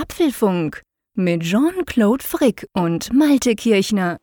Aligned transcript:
Apfelfunk 0.00 0.82
mit 1.14 1.42
Jean-Claude 1.42 2.22
Frick 2.22 2.68
und 2.72 3.12
Malte 3.12 3.56
Kirchner. 3.56 4.18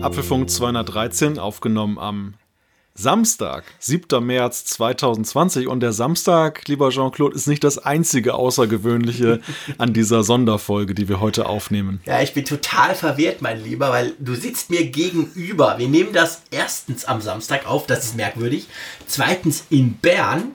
Apfelfunk 0.00 0.48
213, 0.48 1.38
aufgenommen 1.38 1.98
am 1.98 2.34
Samstag, 2.96 3.64
7. 3.80 4.24
März 4.24 4.66
2020. 4.66 5.66
Und 5.66 5.80
der 5.80 5.92
Samstag, 5.92 6.68
lieber 6.68 6.90
Jean-Claude, 6.90 7.34
ist 7.34 7.48
nicht 7.48 7.64
das 7.64 7.76
einzige 7.78 8.34
Außergewöhnliche 8.34 9.40
an 9.78 9.92
dieser 9.92 10.22
Sonderfolge, 10.22 10.94
die 10.94 11.08
wir 11.08 11.18
heute 11.18 11.46
aufnehmen. 11.46 12.00
Ja, 12.06 12.22
ich 12.22 12.34
bin 12.34 12.44
total 12.44 12.94
verwirrt, 12.94 13.42
mein 13.42 13.64
Lieber, 13.64 13.90
weil 13.90 14.12
du 14.20 14.36
sitzt 14.36 14.70
mir 14.70 14.86
gegenüber. 14.86 15.74
Wir 15.78 15.88
nehmen 15.88 16.12
das 16.12 16.42
erstens 16.52 17.04
am 17.04 17.20
Samstag 17.20 17.66
auf, 17.66 17.88
das 17.88 18.04
ist 18.04 18.16
merkwürdig. 18.16 18.68
Zweitens 19.08 19.64
in 19.70 19.94
Bern. 19.94 20.52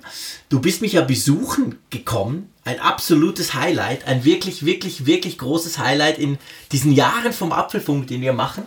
Du 0.48 0.62
bist 0.62 0.81
mich 0.81 0.94
ja 0.94 1.02
besuchen 1.02 1.78
gekommen. 1.90 2.50
Ein 2.64 2.80
absolutes 2.80 3.53
Highlight, 3.53 4.08
ein 4.08 4.23
wirklich, 4.23 4.66
wirklich, 4.66 5.06
wirklich 5.06 5.38
großes 5.40 5.78
Highlight 5.78 6.17
in 6.17 6.38
diesen 6.72 6.94
Jahren 6.94 7.34
vom 7.34 7.52
Apfelfunk, 7.52 8.08
den 8.08 8.22
wir 8.22 8.34
machen. 8.34 8.64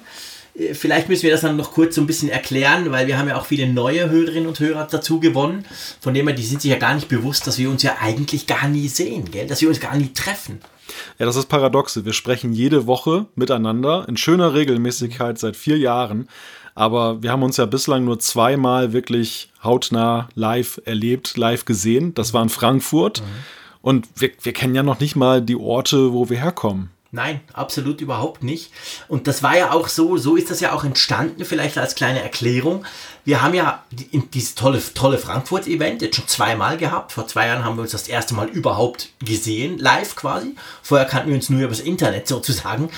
Äh, 0.55 0.75
vielleicht 0.75 1.09
müssen 1.09 1.25
wir 1.25 1.31
das 1.31 1.43
dann 1.43 1.57
noch 1.57 1.73
kurz 1.73 1.95
so 1.95 2.01
ein 2.01 2.07
bisschen 2.07 2.29
erklären, 2.29 2.91
weil 2.91 3.07
wir 3.07 3.19
haben 3.19 3.29
ja 3.29 3.37
auch 3.37 3.47
viele 3.47 3.67
neue 3.67 4.11
Hörerinnen 4.11 4.49
und 4.49 4.61
Hörer 4.61 4.87
dazu 4.91 5.21
gewonnen. 5.21 5.65
Von 6.01 6.15
dem 6.15 6.27
her, 6.27 6.37
die 6.37 6.45
sind 6.45 6.63
sich 6.63 6.71
ja 6.71 6.79
gar 6.79 6.95
nicht 6.95 7.09
bewusst, 7.09 7.47
dass 7.47 7.59
wir 7.59 7.71
uns 7.71 7.83
ja 7.83 7.97
eigentlich 8.01 8.47
gar 8.47 8.69
nie 8.69 8.89
sehen, 8.89 9.31
gell? 9.31 9.47
dass 9.47 9.61
wir 9.61 9.69
uns 9.69 9.81
gar 9.81 9.97
nie 9.97 10.13
treffen. 10.13 10.61
Ja, 11.19 11.27
das 11.27 11.37
ist 11.37 11.47
paradoxe. 11.49 12.05
Wir 12.05 12.13
sprechen 12.13 12.53
jede 12.53 12.87
Woche 12.87 13.27
miteinander 13.35 14.07
in 14.09 14.17
schöner 14.17 14.55
Regelmäßigkeit 14.55 15.39
seit 15.39 15.57
vier 15.57 15.79
Jahren. 15.79 16.29
Aber 16.75 17.23
wir 17.23 17.31
haben 17.31 17.43
uns 17.43 17.59
ja 17.59 17.67
bislang 17.67 18.05
nur 18.05 18.19
zweimal 18.19 18.93
wirklich 18.93 19.51
hautnah 19.63 20.29
live 20.35 20.81
erlebt, 20.85 21.37
live 21.37 21.65
gesehen. 21.65 22.15
Das 22.15 22.33
war 22.33 22.43
in 22.43 22.49
Frankfurt. 22.49 23.21
Mhm. 23.21 23.27
Und 23.83 24.09
wir, 24.17 24.31
wir 24.43 24.53
kennen 24.53 24.75
ja 24.75 24.83
noch 24.83 25.01
nicht 25.01 25.17
mal 25.17 25.43
die 25.43 25.57
Orte, 25.57 26.13
wo 26.13 26.31
wir 26.31 26.39
herkommen. 26.39 26.91
Nein, 27.15 27.41
absolut 27.53 28.01
überhaupt 28.01 28.43
nicht. 28.43 28.73
Und 29.07 29.27
das 29.27 29.43
war 29.43 29.55
ja 29.55 29.73
auch 29.73 29.89
so, 29.89 30.17
so 30.17 30.35
ist 30.35 30.51
das 30.51 30.61
ja 30.61 30.73
auch 30.73 30.83
entstanden, 30.83 31.45
vielleicht 31.45 31.77
als 31.77 31.95
kleine 31.95 32.23
Erklärung. 32.23 32.87
Wir 33.27 33.43
haben 33.43 33.53
ja 33.53 33.85
dieses 34.33 34.55
tolle, 34.55 34.81
tolle 34.95 35.19
Frankfurt-Event 35.19 36.01
jetzt 36.01 36.17
schon 36.17 36.27
zweimal 36.27 36.79
gehabt. 36.79 37.13
Vor 37.13 37.27
zwei 37.29 37.49
Jahren 37.49 37.67
haben 37.67 37.77
wir 37.77 37.83
uns 37.83 37.91
das 37.91 38.09
erste 38.09 38.33
Mal 38.33 38.49
überhaupt 38.49 39.11
gesehen, 39.19 39.77
live 39.77 40.17
quasi. 40.17 40.57
Vorher 40.83 41.07
kannten 41.07 41.29
wir 41.29 41.35
uns 41.35 41.51
nur 41.51 41.61
über 41.61 41.69
das 41.69 41.81
Internet 41.81 42.29
sozusagen. 42.29 42.89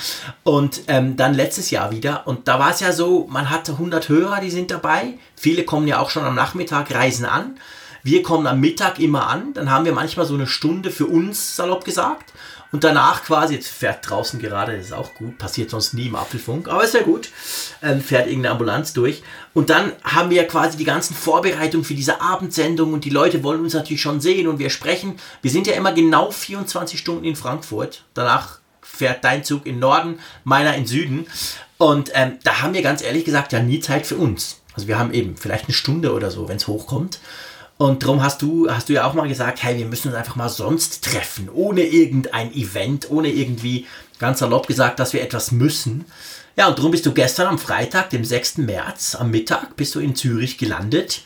Und 0.44 0.82
ähm, 0.86 1.16
dann 1.16 1.34
letztes 1.34 1.72
Jahr 1.72 1.90
wieder. 1.90 2.24
Und 2.28 2.46
da 2.46 2.60
war 2.60 2.70
es 2.70 2.78
ja 2.78 2.92
so, 2.92 3.26
man 3.28 3.50
hatte 3.50 3.72
100 3.72 4.08
Hörer, 4.08 4.40
die 4.40 4.50
sind 4.50 4.70
dabei. 4.70 5.14
Viele 5.34 5.64
kommen 5.64 5.88
ja 5.88 5.98
auch 5.98 6.10
schon 6.10 6.22
am 6.22 6.36
Nachmittag, 6.36 6.94
reisen 6.94 7.24
an. 7.24 7.58
Wir 8.04 8.22
kommen 8.22 8.46
am 8.46 8.60
Mittag 8.60 9.00
immer 9.00 9.26
an. 9.26 9.54
Dann 9.54 9.72
haben 9.72 9.86
wir 9.86 9.92
manchmal 9.92 10.26
so 10.26 10.34
eine 10.34 10.46
Stunde 10.46 10.92
für 10.92 11.06
uns, 11.06 11.56
salopp 11.56 11.84
gesagt. 11.84 12.33
Und 12.75 12.83
danach 12.83 13.22
quasi, 13.22 13.55
jetzt 13.55 13.69
fährt 13.69 14.11
draußen 14.11 14.41
gerade, 14.41 14.77
das 14.77 14.86
ist 14.86 14.92
auch 14.92 15.14
gut, 15.14 15.39
passiert 15.39 15.70
sonst 15.70 15.94
nie 15.94 16.08
im 16.08 16.17
Apfelfunk, 16.17 16.67
aber 16.67 16.83
ist 16.83 16.94
ja 16.94 17.03
gut, 17.03 17.28
ähm, 17.84 18.00
fährt 18.00 18.27
irgendeine 18.27 18.50
Ambulanz 18.50 18.92
durch. 18.92 19.22
Und 19.53 19.70
dann 19.70 19.92
haben 20.03 20.31
wir 20.31 20.44
quasi 20.48 20.77
die 20.77 20.84
ganzen 20.84 21.14
Vorbereitungen 21.14 21.84
für 21.84 21.94
diese 21.94 22.20
Abendsendung 22.20 22.92
und 22.92 23.05
die 23.05 23.11
Leute 23.11 23.44
wollen 23.44 23.61
uns 23.61 23.75
natürlich 23.75 24.03
schon 24.03 24.20
sehen 24.20 24.48
und 24.48 24.58
wir 24.58 24.70
sprechen. 24.70 25.20
Wir 25.41 25.53
sind 25.53 25.69
ja 25.69 25.75
immer 25.75 25.92
genau 25.92 26.33
24 26.33 26.98
Stunden 26.98 27.22
in 27.22 27.36
Frankfurt. 27.36 28.03
Danach 28.12 28.58
fährt 28.83 29.22
dein 29.22 29.44
Zug 29.44 29.66
in 29.66 29.78
Norden, 29.78 30.19
meiner 30.42 30.75
in 30.75 30.86
Süden. 30.86 31.28
Und 31.78 32.11
ähm, 32.14 32.41
da 32.42 32.61
haben 32.62 32.75
wir 32.75 32.83
ganz 32.83 33.05
ehrlich 33.05 33.25
gesagt 33.25 33.53
ja 33.53 33.61
nie 33.61 33.78
Zeit 33.78 34.05
für 34.05 34.16
uns. 34.16 34.62
Also 34.75 34.88
wir 34.88 34.98
haben 34.98 35.14
eben 35.14 35.36
vielleicht 35.36 35.66
eine 35.66 35.75
Stunde 35.75 36.12
oder 36.12 36.33
so, 36.33 36.48
wenn 36.48 36.56
es 36.56 36.66
hochkommt. 36.66 37.20
Und 37.77 38.03
darum 38.03 38.22
hast 38.22 38.41
du, 38.42 38.70
hast 38.70 38.89
du 38.89 38.92
ja 38.92 39.05
auch 39.05 39.14
mal 39.14 39.27
gesagt, 39.28 39.62
hey, 39.62 39.77
wir 39.77 39.86
müssen 39.86 40.08
uns 40.08 40.17
einfach 40.17 40.36
mal 40.36 40.48
sonst 40.48 41.05
treffen, 41.05 41.48
ohne 41.53 41.82
irgendein 41.82 42.53
Event, 42.54 43.10
ohne 43.10 43.28
irgendwie 43.28 43.87
ganz 44.19 44.38
salopp 44.38 44.66
gesagt, 44.66 45.00
dass 45.00 45.12
wir 45.12 45.22
etwas 45.22 45.50
müssen. 45.50 46.04
Ja, 46.56 46.69
und 46.69 46.78
darum 46.78 46.93
bist 46.93 47.04
du 47.04 47.12
gestern 47.12 47.48
am 47.48 47.59
Freitag, 47.59 48.10
dem 48.10 48.25
6. 48.25 48.59
März, 48.59 49.16
am 49.16 49.31
Mittag, 49.32 49.76
bist 49.76 49.94
du 49.97 50.00
in 50.00 50.15
Zürich 50.15 50.56
gelandet. 50.56 51.22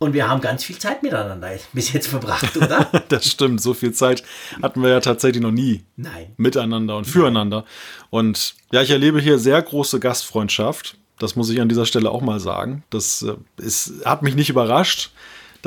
Und 0.00 0.14
wir 0.14 0.28
haben 0.28 0.40
ganz 0.40 0.62
viel 0.62 0.78
Zeit 0.78 1.02
miteinander 1.02 1.50
bis 1.72 1.92
jetzt 1.92 2.06
verbracht, 2.06 2.56
oder? 2.56 2.88
das 3.08 3.26
stimmt, 3.26 3.60
so 3.60 3.74
viel 3.74 3.92
Zeit 3.92 4.22
hatten 4.62 4.80
wir 4.82 4.90
ja 4.90 5.00
tatsächlich 5.00 5.42
noch 5.42 5.50
nie. 5.50 5.84
Nein. 5.96 6.32
Miteinander 6.36 6.96
und 6.96 7.04
füreinander. 7.04 7.64
Und 8.10 8.54
ja, 8.70 8.82
ich 8.82 8.90
erlebe 8.90 9.20
hier 9.20 9.38
sehr 9.38 9.60
große 9.60 9.98
Gastfreundschaft. 9.98 10.96
Das 11.18 11.34
muss 11.34 11.50
ich 11.50 11.60
an 11.60 11.68
dieser 11.68 11.84
Stelle 11.84 12.10
auch 12.10 12.20
mal 12.20 12.38
sagen. 12.38 12.84
Das 12.90 13.22
äh, 13.22 13.34
ist, 13.60 14.04
hat 14.04 14.22
mich 14.22 14.36
nicht 14.36 14.50
überrascht 14.50 15.10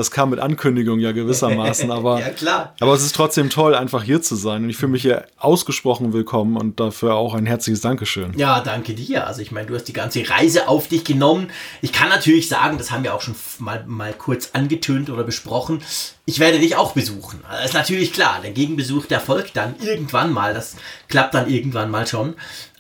das 0.02 0.10
kam 0.10 0.32
mit 0.32 0.40
Ankündigung 0.40 1.00
ja 1.00 1.12
gewissermaßen, 1.12 1.92
aber, 1.92 2.20
ja, 2.20 2.30
klar. 2.30 2.74
aber 2.80 2.94
es 2.94 3.04
ist 3.04 3.16
trotzdem 3.16 3.52
toll, 3.52 3.76
einfach 3.76 4.02
hier 4.02 4.22
zu 4.24 4.36
sein. 4.36 4.64
Und 4.64 4.72
ich 4.72 4.78
fühle 4.78 4.94
mich 4.94 5.04
hier 5.04 5.26
ausgesprochen 5.38 6.12
willkommen 6.12 6.58
und 6.58 6.80
dafür 6.80 7.14
auch 7.14 7.36
ein 7.36 7.46
herzliches 7.46 7.82
Dankeschön. 7.82 8.34
Ja, 8.36 8.62
danke 8.62 8.96
dir. 8.96 9.28
Also 9.28 9.42
ich 9.42 9.52
meine, 9.52 9.68
du 9.68 9.76
hast 9.76 9.84
die 9.84 9.94
ganze 9.94 10.28
Reise 10.28 10.68
auf 10.68 10.88
dich 10.88 11.04
genommen. 11.04 11.52
Ich 11.84 11.94
kann 11.94 12.10
natürlich 12.10 12.50
sagen, 12.50 12.80
das 12.80 12.90
haben 12.90 13.04
wir 13.04 13.14
auch 13.14 13.22
schon 13.22 13.36
mal, 13.60 13.84
mal 13.86 14.12
kurz 14.14 14.50
angetönt 14.54 15.12
oder 15.12 15.24
besprochen. 15.24 15.84
Ich 16.26 16.40
werde 16.40 16.58
dich 16.58 16.76
auch 16.76 16.94
besuchen. 16.94 17.42
Das 17.48 17.66
ist 17.66 17.74
natürlich 17.76 18.12
klar. 18.12 18.40
Der 18.42 18.52
Gegenbesuch, 18.52 19.06
der 19.06 19.20
folgt 19.20 19.56
dann 19.56 19.76
irgendwann 19.84 20.34
mal. 20.34 20.56
Das 20.56 20.78
klappt 21.10 21.36
dann 21.36 21.48
irgendwann 21.48 21.92
mal 21.92 22.08
schon. 22.08 22.34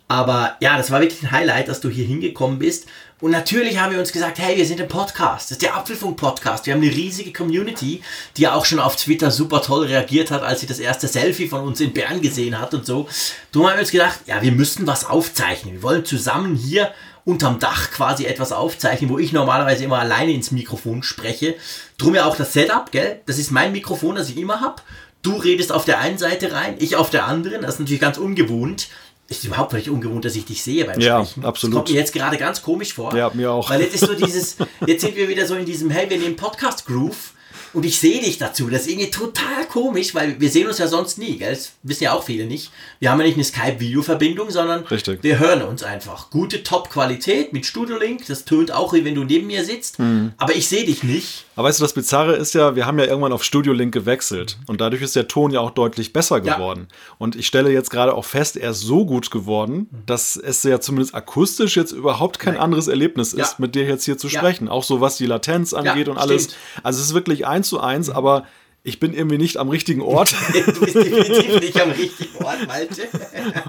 Aber 0.08 0.58
ja, 0.60 0.76
das 0.76 0.92
war 0.92 1.00
wirklich 1.00 1.24
ein 1.24 1.32
Highlight, 1.32 1.70
dass 1.70 1.80
du 1.80 1.88
hier 1.88 2.06
hingekommen 2.06 2.60
bist. 2.60 2.88
Und 3.22 3.30
natürlich 3.30 3.78
haben 3.78 3.94
wir 3.94 4.00
uns 4.00 4.12
gesagt, 4.12 4.40
hey, 4.40 4.58
wir 4.58 4.66
sind 4.66 4.82
ein 4.82 4.88
Podcast. 4.88 5.46
Das 5.46 5.52
ist 5.52 5.62
der 5.62 5.76
Apfelfunk-Podcast. 5.76 6.66
Wir 6.66 6.74
haben 6.74 6.82
eine 6.82 6.92
riesige 6.92 7.32
Community, 7.32 8.02
die 8.36 8.48
auch 8.48 8.66
schon 8.66 8.80
auf 8.80 8.96
Twitter 8.96 9.30
super 9.30 9.62
toll 9.62 9.86
reagiert 9.86 10.32
hat, 10.32 10.42
als 10.42 10.62
sie 10.62 10.66
das 10.66 10.80
erste 10.80 11.08
Selfie 11.08 11.48
von 11.48 11.62
uns 11.62 11.80
in 11.80 11.94
Bern 11.94 12.22
gesehen 12.22 12.60
hat 12.60 12.74
und 12.74 12.84
so. 12.84 13.08
Darum 13.52 13.68
haben 13.68 13.76
wir 13.76 13.82
uns 13.82 13.92
gedacht, 13.92 14.22
ja, 14.26 14.42
wir 14.42 14.52
müssten 14.52 14.88
was 14.88 15.06
aufzeichnen. 15.06 15.76
Wir 15.76 15.84
wollen 15.84 16.04
zusammen 16.04 16.56
hier 16.56 16.92
unterm 17.24 17.60
Dach 17.60 17.92
quasi 17.92 18.26
etwas 18.26 18.52
aufzeichnen, 18.52 19.12
wo 19.12 19.20
ich 19.20 19.32
normalerweise 19.32 19.84
immer 19.84 20.00
alleine 20.00 20.32
ins 20.32 20.50
Mikrofon 20.50 21.04
spreche. 21.04 21.54
Drum 22.00 22.16
ja 22.16 22.26
auch 22.26 22.36
das 22.36 22.54
Setup, 22.54 22.92
gell? 22.92 23.22
Das 23.28 23.38
ist 23.38 23.52
mein 23.52 23.72
Mikrofon, 23.72 24.16
das 24.16 24.30
ich 24.30 24.38
immer 24.38 24.62
habe. 24.62 24.82
Du 25.22 25.36
redest 25.36 25.72
auf 25.72 25.86
der 25.86 26.00
einen 26.00 26.18
Seite 26.18 26.54
rein, 26.54 26.74
ich 26.80 26.96
auf 26.96 27.12
der 27.12 27.28
anderen. 27.28 27.62
Das 27.62 27.76
ist 27.76 27.80
natürlich 27.80 28.02
ganz 28.02 28.18
ungewohnt 28.18 28.88
ist 29.32 29.46
überhaupt 29.46 29.74
nicht 29.74 29.90
ungewohnt, 29.90 30.26
dass 30.26 30.36
ich 30.36 30.46
dich 30.46 30.62
sehe 30.62 30.86
beim 30.86 31.00
ja, 31.00 31.26
Sprechen. 31.26 31.46
absolut. 31.46 31.74
Das 31.74 31.80
kommt 31.80 31.90
mir 31.90 31.96
jetzt 31.96 32.14
gerade 32.14 32.38
ganz 32.38 32.62
komisch 32.62 32.94
vor. 32.94 33.16
Ja, 33.16 33.32
mir 33.34 33.52
auch. 33.52 33.70
Weil 33.70 33.82
jetzt 33.82 33.96
ist 33.96 34.06
so 34.06 34.14
dieses, 34.26 34.58
jetzt 34.86 35.02
sind 35.02 35.16
wir 35.16 35.30
wieder 35.30 35.48
so 35.48 35.56
in 35.56 35.66
diesem, 35.66 35.90
hey, 35.90 36.10
wir 36.10 36.18
nehmen 36.18 36.36
Podcast-Groove 36.36 37.34
und 37.74 37.86
ich 37.86 38.00
sehe 38.00 38.22
dich 38.22 38.38
dazu. 38.38 38.70
Das 38.70 38.82
ist 38.82 38.90
irgendwie 38.90 39.10
total 39.10 39.66
komisch, 39.70 40.14
weil 40.14 40.40
wir 40.40 40.50
sehen 40.50 40.68
uns 40.68 40.78
ja 40.78 40.88
sonst 40.88 41.18
nie, 41.18 41.38
gell? 41.38 41.54
Das 41.54 41.72
wissen 41.84 42.04
ja 42.04 42.14
auch 42.14 42.24
viele 42.24 42.46
nicht. 42.46 42.72
Wir 43.00 43.12
haben 43.12 43.20
ja 43.20 43.26
nicht 43.26 43.36
eine 43.36 43.46
Skype-Video-Verbindung, 43.46 44.52
sondern 44.52 44.84
Richtig. 44.84 45.24
wir 45.24 45.40
hören 45.40 45.62
uns 45.62 45.84
einfach. 45.84 46.30
Gute 46.30 46.64
Top-Qualität 46.64 47.54
mit 47.54 47.66
Studio-Link. 47.66 48.26
Das 48.28 48.44
tönt 48.44 48.72
auch, 48.72 48.94
wie 48.94 49.06
wenn 49.06 49.16
du 49.16 49.24
neben 49.24 49.48
mir 49.48 49.64
sitzt. 49.64 50.00
Mhm. 50.00 50.34
Aber 50.38 50.54
ich 50.54 50.68
sehe 50.68 50.86
dich 50.86 51.04
nicht. 51.04 51.46
Aber 51.56 51.68
weißt 51.68 51.80
du, 51.80 51.84
das 51.84 51.94
Bizarre 51.94 52.34
ist 52.34 52.54
ja, 52.54 52.76
wir 52.76 52.86
haben 52.86 52.98
ja 52.98 53.06
irgendwann 53.06 53.34
auf 53.34 53.44
Studio 53.44 53.74
Link 53.74 53.94
gewechselt. 53.94 54.58
Und 54.68 54.80
dadurch 54.80 55.02
ist 55.02 55.16
der 55.16 55.28
Ton 55.28 55.52
ja 55.52 55.60
auch 55.60 55.72
deutlich 55.72 56.14
besser 56.14 56.40
geworden. 56.40 56.88
Ja. 56.90 57.16
Und 57.18 57.36
ich 57.36 57.46
stelle 57.46 57.72
jetzt 57.72 57.90
gerade 57.90 58.14
auch 58.14 58.26
fest, 58.26 58.56
er 58.56 58.72
ist 58.72 58.82
so 58.82 59.06
gut 59.06 59.32
geworden, 59.32 59.90
dass 60.06 60.38
es 60.38 60.64
ja 60.64 60.80
zumindest 60.80 61.14
akustisch 61.14 61.76
jetzt 61.76 61.92
überhaupt 61.92 62.40
kein 62.40 62.54
Nein. 62.54 62.64
anderes 62.64 62.88
Erlebnis 62.88 63.34
ja. 63.34 63.44
ist, 63.44 63.60
mit 63.60 63.76
dir 63.76 63.84
jetzt 63.84 64.06
hier 64.06 64.18
zu 64.18 64.30
sprechen. 64.30 64.70
Auch 64.70 64.84
so 64.84 65.02
was 65.02 65.18
die 65.18 65.26
Latenz 65.26 65.74
angeht 65.74 66.08
und 66.08 66.18
alles. 66.18 66.44
Stimmt. 66.44 66.58
Also 66.84 67.00
es 67.00 67.08
ist 67.08 67.14
wirklich 67.14 67.46
eins 67.46 67.68
zu 67.68 67.82
eins, 67.82 68.08
mhm. 68.08 68.16
aber 68.16 68.46
ich 68.84 69.00
bin 69.00 69.14
irgendwie 69.14 69.38
nicht 69.38 69.58
am 69.58 69.70
richtigen 69.70 70.02
Ort. 70.02 70.34
du 70.54 70.80
bist 70.80 70.96
definitiv 70.96 71.60
nicht 71.60 71.82
am 71.82 71.92
richtigen 71.92 72.44
Ort, 72.44 72.68
Malte. 72.68 73.04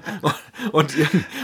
und, 0.72 0.94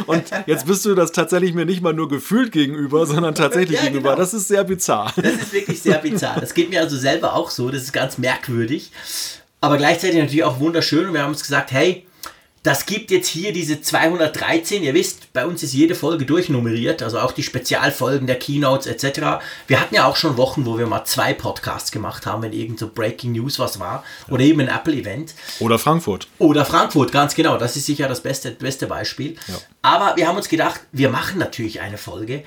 und, 0.06 0.24
jetzt 0.46 0.66
bist 0.66 0.84
du 0.86 0.94
das 0.94 1.12
tatsächlich 1.12 1.52
mir 1.52 1.66
nicht 1.66 1.82
mal 1.82 1.92
nur 1.92 2.08
gefühlt 2.08 2.50
gegenüber, 2.52 3.04
sondern 3.04 3.34
tatsächlich 3.34 3.78
ja, 3.78 3.84
gegenüber. 3.84 4.10
Genau. 4.10 4.20
Das 4.20 4.32
ist 4.32 4.48
sehr 4.48 4.64
bizarr. 4.64 5.12
Das 5.16 5.34
ist 5.34 5.52
wirklich 5.52 5.82
sehr 5.82 5.98
bizarr. 5.98 6.40
Das 6.40 6.54
geht 6.54 6.70
mir 6.70 6.80
also 6.80 6.96
selber 6.96 7.34
auch 7.34 7.50
so. 7.50 7.70
Das 7.70 7.82
ist 7.82 7.92
ganz 7.92 8.16
merkwürdig. 8.16 8.90
Aber 9.60 9.76
gleichzeitig 9.76 10.18
natürlich 10.18 10.44
auch 10.44 10.60
wunderschön. 10.60 11.06
Und 11.06 11.12
wir 11.12 11.22
haben 11.22 11.32
uns 11.32 11.42
gesagt, 11.42 11.70
hey, 11.72 12.06
das 12.62 12.86
gibt 12.86 13.10
jetzt 13.10 13.28
hier 13.28 13.52
diese 13.52 13.80
213. 13.80 14.82
Ihr 14.82 14.94
wisst, 14.94 15.32
bei 15.32 15.46
uns 15.46 15.62
ist 15.62 15.72
jede 15.72 15.94
Folge 15.94 16.26
durchnummeriert, 16.26 17.02
also 17.02 17.18
auch 17.20 17.32
die 17.32 17.42
Spezialfolgen 17.42 18.26
der 18.26 18.38
Keynotes 18.38 18.86
etc. 18.86 19.40
Wir 19.66 19.80
hatten 19.80 19.94
ja 19.94 20.06
auch 20.06 20.16
schon 20.16 20.36
Wochen, 20.36 20.66
wo 20.66 20.78
wir 20.78 20.86
mal 20.86 21.04
zwei 21.04 21.34
Podcasts 21.34 21.92
gemacht 21.92 22.26
haben, 22.26 22.42
wenn 22.42 22.52
irgend 22.52 22.78
so 22.78 22.88
Breaking 22.88 23.32
News 23.32 23.58
was 23.58 23.78
war. 23.78 24.04
Ja. 24.26 24.34
Oder 24.34 24.44
eben 24.44 24.60
ein 24.60 24.68
Apple-Event. 24.68 25.34
Oder 25.60 25.78
Frankfurt. 25.78 26.28
Oder 26.38 26.64
Frankfurt, 26.64 27.12
ganz 27.12 27.34
genau. 27.34 27.56
Das 27.58 27.76
ist 27.76 27.86
sicher 27.86 28.08
das 28.08 28.22
beste, 28.22 28.50
beste 28.50 28.86
Beispiel. 28.86 29.36
Ja. 29.46 29.54
Aber 29.82 30.16
wir 30.16 30.26
haben 30.26 30.36
uns 30.36 30.48
gedacht, 30.48 30.80
wir 30.92 31.10
machen 31.10 31.38
natürlich 31.38 31.80
eine 31.80 31.98
Folge, 31.98 32.42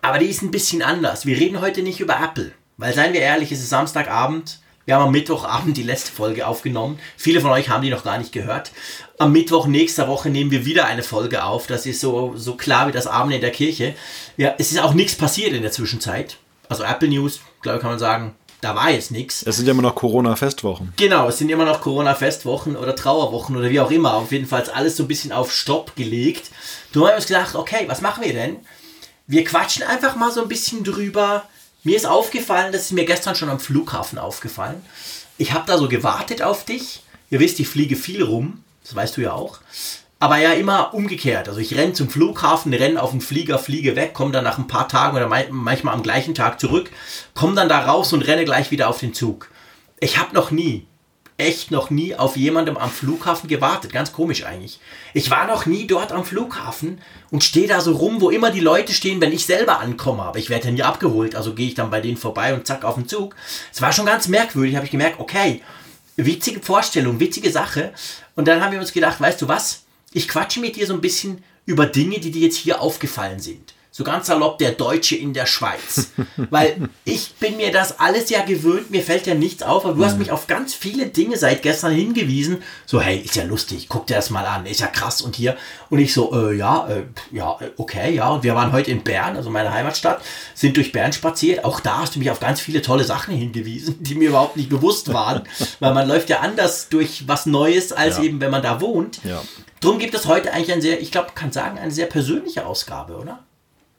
aber 0.00 0.18
die 0.18 0.26
ist 0.26 0.42
ein 0.42 0.50
bisschen 0.50 0.82
anders. 0.82 1.26
Wir 1.26 1.38
reden 1.38 1.60
heute 1.60 1.82
nicht 1.82 2.00
über 2.00 2.18
Apple. 2.20 2.52
Weil, 2.76 2.94
seien 2.94 3.12
wir 3.12 3.20
ehrlich, 3.20 3.52
es 3.52 3.60
ist 3.60 3.70
Samstagabend. 3.70 4.58
Wir 4.84 4.96
haben 4.96 5.04
am 5.04 5.12
Mittwochabend 5.12 5.76
die 5.76 5.84
letzte 5.84 6.10
Folge 6.10 6.46
aufgenommen. 6.46 6.98
Viele 7.16 7.40
von 7.40 7.50
euch 7.50 7.68
haben 7.68 7.82
die 7.82 7.90
noch 7.90 8.02
gar 8.02 8.18
nicht 8.18 8.32
gehört. 8.32 8.72
Am 9.18 9.30
Mittwoch 9.30 9.66
nächster 9.66 10.08
Woche 10.08 10.28
nehmen 10.28 10.50
wir 10.50 10.64
wieder 10.64 10.86
eine 10.86 11.04
Folge 11.04 11.44
auf. 11.44 11.68
Das 11.68 11.86
ist 11.86 12.00
so, 12.00 12.32
so 12.36 12.56
klar 12.56 12.88
wie 12.88 12.92
das 12.92 13.06
Abend 13.06 13.32
in 13.32 13.40
der 13.40 13.52
Kirche. 13.52 13.94
Ja, 14.36 14.54
es 14.58 14.72
ist 14.72 14.80
auch 14.80 14.94
nichts 14.94 15.14
passiert 15.14 15.52
in 15.52 15.62
der 15.62 15.70
Zwischenzeit. 15.70 16.38
Also 16.68 16.82
Apple 16.82 17.08
News, 17.08 17.40
glaube 17.60 17.76
ich, 17.76 17.82
kann 17.82 17.90
man 17.90 17.98
sagen, 18.00 18.34
da 18.60 18.74
war 18.74 18.90
jetzt 18.90 19.12
nichts. 19.12 19.44
Es 19.44 19.56
sind 19.56 19.66
ja 19.66 19.72
immer 19.72 19.82
noch 19.82 19.94
Corona-Festwochen. 19.94 20.92
Genau, 20.96 21.28
es 21.28 21.38
sind 21.38 21.48
immer 21.50 21.64
noch 21.64 21.80
Corona-Festwochen 21.80 22.76
oder 22.76 22.96
Trauerwochen 22.96 23.56
oder 23.56 23.70
wie 23.70 23.80
auch 23.80 23.90
immer. 23.90 24.14
Auf 24.14 24.32
jeden 24.32 24.46
Fall 24.46 24.64
alles 24.74 24.96
so 24.96 25.04
ein 25.04 25.08
bisschen 25.08 25.32
auf 25.32 25.52
Stopp 25.52 25.94
gelegt. 25.94 26.50
Du 26.92 27.02
haben 27.02 27.08
wir 27.08 27.16
uns 27.16 27.26
gedacht, 27.26 27.54
okay, 27.54 27.84
was 27.86 28.00
machen 28.00 28.24
wir 28.24 28.32
denn? 28.32 28.56
Wir 29.26 29.44
quatschen 29.44 29.84
einfach 29.84 30.16
mal 30.16 30.32
so 30.32 30.42
ein 30.42 30.48
bisschen 30.48 30.82
drüber. 30.82 31.44
Mir 31.84 31.96
ist 31.96 32.06
aufgefallen, 32.06 32.72
das 32.72 32.82
ist 32.82 32.92
mir 32.92 33.04
gestern 33.04 33.34
schon 33.34 33.48
am 33.48 33.58
Flughafen 33.58 34.18
aufgefallen. 34.18 34.84
Ich 35.36 35.52
habe 35.52 35.64
da 35.66 35.76
so 35.78 35.88
gewartet 35.88 36.40
auf 36.40 36.64
dich. 36.64 37.02
Ihr 37.28 37.40
wisst, 37.40 37.58
ich 37.58 37.68
fliege 37.68 37.96
viel 37.96 38.22
rum. 38.22 38.62
Das 38.84 38.94
weißt 38.94 39.16
du 39.16 39.20
ja 39.22 39.32
auch. 39.32 39.58
Aber 40.20 40.36
ja 40.36 40.52
immer 40.52 40.94
umgekehrt. 40.94 41.48
Also 41.48 41.58
ich 41.58 41.74
renne 41.74 41.94
zum 41.94 42.08
Flughafen, 42.08 42.72
renne 42.72 43.02
auf 43.02 43.10
den 43.10 43.20
Flieger, 43.20 43.58
fliege 43.58 43.96
weg, 43.96 44.14
komme 44.14 44.30
dann 44.30 44.44
nach 44.44 44.58
ein 44.58 44.68
paar 44.68 44.86
Tagen 44.86 45.16
oder 45.16 45.26
manchmal 45.50 45.94
am 45.94 46.04
gleichen 46.04 46.36
Tag 46.36 46.60
zurück, 46.60 46.92
komme 47.34 47.56
dann 47.56 47.68
da 47.68 47.80
raus 47.80 48.12
und 48.12 48.22
renne 48.22 48.44
gleich 48.44 48.70
wieder 48.70 48.88
auf 48.88 49.00
den 49.00 49.14
Zug. 49.14 49.50
Ich 49.98 50.18
habe 50.18 50.32
noch 50.34 50.52
nie, 50.52 50.86
echt 51.42 51.70
noch 51.70 51.90
nie 51.90 52.14
auf 52.14 52.36
jemandem 52.36 52.76
am 52.76 52.90
Flughafen 52.90 53.48
gewartet. 53.48 53.92
Ganz 53.92 54.12
komisch 54.12 54.44
eigentlich. 54.44 54.80
Ich 55.14 55.30
war 55.30 55.46
noch 55.46 55.66
nie 55.66 55.86
dort 55.86 56.12
am 56.12 56.24
Flughafen 56.24 57.00
und 57.30 57.44
stehe 57.44 57.68
da 57.68 57.80
so 57.80 57.92
rum, 57.92 58.20
wo 58.20 58.30
immer 58.30 58.50
die 58.50 58.60
Leute 58.60 58.92
stehen, 58.92 59.20
wenn 59.20 59.32
ich 59.32 59.46
selber 59.46 59.80
ankomme. 59.80 60.22
Aber 60.22 60.38
ich 60.38 60.50
werde 60.50 60.66
ja 60.66 60.72
nie 60.72 60.82
abgeholt, 60.82 61.34
also 61.34 61.54
gehe 61.54 61.68
ich 61.68 61.74
dann 61.74 61.90
bei 61.90 62.00
denen 62.00 62.16
vorbei 62.16 62.54
und 62.54 62.66
zack 62.66 62.84
auf 62.84 62.94
den 62.94 63.08
Zug. 63.08 63.36
Es 63.72 63.82
war 63.82 63.92
schon 63.92 64.06
ganz 64.06 64.28
merkwürdig, 64.28 64.76
habe 64.76 64.86
ich 64.86 64.92
gemerkt, 64.92 65.20
okay, 65.20 65.62
witzige 66.16 66.60
Vorstellung, 66.60 67.20
witzige 67.20 67.50
Sache. 67.50 67.92
Und 68.36 68.48
dann 68.48 68.62
haben 68.62 68.72
wir 68.72 68.80
uns 68.80 68.92
gedacht, 68.92 69.20
weißt 69.20 69.42
du 69.42 69.48
was? 69.48 69.82
ich 70.12 70.28
quatsche 70.28 70.60
mit 70.60 70.76
dir 70.76 70.86
so 70.86 70.94
ein 70.94 71.00
bisschen 71.00 71.42
über 71.64 71.86
Dinge, 71.86 72.20
die 72.20 72.30
dir 72.30 72.42
jetzt 72.42 72.56
hier 72.56 72.80
aufgefallen 72.80 73.40
sind 73.40 73.74
so 73.94 74.04
ganz 74.04 74.26
salopp 74.26 74.56
der 74.56 74.72
Deutsche 74.72 75.16
in 75.16 75.34
der 75.34 75.44
Schweiz. 75.44 76.12
Weil 76.50 76.88
ich 77.04 77.34
bin 77.34 77.58
mir 77.58 77.70
das 77.70 78.00
alles 78.00 78.30
ja 78.30 78.42
gewöhnt, 78.42 78.90
mir 78.90 79.02
fällt 79.02 79.26
ja 79.26 79.34
nichts 79.34 79.62
auf, 79.62 79.84
aber 79.84 79.94
du 79.94 80.04
hast 80.04 80.14
mhm. 80.14 80.20
mich 80.20 80.32
auf 80.32 80.46
ganz 80.46 80.72
viele 80.72 81.06
Dinge 81.06 81.36
seit 81.36 81.60
gestern 81.60 81.92
hingewiesen. 81.92 82.62
So, 82.86 83.02
hey, 83.02 83.18
ist 83.18 83.36
ja 83.36 83.44
lustig, 83.44 83.88
guck 83.90 84.06
dir 84.06 84.14
das 84.14 84.30
mal 84.30 84.46
an, 84.46 84.64
ist 84.64 84.80
ja 84.80 84.86
krass 84.86 85.20
und 85.20 85.36
hier. 85.36 85.58
Und 85.90 85.98
ich 85.98 86.14
so, 86.14 86.32
äh, 86.34 86.56
ja, 86.56 86.88
äh, 86.88 87.02
ja, 87.36 87.58
okay, 87.76 88.14
ja. 88.14 88.30
Und 88.30 88.44
wir 88.44 88.54
waren 88.54 88.72
heute 88.72 88.90
in 88.90 89.04
Bern, 89.04 89.36
also 89.36 89.50
meine 89.50 89.72
Heimatstadt, 89.74 90.22
sind 90.54 90.78
durch 90.78 90.90
Bern 90.90 91.12
spaziert. 91.12 91.62
Auch 91.66 91.78
da 91.78 91.98
hast 91.98 92.14
du 92.14 92.18
mich 92.18 92.30
auf 92.30 92.40
ganz 92.40 92.62
viele 92.62 92.80
tolle 92.80 93.04
Sachen 93.04 93.36
hingewiesen, 93.36 93.96
die 94.00 94.14
mir 94.14 94.30
überhaupt 94.30 94.56
nicht 94.56 94.70
bewusst 94.70 95.12
waren. 95.12 95.42
weil 95.80 95.92
man 95.92 96.08
läuft 96.08 96.30
ja 96.30 96.40
anders 96.40 96.88
durch 96.88 97.28
was 97.28 97.44
Neues, 97.44 97.92
als 97.92 98.16
ja. 98.16 98.24
eben, 98.24 98.40
wenn 98.40 98.50
man 98.50 98.62
da 98.62 98.80
wohnt. 98.80 99.20
Ja. 99.22 99.42
Drum 99.80 99.98
gibt 99.98 100.14
es 100.14 100.24
heute 100.24 100.50
eigentlich 100.54 100.72
ein 100.72 100.80
sehr, 100.80 101.02
ich 101.02 101.10
glaube, 101.10 101.32
kann 101.34 101.52
sagen, 101.52 101.78
eine 101.78 101.90
sehr 101.90 102.06
persönliche 102.06 102.64
Ausgabe, 102.64 103.16
oder? 103.16 103.40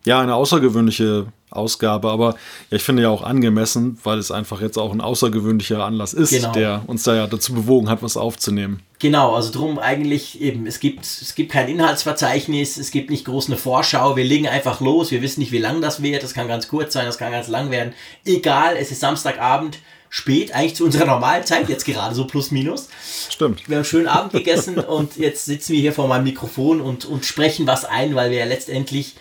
Ja, 0.06 0.20
eine 0.20 0.36
außergewöhnliche 0.36 1.28
Ausgabe, 1.50 2.10
aber 2.10 2.36
ja, 2.72 2.78
ich 2.78 2.84
finde 2.84 3.04
ja 3.04 3.10
auch 3.10 3.24
angemessen, 3.24 3.98
weil 4.04 4.18
es 4.18 4.32
einfach 4.32 4.60
jetzt 4.62 4.78
auch 4.78 4.92
ein 4.92 5.02
außergewöhnlicher 5.02 5.84
Anlass 5.84 6.14
ist, 6.14 6.32
genau. 6.32 6.52
der 6.52 6.84
uns 6.88 7.04
da 7.04 7.16
ja 7.16 7.28
dazu 7.28 7.54
bewogen 7.54 7.90
hat, 7.90 8.02
was 8.02 8.18
aufzunehmen. 8.18 8.82
Genau, 9.00 9.36
also 9.36 9.52
drum 9.52 9.80
eigentlich 9.80 10.42
eben, 10.42 10.66
es 10.66 10.80
gibt, 10.80 11.06
es 11.06 11.36
gibt 11.36 11.52
kein 11.52 11.68
Inhaltsverzeichnis, 11.68 12.78
es 12.78 12.92
gibt 12.92 13.10
nicht 13.10 13.26
groß 13.26 13.48
eine 13.48 13.58
Vorschau, 13.58 14.16
wir 14.16 14.24
legen 14.24 14.48
einfach 14.48 14.82
los, 14.82 15.12
wir 15.12 15.22
wissen 15.22 15.42
nicht, 15.42 15.52
wie 15.52 15.60
lang 15.60 15.82
das 15.82 16.02
wird, 16.02 16.24
das 16.24 16.34
kann 16.34 16.48
ganz 16.48 16.68
kurz 16.68 16.94
sein, 16.94 17.06
das 17.06 17.18
kann 17.18 17.32
ganz 17.32 17.48
lang 17.48 17.70
werden. 17.70 17.94
Egal, 18.26 18.76
es 18.78 18.92
ist 18.92 19.02
Samstagabend, 19.02 19.80
spät, 20.10 20.54
eigentlich 20.54 20.76
zu 20.76 20.86
unserer 20.86 21.06
normalen 21.06 21.44
Zeit, 21.44 21.70
jetzt 21.70 21.86
gerade 21.86 22.14
so 22.14 22.26
plus 22.26 22.52
minus. 22.52 22.88
Stimmt. 23.30 23.68
Wir 23.68 23.78
haben 23.78 23.84
schön 23.84 24.08
Abend 24.08 24.32
gegessen 24.32 24.78
und 24.78 25.18
jetzt 25.18 25.46
sitzen 25.46 25.74
wir 25.74 25.82
hier 25.82 25.94
vor 25.94 26.08
meinem 26.08 26.26
Mikrofon 26.26 26.82
und, 26.82 27.06
und 27.06 27.26
sprechen 27.26 27.66
was 27.68 27.84
ein, 27.84 28.14
weil 28.16 28.32
wir 28.32 28.38
ja 28.38 28.46
letztendlich 28.46 29.16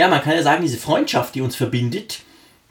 ja, 0.00 0.08
man 0.08 0.22
kann 0.22 0.32
ja 0.34 0.42
sagen, 0.42 0.62
diese 0.62 0.78
Freundschaft, 0.78 1.34
die 1.34 1.42
uns 1.42 1.56
verbindet, 1.56 2.20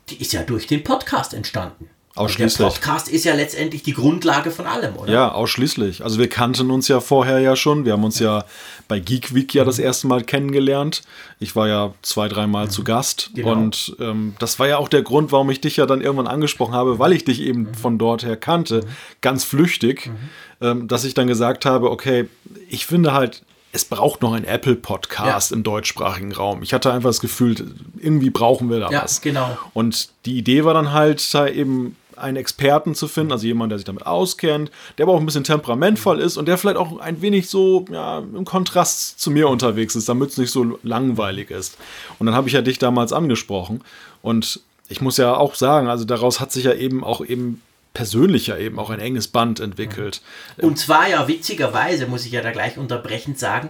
die 0.09 0.19
ist 0.19 0.33
ja 0.33 0.41
durch 0.41 0.65
den 0.65 0.83
Podcast 0.83 1.35
entstanden. 1.35 1.87
Ausschließlich. 2.15 2.57
der 2.57 2.73
Podcast 2.73 3.07
ist 3.07 3.23
ja 3.23 3.35
letztendlich 3.35 3.83
die 3.83 3.93
Grundlage 3.93 4.49
von 4.49 4.65
allem, 4.65 4.95
oder? 4.97 5.13
Ja, 5.13 5.31
ausschließlich. 5.31 6.03
Also 6.03 6.17
wir 6.17 6.27
kannten 6.27 6.71
uns 6.71 6.87
ja 6.87 6.99
vorher 6.99 7.37
ja 7.39 7.55
schon. 7.55 7.85
Wir 7.85 7.93
haben 7.93 8.03
uns 8.03 8.17
ja 8.17 8.45
bei 8.87 8.99
Geek 8.99 9.35
Week 9.35 9.53
ja 9.53 9.63
das 9.63 9.77
mhm. 9.77 9.83
erste 9.83 10.07
Mal 10.07 10.23
kennengelernt. 10.23 11.03
Ich 11.39 11.55
war 11.55 11.67
ja 11.67 11.93
zwei, 12.01 12.27
dreimal 12.27 12.65
mhm. 12.65 12.71
zu 12.71 12.83
Gast. 12.83 13.29
Genau. 13.35 13.51
Und 13.51 13.95
ähm, 13.99 14.33
das 14.39 14.57
war 14.57 14.67
ja 14.67 14.77
auch 14.77 14.89
der 14.89 15.03
Grund, 15.03 15.31
warum 15.31 15.51
ich 15.51 15.61
dich 15.61 15.77
ja 15.77 15.85
dann 15.85 16.01
irgendwann 16.01 16.27
angesprochen 16.27 16.73
habe, 16.73 16.97
weil 16.97 17.13
ich 17.13 17.25
dich 17.25 17.41
eben 17.41 17.61
mhm. 17.61 17.73
von 17.75 17.99
dort 17.99 18.25
her 18.25 18.37
kannte, 18.37 18.81
mhm. 18.81 18.89
ganz 19.21 19.43
flüchtig, 19.43 20.07
mhm. 20.07 20.65
ähm, 20.65 20.87
dass 20.87 21.03
ich 21.03 21.13
dann 21.13 21.27
gesagt 21.27 21.65
habe, 21.65 21.91
okay, 21.91 22.27
ich 22.69 22.87
finde 22.87 23.13
halt, 23.13 23.43
es 23.71 23.85
braucht 23.85 24.21
noch 24.21 24.33
einen 24.33 24.45
Apple-Podcast 24.45 25.51
ja. 25.51 25.57
im 25.57 25.63
deutschsprachigen 25.63 26.31
Raum. 26.31 26.63
Ich 26.63 26.73
hatte 26.73 26.91
einfach 26.91 27.09
das 27.09 27.19
Gefühl, 27.19 27.55
irgendwie 27.97 28.29
brauchen 28.29 28.69
wir 28.69 28.79
da 28.79 28.89
ja, 28.89 29.03
was. 29.03 29.21
Genau. 29.21 29.57
Und 29.73 30.09
die 30.25 30.37
Idee 30.37 30.65
war 30.65 30.73
dann 30.73 30.91
halt, 30.91 31.33
da 31.33 31.47
eben 31.47 31.95
einen 32.15 32.37
Experten 32.37 32.95
zu 32.95 33.07
finden, 33.07 33.31
also 33.31 33.45
jemand, 33.45 33.71
der 33.71 33.79
sich 33.79 33.85
damit 33.85 34.05
auskennt, 34.05 34.71
der 34.97 35.05
aber 35.05 35.13
auch 35.13 35.19
ein 35.19 35.25
bisschen 35.25 35.43
temperamentvoll 35.43 36.19
ist 36.19 36.37
und 36.37 36.47
der 36.47 36.57
vielleicht 36.57 36.77
auch 36.77 36.99
ein 36.99 37.21
wenig 37.21 37.49
so 37.49 37.85
ja, 37.91 38.19
im 38.19 38.45
Kontrast 38.45 39.19
zu 39.19 39.31
mir 39.31 39.47
unterwegs 39.47 39.95
ist, 39.95 40.09
damit 40.09 40.31
es 40.31 40.37
nicht 40.37 40.51
so 40.51 40.77
langweilig 40.83 41.49
ist. 41.49 41.77
Und 42.17 42.25
dann 42.25 42.35
habe 42.35 42.47
ich 42.47 42.53
ja 42.53 42.61
dich 42.61 42.79
damals 42.79 43.13
angesprochen 43.13 43.81
und 44.21 44.61
ich 44.89 45.01
muss 45.01 45.17
ja 45.17 45.37
auch 45.37 45.55
sagen, 45.55 45.87
also 45.87 46.03
daraus 46.03 46.39
hat 46.39 46.51
sich 46.51 46.65
ja 46.65 46.73
eben 46.73 47.03
auch 47.03 47.23
eben 47.23 47.61
persönlicher 47.93 48.59
eben 48.59 48.79
auch 48.79 48.89
ein 48.89 48.99
enges 48.99 49.27
Band 49.27 49.59
entwickelt. 49.59 50.21
Und 50.57 50.77
zwar 50.77 51.09
ja 51.09 51.27
witzigerweise, 51.27 52.07
muss 52.07 52.25
ich 52.25 52.31
ja 52.31 52.41
da 52.41 52.51
gleich 52.51 52.77
unterbrechend 52.77 53.39
sagen, 53.39 53.69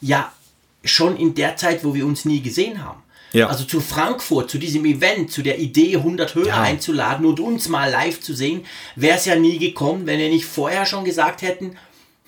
ja 0.00 0.32
schon 0.84 1.16
in 1.16 1.34
der 1.34 1.56
Zeit, 1.56 1.84
wo 1.84 1.94
wir 1.94 2.06
uns 2.06 2.24
nie 2.24 2.40
gesehen 2.40 2.84
haben. 2.84 3.02
Ja. 3.32 3.48
Also 3.48 3.64
zu 3.64 3.80
Frankfurt, 3.80 4.50
zu 4.50 4.58
diesem 4.58 4.84
Event, 4.86 5.30
zu 5.30 5.42
der 5.42 5.58
Idee, 5.58 5.96
100 5.96 6.34
Hörer 6.34 6.46
ja. 6.46 6.62
einzuladen 6.62 7.26
und 7.26 7.40
uns 7.40 7.68
mal 7.68 7.90
live 7.90 8.20
zu 8.20 8.32
sehen, 8.32 8.64
wäre 8.96 9.18
es 9.18 9.26
ja 9.26 9.36
nie 9.36 9.58
gekommen, 9.58 10.06
wenn 10.06 10.18
wir 10.18 10.30
nicht 10.30 10.46
vorher 10.46 10.86
schon 10.86 11.04
gesagt 11.04 11.42
hätten, 11.42 11.76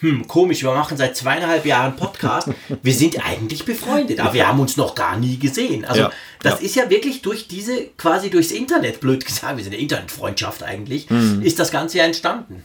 hm, 0.01 0.27
komisch, 0.27 0.63
wir 0.63 0.73
machen 0.73 0.97
seit 0.97 1.17
zweieinhalb 1.17 1.67
Jahren 1.67 1.95
Podcast. 1.95 2.49
Wir 2.83 2.95
sind 2.95 3.23
eigentlich 3.23 3.67
befreundet, 3.67 4.19
aber 4.19 4.33
wir 4.33 4.49
haben 4.49 4.59
uns 4.59 4.79
noch 4.79 4.95
gar 4.95 5.19
nie 5.19 5.39
gesehen. 5.39 5.85
Also 5.85 6.01
ja, 6.03 6.11
das 6.43 6.61
ja. 6.61 6.67
ist 6.67 6.75
ja 6.75 6.91
wirklich 6.91 7.23
durch 7.23 7.49
diese, 7.49 7.87
quasi 7.97 8.31
durchs 8.31 8.51
Internet, 8.51 9.01
blöd 9.01 9.25
gesagt, 9.25 9.57
wir 9.57 9.65
sind 9.65 9.75
eine 9.75 9.83
Internetfreundschaft 9.83 10.63
eigentlich, 10.63 11.09
mhm. 11.11 11.43
ist 11.43 11.59
das 11.59 11.71
Ganze 11.71 11.99
ja 11.99 12.05
entstanden. 12.05 12.63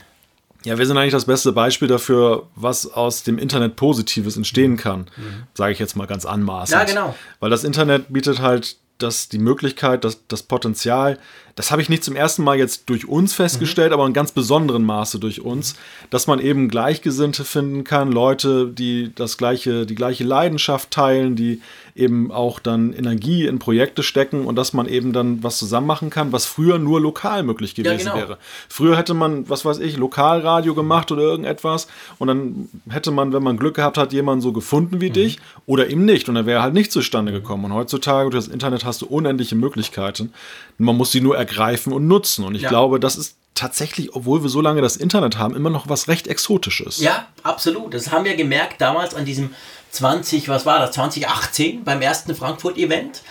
Ja, 0.64 0.80
wir 0.80 0.86
sind 0.88 0.98
eigentlich 0.98 1.12
das 1.12 1.26
beste 1.26 1.52
Beispiel 1.52 1.88
dafür, 1.88 2.48
was 2.56 2.92
aus 2.92 3.22
dem 3.22 3.38
Internet 3.38 3.76
Positives 3.76 4.36
entstehen 4.36 4.78
kann. 4.78 5.02
Mhm. 5.16 5.44
Sage 5.54 5.74
ich 5.74 5.80
jetzt 5.80 5.96
mal 5.96 6.08
ganz 6.08 6.26
anmaßend. 6.26 6.80
Ja, 6.80 6.84
genau. 6.86 7.16
Weil 7.40 7.52
das 7.52 7.64
Internet 7.64 8.12
bietet 8.12 8.40
halt 8.40 8.78
das, 8.98 9.30
die 9.30 9.38
Möglichkeit, 9.38 10.04
das, 10.04 10.22
das 10.28 10.44
Potenzial, 10.44 11.20
das 11.56 11.72
habe 11.72 11.82
ich 11.82 11.90
nicht 11.90 12.04
zum 12.04 12.16
ersten 12.16 12.44
Mal 12.44 12.58
jetzt 12.58 12.90
durch 12.90 13.08
uns 13.08 13.34
festgestellt, 13.34 13.90
mhm. 13.90 13.94
aber 13.94 14.06
in 14.08 14.14
ganz 14.14 14.32
besonderem 14.32 14.84
Maße 14.84 15.20
durch 15.20 15.42
uns, 15.42 15.76
dass 16.10 16.28
man 16.28 16.40
eben 16.40 16.70
Gleichgesinnte 16.70 17.44
finden 17.44 17.84
kann, 17.84 18.12
Leute, 18.12 18.68
die 18.68 19.12
das 19.14 19.38
gleiche, 19.38 19.86
die 19.86 19.96
gleiche 19.96 20.24
Leidenschaft 20.24 20.92
teilen, 20.92 21.36
die 21.36 21.62
eben 21.96 22.30
auch 22.30 22.60
dann 22.60 22.92
Energie 22.92 23.46
in 23.46 23.58
Projekte 23.58 24.04
stecken 24.04 24.46
und 24.46 24.58
dass 24.58 24.74
man 24.74 24.86
eben 24.86 25.14
dann 25.14 25.42
was 25.44 25.58
zusammen 25.58 25.88
machen 25.88 26.10
kann, 26.10 26.34
was 26.34 26.46
früher 26.46 26.78
nur 26.78 27.00
lokal 27.00 27.44
möglich 27.44 27.74
gewesen 27.74 28.08
ja, 28.08 28.14
genau. 28.14 28.16
wäre. 28.16 28.38
Früher 28.68 28.98
hätte 28.98 29.14
man, 29.14 29.50
was 29.50 29.64
weiß 29.64 29.80
ich, 29.80 29.96
Lokalradio 29.96 30.76
gemacht 30.76 31.12
oder 31.14 31.22
irgendetwas 31.22 31.88
und 32.20 32.28
dann 32.28 32.68
hätte 32.90 33.12
man, 33.12 33.32
wenn 33.32 33.44
man 33.44 33.56
Glück 33.56 33.76
gehabt 33.76 33.98
hat, 33.98 34.12
jemanden 34.12 34.42
so 34.42 34.52
gefunden 34.52 35.00
wie 35.00 35.10
mhm. 35.10 35.14
dich 35.14 35.40
oder 35.66 35.90
eben 35.90 36.04
nicht 36.04 36.28
und 36.28 36.36
er 36.36 36.46
wäre 36.46 36.62
halt 36.62 36.74
nicht 36.74 36.92
zustande 36.92 37.32
gekommen. 37.32 37.64
Und 37.66 37.74
heutzutage 37.74 38.30
durch 38.30 38.44
das 38.44 38.54
Internet 38.54 38.84
hast 38.84 39.02
du 39.02 39.06
unendliche 39.06 39.56
Möglichkeiten. 39.56 40.34
Man 40.78 40.98
muss 40.98 41.14
sie 41.14 41.22
nur 41.22 41.38
ergreifen 41.38 41.94
und 41.94 42.08
nutzen. 42.08 42.44
Und 42.44 42.56
ich 42.56 42.64
ja. 42.64 42.70
glaube, 42.70 43.00
das 43.00 43.16
ist 43.16 43.38
tatsächlich, 43.54 44.14
obwohl 44.14 44.44
wir 44.44 44.50
so 44.50 44.60
lange 44.60 44.82
das 44.82 44.98
Internet 44.98 45.38
haben, 45.38 45.56
immer 45.56 45.70
noch 45.70 45.88
was 45.88 46.10
recht 46.10 46.28
Exotisches. 46.28 47.00
Ja, 47.00 47.28
absolut. 47.42 47.94
Das 47.94 48.12
haben 48.12 48.26
wir 48.26 48.36
gemerkt 48.36 48.82
damals 48.82 49.16
an 49.16 49.24
diesem 49.24 49.52
20, 49.96 50.50
was 50.50 50.66
war 50.66 50.80
das, 50.80 50.92
2018 50.92 51.84
beim 51.84 52.02
ersten 52.02 52.36
Frankfurt-Event. 52.36 53.22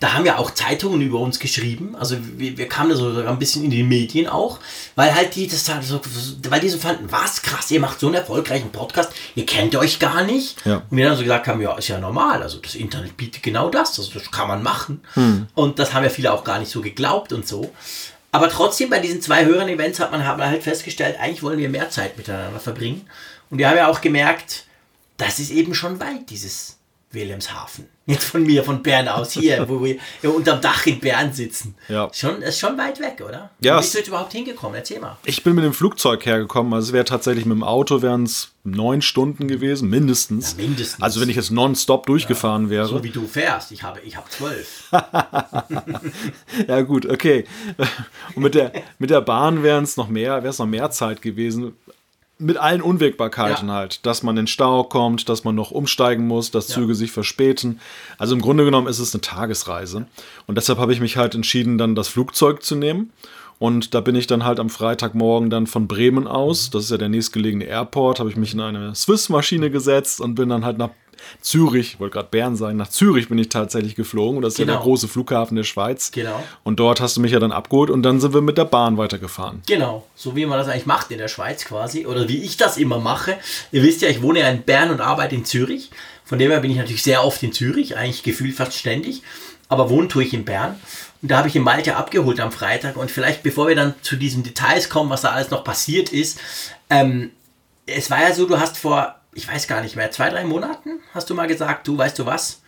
Da 0.00 0.14
haben 0.14 0.24
ja 0.24 0.38
auch 0.38 0.50
Zeitungen 0.52 1.00
über 1.00 1.18
uns 1.18 1.38
geschrieben. 1.38 1.94
Also 1.96 2.16
wir, 2.36 2.56
wir 2.56 2.68
kamen 2.68 2.90
da 2.90 2.96
so 2.96 3.08
ein 3.08 3.38
bisschen 3.38 3.64
in 3.64 3.70
die 3.70 3.82
Medien 3.82 4.28
auch, 4.28 4.58
weil 4.94 5.14
halt 5.14 5.34
die 5.34 5.46
das 5.46 5.66
so, 5.82 6.00
weil 6.48 6.60
die 6.60 6.68
so 6.68 6.78
fanden, 6.78 7.10
was 7.10 7.42
krass, 7.42 7.70
ihr 7.70 7.80
macht 7.80 8.00
so 8.00 8.06
einen 8.06 8.16
erfolgreichen 8.16 8.70
Podcast, 8.70 9.12
ihr 9.34 9.46
kennt 9.46 9.76
euch 9.76 9.98
gar 9.98 10.24
nicht. 10.24 10.64
Ja. 10.64 10.82
Und 10.88 10.96
wir 10.96 11.06
dann 11.06 11.16
so 11.16 11.22
gesagt 11.22 11.46
haben, 11.48 11.60
ja, 11.60 11.76
ist 11.76 11.88
ja 11.88 11.98
normal. 11.98 12.42
Also 12.42 12.58
das 12.58 12.74
Internet 12.74 13.16
bietet 13.16 13.42
genau 13.42 13.68
das. 13.68 13.98
Also 13.98 14.12
das 14.18 14.30
kann 14.30 14.48
man 14.48 14.62
machen. 14.62 15.02
Hm. 15.14 15.46
Und 15.54 15.78
das 15.78 15.92
haben 15.92 16.04
ja 16.04 16.10
viele 16.10 16.32
auch 16.32 16.44
gar 16.44 16.58
nicht 16.58 16.70
so 16.70 16.80
geglaubt 16.80 17.32
und 17.32 17.46
so. 17.46 17.72
Aber 18.30 18.48
trotzdem, 18.48 18.88
bei 18.88 18.98
diesen 18.98 19.20
zwei 19.20 19.44
höheren 19.44 19.68
Events 19.68 20.00
hat 20.00 20.10
man, 20.10 20.26
hat 20.26 20.38
man 20.38 20.48
halt 20.48 20.62
festgestellt, 20.62 21.16
eigentlich 21.20 21.42
wollen 21.42 21.58
wir 21.58 21.68
mehr 21.68 21.90
Zeit 21.90 22.16
miteinander 22.16 22.58
verbringen. 22.60 23.06
Und 23.50 23.58
wir 23.58 23.68
haben 23.68 23.76
ja 23.76 23.88
auch 23.88 24.00
gemerkt, 24.00 24.64
das 25.22 25.38
ist 25.38 25.50
eben 25.50 25.74
schon 25.74 26.00
weit, 26.00 26.30
dieses 26.30 26.78
Wilhelmshaven. 27.12 27.86
Jetzt 28.06 28.24
von 28.24 28.42
mir, 28.42 28.64
von 28.64 28.82
Bern 28.82 29.06
aus, 29.06 29.32
hier, 29.32 29.68
wo 29.68 29.84
wir 29.84 29.96
ja, 30.22 30.30
unterm 30.30 30.60
Dach 30.60 30.84
in 30.86 30.98
Bern 30.98 31.32
sitzen. 31.32 31.76
Ja. 31.88 32.10
Schon, 32.12 32.42
ist 32.42 32.58
schon 32.58 32.76
weit 32.76 32.98
weg, 32.98 33.22
oder? 33.24 33.50
Ja, 33.60 33.76
Wie 33.76 33.80
bist 33.80 33.94
du 33.94 33.98
jetzt 33.98 34.08
überhaupt 34.08 34.32
hingekommen? 34.32 34.74
Erzähl 34.74 34.98
mal. 34.98 35.16
Ich 35.24 35.44
bin 35.44 35.54
mit 35.54 35.64
dem 35.64 35.72
Flugzeug 35.72 36.26
hergekommen, 36.26 36.72
also 36.72 36.88
es 36.88 36.92
wäre 36.92 37.04
tatsächlich 37.04 37.44
mit 37.44 37.54
dem 37.54 37.62
Auto 37.62 38.02
wären 38.02 38.24
es 38.24 38.50
neun 38.64 39.02
Stunden 39.02 39.46
gewesen, 39.46 39.88
mindestens. 39.88 40.56
Ja, 40.58 40.66
mindestens. 40.66 41.00
Also 41.02 41.20
wenn 41.20 41.28
ich 41.28 41.36
jetzt 41.36 41.52
nonstop 41.52 42.06
durchgefahren 42.06 42.70
wäre. 42.70 42.86
So 42.86 43.04
wie 43.04 43.10
du 43.10 43.26
fährst. 43.28 43.70
Ich 43.70 43.84
habe, 43.84 44.00
ich 44.00 44.16
habe 44.16 44.28
zwölf. 44.28 44.90
Ja, 46.66 46.80
gut, 46.82 47.06
okay. 47.06 47.44
Und 48.34 48.42
mit 48.42 48.54
der, 48.54 48.72
mit 48.98 49.10
der 49.10 49.20
Bahn 49.20 49.62
wären 49.62 49.84
es 49.84 49.96
noch 49.96 50.08
mehr, 50.08 50.42
wäre 50.42 50.48
es 50.48 50.58
noch 50.58 50.66
mehr 50.66 50.90
Zeit 50.90 51.22
gewesen. 51.22 51.76
Mit 52.42 52.56
allen 52.56 52.82
Unwägbarkeiten 52.82 53.68
Ja. 53.68 53.74
halt, 53.74 54.04
dass 54.04 54.22
man 54.22 54.36
in 54.36 54.46
Stau 54.46 54.84
kommt, 54.84 55.28
dass 55.28 55.44
man 55.44 55.54
noch 55.54 55.70
umsteigen 55.70 56.26
muss, 56.26 56.50
dass 56.50 56.68
Ja. 56.68 56.74
Züge 56.74 56.94
sich 56.94 57.12
verspäten. 57.12 57.80
Also 58.18 58.34
im 58.34 58.40
Grunde 58.42 58.64
genommen 58.64 58.88
ist 58.88 58.98
es 58.98 59.14
eine 59.14 59.20
Tagesreise. 59.20 60.06
Und 60.46 60.56
deshalb 60.56 60.78
habe 60.78 60.92
ich 60.92 61.00
mich 61.00 61.16
halt 61.16 61.34
entschieden, 61.34 61.78
dann 61.78 61.94
das 61.94 62.08
Flugzeug 62.08 62.62
zu 62.62 62.74
nehmen. 62.74 63.12
Und 63.58 63.94
da 63.94 64.00
bin 64.00 64.16
ich 64.16 64.26
dann 64.26 64.44
halt 64.44 64.58
am 64.58 64.70
Freitagmorgen 64.70 65.48
dann 65.48 65.68
von 65.68 65.86
Bremen 65.86 66.26
aus, 66.26 66.70
das 66.70 66.84
ist 66.84 66.90
ja 66.90 66.96
der 66.98 67.08
nächstgelegene 67.08 67.64
Airport, 67.64 68.18
habe 68.18 68.28
ich 68.28 68.34
mich 68.36 68.54
in 68.54 68.60
eine 68.60 68.92
Swiss-Maschine 68.94 69.70
gesetzt 69.70 70.20
und 70.20 70.34
bin 70.34 70.48
dann 70.48 70.64
halt 70.64 70.78
nach 70.78 70.90
Zürich, 71.40 71.94
ich 71.94 72.00
wollte 72.00 72.14
gerade 72.14 72.28
Bern 72.30 72.56
sagen, 72.56 72.76
nach 72.76 72.88
Zürich 72.88 73.28
bin 73.28 73.38
ich 73.38 73.48
tatsächlich 73.48 73.94
geflogen. 73.94 74.36
Und 74.36 74.42
das 74.42 74.54
ist 74.54 74.58
ja 74.58 74.64
Genau. 74.64 74.76
der 74.78 74.82
große 74.82 75.08
Flughafen 75.08 75.56
der 75.56 75.64
Schweiz. 75.64 76.10
Genau. 76.10 76.42
Und 76.62 76.78
dort 76.80 77.00
hast 77.00 77.16
du 77.16 77.20
mich 77.20 77.32
ja 77.32 77.38
dann 77.40 77.52
abgeholt 77.52 77.90
und 77.90 78.02
dann 78.02 78.20
sind 78.20 78.34
wir 78.34 78.40
mit 78.40 78.58
der 78.58 78.64
Bahn 78.64 78.96
weitergefahren. 78.96 79.62
Genau, 79.66 80.06
so 80.14 80.36
wie 80.36 80.46
man 80.46 80.58
das 80.58 80.68
eigentlich 80.68 80.86
macht 80.86 81.10
in 81.10 81.18
der 81.18 81.28
Schweiz 81.28 81.64
quasi. 81.64 82.06
Oder 82.06 82.28
wie 82.28 82.42
ich 82.42 82.56
das 82.56 82.76
immer 82.76 82.98
mache. 82.98 83.36
Ihr 83.72 83.82
wisst 83.82 84.02
ja, 84.02 84.08
ich 84.08 84.22
wohne 84.22 84.40
ja 84.40 84.48
in 84.48 84.62
Bern 84.62 84.90
und 84.90 85.00
arbeite 85.00 85.34
in 85.34 85.44
Zürich. 85.44 85.90
Von 86.24 86.38
dem 86.38 86.50
her 86.50 86.60
bin 86.60 86.70
ich 86.70 86.76
natürlich 86.76 87.02
sehr 87.02 87.24
oft 87.24 87.42
in 87.42 87.52
Zürich, 87.52 87.96
eigentlich 87.96 88.22
gefühlt 88.22 88.54
fast 88.54 88.74
ständig. 88.74 89.22
Aber 89.68 89.90
wohnen 89.90 90.08
tue 90.08 90.24
ich 90.24 90.34
in 90.34 90.44
Bern. 90.44 90.78
Und 91.22 91.30
da 91.30 91.38
habe 91.38 91.48
ich 91.48 91.56
in 91.56 91.62
Malte 91.62 91.96
abgeholt 91.96 92.40
am 92.40 92.52
Freitag. 92.52 92.96
Und 92.96 93.10
vielleicht, 93.10 93.42
bevor 93.42 93.68
wir 93.68 93.74
dann 93.76 93.94
zu 94.02 94.16
diesen 94.16 94.42
Details 94.42 94.88
kommen, 94.88 95.08
was 95.10 95.22
da 95.22 95.30
alles 95.30 95.50
noch 95.50 95.64
passiert 95.64 96.12
ist, 96.12 96.38
ähm, 96.90 97.30
es 97.86 98.10
war 98.10 98.20
ja 98.22 98.34
so, 98.34 98.46
du 98.46 98.58
hast 98.58 98.76
vor, 98.76 99.14
ich 99.34 99.48
weiß 99.48 99.66
gar 99.66 99.80
nicht 99.82 99.96
mehr, 99.96 100.10
zwei, 100.10 100.30
drei 100.30 100.44
Monaten, 100.44 101.00
hast 101.14 101.30
du 101.30 101.34
mal 101.34 101.46
gesagt, 101.46 101.88
du 101.88 101.96
weißt 101.96 102.18
du 102.18 102.26
was? 102.26 102.60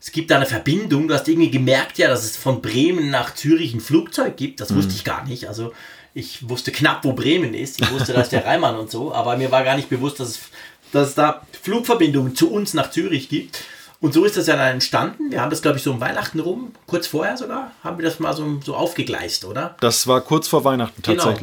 Es 0.00 0.12
gibt 0.12 0.30
da 0.30 0.36
eine 0.36 0.46
Verbindung. 0.46 1.08
Du 1.08 1.14
hast 1.14 1.28
irgendwie 1.28 1.50
gemerkt, 1.50 1.98
ja, 1.98 2.08
dass 2.08 2.24
es 2.24 2.36
von 2.36 2.62
Bremen 2.62 3.10
nach 3.10 3.34
Zürich 3.34 3.74
ein 3.74 3.80
Flugzeug 3.80 4.36
gibt. 4.38 4.60
Das 4.60 4.74
wusste 4.74 4.94
ich 4.94 5.04
gar 5.04 5.24
nicht. 5.26 5.46
Also 5.46 5.74
ich 6.14 6.48
wusste 6.48 6.72
knapp, 6.72 7.04
wo 7.04 7.12
Bremen 7.12 7.52
ist. 7.52 7.82
Ich 7.82 7.90
wusste, 7.90 8.14
da 8.14 8.22
ist 8.22 8.32
der 8.32 8.44
Rheinmann 8.46 8.76
und 8.76 8.90
so. 8.90 9.12
Aber 9.12 9.36
mir 9.36 9.50
war 9.50 9.62
gar 9.62 9.76
nicht 9.76 9.90
bewusst, 9.90 10.18
dass 10.18 10.28
es, 10.30 10.38
dass 10.92 11.08
es 11.08 11.14
da 11.16 11.42
Flugverbindungen 11.62 12.34
zu 12.34 12.50
uns 12.50 12.72
nach 12.72 12.90
Zürich 12.90 13.28
gibt. 13.28 13.62
Und 14.00 14.14
so 14.14 14.24
ist 14.24 14.38
das 14.38 14.46
ja 14.46 14.56
dann 14.56 14.72
entstanden. 14.72 15.30
Wir 15.30 15.42
haben 15.42 15.50
das, 15.50 15.60
glaube 15.60 15.76
ich, 15.76 15.84
so 15.84 15.90
um 15.90 16.00
Weihnachten 16.00 16.40
rum, 16.40 16.72
kurz 16.86 17.06
vorher 17.06 17.36
sogar, 17.36 17.72
haben 17.84 17.98
wir 17.98 18.04
das 18.06 18.18
mal 18.18 18.34
so, 18.34 18.58
so 18.64 18.74
aufgegleist, 18.74 19.44
oder? 19.44 19.76
Das 19.80 20.06
war 20.06 20.22
kurz 20.22 20.48
vor 20.48 20.64
Weihnachten 20.64 21.02
Genau. 21.02 21.34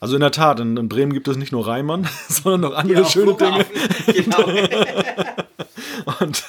Also 0.00 0.14
in 0.14 0.20
der 0.20 0.30
Tat, 0.30 0.60
in, 0.60 0.76
in 0.76 0.88
Bremen 0.88 1.12
gibt 1.12 1.26
es 1.28 1.36
nicht 1.36 1.52
nur 1.52 1.66
Reimann, 1.66 2.08
sondern 2.28 2.60
noch 2.70 2.76
andere 2.78 3.04
schöne 3.04 3.34
Dinge. 3.34 3.66
Genau. 4.06 4.44
Und 6.20 6.44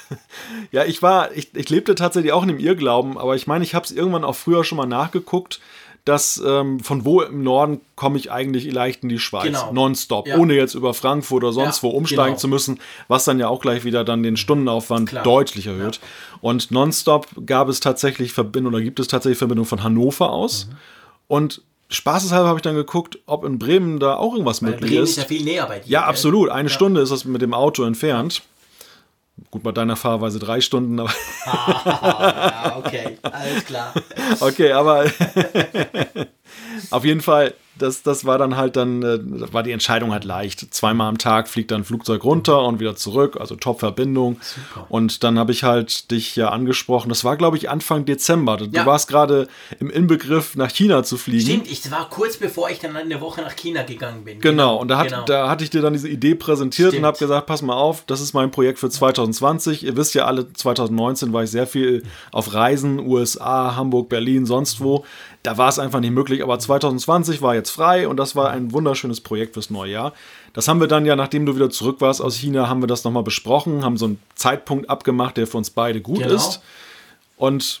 ja, 0.72 0.84
ich 0.84 1.02
war, 1.02 1.32
ich, 1.32 1.54
ich 1.54 1.68
lebte 1.68 1.94
tatsächlich 1.94 2.32
auch 2.32 2.42
in 2.42 2.48
dem 2.48 2.58
Irrglauben, 2.58 3.18
aber 3.18 3.34
ich 3.36 3.46
meine, 3.46 3.64
ich 3.64 3.74
habe 3.74 3.84
es 3.84 3.90
irgendwann 3.90 4.24
auch 4.24 4.36
früher 4.36 4.64
schon 4.64 4.76
mal 4.78 4.86
nachgeguckt, 4.86 5.60
dass 6.04 6.42
ähm, 6.44 6.80
von 6.80 7.04
wo 7.04 7.20
im 7.20 7.42
Norden 7.42 7.80
komme 7.94 8.16
ich 8.16 8.32
eigentlich 8.32 8.72
leicht 8.72 9.02
in 9.02 9.10
die 9.10 9.18
Schweiz, 9.18 9.44
Genau. 9.44 9.72
nonstop, 9.72 10.26
Ja. 10.28 10.38
ohne 10.38 10.54
jetzt 10.54 10.74
über 10.74 10.94
Frankfurt 10.94 11.44
oder 11.44 11.52
sonst 11.52 11.78
Ja, 11.78 11.82
wo 11.82 11.88
umsteigen 11.90 12.24
genau. 12.30 12.38
zu 12.38 12.48
müssen, 12.48 12.78
was 13.08 13.24
dann 13.24 13.38
ja 13.38 13.48
auch 13.48 13.60
gleich 13.60 13.84
wieder 13.84 14.02
dann 14.02 14.22
den 14.22 14.36
Stundenaufwand 14.38 15.10
Klar. 15.10 15.24
deutlich 15.24 15.66
erhöht. 15.66 16.00
Und 16.40 16.70
nonstop 16.70 17.26
gab 17.44 17.68
es 17.68 17.80
tatsächlich 17.80 18.32
Verbindungen 18.32 18.76
oder 18.76 18.82
gibt 18.84 18.98
es 18.98 19.08
tatsächlich 19.08 19.38
Verbindungen 19.38 19.68
von 19.68 19.82
Hannover 19.82 20.30
aus. 20.30 20.68
Mhm. 20.68 20.76
Und 21.28 21.62
spaßeshalber 21.90 22.48
habe 22.48 22.58
ich 22.58 22.62
dann 22.62 22.74
geguckt, 22.74 23.18
ob 23.26 23.44
in 23.44 23.58
Bremen 23.58 23.98
da 24.00 24.16
auch 24.16 24.32
irgendwas 24.32 24.62
Weil 24.62 24.70
möglich 24.70 24.90
Bremen 24.90 25.04
ist. 25.04 25.10
ist 25.10 25.16
ja 25.18 25.24
viel 25.24 25.42
näher 25.44 25.66
bei 25.66 25.80
dir. 25.80 25.88
Ja, 25.90 26.00
gell? 26.00 26.08
absolut. 26.08 26.48
Eine 26.50 26.68
Stunde 26.68 27.00
ist 27.00 27.10
das 27.12 27.24
mit 27.24 27.42
dem 27.42 27.52
Auto 27.54 27.84
entfernt. 27.84 28.42
Gut, 29.50 29.62
bei 29.62 29.72
deiner 29.72 29.96
Fahrweise 29.96 30.38
drei 30.38 30.60
Stunden, 30.60 31.00
aber 31.00 31.10
Ah, 31.46 32.74
okay, 32.78 33.16
alles 33.22 33.64
klar. 33.64 33.94
okay, 34.40 34.72
aber 34.72 35.04
auf 36.90 37.04
jeden 37.04 37.20
Fall, 37.20 37.54
das, 37.78 38.02
das 38.02 38.26
war 38.26 38.36
dann 38.36 38.56
halt 38.58 38.76
dann, 38.76 39.02
äh, 39.02 39.18
war 39.54 39.62
die 39.62 39.70
Entscheidung 39.72 40.12
halt 40.12 40.24
leicht. 40.24 40.74
Zweimal 40.74 41.08
am 41.08 41.16
Tag 41.16 41.48
fliegt 41.48 41.70
dann 41.70 41.80
ein 41.80 41.84
Flugzeug 41.84 42.24
runter 42.24 42.62
und 42.64 42.78
wieder 42.78 42.94
zurück, 42.94 43.38
also 43.40 43.56
Top-Verbindung. 43.56 44.38
Und 44.90 45.24
dann 45.24 45.38
habe 45.38 45.52
ich 45.52 45.64
halt 45.64 46.10
dich 46.10 46.36
ja 46.36 46.50
angesprochen. 46.50 47.08
Das 47.08 47.24
war, 47.24 47.36
glaube 47.38 47.56
ich, 47.56 47.70
Anfang 47.70 48.04
Dezember. 48.04 48.58
Du 48.58 48.66
Ja. 48.66 48.84
warst 48.84 49.08
gerade 49.08 49.48
im 49.78 49.88
Inbegriff, 49.88 50.56
nach 50.56 50.70
China 50.70 51.04
zu 51.04 51.16
fliegen. 51.16 51.46
Stimmt, 51.46 51.70
ich 51.70 51.90
war 51.90 52.10
kurz 52.10 52.36
bevor 52.36 52.68
ich 52.68 52.80
dann 52.80 52.94
eine 52.96 53.20
Woche 53.22 53.40
nach 53.40 53.56
China 53.56 53.82
gegangen 53.82 54.24
bin. 54.24 54.40
Genau, 54.40 54.76
und 54.76 54.88
da, 54.88 54.98
hat, 54.98 55.08
Genau. 55.08 55.24
da 55.24 55.48
hatte 55.48 55.64
ich 55.64 55.70
dir 55.70 55.80
dann 55.80 55.94
diese 55.94 56.08
Idee 56.08 56.34
präsentiert 56.34 56.88
Stimmt. 56.88 57.02
und 57.02 57.06
habe 57.06 57.18
gesagt, 57.18 57.46
pass 57.46 57.62
mal 57.62 57.76
auf, 57.76 58.04
das 58.06 58.20
ist 58.20 58.34
mein 58.34 58.50
Projekt 58.50 58.78
für 58.78 58.90
2020. 58.90 59.84
Ihr 59.84 59.96
wisst 59.96 60.14
ja 60.14 60.26
alle, 60.26 60.52
2019 60.52 61.32
war 61.32 61.44
ich 61.44 61.50
sehr 61.50 61.66
viel 61.66 62.02
auf 62.32 62.52
Reisen, 62.52 62.98
USA, 63.00 63.74
Hamburg, 63.76 64.08
Berlin, 64.10 64.44
sonst 64.44 64.80
wo. 64.82 65.04
Da 65.42 65.56
war 65.56 65.68
es 65.70 65.78
einfach 65.78 66.00
nicht 66.00 66.10
möglich, 66.10 66.42
aber 66.42 66.58
2020 66.58 67.40
war 67.40 67.54
jetzt 67.54 67.70
frei 67.70 68.06
und 68.06 68.18
das 68.18 68.36
war 68.36 68.50
ein 68.50 68.72
wunderschönes 68.72 69.20
Projekt 69.22 69.54
fürs 69.54 69.70
neue 69.70 69.92
Jahr. 69.92 70.12
Das 70.52 70.68
haben 70.68 70.80
wir 70.80 70.86
dann 70.86 71.06
ja, 71.06 71.16
nachdem 71.16 71.46
du 71.46 71.54
wieder 71.54 71.70
zurück 71.70 72.00
warst 72.00 72.20
aus 72.20 72.36
China, 72.36 72.68
haben 72.68 72.82
wir 72.82 72.86
das 72.88 73.04
nochmal 73.04 73.22
besprochen, 73.22 73.82
haben 73.82 73.96
so 73.96 74.04
einen 74.06 74.20
Zeitpunkt 74.34 74.90
abgemacht, 74.90 75.38
der 75.38 75.46
für 75.46 75.56
uns 75.56 75.70
beide 75.70 76.00
gut 76.02 76.18
Genau. 76.18 76.34
ist. 76.34 76.60
Und 77.38 77.80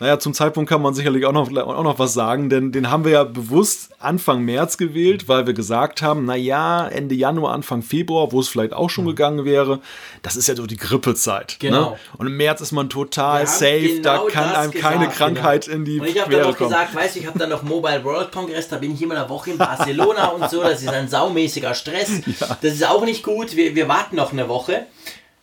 naja, 0.00 0.18
zum 0.18 0.32
Zeitpunkt 0.32 0.70
kann 0.70 0.80
man 0.80 0.94
sicherlich 0.94 1.26
auch 1.26 1.32
noch, 1.32 1.54
auch 1.54 1.82
noch 1.84 1.98
was 1.98 2.14
sagen, 2.14 2.48
denn 2.48 2.72
den 2.72 2.90
haben 2.90 3.04
wir 3.04 3.12
ja 3.12 3.24
bewusst 3.24 3.90
Anfang 3.98 4.42
März 4.42 4.78
gewählt, 4.78 5.28
weil 5.28 5.46
wir 5.46 5.52
gesagt 5.52 6.00
haben, 6.00 6.24
naja, 6.24 6.88
Ende 6.88 7.14
Januar, 7.14 7.52
Anfang 7.52 7.82
Februar, 7.82 8.32
wo 8.32 8.40
es 8.40 8.48
vielleicht 8.48 8.72
auch 8.72 8.88
schon 8.88 9.04
gegangen 9.04 9.44
wäre, 9.44 9.80
das 10.22 10.36
ist 10.36 10.48
ja 10.48 10.56
so 10.56 10.66
die 10.66 10.78
Grippezeit. 10.78 11.58
Mhm. 11.60 11.66
Genau. 11.66 11.90
Ne? 11.90 11.96
Und 12.16 12.26
im 12.28 12.36
März 12.38 12.62
ist 12.62 12.72
man 12.72 12.88
total 12.88 13.46
safe, 13.46 13.80
genau 13.80 14.26
da 14.26 14.32
kann 14.32 14.54
einem 14.54 14.72
keine 14.72 15.00
gesagt, 15.00 15.16
Krankheit 15.16 15.64
genau. 15.66 15.76
in 15.76 15.84
die 15.84 16.00
Und 16.00 16.06
ich 16.06 16.18
habe 16.18 16.32
dann 16.32 16.54
kommen. 16.54 16.70
gesagt, 16.70 16.94
weißt 16.94 17.16
du, 17.16 17.20
ich 17.20 17.26
habe 17.26 17.38
dann 17.38 17.50
noch 17.50 17.62
Mobile 17.62 18.02
World 18.02 18.32
Congress, 18.32 18.68
da 18.68 18.78
bin 18.78 18.94
ich 18.94 19.02
immer 19.02 19.16
eine 19.16 19.28
Woche 19.28 19.50
in 19.50 19.58
Barcelona 19.58 20.28
und 20.28 20.48
so, 20.48 20.62
das 20.62 20.80
ist 20.80 20.88
ein 20.88 21.08
saumäßiger 21.08 21.74
Stress. 21.74 22.10
Das 22.62 22.74
ist 22.74 22.86
auch 22.86 23.04
nicht 23.04 23.22
gut, 23.22 23.54
wir, 23.54 23.74
wir 23.74 23.88
warten 23.88 24.16
noch 24.16 24.32
eine 24.32 24.48
Woche. 24.48 24.86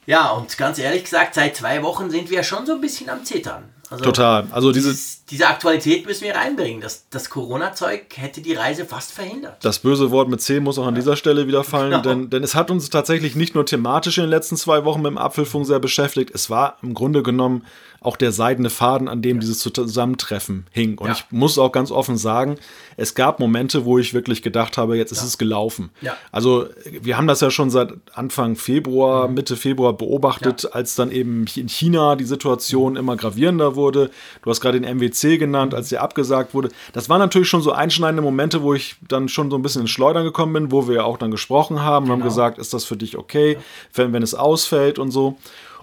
Ja, 0.06 0.32
und 0.32 0.58
ganz 0.58 0.80
ehrlich 0.80 1.04
gesagt, 1.04 1.36
seit 1.36 1.56
zwei 1.56 1.84
Wochen 1.84 2.10
sind 2.10 2.30
wir 2.30 2.42
schon 2.44 2.66
so 2.66 2.74
ein 2.74 2.82
bisschen 2.82 3.10
am 3.10 3.24
Zittern. 3.24 3.64
Also 3.90 4.04
Total. 4.04 4.48
Also 4.52 4.72
diese, 4.72 4.90
dieses, 4.90 5.26
diese 5.26 5.48
Aktualität 5.48 6.06
müssen 6.06 6.26
wir 6.26 6.36
reinbringen. 6.36 6.82
Das, 6.82 7.06
das 7.10 7.30
Corona-Zeug 7.30 8.06
hätte 8.16 8.42
die 8.42 8.54
Reise 8.54 8.86
fast 8.86 9.14
verhindert. 9.14 9.64
das 9.64 9.80
böse 9.80 10.12
Wort 10.12 10.28
mit 10.30 10.42
C 10.42 10.60
muss 10.60 10.78
auch 10.78 10.88
an 10.88 10.96
dieser 10.96 11.16
Stelle 11.16 11.48
wieder 11.48 11.64
fallen, 11.64 11.92
Genau. 11.92 12.02
denn, 12.04 12.30
denn 12.30 12.44
es 12.44 12.54
hat 12.54 12.70
uns 12.70 12.90
tatsächlich 12.90 13.36
nicht 13.36 13.56
nur 13.56 13.66
thematisch 13.66 14.18
in 14.18 14.26
den 14.26 14.30
letzten 14.30 14.58
zwei 14.58 14.84
Wochen 14.84 15.02
mit 15.02 15.12
dem 15.12 15.18
Apfelfunk 15.18 15.66
sehr 15.66 15.80
beschäftigt, 15.80 16.32
es 16.34 16.50
war 16.50 16.78
im 16.82 16.94
Grunde 16.94 17.24
genommen 17.24 17.64
auch 18.02 18.16
der 18.16 18.32
seidene 18.32 18.70
Faden, 18.70 19.08
an 19.08 19.22
dem 19.22 19.40
dieses 19.40 19.60
Zusammentreffen 19.60 20.66
hing. 20.72 20.98
Und 20.98 21.08
Ja. 21.08 21.14
ich 21.14 21.26
muss 21.32 21.58
auch 21.58 21.72
ganz 21.72 21.92
offen 21.92 22.18
sagen, 22.18 22.58
es 22.96 23.16
gab 23.16 23.40
Momente, 23.40 23.86
wo 23.86 23.98
ich 24.00 24.14
wirklich 24.14 24.42
gedacht 24.42 24.78
habe, 24.78 24.98
jetzt 24.98 25.12
ist 25.12 25.24
es 25.24 25.38
gelaufen. 25.38 25.90
Ja. 26.02 26.16
Also 26.32 26.68
wir 27.02 27.18
haben 27.18 27.28
das 27.28 27.42
ja 27.42 27.50
schon 27.52 27.70
seit 27.70 27.94
Anfang 28.14 28.56
Februar, 28.56 29.28
Mitte 29.28 29.56
Februar 29.56 29.94
beobachtet, 29.94 30.70
als 30.74 30.96
dann 30.96 31.12
eben 31.12 31.46
in 31.56 31.70
China 31.70 32.16
die 32.16 32.26
Situation 32.26 32.96
immer 32.96 33.16
gravierender 33.16 33.76
wurde. 33.76 34.10
Du 34.44 34.50
hast 34.50 34.62
gerade 34.62 34.80
den 34.80 34.98
MWC 34.98 35.38
genannt, 35.38 35.74
als 35.74 35.90
der 35.90 36.02
abgesagt 36.02 36.54
wurde. 36.54 36.70
Das 36.94 37.10
waren 37.10 37.20
natürlich 37.20 37.50
schon 37.50 37.62
so 37.62 37.72
einschneidende 37.72 38.22
Momente, 38.22 38.62
wo 38.62 38.74
ich 38.74 38.96
dann 39.08 39.28
schon 39.30 39.50
so 39.50 39.58
ein 39.58 39.62
bisschen 39.62 39.82
ins 39.82 39.92
Schleudern 39.92 40.24
gekommen 40.24 40.54
bin, 40.54 40.72
wo 40.72 40.88
wir 40.88 40.96
ja 40.98 41.04
auch 41.04 41.18
dann 41.18 41.32
gesprochen 41.32 41.82
haben 41.82 42.06
und 42.06 42.12
haben 42.12 42.20
Genau. 42.20 42.30
gesagt, 42.30 42.58
ist 42.58 42.74
das 42.74 42.86
für 42.86 42.98
dich 42.98 43.18
okay, 43.18 43.58
wenn, 43.94 44.14
wenn 44.14 44.24
es 44.24 44.34
ausfällt 44.36 45.00
und 45.00 45.12
so. 45.12 45.38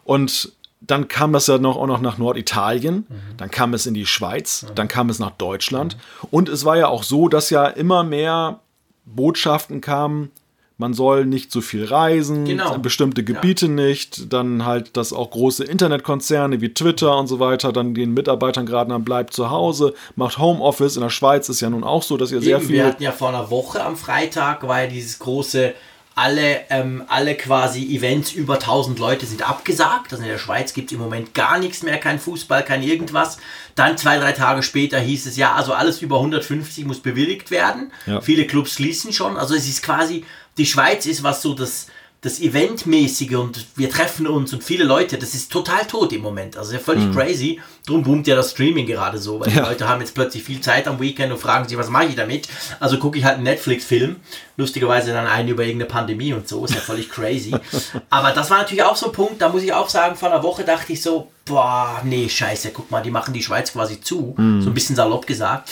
Und 0.04 0.52
dann 0.87 1.09
kam 1.09 1.33
das 1.33 1.47
ja 1.47 1.59
noch, 1.59 1.76
auch 1.76 1.87
noch 1.87 2.00
nach 2.00 2.19
Norditalien, 2.19 3.07
dann 3.37 3.50
kam 3.50 3.75
es 3.75 3.87
in 3.87 3.95
die 3.95 4.07
Schweiz, 4.07 4.67
dann 4.75 4.88
kam 4.88 5.09
es 5.11 5.19
nach 5.19 5.31
Deutschland. 5.33 5.97
Und 6.31 6.49
es 6.49 6.64
war 6.64 6.76
ja 6.76 6.88
auch 6.88 7.03
so, 7.03 7.29
dass 7.29 7.50
ja 7.50 7.67
immer 7.67 8.05
mehr 8.05 8.61
Botschaften 9.07 9.81
kamen, 9.81 10.31
man 10.76 10.93
soll 10.93 11.25
nicht 11.25 11.53
so 11.53 11.61
viel 11.61 11.85
reisen, 11.85 12.47
Genau. 12.47 12.76
bestimmte 12.79 13.23
Gebiete 13.23 13.69
nicht, 13.69 14.33
dann 14.33 14.64
halt, 14.67 14.97
dass 14.97 15.12
auch 15.12 15.31
große 15.31 15.62
Internetkonzerne 15.62 16.61
wie 16.61 16.75
Twitter 16.75 17.17
und 17.17 17.29
so 17.29 17.38
weiter 17.38 17.73
dann 17.73 17.95
den 17.95 18.12
Mitarbeitern 18.12 18.67
gerade 18.67 18.91
dann 18.91 19.05
bleibt 19.05 19.35
zu 19.35 19.50
Hause, 19.50 19.95
macht 20.17 20.38
Homeoffice. 20.38 20.97
In 20.97 21.03
der 21.03 21.11
Schweiz 21.11 21.49
ist 21.49 21.61
ja 21.61 21.71
nun 21.71 21.85
auch 21.85 22.03
so, 22.03 22.17
dass 22.17 22.33
ihr 22.33 22.41
sehr 22.41 22.57
Eben, 22.57 22.67
viel 22.67 22.76
wir 22.76 22.87
hatten 22.87 23.03
ja 23.05 23.12
vor 23.12 23.29
einer 23.29 23.50
Woche 23.50 23.85
am 23.85 23.97
Freitag, 23.97 24.67
war 24.67 24.83
ja 24.83 24.88
dieses 24.88 25.21
große, 25.21 25.75
alle, 26.14 26.61
ähm, 26.71 27.04
alle 27.09 27.35
quasi 27.35 27.94
Events 27.94 28.33
über 28.33 28.54
1000 28.54 28.99
Leute 28.99 29.26
sind 29.26 29.49
abgesagt. 29.49 30.12
Also 30.12 30.23
in 30.23 30.30
der 30.30 30.38
Schweiz 30.38 30.73
gibt 30.73 30.90
es 30.90 30.97
im 30.97 31.02
Moment 31.02 31.35
gar 31.35 31.59
nichts 31.59 31.83
mehr, 31.83 31.99
kein 31.99 32.21
Fußball, 32.21 32.64
kein 32.64 32.83
irgendwas. 32.83 33.38
Dann 33.75 33.99
zwei, 33.99 34.18
drei 34.18 34.33
Tage 34.33 34.62
später 34.62 35.00
hieß 35.00 35.26
es 35.26 35.37
ja, 35.37 35.54
also 35.54 35.73
alles 35.73 36.02
über 36.02 36.16
150 36.16 36.85
muss 36.85 37.00
bewilligt 37.00 37.50
werden. 37.50 37.92
Ja. 38.06 38.21
Viele 38.21 38.47
Clubs 38.47 38.75
schließen 38.75 39.12
schon. 39.12 39.37
Also 39.37 39.54
es 39.54 39.68
ist 39.68 39.83
quasi, 39.83 40.25
die 40.56 40.66
Schweiz 40.66 41.06
ist, 41.06 41.25
was 41.25 41.42
so 41.42 41.52
das, 41.54 41.88
das 42.25 42.40
Eventmäßige 42.40 43.35
und 43.35 43.66
wir 43.76 43.90
treffen 43.90 44.26
uns 44.26 44.54
und 44.54 44.64
viele 44.64 44.85
Leute, 44.85 45.19
das 45.19 45.35
ist 45.35 45.52
total 45.52 45.85
tot 45.85 46.11
im 46.14 46.23
Moment. 46.23 46.57
Also 46.57 46.73
ja 46.73 46.78
völlig 46.78 47.04
mhm. 47.04 47.14
crazy. 47.14 47.61
Drum 47.87 48.02
boomt 48.02 48.26
ja 48.26 48.35
das 48.35 48.52
Streaming 48.52 48.87
gerade 48.87 49.19
so, 49.19 49.40
weil 49.40 49.49
ja. 49.49 49.57
die 49.57 49.69
Leute 49.69 49.87
haben 49.87 50.00
jetzt 50.00 50.14
plötzlich 50.14 50.43
viel 50.43 50.62
Zeit 50.62 50.88
am 50.88 50.99
Weekend 50.99 51.31
und 51.33 51.38
fragen 51.38 51.69
sich, 51.69 51.76
was 51.76 51.90
mache 51.90 52.07
ich 52.07 52.16
damit? 52.16 52.49
Also 52.81 52.99
gucke 52.99 53.19
ich 53.19 53.26
halt 53.26 53.35
einen 53.35 53.45
Netflix-Film, 53.45 54.16
lustigerweise 54.57 55.12
dann 55.12 55.26
einen 55.26 55.50
über 55.50 55.64
irgendeine 55.64 55.90
Pandemie 55.90 56.33
und 56.33 56.49
so, 56.49 56.64
ist 56.64 56.75
ja 56.75 56.81
völlig 56.81 57.11
crazy. 57.11 57.54
Aber 58.09 58.31
das 58.31 58.49
war 58.49 58.57
natürlich 58.57 58.85
auch 58.85 58.97
so 58.97 59.07
ein 59.07 59.12
Punkt, 59.12 59.43
da 59.43 59.50
muss 59.50 59.62
ich 59.62 59.75
auch 59.75 59.90
sagen, 59.90 60.16
vor 60.16 60.33
einer 60.33 60.43
Woche 60.43 60.64
dachte 60.64 60.95
ich 60.95 61.02
so, 61.02 61.31
boah, 61.45 62.00
nee, 62.04 62.26
scheiße, 62.26 62.71
guck 62.71 62.90
mal, 62.90 63.02
die 63.02 63.11
machen 63.11 63.35
die 63.35 63.43
Schweiz 63.43 63.71
quasi 63.71 64.00
zu. 64.00 64.35
Mhm. 64.38 64.62
So 64.62 64.71
ein 64.71 64.75
bisschen 64.75 64.97
salopp 64.97 65.26
gesagt. 65.26 65.69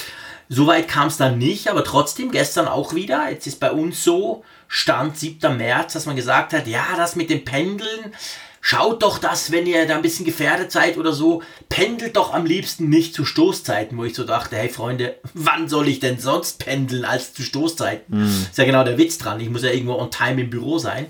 Soweit 0.55 0.87
kam 0.87 1.09
es 1.09 1.17
dann 1.17 1.39
nicht, 1.39 1.69
aber 1.69 1.83
trotzdem 1.83 2.31
gestern 2.31 2.69
auch 2.69 2.93
wieder. 2.93 3.31
Jetzt 3.31 3.47
ist 3.47 3.59
bei 3.59 3.73
uns 3.73 4.05
so, 4.05 4.45
Stand 4.69 5.17
7. 5.17 5.57
März, 5.57 5.95
dass 5.95 6.05
man 6.05 6.15
gesagt 6.15 6.53
hat, 6.53 6.67
ja, 6.67 6.85
das 6.95 7.17
mit 7.17 7.31
dem 7.31 7.43
Pendeln, 7.43 8.13
schaut 8.61 9.03
doch 9.03 9.17
das, 9.17 9.51
wenn 9.51 9.67
ihr 9.67 9.87
da 9.87 9.97
ein 9.97 10.03
bisschen 10.03 10.27
gefährdet 10.27 10.71
seid 10.71 10.99
oder 10.99 11.15
so, 11.15 11.43
pendelt 11.71 12.17
doch 12.17 12.35
am 12.35 12.45
liebsten 12.45 12.91
nicht 12.91 13.15
zu 13.15 13.25
Stoßzeiten, 13.25 13.97
wo 13.97 14.05
ich 14.05 14.15
so 14.15 14.25
dachte, 14.25 14.57
hey 14.57 14.69
Freunde, 14.69 15.17
wann 15.33 15.71
soll 15.71 15.89
ich 15.89 16.01
denn 16.01 16.19
sonst 16.19 16.59
pendeln 16.59 17.07
als 17.07 17.33
zu 17.33 17.43
Stoßzeiten? 17.43 18.21
Mhm. 18.21 18.47
Ist 18.51 18.59
ja 18.59 18.65
genau 18.65 18.85
der 18.85 18.99
Witz 18.99 19.17
dran, 19.17 19.41
ich 19.41 19.49
muss 19.49 19.63
ja 19.63 19.71
irgendwo 19.71 19.95
on 19.95 20.11
time 20.11 20.43
im 20.43 20.51
Büro 20.51 20.77
sein. 20.77 21.07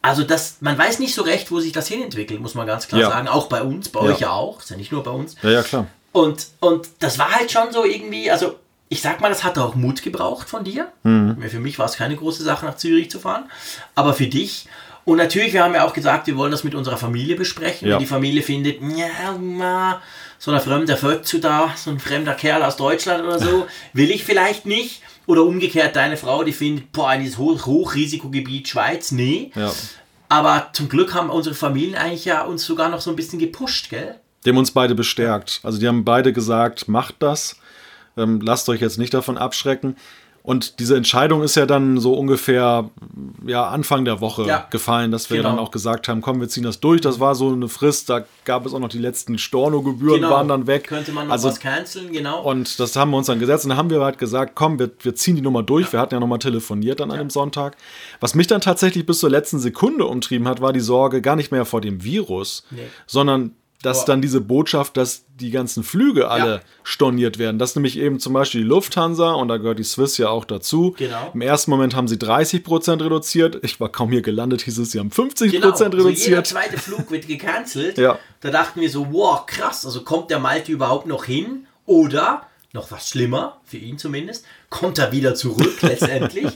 Also 0.00 0.22
das, 0.22 0.56
man 0.60 0.78
weiß 0.78 1.00
nicht 1.00 1.14
so 1.14 1.20
recht, 1.20 1.50
wo 1.50 1.60
sich 1.60 1.72
das 1.72 1.86
hinentwickelt, 1.86 2.40
muss 2.40 2.54
man 2.54 2.66
ganz 2.66 2.88
klar 2.88 3.02
ja. 3.02 3.10
sagen. 3.10 3.28
Auch 3.28 3.50
bei 3.50 3.60
uns, 3.60 3.90
bei 3.90 4.00
ja. 4.00 4.06
euch 4.06 4.20
ja 4.20 4.30
auch, 4.30 4.60
ist 4.60 4.70
ja 4.70 4.78
nicht 4.78 4.90
nur 4.90 5.02
bei 5.02 5.10
uns. 5.10 5.36
Ja, 5.42 5.50
ja, 5.50 5.62
klar. 5.62 5.86
Und, 6.12 6.46
und 6.60 6.88
das 7.00 7.18
war 7.18 7.30
halt 7.30 7.52
schon 7.52 7.72
so 7.72 7.84
irgendwie, 7.84 8.30
also 8.30 8.56
ich 8.88 9.02
sag 9.02 9.20
mal, 9.20 9.28
das 9.28 9.42
hat 9.42 9.58
auch 9.58 9.74
Mut 9.74 10.02
gebraucht 10.02 10.48
von 10.48 10.64
dir. 10.64 10.88
Mhm. 11.02 11.42
Für 11.48 11.60
mich 11.60 11.78
war 11.78 11.86
es 11.86 11.96
keine 11.96 12.16
große 12.16 12.42
Sache, 12.42 12.66
nach 12.66 12.76
Zürich 12.76 13.10
zu 13.10 13.18
fahren. 13.18 13.44
Aber 13.94 14.14
für 14.14 14.26
dich. 14.26 14.68
Und 15.04 15.18
natürlich, 15.18 15.52
wir 15.52 15.62
haben 15.62 15.74
ja 15.74 15.86
auch 15.86 15.92
gesagt, 15.92 16.26
wir 16.26 16.36
wollen 16.36 16.50
das 16.50 16.64
mit 16.64 16.74
unserer 16.74 16.96
Familie 16.96 17.36
besprechen. 17.36 17.88
Ja. 17.88 17.94
Wenn 17.94 18.00
die 18.00 18.06
Familie 18.06 18.42
findet, 18.42 18.80
ja, 18.80 20.00
so 20.38 20.50
ein 20.50 20.60
fremder 20.60 20.96
Fötzu 20.96 21.38
da, 21.38 21.70
so 21.76 21.90
ein 21.90 21.98
fremder 21.98 22.34
Kerl 22.34 22.62
aus 22.62 22.76
Deutschland 22.76 23.24
oder 23.24 23.38
so, 23.38 23.66
will 23.92 24.10
ich 24.10 24.24
vielleicht 24.24 24.66
nicht. 24.66 25.02
Oder 25.26 25.42
umgekehrt 25.42 25.96
deine 25.96 26.16
Frau, 26.16 26.44
die 26.44 26.52
findet, 26.52 26.92
boah, 26.92 27.12
in 27.14 27.22
dieses 27.22 27.38
Hoch 27.38 27.66
Hochrisikogebiet 27.66 28.68
Schweiz, 28.68 29.10
nee. 29.10 29.50
Ja. 29.56 29.72
Aber 30.28 30.70
zum 30.72 30.88
Glück 30.88 31.14
haben 31.14 31.30
unsere 31.30 31.54
Familien 31.54 31.96
eigentlich 31.96 32.24
ja 32.24 32.42
uns 32.42 32.64
sogar 32.64 32.88
noch 32.88 33.00
so 33.00 33.10
ein 33.10 33.16
bisschen 33.16 33.38
gepusht, 33.38 33.90
gell? 33.90 34.16
Die 34.44 34.50
haben 34.50 34.58
uns 34.58 34.70
beide 34.70 34.94
bestärkt. 34.94 35.60
Also 35.64 35.78
die 35.78 35.88
haben 35.88 36.04
beide 36.04 36.32
gesagt, 36.32 36.86
macht 36.88 37.16
das. 37.20 37.56
Ähm, 38.16 38.40
lasst 38.40 38.68
euch 38.68 38.80
jetzt 38.80 38.98
nicht 38.98 39.14
davon 39.14 39.38
abschrecken. 39.38 39.96
Und 40.46 40.78
diese 40.78 40.96
Entscheidung 40.96 41.42
ist 41.42 41.56
ja 41.56 41.66
dann 41.66 41.98
so 41.98 42.14
ungefähr 42.14 42.88
ja, 43.44 43.66
Anfang 43.66 44.04
der 44.04 44.20
Woche 44.20 44.46
ja, 44.46 44.68
gefallen, 44.70 45.10
dass 45.10 45.28
wir 45.28 45.38
genau. 45.38 45.48
dann 45.48 45.58
auch 45.58 45.72
gesagt 45.72 46.06
haben, 46.06 46.20
komm, 46.20 46.38
wir 46.38 46.48
ziehen 46.48 46.62
das 46.62 46.78
durch. 46.78 47.00
Das 47.00 47.18
war 47.18 47.34
so 47.34 47.50
eine 47.50 47.68
Frist, 47.68 48.08
da 48.10 48.24
gab 48.44 48.64
es 48.64 48.72
auch 48.72 48.78
noch 48.78 48.88
die 48.88 49.00
letzten 49.00 49.38
Storno-Gebühren, 49.38 50.20
genau. 50.20 50.30
waren 50.30 50.46
dann 50.46 50.68
weg. 50.68 50.86
Könnte 50.86 51.10
man 51.10 51.26
noch 51.26 51.32
also, 51.32 51.48
was 51.48 51.58
canceln, 51.58 52.12
genau. 52.12 52.44
Und 52.44 52.78
das 52.78 52.94
haben 52.94 53.10
wir 53.10 53.16
uns 53.16 53.26
dann 53.26 53.40
gesetzt 53.40 53.64
und 53.64 53.70
dann 53.70 53.78
haben 53.78 53.90
wir 53.90 54.00
halt 54.00 54.20
gesagt, 54.20 54.52
komm, 54.54 54.78
wir, 54.78 54.92
wir 55.00 55.16
ziehen 55.16 55.34
die 55.34 55.42
Nummer 55.42 55.64
durch. 55.64 55.86
Ja. 55.86 55.94
Wir 55.94 56.00
hatten 56.00 56.14
ja 56.14 56.20
nochmal 56.20 56.38
telefoniert 56.38 57.00
dann 57.00 57.08
ja. 57.08 57.14
an 57.14 57.18
dem 57.22 57.30
Sonntag. 57.30 57.76
Was 58.20 58.36
mich 58.36 58.46
dann 58.46 58.60
tatsächlich 58.60 59.04
bis 59.04 59.18
zur 59.18 59.30
letzten 59.30 59.58
Sekunde 59.58 60.06
umtrieben 60.06 60.46
hat, 60.46 60.60
war 60.60 60.72
die 60.72 60.78
Sorge 60.78 61.22
gar 61.22 61.34
nicht 61.34 61.50
mehr 61.50 61.64
vor 61.64 61.80
dem 61.80 62.04
Virus, 62.04 62.64
nee. 62.70 62.82
sondern 63.08 63.56
dass 63.86 64.04
dann 64.04 64.20
diese 64.20 64.40
Botschaft, 64.40 64.96
dass 64.96 65.24
die 65.36 65.52
ganzen 65.52 65.84
Flüge 65.84 66.28
alle 66.28 66.54
ja. 66.56 66.60
storniert 66.82 67.38
werden. 67.38 67.60
Das 67.60 67.70
ist 67.70 67.76
nämlich 67.76 67.96
eben 67.98 68.18
zum 68.18 68.32
Beispiel 68.32 68.62
die 68.62 68.66
Lufthansa 68.66 69.32
und 69.32 69.46
da 69.46 69.58
gehört 69.58 69.78
die 69.78 69.84
Swiss 69.84 70.18
ja 70.18 70.28
auch 70.28 70.44
dazu. 70.44 70.94
Genau. 70.98 71.30
Im 71.32 71.40
ersten 71.40 71.70
Moment 71.70 71.94
haben 71.94 72.08
sie 72.08 72.18
30 72.18 72.64
Prozent 72.64 73.00
reduziert. 73.00 73.60
Ich 73.62 73.78
war 73.78 73.88
kaum 73.88 74.10
hier 74.10 74.22
gelandet, 74.22 74.62
hieß 74.62 74.78
es, 74.78 74.90
sie 74.90 74.98
haben 74.98 75.12
50 75.12 75.52
genau. 75.52 75.68
Prozent 75.68 75.94
reduziert. 75.94 76.16
Also 76.16 76.28
jeder 76.28 76.44
zweite 76.44 76.78
Flug 76.78 77.10
wird 77.12 77.28
gecancelt. 77.28 77.96
ja. 77.98 78.18
Da 78.40 78.50
dachten 78.50 78.80
wir 78.80 78.90
so, 78.90 79.12
wow, 79.12 79.46
krass, 79.46 79.86
also 79.86 80.02
kommt 80.02 80.30
der 80.30 80.40
Malte 80.40 80.72
überhaupt 80.72 81.06
noch 81.06 81.24
hin? 81.24 81.68
Oder 81.86 82.48
noch 82.72 82.90
was 82.90 83.08
schlimmer, 83.08 83.60
für 83.64 83.78
ihn 83.78 83.98
zumindest, 83.98 84.44
kommt 84.70 84.98
er 84.98 85.12
wieder 85.12 85.34
zurück 85.34 85.76
letztendlich. 85.82 86.52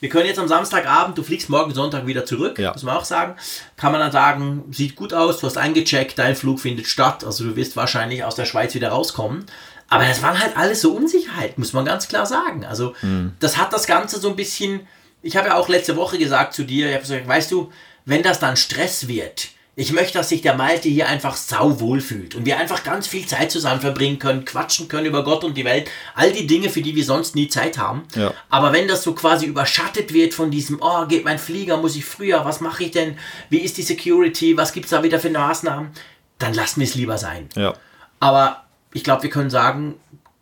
Wir 0.00 0.08
können 0.08 0.26
jetzt 0.26 0.38
am 0.38 0.48
Samstagabend, 0.48 1.16
du 1.16 1.22
fliegst 1.22 1.48
morgen 1.48 1.72
Sonntag 1.74 2.06
wieder 2.06 2.24
zurück, 2.26 2.58
ja. 2.58 2.72
muss 2.72 2.82
man 2.82 2.96
auch 2.96 3.04
sagen. 3.04 3.36
Kann 3.76 3.92
man 3.92 4.00
dann 4.00 4.12
sagen, 4.12 4.64
sieht 4.70 4.96
gut 4.96 5.14
aus, 5.14 5.40
du 5.40 5.46
hast 5.46 5.56
eingecheckt, 5.56 6.18
dein 6.18 6.36
Flug 6.36 6.60
findet 6.60 6.86
statt, 6.86 7.24
also 7.24 7.44
du 7.44 7.56
wirst 7.56 7.76
wahrscheinlich 7.76 8.24
aus 8.24 8.34
der 8.34 8.44
Schweiz 8.44 8.74
wieder 8.74 8.90
rauskommen. 8.90 9.46
Aber 9.88 10.04
das 10.04 10.22
waren 10.22 10.38
halt 10.38 10.56
alles 10.56 10.80
so 10.80 10.92
Unsicherheiten, 10.92 11.60
muss 11.60 11.72
man 11.72 11.84
ganz 11.84 12.08
klar 12.08 12.26
sagen. 12.26 12.64
Also 12.64 12.94
mhm. 13.02 13.34
das 13.40 13.56
hat 13.56 13.72
das 13.72 13.86
Ganze 13.86 14.18
so 14.18 14.28
ein 14.28 14.36
bisschen, 14.36 14.86
ich 15.22 15.36
habe 15.36 15.48
ja 15.48 15.56
auch 15.56 15.68
letzte 15.68 15.96
Woche 15.96 16.18
gesagt 16.18 16.54
zu 16.54 16.64
dir, 16.64 16.86
ich 16.86 16.94
habe 16.94 17.02
gesagt, 17.02 17.28
weißt 17.28 17.50
du, 17.50 17.70
wenn 18.04 18.22
das 18.22 18.38
dann 18.38 18.56
Stress 18.56 19.08
wird, 19.08 19.48
ich 19.76 19.92
möchte, 19.92 20.18
dass 20.18 20.28
sich 20.28 20.40
der 20.40 20.54
Malte 20.54 20.88
hier 20.88 21.08
einfach 21.08 21.36
sau 21.36 21.80
wohl 21.80 22.00
fühlt 22.00 22.34
und 22.34 22.46
wir 22.46 22.58
einfach 22.58 22.84
ganz 22.84 23.06
viel 23.06 23.26
Zeit 23.26 23.50
zusammen 23.50 23.80
verbringen 23.80 24.18
können, 24.18 24.44
quatschen 24.44 24.86
können 24.86 25.06
über 25.06 25.24
Gott 25.24 25.42
und 25.42 25.56
die 25.56 25.64
Welt, 25.64 25.90
all 26.14 26.32
die 26.32 26.46
Dinge, 26.46 26.70
für 26.70 26.80
die 26.80 26.94
wir 26.94 27.04
sonst 27.04 27.34
nie 27.34 27.48
Zeit 27.48 27.76
haben. 27.76 28.04
Ja. 28.14 28.32
Aber 28.50 28.72
wenn 28.72 28.86
das 28.86 29.02
so 29.02 29.14
quasi 29.14 29.46
überschattet 29.46 30.12
wird 30.12 30.32
von 30.32 30.50
diesem, 30.50 30.78
oh, 30.80 31.06
geht 31.06 31.24
mein 31.24 31.38
Flieger, 31.38 31.76
muss 31.76 31.96
ich 31.96 32.04
früher, 32.04 32.44
was 32.44 32.60
mache 32.60 32.84
ich 32.84 32.92
denn, 32.92 33.18
wie 33.50 33.58
ist 33.58 33.76
die 33.76 33.82
Security, 33.82 34.56
was 34.56 34.72
gibt 34.72 34.86
es 34.86 34.90
da 34.90 35.02
wieder 35.02 35.18
für 35.18 35.30
Maßnahmen, 35.30 35.90
dann 36.38 36.54
lassen 36.54 36.80
wir 36.80 36.86
es 36.86 36.94
lieber 36.94 37.18
sein. 37.18 37.48
Ja. 37.56 37.74
Aber 38.20 38.64
ich 38.92 39.02
glaube, 39.02 39.24
wir 39.24 39.30
können 39.30 39.50
sagen, 39.50 39.94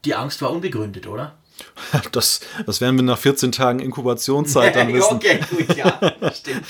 die 0.04 0.14
Angst 0.14 0.42
war 0.42 0.50
unbegründet, 0.50 1.06
oder? 1.06 1.36
Das, 2.12 2.40
das 2.66 2.80
werden 2.80 2.96
wir 2.96 3.02
nach 3.02 3.18
14 3.18 3.52
Tagen 3.52 3.78
Inkubationszeit 3.78 4.76
dann 4.76 4.88
wissen. 4.92 5.16
okay, 5.16 5.40
gut, 5.50 5.76
ja, 5.76 5.98
stimmt. 6.34 6.64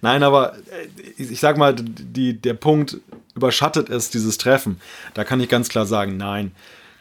Nein, 0.00 0.22
aber 0.22 0.54
äh, 0.54 1.22
ich 1.22 1.40
sag 1.40 1.56
mal, 1.56 1.74
die, 1.74 2.40
der 2.40 2.54
Punkt 2.54 2.98
überschattet 3.34 3.90
es, 3.90 4.10
dieses 4.10 4.38
Treffen. 4.38 4.80
Da 5.14 5.24
kann 5.24 5.40
ich 5.40 5.48
ganz 5.48 5.68
klar 5.68 5.86
sagen, 5.86 6.16
nein. 6.16 6.52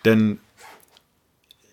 Denn 0.05 0.39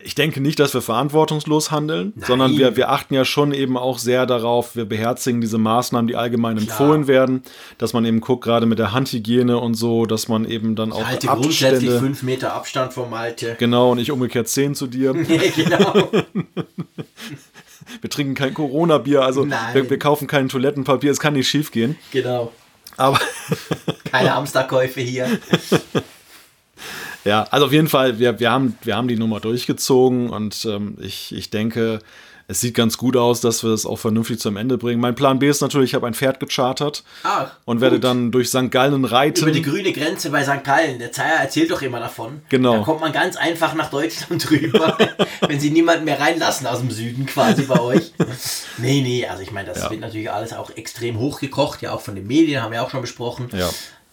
ich 0.03 0.15
denke 0.15 0.41
nicht, 0.41 0.59
dass 0.59 0.73
wir 0.75 0.83
verantwortungslos 0.83 1.71
handeln, 1.71 2.13
Nein. 2.15 2.27
sondern 2.27 2.57
wir, 2.57 2.77
wir 2.77 2.91
achten 2.91 3.15
ja 3.15 3.25
schon 3.25 3.53
eben 3.53 3.77
auch 3.77 3.99
sehr 3.99 4.27
darauf, 4.27 4.77
wir 4.77 4.85
beherzigen 4.85 5.41
diese 5.41 5.59
Maßnahmen, 5.59 6.09
die 6.09 6.17
allgemein 6.17 6.57
Klar. 6.57 6.69
empfohlen 6.69 7.07
werden, 7.07 7.43
dass 7.79 7.93
man 7.93 8.05
eben 8.05 8.21
guckt, 8.21 8.45
gerade 8.45 8.67
mit 8.67 8.79
der 8.79 8.93
Handhygiene 8.93 9.59
und 9.59 9.75
so, 9.75 10.07
dass 10.07 10.29
man 10.29 10.45
eben 10.45 10.77
dann 10.77 10.91
ich 10.91 10.95
auch 10.95 11.07
halte 11.07 11.31
Abstände... 11.31 11.79
grundsätzlich 11.79 11.91
fünf 12.01 12.23
Meter 12.23 12.55
Abstand 12.55 12.93
vom 12.93 13.11
Malte. 13.11 13.57
Genau, 13.59 13.93
und 13.93 13.99
ich 13.99 14.11
umgekehrt 14.11 14.49
zehn 14.49 14.75
zu 14.75 14.87
dir. 14.87 15.13
nee, 15.29 15.53
genau. 15.55 15.95
wir 18.01 18.11
trinken 18.11 18.35
kein 18.35 18.55
Corona-Bier, 18.55 19.23
also 19.23 19.47
wir, 19.47 19.91
wir, 19.91 19.99
kaufen 19.99 20.27
kein 20.27 20.49
Toilettenpapier, 20.49 21.11
es 21.11 21.21
kann 21.21 21.35
nicht 21.35 21.49
schief 21.49 21.71
gehen. 21.71 21.97
Genau. 22.11 22.53
Aber... 22.97 23.19
Keine 24.11 24.35
Hamsterkäufe 24.35 25.01
hier. 25.01 25.29
Ja, 27.25 27.47
also 27.51 27.67
auf 27.67 27.73
jeden 27.73 27.89
Fall, 27.89 28.19
wir, 28.19 28.41
wir, 28.41 28.51
haben, 28.51 28.79
wir 28.83 28.97
haben 28.97 29.09
die 29.09 29.17
Nummer 29.17 29.41
durchgezogen 29.41 30.31
und 30.31 30.65
ähm, 30.65 30.97
ich, 31.01 31.35
ich 31.35 31.51
denke, 31.51 32.01
es 32.51 32.61
sieht 32.61 32.75
ganz 32.75 32.99
gut 32.99 33.17
aus, 33.17 33.41
dass 33.41 33.63
wir 33.63 33.71
es 33.71 33.87
auch 33.87 33.99
vernünftig 33.99 34.41
zum 34.41 34.57
Ende 34.57 34.77
bringen. 34.77 35.01
Mein 35.01 35.15
Plan 35.15 35.39
B 35.39 35.49
ist 35.49 35.61
natürlich, 35.61 35.91
ich 35.91 35.95
habe 35.95 36.09
ein 36.09 36.15
Pferd 36.15 36.41
gechartert 36.41 37.05
Ach, 37.23 37.53
und 37.65 37.77
gut. 37.77 37.83
werde 37.83 38.01
dann 38.01 38.33
durch 38.33 38.49
St. 38.49 38.73
Gallen 38.73 39.05
reiten. 39.05 39.43
Über 39.43 39.53
die 39.53 39.63
grüne 39.63 39.93
Grenze 39.93 40.31
bei 40.31 40.43
St. 40.43 40.65
Gallen. 40.65 40.99
Der 40.99 41.13
Zeier 41.13 41.37
erzählt 41.37 41.71
doch 41.71 41.81
immer 41.81 42.01
davon. 42.01 42.43
Genau. 42.49 42.79
Da 42.79 42.83
kommt 42.83 43.03
man 43.03 43.13
ganz 43.13 43.37
einfach 43.37 43.75
nach 43.75 43.89
Deutschland 43.89 44.51
rüber, 44.51 44.99
wenn 45.47 45.61
sie 45.61 45.71
niemanden 45.71 46.05
mehr 46.05 46.19
reinlassen 46.19 46.67
aus 46.67 46.81
dem 46.81 46.91
Süden 46.91 47.25
quasi 47.25 47.63
bei 47.63 47.79
euch. 47.79 48.11
nee, 48.79 49.01
nee, 49.01 49.29
also 49.29 49.45
ich 49.45 49.53
meine, 49.53 49.69
das 49.69 49.85
ja. 49.85 49.91
wird 49.91 50.01
natürlich 50.01 50.33
alles 50.33 50.53
auch 50.53 50.71
extrem 50.71 51.21
hochgekocht, 51.21 51.83
ja 51.83 51.93
auch 51.93 52.01
von 52.01 52.17
den 52.17 52.27
Medien, 52.27 52.65
haben 52.65 52.73
wir 52.73 52.83
auch 52.83 52.91
schon 52.91 53.03
besprochen. 53.03 53.49
Ja. 53.53 53.71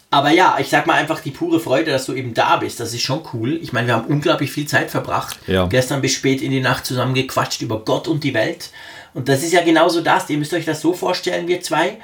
Aber 0.09 0.31
ja, 0.31 0.57
ich 0.59 0.69
sag 0.69 0.87
mal 0.87 0.93
einfach 0.93 1.19
die 1.19 1.31
pure 1.31 1.59
Freude, 1.59 1.91
dass 1.91 2.05
du 2.05 2.13
eben 2.13 2.33
da 2.33 2.57
bist. 2.57 2.79
Das 2.79 2.93
ist 2.93 3.01
schon 3.01 3.23
cool. 3.33 3.59
Ich 3.61 3.73
meine, 3.73 3.87
wir 3.87 3.95
haben 3.95 4.07
unglaublich 4.07 4.51
viel 4.51 4.65
Zeit 4.65 4.89
verbracht. 4.89 5.37
Ja. 5.47 5.65
Gestern 5.65 6.01
bis 6.01 6.13
spät 6.13 6.41
in 6.41 6.51
die 6.51 6.61
Nacht 6.61 6.85
zusammen 6.85 7.13
gequatscht 7.13 7.61
über 7.61 7.83
Gott 7.83 8.07
und 8.07 8.23
die 8.23 8.33
Welt. 8.33 8.69
Und 9.13 9.27
das 9.27 9.43
ist 9.43 9.51
ja 9.51 9.63
genauso 9.63 10.01
das. 10.01 10.29
Ihr 10.29 10.37
müsst 10.37 10.53
euch 10.53 10.65
das 10.65 10.79
so 10.79 10.93
vorstellen, 10.93 11.47
wir 11.47 11.61
zwei. 11.61 11.97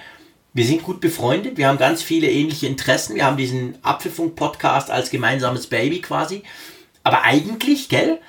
Wir 0.53 0.65
sind 0.65 0.83
gut 0.83 0.99
befreundet. 0.99 1.57
Wir 1.57 1.67
haben 1.67 1.77
ganz 1.77 2.03
viele 2.03 2.29
ähnliche 2.29 2.67
Interessen. 2.67 3.15
Wir 3.15 3.25
haben 3.25 3.37
diesen 3.37 3.77
Apfelfunk-Podcast 3.83 4.91
als 4.91 5.09
gemeinsames 5.09 5.67
Baby 5.67 6.01
quasi. 6.01 6.43
Aber 7.03 7.23
eigentlich, 7.23 7.87
gell? 7.87 8.19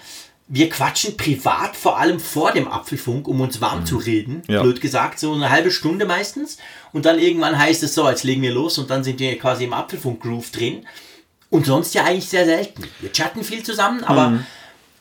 Wir 0.46 0.68
quatschen 0.68 1.16
privat 1.16 1.74
vor 1.74 1.98
allem 1.98 2.20
vor 2.20 2.52
dem 2.52 2.68
Apfelfunk, 2.68 3.26
um 3.28 3.40
uns 3.40 3.60
warm 3.60 3.80
mhm. 3.80 3.86
zu 3.86 3.96
reden. 3.96 4.42
Ja. 4.46 4.62
Blöd 4.62 4.80
gesagt, 4.80 5.18
so 5.18 5.32
eine 5.32 5.50
halbe 5.50 5.70
Stunde 5.70 6.04
meistens. 6.04 6.58
Und 6.92 7.06
dann 7.06 7.18
irgendwann 7.18 7.58
heißt 7.58 7.82
es 7.82 7.94
so, 7.94 8.08
jetzt 8.08 8.24
legen 8.24 8.42
wir 8.42 8.52
los 8.52 8.78
und 8.78 8.90
dann 8.90 9.02
sind 9.04 9.18
wir 9.20 9.38
quasi 9.38 9.64
im 9.64 9.72
Apfelfunk-Groove 9.72 10.50
drin. 10.50 10.86
Und 11.48 11.66
sonst 11.66 11.94
ja 11.94 12.04
eigentlich 12.04 12.28
sehr 12.28 12.44
selten. 12.44 12.82
Wir 13.00 13.12
chatten 13.12 13.42
viel 13.42 13.62
zusammen, 13.62 14.04
aber 14.04 14.30
mhm. 14.30 14.46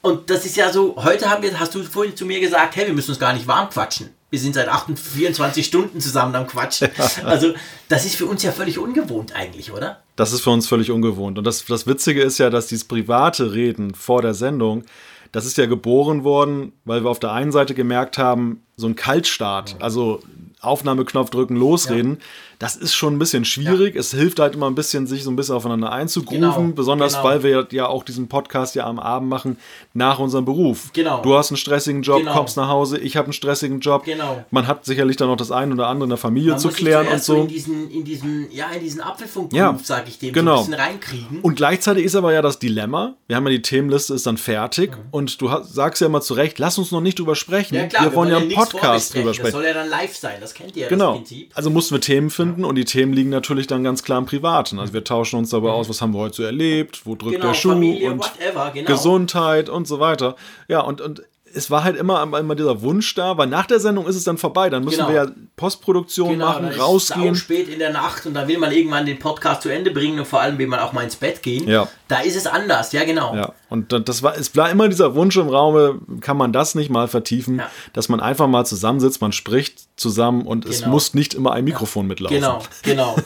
und 0.02 0.30
das 0.30 0.46
ist 0.46 0.56
ja 0.56 0.72
so, 0.72 0.96
heute 0.98 1.30
haben 1.30 1.44
wir, 1.44 1.60
hast 1.60 1.76
du 1.76 1.84
vorhin 1.84 2.16
zu 2.16 2.26
mir 2.26 2.40
gesagt, 2.40 2.76
hey, 2.76 2.86
wir 2.88 2.94
müssen 2.94 3.12
uns 3.12 3.20
gar 3.20 3.34
nicht 3.34 3.48
warm 3.48 3.70
quatschen. 3.70 4.12
Wir 4.30 4.40
sind 4.40 4.56
seit 4.56 4.68
28, 4.68 5.14
24 5.14 5.66
Stunden 5.66 6.02
zusammen 6.02 6.34
am 6.34 6.48
Quatschen. 6.48 6.90
Also, 7.24 7.54
das 7.88 8.04
ist 8.04 8.16
für 8.16 8.26
uns 8.26 8.42
ja 8.42 8.52
völlig 8.52 8.80
ungewohnt 8.80 9.36
eigentlich, 9.36 9.72
oder? 9.72 10.02
Das 10.16 10.34
ist 10.34 10.42
für 10.42 10.50
uns 10.50 10.68
völlig 10.68 10.90
ungewohnt. 10.90 11.38
Und 11.38 11.44
das, 11.44 11.64
das 11.66 11.86
Witzige 11.86 12.24
ist 12.24 12.40
ja, 12.40 12.50
dass 12.50 12.66
dieses 12.66 12.86
private 12.86 13.54
Reden 13.54 13.94
vor 13.94 14.24
der 14.24 14.34
Sendung, 14.34 14.86
das 15.34 15.46
ist 15.46 15.58
ja 15.58 15.66
geboren 15.66 16.24
worden, 16.24 16.74
weil 16.86 17.04
wir 17.04 17.10
auf 17.10 17.20
der 17.20 17.34
einen 17.34 17.52
Seite 17.52 17.74
gemerkt 17.74 18.18
haben, 18.18 18.62
so 18.76 18.88
ein 18.88 18.96
Kaltstart. 18.96 19.76
Also 19.80 20.22
Aufnahmeknopf 20.64 21.30
drücken, 21.30 21.56
losreden. 21.56 22.18
Ja. 22.20 22.26
Das 22.60 22.78
ist 22.78 22.96
schon 22.96 23.16
ein 23.16 23.20
bisschen 23.20 23.44
schwierig. 23.44 23.96
Ja. 23.96 24.00
Es 24.00 24.12
hilft 24.12 24.40
halt 24.40 24.56
immer 24.56 24.70
ein 24.70 24.76
bisschen, 24.76 25.06
sich 25.06 25.24
so 25.24 25.32
ein 25.32 25.36
bisschen 25.36 25.56
aufeinander 25.56 25.92
einzugrooven. 25.92 26.40
Genau. 26.40 26.74
Besonders, 26.74 27.16
genau. 27.16 27.24
weil 27.26 27.44
wir 27.44 27.68
ja 27.72 27.88
auch 27.88 28.04
diesen 28.04 28.30
Podcast 28.30 28.76
ja 28.76 28.86
am 28.86 29.00
Abend 29.00 29.28
machen 29.28 29.58
nach 29.94 30.20
unserem 30.20 30.46
Beruf. 30.46 30.92
Genau. 30.94 31.22
Du 31.22 31.36
hast 31.36 31.52
einen 31.52 31.58
stressigen 31.58 32.04
Job, 32.04 32.20
genau. 32.20 32.34
kommst 32.34 32.56
nach 32.56 32.70
Hause, 32.70 33.00
ich 33.00 33.18
habe 33.18 33.26
einen 33.26 33.34
stressigen 33.34 33.82
Job. 33.82 34.06
Genau. 34.06 34.46
Man 34.50 34.68
hat 34.68 34.86
sicherlich 34.86 35.18
dann 35.18 35.28
noch 35.28 35.36
das 35.36 35.52
eine 35.52 35.74
oder 35.74 35.88
andere 35.88 36.06
in 36.06 36.10
der 36.12 36.18
Familie 36.18 36.52
Man 36.52 36.60
zu 36.60 36.70
klären 36.70 37.08
und 37.08 37.22
so. 37.22 37.42
In 37.42 37.48
diesen, 37.50 37.92
in 37.92 38.06
diesen, 38.06 38.50
ja, 38.50 38.70
in 38.70 38.80
diesen 38.80 39.02
Apfelfunk, 39.02 39.52
ja. 39.52 39.78
sage 39.84 40.06
ich 40.08 40.20
dem, 40.20 40.32
genau. 40.32 40.58
so 40.58 40.64
ein 40.64 40.72
bisschen 40.72 40.82
reinkriegen. 40.86 41.40
Und 41.42 41.56
gleichzeitig 41.56 42.06
ist 42.06 42.16
aber 42.16 42.32
ja 42.32 42.42
das 42.42 42.60
Dilemma, 42.60 43.16
wir 43.28 43.36
haben 43.36 43.44
ja 43.46 43.52
die 43.52 43.62
Themenliste, 43.62 44.14
ist 44.14 44.26
dann 44.26 44.38
fertig 44.38 44.92
mhm. 44.92 45.04
und 45.12 45.42
du 45.42 45.50
sagst 45.64 46.00
ja 46.00 46.08
immer 46.08 46.22
zu 46.22 46.34
Recht, 46.34 46.60
lass 46.60 46.78
uns 46.78 46.92
noch 46.92 47.02
nicht 47.02 47.20
drüber 47.20 47.36
sprechen. 47.36 47.76
Ja, 47.76 47.88
klar, 47.88 48.04
wir, 48.04 48.12
wir 48.12 48.16
wollen 48.16 48.30
ja 48.30 48.38
einen 48.38 48.48
Podcast 48.70 49.14
drüber 49.14 49.34
sprechen. 49.34 49.52
Das 49.52 49.54
soll 49.54 49.66
ja 49.66 49.74
dann 49.74 49.90
live 49.90 50.16
sein, 50.16 50.40
das 50.40 50.54
kennt 50.54 50.76
ihr 50.76 50.84
ja 50.84 50.90
genau. 50.90 51.24
Also 51.54 51.70
mussten 51.70 51.96
wir 51.96 52.02
Themen 52.02 52.30
finden 52.30 52.66
und 52.66 52.76
die 52.76 52.86
Themen 52.86 53.14
liegen 53.14 53.30
natürlich 53.30 53.68
dann 53.68 53.84
ganz 53.84 54.04
klar 54.04 54.20
im 54.20 54.26
Privaten. 54.26 54.80
Also 54.80 54.94
wir 54.94 55.04
tauschen 55.04 55.40
uns 55.40 55.50
dabei 55.50 55.70
mhm. 55.70 55.74
aus, 55.76 55.90
was 55.90 56.02
haben 56.02 56.14
wir 56.14 56.20
heute 56.20 56.36
so 56.36 56.44
erlebt, 56.44 57.06
wo 57.06 57.16
drückt 57.16 57.36
genau, 57.36 57.48
der 57.48 57.54
Schuh 57.54 57.70
Familie, 57.70 58.12
und 58.12 58.20
whatever, 58.20 58.72
genau. 58.74 58.88
Gesundheit 58.88 59.70
und 59.70 59.88
so 59.88 60.00
weiter. 60.00 60.36
Ja, 60.68 60.82
und, 60.82 61.02
und 61.02 61.24
es 61.56 61.70
war 61.70 61.84
halt 61.84 61.96
immer, 61.98 62.24
immer 62.38 62.56
dieser 62.56 62.82
Wunsch 62.82 63.14
da, 63.16 63.38
weil 63.38 63.48
nach 63.48 63.66
der 63.66 63.80
Sendung 63.80 64.08
ist 64.08 64.16
es 64.16 64.24
dann 64.24 64.38
vorbei. 64.38 64.70
Dann 64.70 64.84
müssen 64.84 64.98
genau. 64.98 65.10
wir 65.10 65.16
ja 65.16 65.32
Postproduktion 65.56 66.32
genau, 66.32 66.48
machen, 66.48 66.70
dann 66.70 66.80
rausgehen. 66.80 67.34
Ist 67.34 67.40
spät 67.40 67.70
in 67.70 67.80
der 67.80 67.92
Nacht 67.92 68.26
und 68.26 68.34
dann 68.34 68.48
will 68.48 68.58
man 68.58 68.72
irgendwann 68.72 69.06
den 69.06 69.20
Podcast 69.20 69.62
zu 69.62 69.70
Ende 69.70 69.92
bringen 69.92 70.20
und 70.20 70.26
vor 70.26 70.42
allem 70.42 70.58
will 70.58 70.68
man 70.68 70.80
auch 70.80 70.94
mal 70.94 71.04
ins 71.04 71.16
Bett 71.16 71.44
gehen. 71.44 71.68
Ja. 71.68 71.88
Da 72.08 72.22
ist 72.22 72.36
es 72.36 72.48
anders, 72.48 72.92
ja 72.92 73.04
genau. 73.04 73.36
Ja. 73.36 73.54
Und 73.70 73.92
das 73.92 74.24
war, 74.24 74.38
es 74.38 74.56
war 74.56 74.70
immer 74.70 74.90
dieser 74.90 75.16
Wunsch 75.16 75.38
im 75.38 75.50
Raume, 75.50 76.00
kann 76.22 76.38
man 76.38 76.54
das 76.54 76.76
nicht 76.76 76.90
mal 76.90 77.08
vertiefen, 77.08 77.60
ja. 77.60 77.70
dass 77.94 78.10
man 78.10 78.20
einfach 78.20 78.48
mal 78.48 78.66
zusammensitzt, 78.66 79.22
man 79.22 79.32
spricht 79.32 79.88
zusammen 79.96 80.46
und 80.46 80.66
genau. 80.66 80.76
es 80.76 80.86
muss 80.86 81.14
nicht 81.14 81.34
immer 81.34 81.54
ein 81.54 81.64
Mikrofon 81.64 82.06
ja. 82.06 82.10
mitlaufen. 82.10 82.38
Genau, 82.40 82.62
genau. 82.84 83.16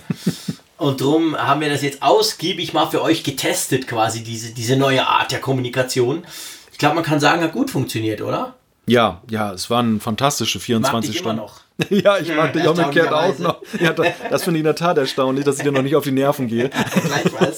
Und 0.77 1.01
darum 1.01 1.35
haben 1.35 1.61
wir 1.61 1.69
das 1.69 1.81
jetzt 1.81 2.03
ausgiebig 2.03 2.71
mal 2.71 2.85
für 2.85 3.01
euch 3.01 3.23
getestet, 3.23 3.87
quasi 3.87 4.23
diese, 4.23 4.53
diese 4.53 4.75
neue 4.75 5.07
Art 5.07 5.31
der 5.31 5.39
Kommunikation. 5.39 6.23
Ich 6.77 6.79
glaube, 6.79 6.93
man 6.93 7.03
kann 7.03 7.19
sagen, 7.19 7.41
hat 7.41 7.53
gut 7.53 7.71
funktioniert, 7.71 8.21
oder? 8.21 8.53
Ja, 8.85 9.23
ja, 9.31 9.51
es 9.51 9.71
waren 9.71 9.99
fantastische 9.99 10.59
24 10.59 10.93
mag 10.93 11.01
dich 11.01 11.17
Stunden. 11.17 11.39
Immer 11.39 11.47
noch. 11.47 11.61
ja, 11.89 12.19
ich 12.19 12.35
mag 12.35 12.53
dich 12.53 12.67
umgekehrt 12.67 13.11
auch 13.11 13.35
noch. 13.39 13.63
Ja, 13.79 13.93
das, 13.93 14.05
das 14.29 14.43
finde 14.43 14.59
ich 14.59 14.61
in 14.61 14.65
der 14.65 14.75
Tat 14.75 14.95
erstaunlich, 14.99 15.43
dass 15.43 15.57
ich 15.57 15.63
dir 15.63 15.71
noch 15.71 15.81
nicht 15.81 15.95
auf 15.95 16.03
die 16.03 16.11
Nerven 16.11 16.47
gehe. 16.47 16.69
Gleichfalls. 17.03 17.57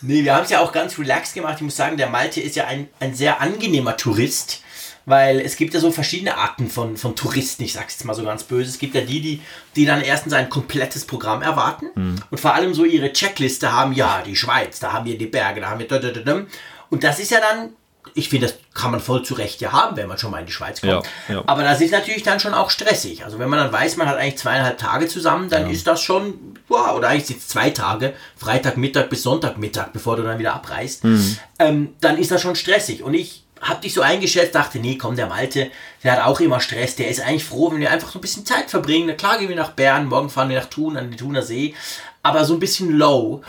Nee, 0.00 0.22
wir 0.22 0.32
haben 0.32 0.44
es 0.44 0.50
ja 0.50 0.60
auch 0.60 0.70
ganz 0.70 0.96
relaxed 0.96 1.34
gemacht. 1.34 1.56
Ich 1.56 1.62
muss 1.62 1.74
sagen, 1.74 1.96
der 1.96 2.08
Malte 2.08 2.40
ist 2.40 2.54
ja 2.54 2.68
ein, 2.68 2.86
ein 3.00 3.16
sehr 3.16 3.40
angenehmer 3.40 3.96
Tourist 3.96 4.60
weil 5.06 5.40
es 5.40 5.56
gibt 5.56 5.74
ja 5.74 5.80
so 5.80 5.90
verschiedene 5.90 6.38
Arten 6.38 6.70
von, 6.70 6.96
von 6.96 7.14
Touristen, 7.14 7.64
ich 7.64 7.74
sag's 7.74 7.94
jetzt 7.94 8.04
mal 8.04 8.14
so 8.14 8.24
ganz 8.24 8.44
böse. 8.44 8.70
Es 8.70 8.78
gibt 8.78 8.94
ja 8.94 9.02
die, 9.02 9.20
die, 9.20 9.42
die 9.76 9.84
dann 9.84 10.00
erstens 10.00 10.32
ein 10.32 10.48
komplettes 10.48 11.04
Programm 11.04 11.42
erwarten 11.42 11.88
mhm. 11.94 12.16
und 12.30 12.40
vor 12.40 12.54
allem 12.54 12.72
so 12.72 12.86
ihre 12.86 13.12
Checkliste 13.12 13.70
haben, 13.70 13.92
ja, 13.92 14.22
die 14.24 14.34
Schweiz, 14.34 14.80
da 14.80 14.94
haben 14.94 15.04
wir 15.04 15.18
die 15.18 15.26
Berge, 15.26 15.60
da 15.60 15.68
haben 15.68 15.80
wir 15.80 16.46
und 16.88 17.02
das 17.02 17.18
ist 17.18 17.32
ja 17.32 17.40
dann 17.40 17.70
ich 18.12 18.28
finde, 18.28 18.48
das 18.48 18.56
kann 18.74 18.90
man 18.90 19.00
voll 19.00 19.22
zu 19.22 19.34
Recht 19.34 19.60
ja 19.60 19.72
haben, 19.72 19.96
wenn 19.96 20.08
man 20.08 20.18
schon 20.18 20.30
mal 20.30 20.40
in 20.40 20.46
die 20.46 20.52
Schweiz 20.52 20.80
kommt. 20.80 21.06
Ja, 21.28 21.34
ja. 21.34 21.42
Aber 21.46 21.62
das 21.62 21.80
ist 21.80 21.90
natürlich 21.90 22.22
dann 22.22 22.38
schon 22.38 22.52
auch 22.52 22.70
stressig. 22.70 23.24
Also 23.24 23.38
wenn 23.38 23.48
man 23.48 23.58
dann 23.58 23.72
weiß, 23.72 23.96
man 23.96 24.08
hat 24.08 24.18
eigentlich 24.18 24.38
zweieinhalb 24.38 24.78
Tage 24.78 25.08
zusammen, 25.08 25.48
dann 25.48 25.66
ja. 25.66 25.72
ist 25.72 25.86
das 25.86 26.02
schon, 26.02 26.58
wow, 26.68 26.96
oder 26.96 27.08
eigentlich 27.08 27.26
sind 27.26 27.40
es 27.40 27.48
zwei 27.48 27.70
Tage, 27.70 28.14
Freitagmittag 28.36 29.08
bis 29.08 29.22
Sonntagmittag, 29.22 29.88
bevor 29.92 30.16
du 30.16 30.22
dann 30.22 30.38
wieder 30.38 30.54
abreist, 30.54 31.04
mhm. 31.04 31.38
ähm, 31.58 31.94
dann 32.00 32.18
ist 32.18 32.30
das 32.30 32.42
schon 32.42 32.56
stressig. 32.56 33.02
Und 33.02 33.14
ich 33.14 33.44
habe 33.60 33.80
dich 33.80 33.94
so 33.94 34.02
eingeschätzt, 34.02 34.54
dachte, 34.54 34.78
nee, 34.78 34.96
komm, 34.96 35.16
der 35.16 35.26
Malte, 35.26 35.70
der 36.02 36.12
hat 36.12 36.26
auch 36.26 36.40
immer 36.40 36.60
Stress, 36.60 36.96
der 36.96 37.08
ist 37.08 37.20
eigentlich 37.20 37.44
froh, 37.44 37.72
wenn 37.72 37.80
wir 37.80 37.90
einfach 37.90 38.10
so 38.10 38.18
ein 38.18 38.22
bisschen 38.22 38.44
Zeit 38.44 38.70
verbringen. 38.70 39.06
Na 39.06 39.14
klar 39.14 39.38
gehen 39.38 39.48
wir 39.48 39.56
nach 39.56 39.70
Bern, 39.70 40.06
morgen 40.06 40.28
fahren 40.28 40.50
wir 40.50 40.58
nach 40.58 40.66
Thun, 40.66 40.96
an 40.96 41.10
den 41.10 41.18
Thuner 41.18 41.42
See, 41.42 41.74
aber 42.22 42.44
so 42.44 42.54
ein 42.54 42.60
bisschen 42.60 42.90
low. 42.90 43.42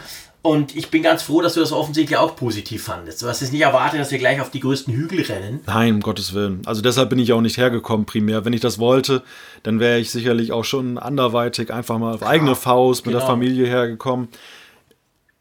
Und 0.45 0.75
ich 0.75 0.91
bin 0.91 1.01
ganz 1.01 1.23
froh, 1.23 1.41
dass 1.41 1.55
du 1.55 1.59
das 1.59 1.71
offensichtlich 1.71 2.19
auch 2.19 2.35
positiv 2.35 2.83
fandest. 2.83 3.19
Du 3.19 3.27
hast 3.27 3.41
jetzt 3.41 3.51
nicht 3.51 3.63
erwartet, 3.63 3.99
dass 3.99 4.11
wir 4.11 4.19
gleich 4.19 4.39
auf 4.41 4.51
die 4.51 4.59
größten 4.59 4.93
Hügel 4.93 5.21
rennen. 5.23 5.61
Nein, 5.65 5.95
um 5.95 6.01
Gottes 6.01 6.35
Willen. 6.35 6.61
Also 6.67 6.83
deshalb 6.83 7.09
bin 7.09 7.17
ich 7.17 7.33
auch 7.33 7.41
nicht 7.41 7.57
hergekommen 7.57 8.05
primär. 8.05 8.45
Wenn 8.45 8.53
ich 8.53 8.61
das 8.61 8.77
wollte, 8.77 9.23
dann 9.63 9.79
wäre 9.79 9.97
ich 9.97 10.11
sicherlich 10.11 10.51
auch 10.51 10.63
schon 10.63 10.99
anderweitig 10.99 11.73
einfach 11.73 11.97
mal 11.97 12.13
auf 12.13 12.21
ja, 12.21 12.27
eigene 12.27 12.53
Faust 12.53 13.07
mit 13.07 13.13
genau. 13.13 13.25
der 13.25 13.27
Familie 13.27 13.65
hergekommen. 13.65 14.27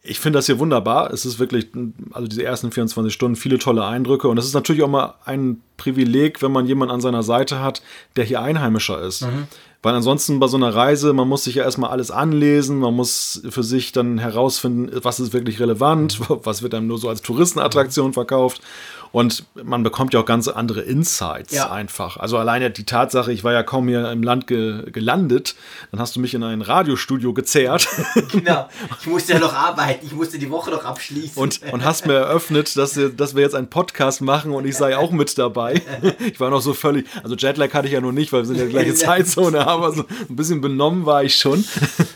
Ich 0.02 0.20
finde 0.20 0.38
das 0.38 0.46
hier 0.46 0.58
wunderbar. 0.58 1.12
Es 1.12 1.26
ist 1.26 1.38
wirklich, 1.38 1.68
also 2.12 2.26
diese 2.26 2.42
ersten 2.42 2.72
24 2.72 3.12
Stunden, 3.12 3.36
viele 3.36 3.58
tolle 3.58 3.84
Eindrücke. 3.84 4.28
Und 4.28 4.38
es 4.38 4.46
ist 4.46 4.54
natürlich 4.54 4.82
auch 4.82 4.88
mal 4.88 5.16
ein 5.26 5.60
Privileg, 5.76 6.40
wenn 6.40 6.50
man 6.50 6.64
jemanden 6.64 6.94
an 6.94 7.02
seiner 7.02 7.22
Seite 7.22 7.60
hat, 7.60 7.82
der 8.16 8.24
hier 8.24 8.40
Einheimischer 8.40 9.02
ist. 9.02 9.20
Mhm. 9.20 9.48
Weil 9.84 9.94
ansonsten 9.94 10.40
bei 10.40 10.46
so 10.46 10.56
einer 10.56 10.74
Reise, 10.74 11.12
man 11.12 11.28
muss 11.28 11.44
sich 11.44 11.56
ja 11.56 11.64
erstmal 11.64 11.90
alles 11.90 12.10
anlesen, 12.10 12.78
man 12.78 12.94
muss 12.94 13.42
für 13.50 13.62
sich 13.62 13.92
dann 13.92 14.16
herausfinden, 14.16 14.90
was 15.02 15.20
ist 15.20 15.34
wirklich 15.34 15.60
relevant, 15.60 16.20
was 16.28 16.62
wird 16.62 16.72
einem 16.72 16.86
nur 16.86 16.96
so 16.96 17.10
als 17.10 17.20
Touristenattraktion 17.20 18.14
verkauft. 18.14 18.62
Und 19.14 19.44
man 19.55 19.85
bekommt 19.85 20.12
ja 20.12 20.18
auch 20.18 20.27
ganz 20.27 20.48
andere 20.48 20.81
Insights 20.81 21.55
ja. 21.55 21.70
einfach. 21.70 22.16
Also 22.16 22.37
alleine 22.37 22.72
die 22.72 22.83
Tatsache, 22.85 23.33
ich 23.33 23.44
war 23.44 23.53
ja 23.53 23.62
kaum 23.62 23.87
hier 23.87 24.11
im 24.11 24.24
Land 24.24 24.48
ge 24.48 24.90
gelandet, 24.90 25.55
dann 25.92 26.00
hast 26.00 26.16
du 26.16 26.20
mich 26.20 26.35
in 26.35 26.42
ein 26.42 26.62
Radiostudio 26.62 27.33
gezerrt. 27.33 27.87
Genau, 28.33 28.68
ich 29.00 29.07
musste 29.07 29.35
ja 29.35 29.38
noch 29.38 29.55
arbeiten, 29.55 30.05
ich 30.05 30.12
musste 30.12 30.38
die 30.38 30.50
Woche 30.50 30.70
noch 30.70 30.85
abschließen. 30.85 31.40
Und, 31.40 31.61
und 31.72 31.85
hast 31.85 32.07
mir 32.07 32.14
eröffnet, 32.14 32.77
dass 32.77 32.96
wir, 32.96 33.11
dass 33.11 33.37
wir 33.37 33.42
jetzt 33.42 33.55
einen 33.55 33.68
Podcast 33.68 34.22
machen 34.22 34.50
und 34.53 34.66
ich 34.66 34.77
sei 34.77 34.96
auch 34.96 35.12
mit 35.12 35.38
dabei. 35.38 35.81
Ich 36.24 36.40
war 36.40 36.50
noch 36.50 36.61
so 36.61 36.74
völlig, 36.74 37.07
also 37.22 37.37
Jetlag 37.37 37.72
hatte 37.74 37.87
ich 37.87 37.92
ja 37.92 38.00
noch 38.00 38.12
nicht, 38.12 38.33
weil 38.33 38.40
wir 38.40 38.46
sind 38.46 38.59
ja 38.59 38.66
gleiche 38.66 38.94
Zeitzone, 38.94 39.66
aber 39.66 39.92
so 39.92 40.05
ein 40.29 40.37
bisschen 40.37 40.61
benommen 40.61 41.07
war 41.07 41.22
ich 41.22 41.37
schon. 41.37 41.64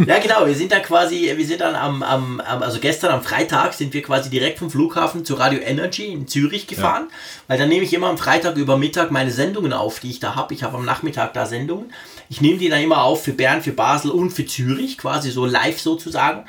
Ja 0.05 0.19
genau, 0.19 0.47
wir 0.47 0.55
sind 0.55 0.73
dann 0.73 0.83
quasi, 0.83 1.33
wir 1.37 1.47
sind 1.47 1.61
dann 1.61 1.75
am, 1.75 2.03
am, 2.03 2.41
also 2.41 2.81
gestern 2.81 3.13
am 3.13 3.23
Freitag 3.23 3.75
sind 3.75 3.93
wir 3.93 4.03
quasi 4.03 4.31
direkt 4.31 4.59
vom 4.59 4.71
Flughafen 4.71 5.25
zu 5.25 5.35
Radio 5.35 5.61
Energy 5.61 6.07
in 6.07 6.27
Zürich 6.27 6.67
gefahren. 6.67 6.87
Ja 6.87 6.88
fahren, 6.89 7.09
weil 7.47 7.59
dann 7.59 7.69
nehme 7.69 7.85
ich 7.85 7.93
immer 7.93 8.09
am 8.09 8.19
Freitag 8.19 8.57
über 8.57 8.77
Mittag 8.77 9.11
meine 9.11 9.31
Sendungen 9.31 9.73
auf, 9.73 10.01
die 10.01 10.11
ich 10.11 10.21
da 10.21 10.35
habe. 10.35 10.55
Ich 10.55 10.63
habe 10.63 10.77
am 10.77 10.85
Nachmittag 10.85 11.35
da 11.35 11.47
Sendungen. 11.47 11.93
Ich 12.31 12.41
nehme 12.41 12.59
die 12.59 12.69
dann 12.69 12.83
immer 12.83 13.03
auf 13.05 13.25
für 13.25 13.33
Bern, 13.33 13.63
für 13.63 13.73
Basel 13.73 14.11
und 14.11 14.31
für 14.31 14.45
Zürich, 14.45 14.99
quasi 14.99 15.31
so 15.31 15.47
live 15.47 15.81
sozusagen. 15.81 16.45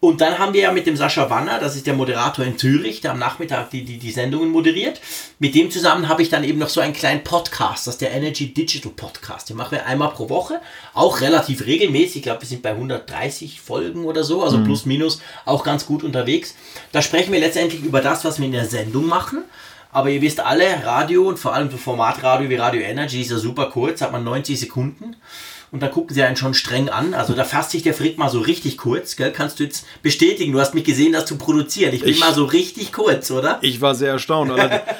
Und 0.00 0.20
dann 0.20 0.38
haben 0.38 0.54
wir 0.54 0.62
ja 0.62 0.72
mit 0.72 0.86
dem 0.86 0.96
Sascha 0.96 1.28
Wanner, 1.28 1.58
das 1.58 1.74
ist 1.74 1.86
der 1.86 1.94
Moderator 1.94 2.44
in 2.44 2.56
Zürich, 2.56 3.00
der 3.00 3.10
am 3.10 3.18
Nachmittag 3.18 3.70
die, 3.70 3.84
die, 3.84 3.98
die 3.98 4.12
Sendungen 4.12 4.50
moderiert. 4.50 5.00
Mit 5.40 5.56
dem 5.56 5.72
zusammen 5.72 6.08
habe 6.08 6.22
ich 6.22 6.28
dann 6.28 6.44
eben 6.44 6.58
noch 6.58 6.68
so 6.68 6.80
einen 6.80 6.92
kleinen 6.92 7.24
Podcast, 7.24 7.86
das 7.86 7.94
ist 7.94 8.00
der 8.00 8.12
Energy 8.12 8.54
Digital 8.54 8.92
Podcast. 8.92 9.50
Den 9.50 9.56
machen 9.56 9.72
wir 9.72 9.86
einmal 9.86 10.10
pro 10.10 10.28
Woche, 10.28 10.60
auch 10.94 11.20
relativ 11.20 11.66
regelmäßig. 11.66 12.16
Ich 12.16 12.22
glaube, 12.22 12.42
wir 12.42 12.48
sind 12.48 12.62
bei 12.62 12.70
130 12.70 13.60
Folgen 13.60 14.04
oder 14.04 14.22
so, 14.22 14.42
also 14.44 14.58
mhm. 14.58 14.64
plus 14.64 14.86
minus 14.86 15.20
auch 15.44 15.64
ganz 15.64 15.84
gut 15.84 16.04
unterwegs. 16.04 16.54
Da 16.92 17.02
sprechen 17.02 17.32
wir 17.32 17.40
letztendlich 17.40 17.82
über 17.82 18.00
das, 18.00 18.24
was 18.24 18.38
wir 18.38 18.46
in 18.46 18.52
der 18.52 18.66
Sendung 18.66 19.06
machen. 19.06 19.44
Aber 19.90 20.10
ihr 20.10 20.20
wisst 20.20 20.40
alle, 20.40 20.84
Radio 20.84 21.28
und 21.28 21.38
vor 21.38 21.54
allem 21.54 21.70
so 21.70 21.76
Formatradio 21.76 22.48
wie 22.50 22.56
Radio 22.56 22.82
Energy 22.82 23.22
ist 23.22 23.30
ja 23.30 23.38
super 23.38 23.66
kurz, 23.66 24.02
hat 24.02 24.12
man 24.12 24.24
90 24.24 24.60
Sekunden 24.60 25.16
und 25.70 25.82
dann 25.82 25.90
gucken 25.90 26.14
sie 26.14 26.22
einen 26.22 26.36
schon 26.36 26.54
streng 26.54 26.88
an. 26.88 27.14
Also 27.14 27.34
da 27.34 27.44
fasst 27.44 27.72
sich 27.72 27.82
der 27.82 27.94
Frick 27.94 28.18
mal 28.18 28.30
so 28.30 28.40
richtig 28.40 28.78
kurz, 28.78 29.16
gell? 29.16 29.32
Kannst 29.32 29.58
du 29.58 29.64
jetzt 29.64 29.86
bestätigen? 30.02 30.52
Du 30.52 30.60
hast 30.60 30.74
mich 30.74 30.84
gesehen, 30.84 31.12
das 31.12 31.26
zu 31.26 31.36
produzieren. 31.36 31.94
Ich 31.94 32.00
bin 32.00 32.10
ich, 32.10 32.20
mal 32.20 32.32
so 32.32 32.44
richtig 32.44 32.92
kurz, 32.92 33.30
oder? 33.30 33.58
Ich 33.60 33.80
war 33.80 33.94
sehr 33.94 34.12
erstaunt. 34.12 34.50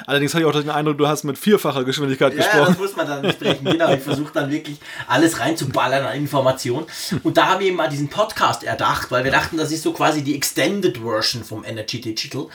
Allerdings 0.06 0.34
hatte 0.34 0.44
ich 0.44 0.48
auch 0.48 0.60
den 0.60 0.70
Eindruck, 0.70 0.98
du 0.98 1.08
hast 1.08 1.24
mit 1.24 1.38
vierfacher 1.38 1.84
Geschwindigkeit 1.84 2.32
ja, 2.32 2.38
gesprochen. 2.38 2.58
Ja, 2.60 2.66
das 2.66 2.78
muss 2.78 2.96
man 2.96 3.06
dann 3.06 3.32
sprechen. 3.32 3.64
Genau, 3.64 3.92
ich 3.92 4.02
versuche 4.02 4.32
dann 4.32 4.50
wirklich 4.50 4.76
alles 5.06 5.40
reinzuballern 5.40 6.04
an 6.04 6.16
Informationen. 6.16 6.86
Und 7.22 7.36
da 7.36 7.48
haben 7.48 7.60
wir 7.60 7.68
eben 7.68 7.76
mal 7.76 7.88
diesen 7.88 8.08
Podcast 8.08 8.62
erdacht, 8.64 9.10
weil 9.10 9.24
wir 9.24 9.30
dachten, 9.30 9.56
das 9.56 9.72
ist 9.72 9.82
so 9.82 9.92
quasi 9.92 10.22
die 10.22 10.34
Extended 10.34 10.98
Version 10.98 11.44
vom 11.44 11.64
Energy 11.64 12.00
Digital. 12.00 12.46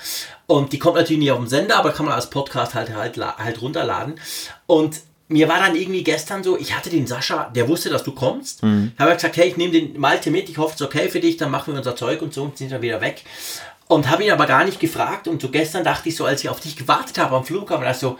Und 0.46 0.74
die 0.74 0.80
kommt 0.80 0.96
natürlich 0.96 1.20
nicht 1.20 1.32
auf 1.32 1.40
dem 1.40 1.48
Sender, 1.48 1.78
aber 1.78 1.92
kann 1.92 2.06
man 2.06 2.16
als 2.16 2.30
Podcast 2.30 2.76
halt, 2.76 2.94
halt, 2.94 3.18
halt 3.18 3.62
runterladen. 3.62 4.16
Und 4.68 5.02
mir 5.28 5.48
war 5.48 5.60
dann 5.60 5.76
irgendwie 5.76 6.04
gestern 6.04 6.44
so, 6.44 6.58
ich 6.58 6.76
hatte 6.76 6.90
den 6.90 7.08
Sascha, 7.08 7.50
der 7.56 7.68
wusste, 7.68 7.90
dass 7.90 8.04
du 8.04 8.12
kommst. 8.12 8.64
Mhm. 8.64 8.92
Habe 9.00 9.14
gesagt, 9.14 9.38
hey, 9.38 9.48
ich 9.48 9.58
nehme 9.58 9.72
den 9.72 10.00
Malte 10.00 10.32
mit, 10.32 10.50
ich 10.50 10.58
hoffe, 10.58 10.76
es 10.76 10.82
ist 10.82 10.88
okay 10.88 11.10
für 11.10 11.20
dich, 11.20 11.38
dann 11.38 11.52
machen 11.52 11.74
wir 11.74 11.78
unser 11.78 11.96
Zeug 11.96 12.22
und 12.22 12.34
so 12.34 12.44
und 12.44 12.58
sind 12.58 12.72
dann 12.72 12.82
wieder 12.82 13.02
weg. 13.02 13.24
Und 13.88 14.10
habe 14.10 14.24
ihn 14.24 14.32
aber 14.32 14.46
gar 14.46 14.66
nicht 14.66 14.80
gefragt. 14.80 15.28
Und 15.28 15.42
so 15.42 15.50
gestern 15.50 15.84
dachte 15.84 16.10
ich 16.10 16.16
so, 16.16 16.26
als 16.26 16.44
ich 16.44 16.50
auf 16.50 16.60
dich 16.60 16.76
gewartet 16.76 17.18
habe 17.18 17.36
am 17.36 17.46
Flughafen, 17.46 17.84
dachte 17.84 17.96
ich 17.96 18.02
so, 18.02 18.18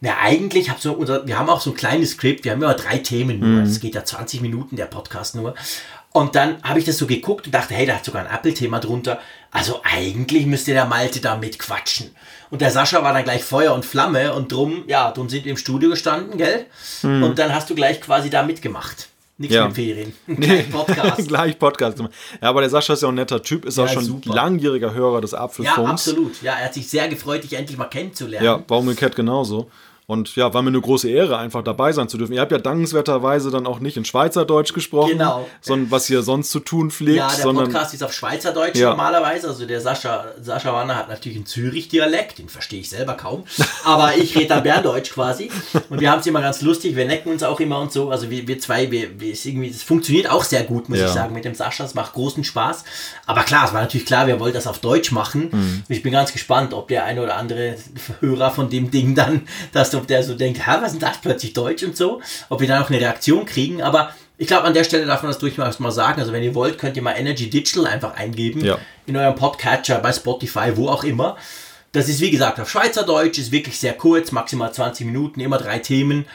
na 0.00 0.18
eigentlich, 0.18 0.70
hab 0.70 0.80
so 0.80 0.92
unser, 0.92 1.26
wir 1.26 1.38
haben 1.38 1.48
auch 1.48 1.60
so 1.60 1.70
ein 1.70 1.76
kleines 1.76 2.10
Skript, 2.10 2.44
wir 2.44 2.52
haben 2.52 2.62
immer 2.62 2.74
drei 2.74 2.98
Themen 2.98 3.40
nur, 3.40 3.62
es 3.62 3.76
mhm. 3.76 3.80
geht 3.80 3.94
ja 3.94 4.04
20 4.04 4.42
Minuten, 4.42 4.76
der 4.76 4.86
Podcast 4.86 5.34
nur. 5.34 5.54
Und 6.12 6.36
dann 6.36 6.62
habe 6.62 6.78
ich 6.78 6.84
das 6.84 6.98
so 6.98 7.06
geguckt 7.06 7.46
und 7.46 7.54
dachte, 7.54 7.74
hey, 7.74 7.86
da 7.86 7.96
hat 7.96 8.04
sogar 8.04 8.24
ein 8.24 8.32
Apple-Thema 8.32 8.78
drunter. 8.78 9.18
Also 9.50 9.80
eigentlich 9.82 10.46
müsste 10.46 10.72
der 10.72 10.84
Malte 10.84 11.20
da 11.20 11.36
mitquatschen. 11.36 12.14
Und 12.54 12.60
der 12.60 12.70
Sascha 12.70 13.02
war 13.02 13.12
dann 13.12 13.24
gleich 13.24 13.42
Feuer 13.42 13.74
und 13.74 13.84
Flamme 13.84 14.32
und 14.32 14.52
drum, 14.52 14.84
ja, 14.86 15.10
drum 15.10 15.28
sind 15.28 15.44
wir 15.44 15.50
im 15.50 15.56
Studio 15.56 15.90
gestanden, 15.90 16.38
gell? 16.38 16.66
Mhm. 17.02 17.24
Und 17.24 17.38
dann 17.40 17.52
hast 17.52 17.68
du 17.68 17.74
gleich 17.74 18.00
quasi 18.00 18.30
da 18.30 18.44
mitgemacht. 18.44 19.08
Nichts 19.38 19.56
ja. 19.56 19.66
mit 19.66 19.74
Ferien. 19.74 20.12
gleich 20.28 20.70
Podcast. 20.70 21.26
gleich 21.28 21.58
Podcast. 21.58 21.98
Ja, 21.98 22.08
aber 22.42 22.60
der 22.60 22.70
Sascha 22.70 22.92
ist 22.92 23.02
ja 23.02 23.08
auch 23.08 23.12
ein 23.12 23.16
netter 23.16 23.42
Typ, 23.42 23.64
ist 23.64 23.76
ja, 23.76 23.82
auch 23.82 23.88
schon 23.88 24.04
super. 24.04 24.32
langjähriger 24.32 24.94
Hörer 24.94 25.20
des 25.20 25.34
Apfelfunks. 25.34 25.76
Ja, 25.76 25.84
absolut. 25.84 26.42
Ja, 26.42 26.52
er 26.52 26.66
hat 26.66 26.74
sich 26.74 26.88
sehr 26.88 27.08
gefreut, 27.08 27.42
dich 27.42 27.54
endlich 27.54 27.76
mal 27.76 27.86
kennenzulernen. 27.86 28.46
Ja, 28.46 28.62
war 28.68 28.78
umgekehrt 28.78 29.16
genauso. 29.16 29.68
Und 30.06 30.36
ja, 30.36 30.52
war 30.52 30.60
mir 30.60 30.68
eine 30.68 30.80
große 30.82 31.08
Ehre, 31.08 31.38
einfach 31.38 31.62
dabei 31.64 31.92
sein 31.92 32.10
zu 32.10 32.18
dürfen. 32.18 32.34
Ihr 32.34 32.42
habt 32.42 32.52
ja 32.52 32.58
dankenswerterweise 32.58 33.50
dann 33.50 33.66
auch 33.66 33.80
nicht 33.80 33.96
in 33.96 34.04
Schweizerdeutsch 34.04 34.74
gesprochen, 34.74 35.12
Genau. 35.12 35.48
sondern 35.62 35.90
was 35.90 36.10
ihr 36.10 36.20
sonst 36.22 36.50
zu 36.50 36.60
tun 36.60 36.90
pflegt, 36.90 37.16
Ja, 37.16 37.28
der 37.28 37.36
sondern 37.42 37.64
Podcast 37.66 37.94
ist 37.94 38.02
auf 38.04 38.12
Schweizerdeutsch 38.12 38.76
Ja. 38.76 38.90
normalerweise. 38.90 39.48
Also 39.48 39.64
der 39.64 39.80
Sascha, 39.80 40.26
Sascha 40.42 40.74
Wanner 40.74 40.96
hat 40.96 41.08
natürlich 41.08 41.36
einen 41.38 41.46
Zürich-Dialekt, 41.46 42.38
den 42.38 42.50
verstehe 42.50 42.80
ich 42.80 42.90
selber 42.90 43.14
kaum. 43.14 43.44
Aber 43.84 44.14
ich 44.16 44.36
rede 44.36 44.48
dann 44.48 44.62
Berndeutsch 44.62 45.10
quasi. 45.12 45.50
Und 45.88 46.00
wir 46.02 46.10
haben 46.10 46.20
es 46.20 46.26
immer 46.26 46.42
ganz 46.42 46.60
lustig, 46.60 46.96
wir 46.96 47.06
necken 47.06 47.30
uns 47.32 47.42
auch 47.42 47.58
immer 47.60 47.80
und 47.80 47.90
so. 47.90 48.10
Also 48.10 48.30
wir, 48.30 48.46
wir 48.46 48.58
zwei, 48.58 48.90
wir, 48.90 49.18
wir 49.18 49.28
irgendwie, 49.34 49.70
das 49.70 49.82
funktioniert 49.82 50.30
auch 50.30 50.44
sehr 50.44 50.64
gut, 50.64 50.90
muss 50.90 50.98
Ja. 50.98 51.06
ich 51.06 51.12
sagen, 51.12 51.32
mit 51.32 51.46
dem 51.46 51.54
Sascha. 51.54 51.82
Es 51.84 51.94
macht 51.94 52.12
großen 52.12 52.44
Spaß. 52.44 52.84
Aber 53.24 53.42
klar, 53.42 53.64
es 53.66 53.72
war 53.72 53.80
natürlich 53.80 54.06
klar, 54.06 54.26
wir 54.26 54.38
wollten 54.38 54.56
das 54.56 54.66
auf 54.66 54.80
Deutsch 54.80 55.12
machen. 55.12 55.48
Mhm. 55.50 55.82
Ich 55.88 56.02
bin 56.02 56.12
ganz 56.12 56.30
gespannt, 56.32 56.74
ob 56.74 56.88
der 56.88 57.04
eine 57.06 57.22
oder 57.22 57.36
andere 57.36 57.76
Hörer 58.20 58.50
von 58.50 58.68
dem 58.68 58.90
Ding 58.90 59.14
dann, 59.14 59.48
dass 59.94 60.02
ob 60.02 60.06
der 60.06 60.22
so 60.22 60.34
denkt, 60.34 60.66
hä, 60.66 60.72
was 60.80 60.92
ist 60.92 61.00
denn 61.00 61.08
das 61.08 61.18
plötzlich 61.20 61.52
Deutsch 61.52 61.82
und 61.82 61.96
so? 61.96 62.20
Ob 62.48 62.60
wir 62.60 62.68
dann 62.68 62.82
auch 62.82 62.90
eine 62.90 63.00
Reaktion 63.00 63.46
kriegen. 63.46 63.82
Aber 63.82 64.10
ich 64.36 64.46
glaube, 64.46 64.64
an 64.64 64.74
der 64.74 64.84
Stelle 64.84 65.06
darf 65.06 65.22
man 65.22 65.30
das 65.30 65.38
durchaus 65.38 65.78
mal 65.78 65.90
sagen. 65.90 66.20
Also 66.20 66.32
wenn 66.32 66.42
ihr 66.42 66.54
wollt, 66.54 66.78
könnt 66.78 66.96
ihr 66.96 67.02
mal 67.02 67.12
Energy 67.12 67.48
Digital 67.48 67.86
einfach 67.86 68.14
eingeben. 68.14 68.64
Ja. 68.64 68.78
In 69.06 69.16
eurem 69.16 69.34
Podcatcher, 69.34 69.98
bei 69.98 70.12
Spotify, 70.12 70.72
wo 70.74 70.88
auch 70.88 71.04
immer. 71.04 71.36
Das 71.92 72.08
ist 72.08 72.20
wie 72.20 72.30
gesagt 72.30 72.58
auf 72.58 72.68
Schweizerdeutsch, 72.68 73.38
ist 73.38 73.52
wirklich 73.52 73.78
sehr 73.78 73.92
kurz, 73.92 74.32
maximal 74.32 74.72
20 74.72 75.06
Minuten, 75.06 75.38
immer 75.40 75.58
drei 75.58 75.78
Themen. 75.78 76.26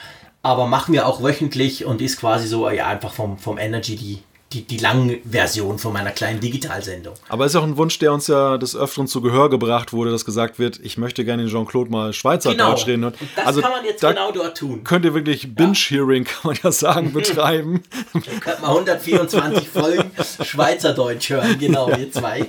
Aber 0.42 0.68
machen 0.68 0.94
wir 0.94 1.06
auch 1.06 1.22
wöchentlich 1.22 1.84
und 1.84 2.02
ist 2.02 2.18
quasi 2.18 2.48
so 2.48 2.70
ja, 2.70 2.88
einfach 2.88 3.12
vom, 3.14 3.38
vom 3.38 3.58
Energy 3.58 3.98
die, 3.98 4.20
die, 4.52 4.64
die 4.64 4.78
lange 4.78 5.20
Version 5.30 5.78
von 5.78 5.94
meiner 5.94 6.10
kleinen 6.10 6.40
Digitalsendung. 6.40 7.14
Aber 7.28 7.46
ist 7.46 7.56
auch 7.56 7.64
ein 7.64 7.78
Wunsch, 7.78 8.00
der 8.00 8.12
uns 8.14 8.28
ja 8.28 8.58
des 8.58 8.76
Öfteren 8.76 9.08
zu 9.08 9.22
Gehör 9.22 9.50
gebracht 9.50 9.94
wurde, 9.94 10.10
dass 10.10 10.26
gesagt 10.26 10.58
wird, 10.58 10.80
ich 10.82 10.98
möchte 10.98 11.24
gerne 11.24 11.44
den 11.44 11.52
Jean-Claude 11.52 11.92
mal 11.92 12.14
Schweizerdeutsch 12.14 12.88
reden. 12.88 13.04
Und 13.04 13.16
das 13.36 13.46
also 13.46 13.62
kann 13.62 13.72
man 13.72 13.86
jetzt 13.86 14.02
genau 14.02 14.32
dort 14.32 14.58
tun. 14.58 14.84
könnt 14.84 15.06
ihr 15.06 15.14
wirklich 15.14 15.54
Binge-Hearing, 15.54 16.24
kann 16.24 16.42
man 16.44 16.58
ja 16.64 16.72
sagen, 16.72 17.14
betreiben. 17.14 17.84
Ihr 18.16 18.40
könnt 18.40 18.62
mal 18.62 18.70
124 18.70 19.70
Folgen 19.74 20.12
Schweizerdeutsch 20.44 21.30
hören, 21.30 21.60
genau, 21.60 21.92
ihr 21.92 22.12
zwei. 22.12 22.48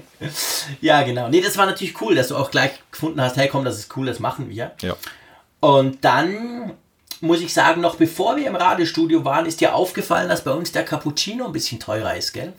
ja, 0.82 1.02
genau. 1.02 1.30
Nee, 1.30 1.40
das 1.40 1.56
war 1.56 1.64
natürlich 1.64 1.98
cool, 2.02 2.14
dass 2.14 2.28
du 2.28 2.36
auch 2.36 2.50
gleich 2.50 2.72
gefunden 2.90 3.22
hast, 3.22 3.38
hey 3.38 3.48
komm, 3.48 3.64
das 3.64 3.78
ist 3.78 3.96
cool, 3.96 4.04
das 4.06 4.20
machen 4.20 4.50
wir. 4.50 4.72
ja. 4.82 4.96
Und 5.60 6.04
dann 6.04 6.72
muss 7.22 7.40
ich 7.40 7.54
sagen, 7.54 7.80
noch 7.80 7.94
bevor 7.94 8.36
wir 8.36 8.48
im 8.48 8.56
Radiostudio 8.56 9.24
waren, 9.24 9.46
ist 9.46 9.60
dir 9.60 9.74
aufgefallen, 9.74 10.28
dass 10.28 10.42
bei 10.42 10.50
uns 10.50 10.72
der 10.72 10.84
Cappuccino 10.84 11.46
ein 11.46 11.52
bisschen 11.52 11.78
teurer 11.78 12.16
ist, 12.16 12.32
gell? 12.32 12.52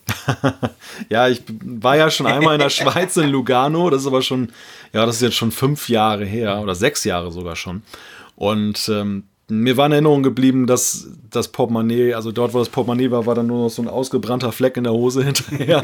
ja, 1.10 1.28
ich 1.28 1.44
war 1.64 1.98
ja 1.98 2.10
schon 2.10 2.28
einmal 2.28 2.56
in 2.56 2.62
der 2.62 2.70
Schweiz, 2.70 3.18
in 3.18 3.30
Lugano. 3.30 3.90
Das 3.90 4.02
ist 4.02 4.08
aber 4.08 4.22
schon, 4.22 4.54
ja, 4.94 5.06
das 5.06 5.18
ist 5.18 5.22
jetzt 5.22 5.36
schon 5.36 5.52
fünf 5.52 5.90
Jahre 5.90 6.24
her 6.24 6.62
oder 6.62 6.76
sechs 6.76 7.04
Jahre 7.04 7.30
sogar 7.30 7.58
schon. 7.58 7.84
Und 8.38 8.88
ähm, 8.90 9.26
mir 9.50 9.76
war 9.76 9.88
in 9.88 9.92
Erinnerung 9.92 10.24
geblieben, 10.24 10.68
dass 10.68 11.08
das 11.30 11.50
Portemonnaie, 11.50 12.14
also 12.14 12.32
dort, 12.32 12.54
wo 12.54 12.60
das 12.60 12.70
Portemonnaie 12.70 13.12
war, 13.12 13.26
war 13.26 13.36
dann 13.36 13.48
nur 13.48 13.64
noch 13.64 13.70
so 13.70 13.82
ein 13.82 13.90
ausgebrannter 13.90 14.52
Fleck 14.52 14.78
in 14.78 14.86
der 14.86 14.94
Hose 14.94 15.24
hinterher. 15.26 15.84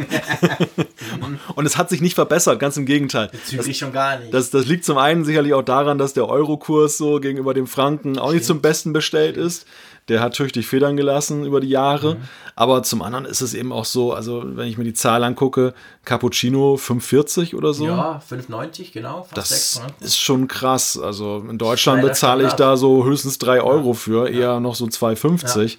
Und 1.55 1.65
es 1.65 1.77
hat 1.77 1.89
sich 1.89 2.01
nicht 2.01 2.15
verbessert, 2.15 2.59
ganz 2.59 2.77
im 2.77 2.85
Gegenteil. 2.85 3.29
Zügig 3.45 3.77
schon 3.77 3.91
gar 3.91 4.19
nicht. 4.19 4.33
Das, 4.33 4.49
das 4.49 4.65
liegt 4.65 4.85
zum 4.85 4.97
einen 4.97 5.25
sicherlich 5.25 5.53
auch 5.53 5.63
daran, 5.63 5.97
dass 5.97 6.13
der 6.13 6.29
Eurokurs 6.29 6.97
so 6.97 7.19
gegenüber 7.19 7.53
dem 7.53 7.67
Franken 7.67 8.17
auch 8.17 8.31
nicht 8.31 8.45
zum 8.45 8.61
Besten 8.61 8.93
bestellt 8.93 9.35
ist. 9.35 9.65
Der 10.09 10.19
hat 10.21 10.33
tüchtig 10.33 10.67
Federn 10.67 10.97
gelassen 10.97 11.45
über 11.45 11.59
die 11.61 11.69
Jahre. 11.69 12.15
Mhm. 12.15 12.21
Aber 12.55 12.83
zum 12.83 13.01
anderen 13.01 13.25
ist 13.25 13.41
es 13.41 13.53
eben 13.53 13.71
auch 13.71 13.85
so, 13.85 14.11
also 14.13 14.43
wenn 14.45 14.67
ich 14.67 14.77
mir 14.77 14.83
die 14.83 14.93
Zahl 14.93 15.23
angucke, 15.23 15.73
Cappuccino 16.03 16.75
5,40 16.75 17.55
oder 17.55 17.73
so. 17.73 17.85
ja, 17.85 18.21
5,90, 18.29 18.91
genau. 18.91 19.21
Fast 19.23 19.37
Das 19.37 19.49
6, 19.49 19.79
ne? 19.79 19.93
ist 20.01 20.19
schon 20.19 20.47
krass. 20.47 20.99
Also 20.99 21.45
in 21.49 21.57
Deutschland 21.57 22.01
bezahle 22.01 22.45
ich 22.47 22.53
da 22.53 22.75
so 22.75 23.05
höchstens 23.05 23.37
3 23.37 23.61
Euro 23.61 23.93
für, 23.93 24.27
eher 24.29 24.59
noch 24.59 24.75
so 24.75 24.85
2,50. 24.85 25.77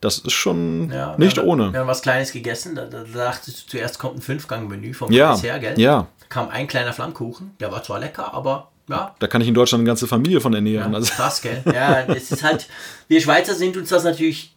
Das 0.00 0.18
ist 0.18 0.32
schon 0.32 0.90
Ja, 0.92 1.14
nicht 1.16 1.36
wir 1.36 1.44
ohne. 1.46 1.72
Wir 1.72 1.80
haben 1.80 1.86
was 1.86 2.02
Kleines 2.02 2.32
gegessen, 2.32 2.74
da, 2.74 2.84
da 2.84 3.04
dachtest 3.04 3.62
du 3.64 3.70
zuerst 3.70 3.98
kommt 3.98 4.16
ein 4.18 4.20
Fünfgang-Menü 4.20 4.92
vom 4.92 5.10
Ja, 5.10 5.34
her, 5.40 5.58
gell? 5.58 5.80
ja. 5.80 6.08
Da 6.20 6.26
kam 6.28 6.48
ein 6.50 6.66
kleiner 6.66 6.92
Flammkuchen, 6.92 7.52
der 7.60 7.72
war 7.72 7.82
zwar 7.82 8.00
lecker, 8.00 8.34
aber 8.34 8.68
ja, 8.88 9.14
Da 9.18 9.26
kann 9.26 9.40
ich 9.40 9.48
in 9.48 9.54
Deutschland 9.54 9.80
eine 9.80 9.86
ganze 9.86 10.06
Familie 10.06 10.40
von 10.40 10.54
ernähren. 10.54 10.94
Also, 10.94 11.12
krass, 11.14 11.40
gell? 11.40 11.62
Ja, 11.66 12.02
es 12.06 12.30
ist 12.30 12.42
halt, 12.42 12.68
wir 13.08 13.20
Schweizer 13.20 13.54
sind 13.54 13.76
uns 13.76 13.88
das 13.88 14.04
natürlich 14.04 14.54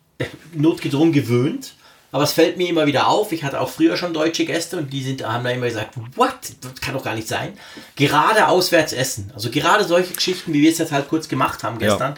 notgedrungen 0.54 1.14
gewöhnt. 1.14 1.74
Aber 2.12 2.24
es 2.24 2.32
fällt 2.32 2.58
mir 2.58 2.70
immer 2.70 2.88
wieder 2.88 3.08
auf. 3.08 3.34
Ich 3.34 3.44
hatte 3.44 3.60
auch 3.60 3.70
früher 3.70 3.98
schon 3.98 4.14
deutsche 4.14 4.46
Gäste 4.46 4.78
und 4.78 4.94
die 4.94 5.04
sind, 5.04 5.28
haben 5.28 5.44
da 5.44 5.50
immer 5.50 5.66
gesagt, 5.66 5.96
what? 6.16 6.34
Das 6.62 6.80
kann 6.80 6.94
doch 6.94 7.04
gar 7.04 7.16
nicht 7.16 7.28
sein. 7.28 7.54
Gerade 7.98 8.48
auswärts 8.48 8.94
essen. 8.94 9.32
Also 9.36 9.52
gerade 9.52 9.84
solche 9.84 10.14
Geschichten, 10.14 10.54
wie 10.54 10.62
wir 10.62 10.72
es 10.72 10.78
jetzt 10.78 10.94
halt 10.94 11.10
kurz 11.10 11.28
gemacht 11.28 11.64
haben 11.64 11.80
gestern, 11.80 12.16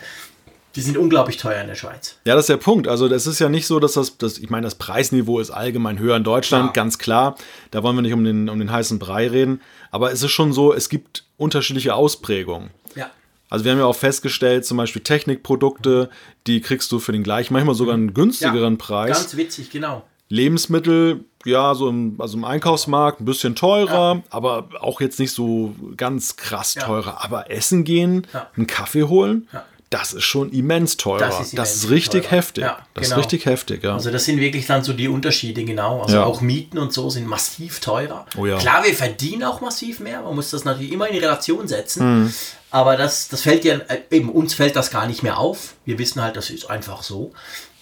die 0.75 0.81
sind 0.81 0.97
unglaublich 0.97 1.37
teuer 1.37 1.61
in 1.61 1.67
der 1.67 1.75
Schweiz. 1.75 2.17
Ja, 2.25 2.35
das 2.35 2.43
ist 2.43 2.49
der 2.49 2.57
Punkt. 2.57 2.87
Also 2.87 3.07
das 3.07 3.25
ist 3.27 3.39
ja 3.39 3.49
nicht 3.49 3.65
so, 3.67 3.79
dass 3.79 3.93
das, 3.93 4.17
das 4.17 4.37
ich 4.37 4.49
meine, 4.49 4.65
das 4.65 4.75
Preisniveau 4.75 5.39
ist 5.39 5.49
allgemein 5.51 5.97
höher 5.99 6.15
in 6.15 6.23
Deutschland, 6.23 6.67
Ja. 6.67 6.71
ganz 6.73 6.97
klar. 6.99 7.35
Da 7.71 7.81
wollen 7.83 7.95
wir 7.95 8.01
nicht 8.03 8.13
um 8.13 8.23
den, 8.23 8.49
um 8.49 8.59
den 8.59 8.71
heißen 8.71 8.99
Brei 8.99 9.27
reden. 9.27 9.61
Aber 9.91 10.11
es 10.11 10.21
ist 10.21 10.31
schon 10.31 10.53
so, 10.53 10.73
es 10.73 10.89
gibt 10.89 11.25
unterschiedliche 11.37 11.95
Ausprägungen. 11.95 12.69
Ja. 12.95 13.09
Also 13.49 13.65
wir 13.65 13.71
haben 13.71 13.79
ja 13.79 13.85
auch 13.85 13.95
festgestellt, 13.95 14.63
zum 14.65 14.77
Beispiel 14.77 15.01
Technikprodukte, 15.01 16.09
die 16.45 16.61
kriegst 16.61 16.91
du 16.91 16.99
für 16.99 17.11
den 17.13 17.23
gleichen, 17.23 17.53
manchmal 17.53 17.73
sogar 17.75 17.95
einen 17.95 18.13
günstigeren 18.13 18.77
Preis. 18.77 19.17
Ganz 19.17 19.37
witzig, 19.37 19.71
genau. 19.71 20.03
Lebensmittel, 20.43 21.25
ja, 21.45 21.73
so 21.75 21.89
im, 21.89 22.15
also 22.19 22.37
im 22.37 22.45
Einkaufsmarkt 22.45 23.19
ein 23.21 23.25
bisschen 23.25 23.55
teurer, 23.55 24.21
aber 24.29 24.69
auch 24.79 25.01
jetzt 25.01 25.19
nicht 25.19 25.31
so 25.33 25.73
ganz 25.97 26.35
krass 26.37 26.75
Ja. 26.75 26.83
teurer. 26.83 27.23
Aber 27.23 27.49
essen 27.51 27.83
gehen, 27.83 28.25
Ja. 28.33 28.47
einen 28.55 28.67
Kaffee 28.67 29.03
holen, 29.03 29.47
Ja. 29.51 29.65
Das 29.89 30.13
ist 30.13 30.23
schon 30.23 30.51
immens 30.51 30.97
teurer. 30.97 31.19
Das 31.19 31.37
Das 31.37 31.47
ist 31.47 31.53
ist, 31.53 31.83
immens 31.85 31.89
richtig 31.89 32.21
teurer. 32.23 32.31
heftig. 32.35 32.63
Ja, 32.63 32.77
das 32.93 33.03
genau. 33.05 33.15
ist 33.15 33.25
richtig 33.25 33.45
heftig, 33.45 33.83
ja. 33.83 33.93
Also 33.93 34.11
das 34.11 34.25
sind 34.25 34.39
wirklich 34.39 34.67
dann 34.67 34.83
so 34.83 34.93
die 34.93 35.07
Unterschiede, 35.07 35.63
genau. 35.63 36.01
Also 36.03 36.17
Ja. 36.17 36.23
auch 36.25 36.41
Mieten 36.41 36.77
und 36.77 36.93
so 36.93 37.09
sind 37.09 37.25
massiv 37.27 37.79
teurer. 37.79 38.25
Oh 38.37 38.45
ja. 38.45 38.57
Klar, 38.57 38.83
wir 38.85 38.93
verdienen 38.93 39.43
auch 39.43 39.61
massiv 39.61 39.99
mehr. 39.99 40.21
Man 40.21 40.35
muss 40.35 40.51
das 40.51 40.63
natürlich 40.63 40.91
immer 40.91 41.07
in 41.07 41.17
Relation 41.17 41.67
setzen. 41.67 42.23
Mhm. 42.25 42.33
Aber 42.71 42.97
das, 42.97 43.29
das 43.29 43.41
fällt 43.41 43.63
dir, 43.63 43.83
äh, 43.89 43.97
eben 44.15 44.29
uns 44.29 44.53
fällt 44.53 44.75
das 44.75 44.91
gar 44.91 45.07
nicht 45.07 45.23
mehr 45.23 45.39
auf. 45.39 45.73
Wir 45.85 45.97
wissen 45.97 46.21
halt, 46.21 46.35
das 46.35 46.51
ist 46.51 46.69
einfach 46.69 47.01
so. 47.01 47.31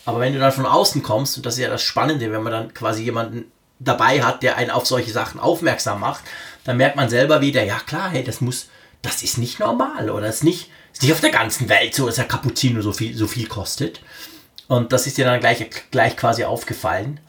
Aber 0.05 0.21
wenn 0.21 0.31
du 0.31 0.39
dann 0.39 0.53
von 0.53 0.65
außen 0.65 1.03
kommst, 1.03 1.35
und 1.35 1.45
das 1.45 1.55
ist 1.55 1.59
ja 1.59 1.69
das 1.69 1.81
Spannende, 1.83 2.31
wenn 2.31 2.41
man 2.41 2.53
dann 2.53 2.73
quasi 2.73 3.03
jemanden 3.03 3.51
dabei 3.79 4.23
hat, 4.23 4.43
der 4.43 4.55
einen 4.55 4.71
auf 4.71 4.85
solche 4.87 5.11
Sachen 5.11 5.41
aufmerksam 5.41 5.99
macht, 5.99 6.23
dann 6.63 6.77
merkt 6.77 6.95
man 6.95 7.09
selber 7.09 7.41
wieder, 7.41 7.63
ja 7.65 7.79
klar, 7.85 8.09
hey, 8.11 8.23
das 8.23 8.39
muss, 8.39 8.67
das 9.01 9.23
ist 9.23 9.37
nicht 9.37 9.59
normal 9.59 10.09
oder 10.09 10.27
das 10.27 10.37
ist 10.37 10.43
nicht, 10.45 10.69
ist 10.97 11.03
nicht 11.03 11.13
auf 11.13 11.21
der 11.21 11.29
ganzen 11.31 11.69
Welt 11.69 11.93
so, 11.93 12.05
dass 12.05 12.15
der 12.15 12.25
Cappuccino 12.25 12.81
so 12.81 12.91
viel, 12.91 13.15
so 13.15 13.27
viel 13.27 13.47
kostet. 13.47 14.01
Und 14.67 14.91
das 14.91 15.07
ist 15.07 15.17
dir 15.17 15.25
dann 15.25 15.39
gleich, 15.39 15.65
gleich 15.91 16.17
quasi 16.17 16.43
aufgefallen. 16.43 17.19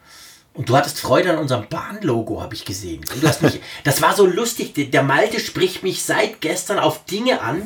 Und 0.54 0.68
du 0.68 0.76
hattest 0.76 0.98
Freude 0.98 1.31
an 1.31 1.38
unserem 1.38 1.68
Bahnlogo, 1.68 2.40
habe 2.42 2.54
ich 2.54 2.64
gesehen. 2.64 3.02
Du 3.20 3.28
hast 3.28 3.42
mich, 3.42 3.61
das 3.85 4.02
war 4.02 4.16
so 4.16 4.26
lustig. 4.26 4.74
Der- 4.90 5.02
Malte 5.04 5.38
spricht 5.38 5.83
mich 5.85 6.02
seit 6.02 6.40
gestern 6.40 6.78
auf 6.81 7.04
Dinge 7.04 7.40
an, 7.42 7.62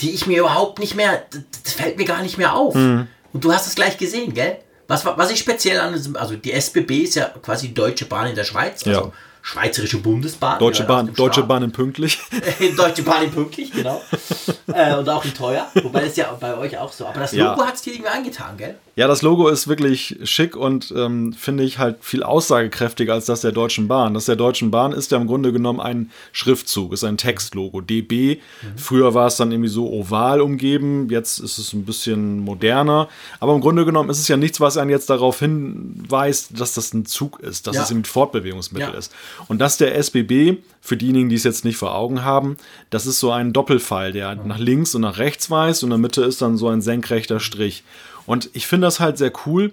die 0.00 0.10
ich 0.10 0.26
mir 0.26 0.40
überhaupt 0.40 0.78
nicht 0.80 0.96
mehr, 0.96 1.24
das- 1.64 1.72
fällt 1.72 1.96
mir 1.96 2.04
gar 2.04 2.22
nicht 2.22 2.36
mehr 2.36 2.54
auf. 2.54 2.74
Mhm. 2.74 3.06
Und 3.32 3.44
du 3.44 3.52
hast 3.54 3.66
es 3.66 3.74
gleich 3.74 3.96
gesehen, 3.96 4.34
gell? 4.34 4.58
Was, 4.88 5.06
was 5.06 5.30
ich 5.30 5.38
speziell 5.38 5.78
an 5.80 5.94
also 6.16 6.34
die 6.36 6.52
SBB 6.52 6.90
ist 7.04 7.14
ja 7.14 7.26
quasi 7.42 7.68
die 7.68 7.74
Deutsche 7.74 8.06
Bahn 8.06 8.26
in 8.26 8.34
der 8.34 8.42
Schweiz, 8.44 8.84
also 8.84 9.00
Ja. 9.00 9.12
Schweizerische 9.42 9.98
Bundesbahn. 9.98 10.58
Deutsche 10.58 10.82
ja, 10.82 10.88
Bahn, 10.88 11.14
Deutsche. 11.14 11.42
Bahn 11.42 11.62
in 11.62 11.72
pünktlich. 11.72 12.18
Deutsche 12.76 13.02
Bahn 13.02 13.24
in 13.24 13.30
pünktlich, 13.30 13.72
genau. 13.72 14.02
äh, 14.74 14.94
und 14.96 15.08
auch 15.08 15.24
in 15.24 15.32
teuer. 15.34 15.66
Wobei 15.82 16.02
das 16.04 16.16
ja 16.16 16.36
bei 16.38 16.56
euch 16.56 16.76
auch 16.78 16.92
so. 16.92 17.06
Aber 17.06 17.20
das 17.20 17.32
Ja. 17.32 17.52
Logo 17.52 17.66
hat 17.66 17.74
es 17.74 17.82
dir 17.82 17.92
irgendwie 17.94 18.10
angetan, 18.10 18.56
gell? 18.56 18.74
Ja, 18.96 19.08
das 19.08 19.22
Logo 19.22 19.48
ist 19.48 19.66
wirklich 19.66 20.18
schick 20.24 20.56
und 20.56 20.92
ähm, 20.94 21.32
finde 21.32 21.62
ich 21.64 21.78
halt 21.78 21.96
viel 22.02 22.22
aussagekräftiger 22.22 23.14
als 23.14 23.24
das 23.24 23.40
der 23.40 23.52
Deutschen 23.52 23.88
Bahn. 23.88 24.12
Das 24.12 24.26
der 24.26 24.36
Deutschen 24.36 24.70
Bahn 24.70 24.92
ist 24.92 25.10
ja 25.10 25.16
im 25.18 25.26
Grunde 25.26 25.52
genommen 25.52 25.80
ein 25.80 26.10
Schriftzug, 26.32 26.92
ist 26.92 27.04
ein 27.04 27.16
Textlogo. 27.16 27.80
DB. 27.80 28.40
Früher 28.76 29.14
war 29.14 29.26
es 29.26 29.36
dann 29.36 29.52
irgendwie 29.52 29.70
so 29.70 29.90
oval 29.90 30.40
umgeben, 30.42 31.08
jetzt 31.08 31.38
ist 31.38 31.56
es 31.58 31.72
ein 31.72 31.84
bisschen 31.86 32.40
moderner. 32.40 33.08
Aber 33.38 33.54
im 33.54 33.60
Grunde 33.62 33.86
genommen 33.86 34.10
ist 34.10 34.18
es 34.18 34.28
ja 34.28 34.36
nichts, 34.36 34.60
was 34.60 34.76
einen 34.76 34.90
jetzt 34.90 35.08
darauf 35.08 35.38
hinweist, 35.38 36.60
dass 36.60 36.74
das 36.74 36.92
ein 36.92 37.06
Zug 37.06 37.40
ist, 37.40 37.66
dass 37.66 37.76
Ja. 37.76 37.82
es 37.84 37.90
ein 37.90 38.04
Fortbewegungsmittel 38.04 38.90
Ja. 38.92 38.98
ist. 38.98 39.12
Und 39.48 39.60
das 39.60 39.76
der 39.76 39.94
SBB, 39.96 40.58
für 40.80 40.96
diejenigen, 40.96 41.28
die 41.28 41.36
es 41.36 41.44
jetzt 41.44 41.64
nicht 41.64 41.76
vor 41.76 41.94
Augen 41.94 42.24
haben, 42.24 42.56
das 42.90 43.06
ist 43.06 43.20
so 43.20 43.30
ein 43.30 43.52
Doppelpfeil, 43.52 44.12
der 44.12 44.34
nach 44.34 44.58
links 44.58 44.94
und 44.94 45.02
nach 45.02 45.18
rechts 45.18 45.50
weist 45.50 45.82
und 45.82 45.88
in 45.88 45.90
der 45.92 45.98
Mitte 45.98 46.22
ist 46.22 46.40
dann 46.42 46.56
so 46.56 46.68
ein 46.68 46.80
senkrechter 46.82 47.40
Strich. 47.40 47.84
Und 48.26 48.50
ich 48.52 48.66
finde 48.66 48.86
das 48.86 49.00
halt 49.00 49.18
sehr 49.18 49.32
cool, 49.46 49.72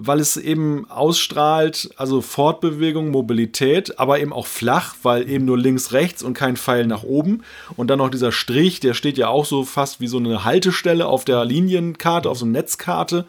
weil 0.00 0.20
es 0.20 0.36
eben 0.36 0.88
ausstrahlt, 0.88 1.90
also 1.96 2.20
Fortbewegung, 2.20 3.10
Mobilität, 3.10 3.98
aber 3.98 4.20
eben 4.20 4.32
auch 4.32 4.46
flach, 4.46 4.94
weil 5.02 5.28
eben 5.28 5.44
nur 5.44 5.58
links, 5.58 5.92
rechts 5.92 6.22
und 6.22 6.34
kein 6.34 6.56
Pfeil 6.56 6.86
nach 6.86 7.02
oben. 7.02 7.42
Und 7.76 7.88
dann 7.88 7.98
noch 7.98 8.08
dieser 8.08 8.30
Strich, 8.30 8.78
der 8.78 8.94
steht 8.94 9.18
ja 9.18 9.26
auch 9.26 9.44
so 9.44 9.64
fast 9.64 10.00
wie 10.00 10.06
so 10.06 10.18
eine 10.18 10.44
Haltestelle 10.44 11.06
auf 11.06 11.24
der 11.24 11.44
Linienkarte, 11.44 12.30
auf 12.30 12.38
so 12.38 12.44
einer 12.44 12.52
Netzkarte. 12.52 13.26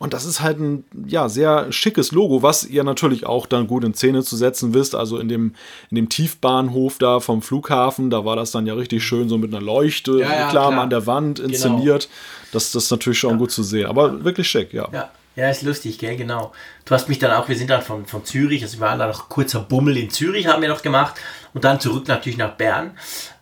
Und 0.00 0.14
das 0.14 0.24
ist 0.24 0.40
halt 0.40 0.58
ein 0.58 0.84
ja, 1.06 1.28
sehr 1.28 1.70
schickes 1.72 2.10
Logo, 2.10 2.42
was 2.42 2.64
ihr 2.64 2.84
natürlich 2.84 3.26
auch 3.26 3.44
dann 3.44 3.66
gut 3.66 3.84
in 3.84 3.92
Szene 3.92 4.22
zu 4.22 4.34
setzen 4.34 4.72
wisst. 4.72 4.94
Also 4.94 5.18
in 5.18 5.28
dem, 5.28 5.54
in 5.90 5.96
dem 5.96 6.08
Tiefbahnhof 6.08 6.96
da 6.96 7.20
vom 7.20 7.42
Flughafen, 7.42 8.08
da 8.08 8.24
war 8.24 8.34
das 8.34 8.50
dann 8.50 8.66
ja 8.66 8.72
richtig 8.72 9.04
schön 9.04 9.28
so 9.28 9.36
mit 9.36 9.54
einer 9.54 9.62
Leuchte, 9.62 10.12
Ja, 10.12 10.20
ja, 10.20 10.48
klar, 10.48 10.70
klar. 10.70 10.80
an 10.80 10.88
der 10.88 11.06
Wand 11.06 11.38
inszeniert. 11.38 12.08
Das, 12.50 12.72
das 12.72 12.84
ist 12.84 12.90
natürlich 12.90 13.18
schon 13.18 13.36
gut 13.36 13.50
zu 13.50 13.62
sehen. 13.62 13.86
Aber 13.86 14.24
wirklich 14.24 14.48
schick, 14.48 14.72
ja. 14.72 14.88
Ja. 14.90 15.10
Ja, 15.36 15.48
ist 15.48 15.62
lustig, 15.62 15.98
gell, 15.98 16.16
genau. 16.16 16.52
Du 16.84 16.94
hast 16.94 17.08
mich 17.08 17.18
dann 17.18 17.30
auch, 17.30 17.48
wir 17.48 17.56
sind 17.56 17.70
dann 17.70 17.82
von, 17.82 18.04
von 18.04 18.24
Zürich, 18.24 18.62
also 18.62 18.78
wir 18.78 18.86
waren 18.86 18.98
dann 18.98 19.10
noch 19.10 19.28
kurzer 19.28 19.60
Bummel 19.60 19.96
in 19.96 20.10
Zürich, 20.10 20.48
haben 20.48 20.60
wir 20.60 20.68
noch 20.68 20.82
gemacht 20.82 21.14
und 21.54 21.64
dann 21.64 21.78
zurück 21.78 22.08
natürlich 22.08 22.36
nach 22.36 22.56
Bern. 22.56 22.92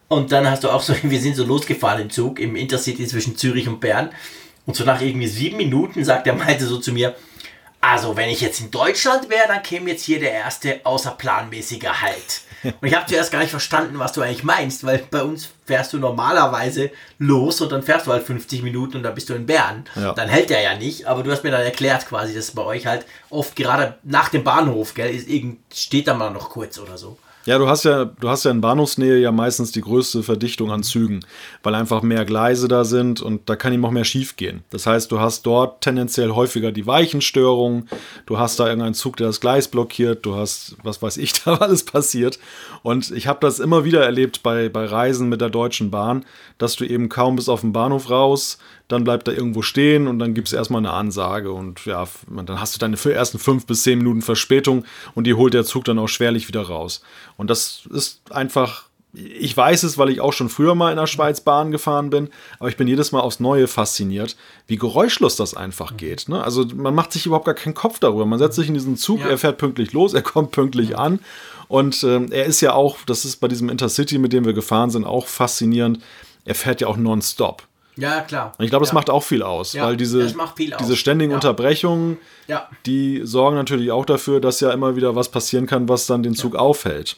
Und 0.08 0.32
dann 0.32 0.50
hast 0.50 0.64
du 0.64 0.70
auch 0.70 0.82
so, 0.82 0.94
wir 1.02 1.20
sind 1.20 1.36
so 1.36 1.44
losgefahren 1.44 2.02
im 2.02 2.10
Zug, 2.10 2.40
im 2.40 2.56
Intercity 2.56 3.06
zwischen 3.06 3.36
Zürich 3.36 3.68
und 3.68 3.80
Bern. 3.80 4.10
Und 4.68 4.74
so 4.74 4.84
nach 4.84 5.00
irgendwie 5.00 5.26
sieben 5.26 5.56
Minuten 5.56 6.04
sagt 6.04 6.26
er, 6.26 6.34
meinte 6.34 6.66
so 6.66 6.76
zu 6.76 6.92
mir, 6.92 7.16
also 7.80 8.18
wenn 8.18 8.28
ich 8.28 8.42
jetzt 8.42 8.60
in 8.60 8.70
Deutschland 8.70 9.30
wäre, 9.30 9.48
dann 9.48 9.62
käme 9.62 9.88
jetzt 9.88 10.04
hier 10.04 10.20
der 10.20 10.32
erste 10.32 10.80
außerplanmäßige 10.84 11.88
Halt. 12.02 12.42
Und 12.64 12.86
ich 12.86 12.94
habe 12.94 13.06
zuerst 13.06 13.32
gar 13.32 13.38
nicht 13.38 13.48
verstanden, 13.48 13.98
was 13.98 14.12
du 14.12 14.20
eigentlich 14.20 14.44
meinst, 14.44 14.84
weil 14.84 14.98
bei 15.10 15.22
uns 15.22 15.48
fährst 15.64 15.94
du 15.94 15.98
normalerweise 15.98 16.90
los 17.18 17.62
und 17.62 17.72
dann 17.72 17.82
fährst 17.82 18.06
du 18.06 18.12
halt 18.12 18.26
50 18.26 18.62
Minuten 18.62 18.98
und 18.98 19.04
dann 19.04 19.14
bist 19.14 19.30
du 19.30 19.34
in 19.34 19.46
Bern. 19.46 19.86
Ja. 19.94 20.12
Dann 20.12 20.28
hält 20.28 20.50
der 20.50 20.60
ja 20.60 20.76
nicht, 20.76 21.06
aber 21.06 21.22
du 21.22 21.32
hast 21.32 21.44
mir 21.44 21.50
dann 21.50 21.62
erklärt 21.62 22.06
quasi, 22.06 22.34
dass 22.34 22.50
bei 22.50 22.62
euch 22.62 22.86
halt 22.86 23.06
oft 23.30 23.56
gerade 23.56 23.96
nach 24.02 24.28
dem 24.28 24.44
Bahnhof, 24.44 24.92
gell, 24.92 25.14
ist 25.14 25.30
irgend, 25.30 25.60
steht 25.72 26.08
da 26.08 26.12
mal 26.12 26.30
noch 26.30 26.50
kurz 26.50 26.78
oder 26.78 26.98
so. 26.98 27.16
Ja, 27.48 27.56
du 27.56 27.66
hast 27.66 27.84
ja, 27.84 28.04
du 28.04 28.28
hast 28.28 28.44
ja 28.44 28.50
in 28.50 28.60
Bahnhofsnähe 28.60 29.16
ja 29.16 29.32
meistens 29.32 29.72
die 29.72 29.80
größte 29.80 30.22
Verdichtung 30.22 30.70
an 30.70 30.82
Zügen, 30.82 31.20
weil 31.62 31.74
einfach 31.74 32.02
mehr 32.02 32.26
Gleise 32.26 32.68
da 32.68 32.84
sind 32.84 33.22
und 33.22 33.48
da 33.48 33.56
kann 33.56 33.72
ihm 33.72 33.86
auch 33.86 33.90
mehr 33.90 34.04
schief 34.04 34.36
gehen. 34.36 34.64
Das 34.68 34.86
heißt, 34.86 35.10
du 35.10 35.18
hast 35.18 35.46
dort 35.46 35.80
tendenziell 35.80 36.32
häufiger 36.32 36.72
die 36.72 36.86
Weichenstörungen, 36.86 37.88
du 38.26 38.38
hast 38.38 38.60
da 38.60 38.66
irgendeinen 38.66 38.92
Zug, 38.92 39.16
der 39.16 39.28
das 39.28 39.40
Gleis 39.40 39.66
blockiert, 39.66 40.26
du 40.26 40.34
hast, 40.34 40.76
was 40.82 41.00
weiß 41.00 41.16
ich, 41.16 41.32
da 41.44 41.54
alles 41.54 41.84
passiert. 41.84 42.38
Und 42.82 43.10
ich 43.12 43.26
habe 43.26 43.38
das 43.40 43.60
immer 43.60 43.82
wieder 43.82 44.04
erlebt 44.04 44.42
bei, 44.42 44.68
bei 44.68 44.84
Reisen 44.84 45.30
mit 45.30 45.40
der 45.40 45.48
Deutschen 45.48 45.90
Bahn, 45.90 46.26
dass 46.58 46.76
du 46.76 46.84
eben 46.84 47.08
kaum 47.08 47.36
bis 47.36 47.48
auf 47.48 47.62
den 47.62 47.72
Bahnhof 47.72 48.10
raus, 48.10 48.58
dann 48.88 49.04
bleibt 49.04 49.28
er 49.28 49.34
irgendwo 49.34 49.62
stehen 49.62 50.08
und 50.08 50.18
dann 50.18 50.34
gibt 50.34 50.48
es 50.48 50.54
erstmal 50.54 50.80
eine 50.80 50.92
Ansage 50.92 51.52
und 51.52 51.84
ja, 51.84 52.06
dann 52.30 52.60
hast 52.60 52.74
du 52.74 52.78
deine 52.78 52.96
ersten 52.96 53.38
fünf 53.38 53.66
bis 53.66 53.82
zehn 53.82 53.98
Minuten 53.98 54.22
Verspätung 54.22 54.84
und 55.14 55.24
die 55.26 55.34
holt 55.34 55.54
der 55.54 55.64
Zug 55.64 55.84
dann 55.84 55.98
auch 55.98 56.08
schwerlich 56.08 56.48
wieder 56.48 56.62
raus. 56.62 57.02
Und 57.36 57.50
das 57.50 57.82
ist 57.92 58.20
einfach, 58.30 58.84
ich 59.12 59.54
weiß 59.56 59.82
es, 59.82 59.98
weil 59.98 60.08
ich 60.08 60.20
auch 60.20 60.32
schon 60.32 60.48
früher 60.48 60.74
mal 60.74 60.90
in 60.90 60.96
der 60.96 61.06
Schweiz 61.06 61.40
Bahn 61.42 61.70
gefahren 61.70 62.08
bin, 62.10 62.30
aber 62.58 62.70
ich 62.70 62.76
bin 62.78 62.88
jedes 62.88 63.12
Mal 63.12 63.20
aufs 63.20 63.40
Neue 63.40 63.68
fasziniert, 63.68 64.36
wie 64.66 64.76
geräuschlos 64.76 65.36
das 65.36 65.54
einfach 65.54 65.96
geht. 65.96 66.28
Ne? 66.28 66.42
Also 66.42 66.64
man 66.74 66.94
macht 66.94 67.12
sich 67.12 67.26
überhaupt 67.26 67.46
gar 67.46 67.54
keinen 67.54 67.74
Kopf 67.74 67.98
darüber. 67.98 68.24
Man 68.26 68.38
setzt 68.38 68.56
sich 68.56 68.68
in 68.68 68.74
diesen 68.74 68.96
Zug, 68.96 69.20
Ja. 69.20 69.28
er 69.28 69.38
fährt 69.38 69.58
pünktlich 69.58 69.92
los, 69.92 70.14
er 70.14 70.22
kommt 70.22 70.50
pünktlich 70.52 70.96
an. 70.96 71.20
Und 71.68 72.02
ähm, 72.04 72.32
er 72.32 72.46
ist 72.46 72.62
ja 72.62 72.72
auch, 72.72 72.96
das 73.04 73.26
ist 73.26 73.36
bei 73.36 73.48
diesem 73.48 73.68
Intercity, 73.68 74.16
mit 74.16 74.32
dem 74.32 74.46
wir 74.46 74.54
gefahren 74.54 74.88
sind, 74.88 75.04
auch 75.04 75.26
faszinierend. 75.26 76.00
Er 76.46 76.54
fährt 76.54 76.80
ja 76.80 76.86
auch 76.86 76.96
nonstop. 76.96 77.67
Ja, 77.98 78.20
klar. 78.20 78.54
Und 78.56 78.64
ich 78.64 78.70
glaube, 78.70 78.84
das 78.84 78.92
ja. 78.92 78.94
macht 78.94 79.10
auch 79.10 79.22
viel 79.24 79.42
aus, 79.42 79.72
Ja, 79.72 79.84
weil 79.86 79.96
diese, 79.96 80.32
diese 80.80 80.96
ständigen 80.96 81.32
Ja. 81.32 81.36
Unterbrechungen, 81.36 82.18
die 82.86 83.20
sorgen 83.24 83.56
natürlich 83.56 83.90
auch 83.90 84.06
dafür, 84.06 84.40
dass 84.40 84.60
ja 84.60 84.70
immer 84.70 84.96
wieder 84.96 85.16
was 85.16 85.30
passieren 85.30 85.66
kann, 85.66 85.88
was 85.88 86.06
dann 86.06 86.22
den 86.22 86.34
Zug 86.34 86.54
aufhält. 86.54 87.16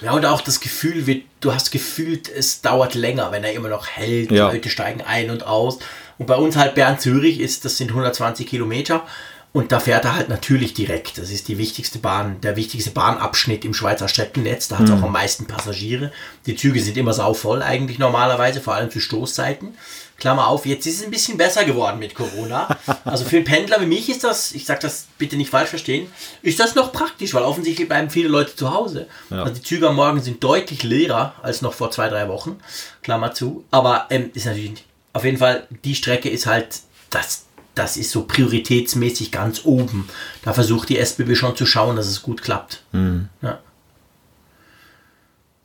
Ja, 0.00 0.12
und 0.12 0.24
auch 0.26 0.42
das 0.42 0.60
Gefühl 0.60 1.06
wird, 1.06 1.24
du 1.40 1.52
hast 1.52 1.72
gefühlt, 1.72 2.28
es 2.28 2.60
dauert 2.60 2.94
länger, 2.94 3.32
wenn 3.32 3.42
er 3.42 3.52
immer 3.52 3.68
noch 3.68 3.88
hält. 3.88 4.30
Ja. 4.30 4.48
Die 4.48 4.56
Leute 4.56 4.70
steigen 4.70 5.00
ein 5.00 5.30
und 5.30 5.46
aus. 5.46 5.78
Und 6.18 6.26
bei 6.26 6.36
uns 6.36 6.56
halt 6.56 6.74
Bern-Zürich 6.74 7.40
ist, 7.40 7.64
das 7.64 7.78
sind 7.78 7.90
120 7.90 8.46
Kilometer. 8.46 9.04
Und 9.52 9.72
da 9.72 9.80
fährt 9.80 10.04
er 10.04 10.14
halt 10.14 10.28
natürlich 10.28 10.74
direkt. 10.74 11.18
Das 11.18 11.30
ist 11.30 11.48
die 11.48 11.58
wichtigste 11.58 11.98
Bahn, 11.98 12.40
der 12.42 12.54
wichtigste 12.54 12.90
Bahnabschnitt 12.90 13.64
im 13.64 13.74
Schweizer 13.74 14.06
Streckennetz. 14.06 14.68
Da 14.68 14.78
hat 14.78 14.84
es 14.84 14.92
auch 14.92 15.02
am 15.02 15.12
meisten 15.12 15.46
Passagiere. 15.46 16.12
Die 16.46 16.54
Züge 16.54 16.80
sind 16.80 16.96
immer 16.96 17.14
sauvoll 17.14 17.62
eigentlich 17.62 17.98
normalerweise, 17.98 18.60
vor 18.60 18.74
allem 18.74 18.90
zu 18.90 19.00
Stoßzeiten. 19.00 19.74
Klammer 20.18 20.48
auf, 20.48 20.66
jetzt 20.66 20.84
ist 20.86 20.96
es 20.98 21.04
ein 21.04 21.12
bisschen 21.12 21.38
besser 21.38 21.64
geworden 21.64 21.98
mit 22.00 22.14
Corona. 22.14 22.76
Also 23.04 23.24
für 23.24 23.36
einen 23.36 23.44
Pendler 23.44 23.80
wie 23.80 23.86
mich 23.86 24.08
ist 24.08 24.24
das, 24.24 24.50
ich 24.52 24.66
sage 24.66 24.80
das 24.82 25.06
bitte 25.16 25.36
nicht 25.36 25.50
falsch 25.50 25.70
verstehen, 25.70 26.10
ist 26.42 26.58
das 26.58 26.74
noch 26.74 26.92
praktisch, 26.92 27.34
weil 27.34 27.44
offensichtlich 27.44 27.86
bleiben 27.88 28.10
viele 28.10 28.28
Leute 28.28 28.56
zu 28.56 28.72
Hause. 28.74 29.06
Ja. 29.30 29.42
Also 29.42 29.54
die 29.54 29.62
Züge 29.62 29.88
am 29.88 29.94
Morgen 29.94 30.20
sind 30.20 30.42
deutlich 30.42 30.82
leerer 30.82 31.34
als 31.42 31.62
noch 31.62 31.72
vor 31.72 31.92
zwei, 31.92 32.08
drei 32.08 32.28
Wochen. 32.28 32.58
Klammer 33.02 33.32
zu. 33.32 33.64
Aber 33.70 34.06
ähm, 34.10 34.30
ist 34.34 34.46
natürlich 34.46 34.70
nicht- 34.70 34.84
auf 35.12 35.24
jeden 35.24 35.38
Fall, 35.38 35.66
die 35.84 35.94
Strecke 35.94 36.28
ist 36.28 36.46
halt, 36.46 36.80
das, 37.10 37.44
das 37.74 37.96
ist 37.96 38.10
so 38.10 38.24
prioritätsmäßig 38.24 39.30
ganz 39.32 39.64
oben. 39.64 40.08
Da 40.42 40.52
versucht 40.52 40.88
die 40.88 40.98
SBB 40.98 41.34
schon 41.36 41.56
zu 41.56 41.64
schauen, 41.64 41.94
dass 41.96 42.06
es 42.08 42.22
gut 42.22 42.42
klappt. 42.42 42.82
Ja. 42.92 43.58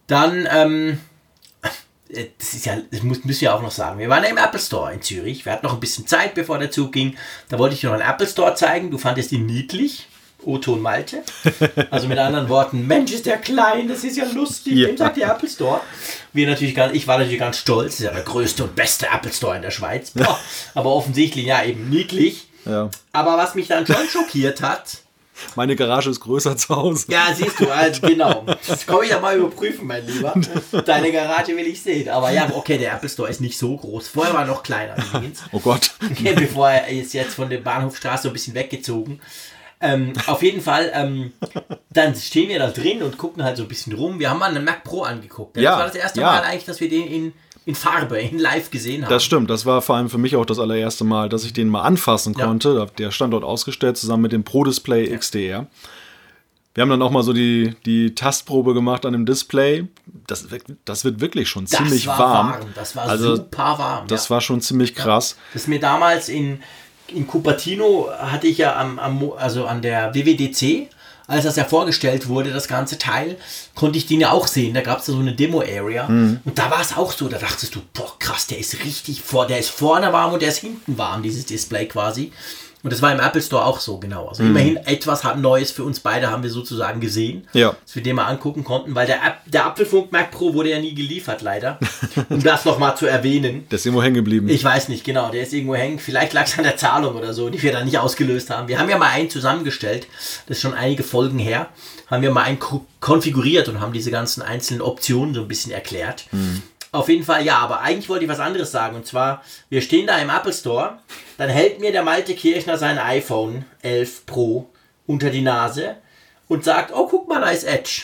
Dann, 0.08 0.48
ähm, 0.52 0.90
äh, 0.92 0.96
das 2.14 2.54
ist 2.54 2.66
ja, 2.66 2.78
das 2.92 3.04
muss, 3.04 3.24
müssen 3.24 3.42
wir 3.42 3.56
auch 3.56 3.62
noch 3.62 3.72
sagen. 3.72 4.00
Wir 4.00 4.10
waren 4.10 4.24
ja 4.24 4.30
im 4.30 4.38
Apple 4.38 4.60
Store 4.60 4.94
in 4.94 5.02
Zürich. 5.02 5.46
Wir 5.46 5.54
hatten 5.54 5.66
noch 5.66 5.74
ein 5.74 5.80
bisschen 5.80 6.08
Zeit, 6.08 6.36
bevor 6.36 6.60
der 6.60 6.72
Zug 6.72 6.92
ging. 6.92 7.16
Da 7.50 7.58
wollte 7.58 7.76
ich 7.76 7.82
dir 7.82 7.88
noch 7.88 8.00
einen 8.00 8.10
Apple 8.10 8.28
Store 8.28 8.56
zeigen. 8.56 8.92
Du 8.92 8.98
fandest 8.98 9.32
ihn 9.32 9.46
niedlich. 9.46 10.08
Otto 10.46 10.74
und 10.74 10.82
Malte. 10.82 11.24
Also 11.90 12.08
mit 12.08 12.18
anderen 12.18 12.50
Worten, 12.50 12.86
Mensch, 12.86 13.12
ist 13.12 13.26
der 13.26 13.38
klein, 13.38 13.88
das 13.88 14.04
ist 14.04 14.18
ja 14.18 14.26
lustig. 14.26 14.74
Ja. 14.74 14.88
Dem 14.88 14.98
sagt 14.98 15.18
der 15.18 15.30
Apple 15.30 15.50
Store. 15.50 15.82
Wir 16.34 16.48
natürlich 16.48 16.76
ganz, 16.76 16.94
ich 16.94 17.08
war 17.08 17.18
natürlich 17.18 17.40
ganz 17.40 17.58
stolz. 17.58 17.92
Das 17.92 18.00
ist 18.02 18.06
ja 18.06 18.12
der 18.12 18.24
größte 18.24 18.64
und 18.66 18.76
beste 18.76 19.08
Apple 19.08 19.32
Store 19.32 19.56
in 19.56 19.62
der 19.62 19.72
Schweiz. 19.72 20.12
Boah, 20.12 20.40
aber 20.74 20.94
offensichtlich 20.94 21.46
ja 21.46 21.64
eben 21.64 21.90
niedlich. 21.90 22.48
Ja. 22.66 22.90
Aber 23.12 23.38
was 23.38 23.56
mich 23.56 23.68
dann 23.68 23.86
schon 23.86 24.08
schockiert 24.10 24.62
hat, 24.62 25.03
Meine 25.56 25.76
Garage 25.76 26.10
ist 26.10 26.20
größer 26.20 26.56
zu 26.58 26.76
Hause. 26.76 27.06
ja, 27.10 27.28
siehst 27.34 27.60
du, 27.60 27.70
also 27.72 28.02
genau. 28.02 28.46
Das 28.68 28.86
komme 28.86 29.06
ich 29.06 29.10
ja 29.12 29.20
mal 29.20 29.38
überprüfen, 29.38 29.88
mein 29.88 30.06
Lieber. 30.06 30.34
Deine 30.86 31.12
Garage 31.12 31.56
will 31.56 31.68
ich 31.68 31.82
sehen. 31.82 32.10
Aber 32.10 32.32
ja, 32.32 32.50
okay, 32.54 32.78
der 32.78 32.94
Apple 32.94 33.10
Store 33.10 33.30
ist 33.30 33.42
nicht 33.42 33.58
so 33.58 33.76
groß. 33.76 34.08
Vorher 34.10 34.34
war 34.34 34.42
er 34.42 34.48
noch 34.48 34.64
kleiner 34.64 34.96
übrigens. 34.98 35.42
Oh 35.52 35.60
Gott. 35.60 35.92
Okay, 36.12 36.34
bevor 36.38 36.70
er 36.70 36.88
ist 36.88 37.14
jetzt 37.14 37.36
von 37.36 37.50
der 37.50 37.60
Bahnhofstraße 37.60 38.24
so 38.24 38.30
ein 38.30 38.34
bisschen 38.34 38.54
weggezogen. 38.56 39.20
Ähm, 39.82 40.14
auf 40.28 40.42
jeden 40.42 40.62
Fall, 40.62 40.92
ähm, 40.94 41.34
dann 41.90 42.16
stehen 42.16 42.48
wir 42.48 42.58
da 42.60 42.70
drin 42.70 43.04
und 43.04 43.18
gucken 43.18 43.44
halt 43.44 43.58
so 43.58 43.64
ein 43.64 43.68
bisschen 43.70 43.94
rum. 43.94 44.18
Wir 44.20 44.30
haben 44.30 44.40
mal 44.40 44.50
einen 44.50 44.64
Mac 44.64 44.84
Pro 44.86 45.02
angeguckt. 45.02 45.58
Das 45.58 45.64
Ja, 45.64 45.78
war 45.78 45.88
das 45.88 45.96
erste 45.96 46.22
ja. 46.22 46.28
Mal 46.28 46.42
eigentlich, 46.44 46.64
dass 46.66 46.80
wir 46.80 46.88
den 46.88 47.06
in, 47.08 47.34
in 47.66 47.76
Farbe, 47.76 48.20
in 48.20 48.40
live 48.40 48.70
gesehen 48.72 49.04
haben. 49.04 49.10
Das 49.10 49.24
stimmt, 49.24 49.50
das 49.50 49.66
war 49.66 49.82
vor 49.82 49.96
allem 49.96 50.10
für 50.10 50.18
mich 50.18 50.36
auch 50.36 50.46
das 50.46 50.60
allererste 50.60 51.04
Mal, 51.04 51.30
dass 51.30 51.46
ich 51.46 51.54
den 51.54 51.70
mal 51.70 51.82
anfassen 51.84 52.34
Ja. 52.38 52.46
konnte. 52.46 52.88
Der 52.98 53.12
stand 53.12 53.34
dort 53.34 53.44
ausgestellt 53.44 53.98
zusammen 53.98 54.24
mit 54.24 54.32
dem 54.34 54.44
Pro 54.44 54.64
Display 54.64 55.08
XDR. 55.18 55.68
Wir 56.76 56.82
haben 56.82 56.90
dann 56.90 57.04
auch 57.04 57.12
mal 57.12 57.22
so 57.22 57.34
die, 57.34 57.76
die 57.86 58.16
Tastprobe 58.16 58.74
gemacht 58.74 59.06
an 59.06 59.14
dem 59.14 59.26
Display. 59.28 59.88
Das, 60.28 60.50
wird- 60.50 60.64
das 60.86 61.06
wird 61.06 61.22
wirklich 61.22 61.48
schon 61.48 61.66
das 61.66 61.72
ziemlich 61.78 62.08
war 62.08 62.18
warm. 62.20 62.54
Das 62.74 62.96
war 62.96 63.04
Also, 63.08 63.36
super 63.36 63.76
warm. 63.78 64.08
Das 64.08 64.26
ja. 64.26 64.30
war 64.32 64.42
schon 64.42 64.60
ziemlich 64.60 64.96
krass. 64.96 65.38
Das 65.54 65.64
ist 65.64 65.68
mir 65.68 65.80
damals 65.80 66.30
in, 66.30 66.62
in 67.08 67.28
Cupertino 67.28 68.10
hatte 68.18 68.48
ich 68.48 68.58
ja 68.58 68.76
am, 68.76 68.98
am 68.98 69.32
also 69.38 69.68
an 69.68 69.84
der 69.84 70.16
WWDC, 70.16 70.90
als 71.34 71.44
das 71.44 71.56
ja 71.56 71.66
vorgestellt 71.66 72.28
wurde, 72.28 72.52
das 72.52 72.68
ganze 72.68 72.98
Teil, 72.98 73.38
konnte 73.76 73.98
ich 73.98 74.06
den 74.06 74.22
ja 74.22 74.32
auch 74.32 74.48
sehen. 74.48 74.74
Da 74.74 74.82
gab 74.82 75.00
es 75.00 75.08
so 75.08 75.18
eine 75.18 75.34
Demo-Area. 75.34 76.08
Und 76.46 76.58
da 76.58 76.72
war 76.72 76.82
es 76.82 76.96
auch 76.96 77.12
so, 77.12 77.28
da 77.28 77.38
dachtest 77.38 77.76
du, 77.76 77.82
boah, 77.94 78.18
krass, 78.20 78.48
der 78.48 78.60
ist 78.60 78.84
richtig 78.86 79.22
vor, 79.22 79.48
der 79.48 79.60
ist 79.60 79.70
vorne 79.70 80.14
warm 80.14 80.34
und 80.34 80.42
der 80.42 80.50
ist 80.50 80.60
hinten 80.60 80.98
warm, 80.98 81.24
dieses 81.24 81.46
Display 81.46 81.88
quasi. 81.88 82.32
Und 82.84 82.92
das 82.92 83.02
war 83.02 83.14
im 83.14 83.20
Apple 83.22 83.42
Store 83.42 83.64
auch 83.66 83.80
so, 83.80 83.98
genau. 83.98 84.28
Also 84.28 84.44
immerhin 84.44 84.76
etwas 84.76 85.24
Neues 85.38 85.72
für 85.72 85.84
uns 85.86 86.02
beide 86.02 86.30
haben 86.30 86.44
wir 86.44 86.50
sozusagen 86.50 87.00
gesehen. 87.00 87.48
Ja. 87.54 87.78
Dass 87.86 87.96
wir 87.96 88.04
den 88.04 88.18
mal 88.18 88.26
angucken 88.26 88.66
konnten, 88.66 88.94
weil 88.94 89.08
der, 89.08 89.24
App, 89.26 89.38
der 89.46 89.66
Apfelfunk 89.66 90.12
Mac 90.12 90.32
Pro 90.32 90.54
wurde 90.54 90.70
ja 90.72 90.80
nie 90.80 90.94
geliefert, 90.94 91.42
leider. 91.42 91.80
um 92.30 92.44
das 92.44 92.66
nochmal 92.66 92.98
zu 92.98 93.06
erwähnen. 93.06 93.66
Der 93.72 93.78
ist 93.78 93.86
irgendwo 93.86 94.04
hängen 94.04 94.16
geblieben. 94.16 94.50
Ich 94.50 94.64
weiß 94.64 94.90
nicht, 94.90 95.06
genau. 95.06 95.32
Der 95.32 95.44
ist 95.44 95.54
irgendwo 95.54 95.76
hängen. 95.76 95.98
Vielleicht 95.98 96.34
lag 96.34 96.44
es 96.46 96.58
an 96.58 96.66
der 96.66 96.76
Zahlung 96.76 97.16
oder 97.16 97.34
so, 97.34 97.50
die 97.50 97.62
wir 97.64 97.72
dann 97.72 97.86
nicht 97.86 97.98
ausgelöst 98.00 98.50
haben. 98.50 98.68
Wir 98.68 98.78
haben 98.80 98.90
ja 98.90 98.98
mal 98.98 99.10
einen 99.12 99.30
zusammengestellt. 99.30 100.08
Das 100.48 100.58
ist 100.58 100.62
schon 100.62 100.74
einige 100.74 101.04
Folgen 101.04 101.40
her. 101.40 101.68
Haben 102.12 102.22
wir 102.22 102.32
mal 102.32 102.44
einen 102.44 102.60
ko- 102.60 102.86
konfiguriert 103.00 103.70
und 103.70 103.80
haben 103.80 103.94
diese 103.94 104.12
ganzen 104.12 104.42
einzelnen 104.42 104.82
Optionen 104.82 105.34
so 105.34 105.42
ein 105.42 105.48
bisschen 105.48 105.72
erklärt. 105.72 106.26
Auf 106.94 107.10
jeden 107.10 107.24
Fall, 107.26 107.44
ja, 107.44 107.58
aber 107.58 107.82
eigentlich 107.82 108.08
wollte 108.08 108.24
ich 108.26 108.30
was 108.30 108.40
anderes 108.40 108.72
sagen. 108.72 108.96
Und 108.96 109.06
zwar, 109.06 109.44
wir 109.70 109.82
stehen 109.82 110.08
da 110.08 110.18
im 110.20 110.30
Apple 110.30 110.54
Store. 110.54 111.00
Dann 111.38 111.50
hält 111.50 111.80
mir 111.82 111.92
der 111.92 112.04
Malte 112.04 112.36
Kirchner 112.36 112.78
sein 112.78 112.98
iPhone 113.00 113.66
11 113.82 114.26
Pro 114.28 114.70
unter 115.08 115.30
die 115.32 115.42
Nase 115.42 115.98
und 116.48 116.64
sagt, 116.64 116.94
oh, 116.94 117.08
guck 117.08 117.28
mal, 117.28 117.42
da 117.42 117.50
ist 117.50 117.64
Edge. 117.64 118.04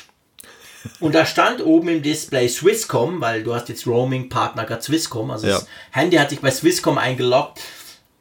Und 1.00 1.14
da 1.14 1.26
stand 1.26 1.64
oben 1.64 1.88
im 1.90 2.02
Display 2.02 2.48
Swisscom, 2.50 3.22
weil 3.22 3.44
du 3.44 3.54
hast 3.54 3.70
jetzt 3.70 3.86
Roaming-Partner 3.86 4.66
gerade 4.66 4.82
Swisscom, 4.82 5.30
also 5.30 5.46
Ja. 5.48 5.54
das 5.54 5.68
Handy 5.92 6.18
hat 6.18 6.30
sich 6.32 6.40
bei 6.40 6.50
Swisscom 6.52 6.98
eingeloggt 6.98 7.60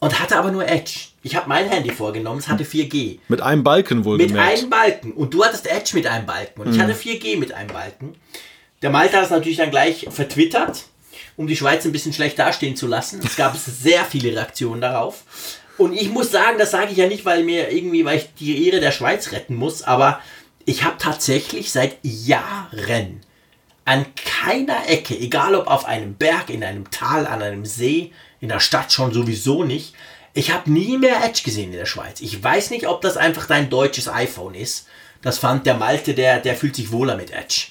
und 0.00 0.20
hatte 0.20 0.36
aber 0.36 0.50
nur 0.50 0.66
Edge. 0.68 1.06
Ich 1.22 1.34
habe 1.34 1.48
mein 1.48 1.68
Handy 1.68 1.90
vorgenommen, 1.90 2.40
es 2.40 2.48
hatte 2.48 2.64
4G. 2.64 3.20
Mit 3.28 3.40
einem 3.40 3.64
Balken 3.64 3.98
Mit 3.98 4.06
wohlgemerkt. 4.06 4.58
einem 4.58 4.70
Balken. 4.70 5.12
Und 5.12 5.32
du 5.34 5.44
hattest 5.44 5.66
Edge 5.66 5.92
mit 5.94 6.06
einem 6.06 6.26
Balken. 6.26 6.60
Und 6.60 6.74
ich 6.74 6.80
hatte 6.80 6.94
4G 6.94 7.38
mit 7.38 7.52
einem 7.52 7.72
Balken. 7.72 8.14
Der 8.82 8.90
Malte 8.90 9.16
hat 9.16 9.24
es 9.24 9.30
natürlich 9.30 9.58
dann 9.58 9.70
gleich 9.70 10.06
vertwittert, 10.10 10.84
um 11.36 11.46
die 11.46 11.56
Schweiz 11.56 11.84
ein 11.84 11.92
bisschen 11.92 12.12
schlecht 12.12 12.38
dastehen 12.38 12.76
zu 12.76 12.86
lassen. 12.86 13.20
Es 13.24 13.36
gab 13.36 13.56
sehr 13.82 14.04
viele 14.04 14.32
Reaktionen 14.32 14.80
darauf. 14.80 15.24
Und 15.76 15.92
ich 15.92 16.10
muss 16.10 16.30
sagen, 16.30 16.58
das 16.58 16.72
sage 16.72 16.90
ich 16.92 16.96
ja 16.96 17.06
nicht, 17.06 17.24
weil 17.24 17.44
mir 17.44 17.70
irgendwie, 17.70 18.04
weil 18.04 18.18
ich 18.18 18.34
die 18.38 18.66
Ehre 18.66 18.80
der 18.80 18.92
Schweiz 18.92 19.32
retten 19.32 19.54
muss, 19.54 19.82
aber 19.82 20.20
ich 20.64 20.82
habe 20.82 20.96
tatsächlich 20.98 21.70
seit 21.72 21.96
Jahren 22.02 23.20
an 23.84 24.04
keiner 24.16 24.88
Ecke, 24.88 25.16
egal 25.16 25.54
ob 25.54 25.68
auf 25.68 25.86
einem 25.86 26.14
Berg, 26.14 26.50
in 26.50 26.62
einem 26.62 26.90
Tal, 26.90 27.26
an 27.26 27.42
einem 27.42 27.64
See, 27.64 28.12
in 28.40 28.48
der 28.48 28.60
Stadt 28.60 28.92
schon 28.92 29.14
sowieso 29.14 29.64
nicht, 29.64 29.94
ich 30.34 30.50
habe 30.50 30.70
nie 30.70 30.98
mehr 30.98 31.24
Edge 31.24 31.42
gesehen 31.44 31.72
in 31.72 31.78
der 31.78 31.86
Schweiz. 31.86 32.20
Ich 32.20 32.42
weiß 32.42 32.70
nicht, 32.70 32.86
ob 32.86 33.00
das 33.00 33.16
einfach 33.16 33.46
dein 33.46 33.70
deutsches 33.70 34.08
iPhone 34.08 34.54
ist. 34.54 34.86
Das 35.22 35.38
fand 35.38 35.66
der 35.66 35.74
Malte, 35.74 36.14
der, 36.14 36.38
der 36.38 36.54
fühlt 36.54 36.76
sich 36.76 36.92
wohler 36.92 37.16
mit 37.16 37.32
Edge. 37.32 37.68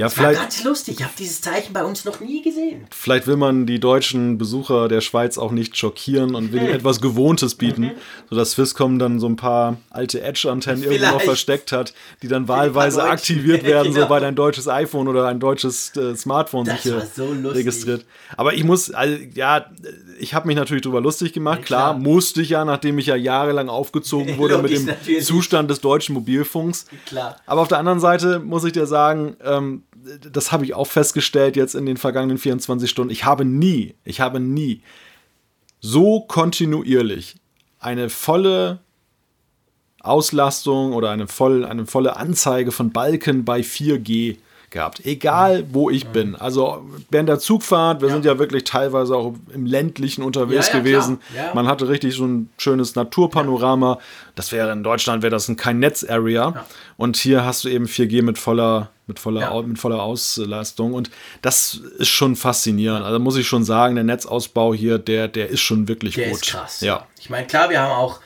Ja, 0.00 0.06
Das 0.06 0.18
war 0.18 0.32
ganz 0.32 0.64
lustig. 0.64 0.96
Ich 0.98 1.04
habe 1.04 1.12
dieses 1.18 1.40
Zeichen 1.42 1.72
bei 1.74 1.84
uns 1.84 2.04
noch 2.06 2.20
nie 2.20 2.42
gesehen. 2.42 2.86
Vielleicht 2.90 3.26
will 3.26 3.36
man 3.36 3.66
die 3.66 3.78
deutschen 3.78 4.38
Besucher 4.38 4.88
der 4.88 5.02
Schweiz 5.02 5.36
auch 5.36 5.52
nicht 5.52 5.76
schockieren 5.76 6.34
und 6.34 6.52
will 6.52 6.62
ihnen 6.62 6.70
etwas 6.74 7.00
Gewohntes 7.02 7.54
bieten, 7.54 7.90
sodass 8.30 8.52
Swisscom 8.52 8.98
dann 8.98 9.20
so 9.20 9.28
ein 9.28 9.36
paar 9.36 9.76
alte 9.90 10.22
Edge-Antennen 10.22 10.82
irgendwo 10.82 11.02
noch 11.04 11.10
Vielleicht. 11.10 11.24
versteckt 11.26 11.72
hat, 11.72 11.92
die 12.22 12.28
dann 12.28 12.48
wahlweise 12.48 13.02
aktiviert 13.04 13.62
werden, 13.64 13.88
Genau. 13.92 14.02
sobald 14.04 14.24
ein 14.24 14.34
deutsches 14.34 14.68
iPhone 14.68 15.06
oder 15.08 15.26
ein 15.26 15.38
deutsches 15.40 15.94
äh, 15.96 16.16
Smartphone 16.16 16.64
Das 16.64 16.82
sich 16.82 16.92
hier 16.92 17.06
so 17.14 17.28
registriert. 17.50 18.06
Aber 18.36 18.54
ich 18.54 18.64
muss, 18.64 18.90
also, 18.90 19.16
ja, 19.34 19.66
ich 20.18 20.32
habe 20.34 20.46
mich 20.46 20.56
natürlich 20.56 20.82
darüber 20.82 21.00
lustig 21.02 21.32
gemacht. 21.34 21.58
Ja, 21.60 21.64
klar, 21.66 21.90
klar. 21.90 21.98
musste 21.98 22.40
ich 22.40 22.48
ja, 22.50 22.64
nachdem 22.64 22.98
ich 22.98 23.06
ja 23.06 23.16
jahrelang 23.16 23.68
aufgezogen 23.68 24.38
wurde 24.38 24.56
mit 24.58 24.70
dem 24.72 24.86
natürlich. 24.86 25.26
Zustand 25.26 25.70
des 25.70 25.80
deutschen 25.82 26.14
Mobilfunks. 26.14 26.86
Klar. 27.04 27.36
Aber 27.44 27.60
auf 27.60 27.68
der 27.68 27.78
anderen 27.78 28.00
Seite 28.00 28.38
muss 28.38 28.64
ich 28.64 28.72
dir 28.72 28.86
sagen, 28.86 29.36
ähm, 29.44 29.82
das 30.32 30.52
habe 30.52 30.64
ich 30.64 30.74
auch 30.74 30.86
festgestellt 30.86 31.56
jetzt 31.56 31.74
in 31.74 31.86
den 31.86 31.96
vergangenen 31.96 32.38
24 32.38 32.88
Stunden. 32.88 33.12
Ich 33.12 33.24
habe 33.24 33.44
nie, 33.44 33.94
ich 34.04 34.20
habe 34.20 34.40
nie 34.40 34.82
so 35.80 36.20
kontinuierlich 36.20 37.36
eine 37.78 38.10
volle 38.10 38.80
Auslastung 40.00 40.92
oder 40.92 41.10
eine, 41.10 41.28
voll, 41.28 41.64
eine 41.64 41.86
volle 41.86 42.16
Anzeige 42.16 42.72
von 42.72 42.90
Balken 42.90 43.44
bei 43.44 43.60
4G 43.60 44.38
gehabt. 44.70 45.04
Egal, 45.04 45.64
wo 45.72 45.90
ich 45.90 46.06
bin. 46.08 46.36
Also 46.36 46.84
während 47.10 47.28
der 47.28 47.38
Zugfahrt, 47.38 48.00
wir 48.00 48.08
Ja. 48.08 48.14
sind 48.14 48.24
ja 48.24 48.38
wirklich 48.38 48.64
teilweise 48.64 49.16
auch 49.16 49.34
im 49.52 49.66
ländlichen 49.66 50.22
unterwegs 50.22 50.68
Ja, 50.68 50.74
ja, 50.74 50.78
gewesen. 50.80 51.18
Man 51.54 51.66
hatte 51.66 51.88
richtig 51.88 52.14
so 52.14 52.24
ein 52.24 52.50
schönes 52.56 52.94
Naturpanorama. 52.94 53.98
Das 54.34 54.52
wäre 54.52 54.70
in 54.72 54.82
Deutschland 54.82 55.22
wäre 55.22 55.30
das 55.30 55.48
ein 55.48 55.56
kein 55.56 55.78
Netz-Area. 55.80 56.52
Ja. 56.54 56.66
Und 56.96 57.16
hier 57.16 57.44
hast 57.44 57.64
du 57.64 57.68
eben 57.68 57.86
4G 57.86 58.22
mit 58.22 58.38
voller, 58.38 58.90
mit 59.06 59.18
voller, 59.18 59.62
mit 59.62 59.78
voller 59.78 60.02
Auslastung. 60.02 60.94
Und 60.94 61.10
das 61.42 61.74
ist 61.98 62.08
schon 62.08 62.36
faszinierend. 62.36 63.04
Also 63.04 63.18
muss 63.18 63.36
ich 63.36 63.46
schon 63.48 63.64
sagen, 63.64 63.96
der 63.96 64.04
Netzausbau 64.04 64.72
hier, 64.74 64.98
der, 64.98 65.28
der 65.28 65.48
ist 65.48 65.60
schon 65.60 65.88
wirklich 65.88 66.14
Der 66.14 66.28
gut. 66.28 66.36
ist 66.42 66.46
krass. 66.46 66.80
Ja. 66.80 67.06
Ich 67.18 67.28
meine, 67.30 67.46
klar, 67.46 67.70
wir 67.70 67.80
haben 67.80 67.92
auch, 67.92 68.20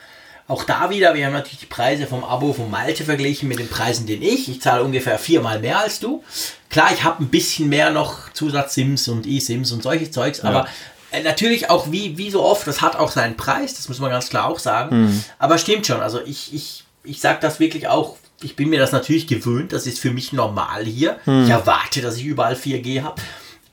auch 0.47 0.63
da 0.63 0.89
wieder, 0.89 1.15
wir 1.15 1.25
haben 1.25 1.33
natürlich 1.33 1.59
die 1.59 1.65
Preise 1.65 2.05
vom 2.05 2.23
Abo 2.23 2.53
von 2.53 2.69
Malte 2.69 3.03
verglichen 3.03 3.49
mit 3.49 3.57
den 3.57 3.67
Preisen, 3.67 4.05
den 4.05 4.21
ich. 4.21 4.47
Ich 4.47 4.61
zahle 4.61 4.83
ungefähr 4.83 5.17
viermal 5.17 5.59
mehr 5.59 5.79
als 5.79 5.99
du. 5.99 6.23
Klar, 6.69 6.91
ich 6.93 7.03
habe 7.03 7.23
ein 7.23 7.29
bisschen 7.29 7.67
mehr 7.67 7.89
noch 7.89 8.31
Zusatz-Sims 8.33 9.07
und 9.07 9.25
E-Sims 9.25 9.71
und 9.71 9.81
solches 9.81 10.11
Zeugs, 10.11 10.41
aber 10.41 10.67
äh, 11.11 11.23
natürlich 11.23 11.69
auch 11.69 11.91
wie, 11.91 12.17
wie 12.17 12.29
so 12.29 12.43
oft, 12.43 12.67
das 12.67 12.81
hat 12.81 12.95
auch 12.95 13.11
seinen 13.11 13.37
Preis, 13.37 13.73
das 13.73 13.87
muss 13.89 13.99
man 13.99 14.11
ganz 14.11 14.29
klar 14.29 14.47
auch 14.47 14.59
sagen. 14.59 15.05
Mhm. 15.05 15.23
Aber 15.39 15.57
stimmt 15.57 15.87
schon, 15.87 16.01
also 16.01 16.21
ich, 16.23 16.53
ich, 16.53 16.83
ich 17.03 17.21
sage 17.21 17.39
das 17.41 17.59
wirklich 17.59 17.87
auch, 17.87 18.17
ich 18.41 18.55
bin 18.55 18.69
mir 18.69 18.79
das 18.79 18.91
natürlich 18.91 19.25
gewöhnt, 19.25 19.73
das 19.73 19.87
ist 19.87 19.99
für 19.99 20.11
mich 20.11 20.31
normal 20.31 20.85
hier. 20.85 21.19
Mhm. 21.25 21.45
Ich 21.45 21.49
erwarte, 21.49 22.01
dass 22.01 22.17
ich 22.17 22.25
überall 22.25 22.55
4G 22.55 23.01
habe. 23.01 23.21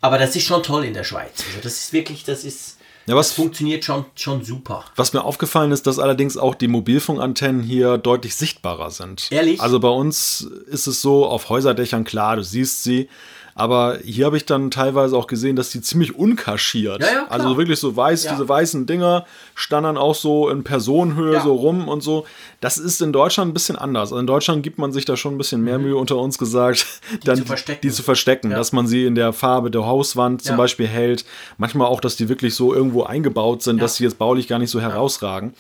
Aber 0.01 0.19
das 0.19 0.35
ist 0.35 0.47
schon 0.47 0.63
toll 0.63 0.85
in 0.85 0.95
der 0.95 1.05
Schweiz. 1.05 1.45
Also 1.49 1.61
das 1.63 1.75
ist 1.75 1.93
wirklich, 1.93 2.25
das 2.25 2.45
ist, 2.45 2.79
Ja, 3.07 3.17
was- 3.17 3.29
das 3.29 3.37
funktioniert 3.37 3.85
schon, 3.85 4.05
schon 4.15 4.45
super. 4.45 4.85
Was 4.97 5.13
mir 5.13 5.25
aufgefallen 5.25 5.73
ist, 5.73 5.87
dass 5.87 5.99
allerdings 5.99 6.37
auch 6.37 6.55
die 6.55 6.69
Mobilfunkantennen 6.69 7.63
hier 7.63 7.99
deutlich 7.99 8.35
sichtbarer 8.37 8.91
sind. 8.91 9.29
Ehrlich? 9.31 9.61
Also 9.61 9.81
bei 9.81 9.89
uns 9.89 10.41
ist 10.67 10.87
es 10.87 11.03
so, 11.03 11.27
auf 11.27 11.49
Häuserdächern, 11.49 12.05
klar, 12.05 12.37
du 12.37 12.45
siehst 12.45 12.85
sie. 12.85 13.09
Aber 13.55 13.99
hier 14.05 14.25
habe 14.27 14.37
ich 14.39 14.47
dann 14.47 14.71
teilweise 14.71 15.17
auch 15.17 15.27
gesehen, 15.27 15.57
dass 15.57 15.71
die 15.71 15.81
ziemlich 15.83 16.15
unkaschiert. 16.15 17.03
Ja, 17.03 17.07
ja, 17.13 17.27
also 17.29 17.57
wirklich 17.59 17.79
so 17.79 17.95
weiß, 17.95 18.25
Ja. 18.25 18.33
diese 18.33 18.49
weißen 18.49 18.87
Dinger 18.87 19.27
standen 19.55 19.83
dann 19.85 19.99
auch 19.99 20.15
so 20.15 20.49
in 20.49 20.65
Personenhöhe 20.65 21.41
so 21.43 21.55
rum 21.55 21.89
und 21.89 22.03
so. 22.03 22.25
Das 22.61 22.79
ist 22.79 23.03
in 23.03 23.13
Deutschland 23.13 23.51
ein 23.51 23.55
bisschen 23.55 23.77
anders. 23.77 24.11
Also 24.13 24.19
in 24.19 24.27
Deutschland 24.27 24.63
gibt 24.63 24.79
man 24.79 24.93
sich 24.93 25.05
da 25.05 25.17
schon 25.17 25.35
ein 25.35 25.39
bisschen 25.39 25.63
mehr 25.63 25.79
Mühe 25.79 25.97
unter 25.97 26.17
uns 26.17 26.39
gesagt, 26.39 26.87
dann 27.25 27.37
Mhm. 27.37 27.41
zu 27.43 27.47
verstecken. 27.47 27.81
die 27.83 27.91
zu 27.91 28.03
verstecken, 28.03 28.51
dass 28.51 28.73
man 28.73 28.87
sie 28.87 29.05
in 29.05 29.15
der 29.17 29.33
Farbe 29.33 29.71
der 29.71 29.85
Hauswand 29.87 30.43
zum. 30.43 30.57
Beispiel 30.57 30.87
hält. 30.87 31.25
Manchmal 31.59 31.89
auch, 31.89 32.01
dass 32.01 32.17
die 32.17 32.29
wirklich 32.29 32.55
so 32.55 32.73
irgendwo 32.75 33.03
eingebaut 33.03 33.63
sind, 33.63 33.81
dass 33.83 33.97
sie 33.97 34.05
jetzt 34.05 34.19
baulich 34.19 34.49
gar 34.49 34.59
nicht 34.59 34.71
so 34.71 34.81
herausragen. 34.81 35.55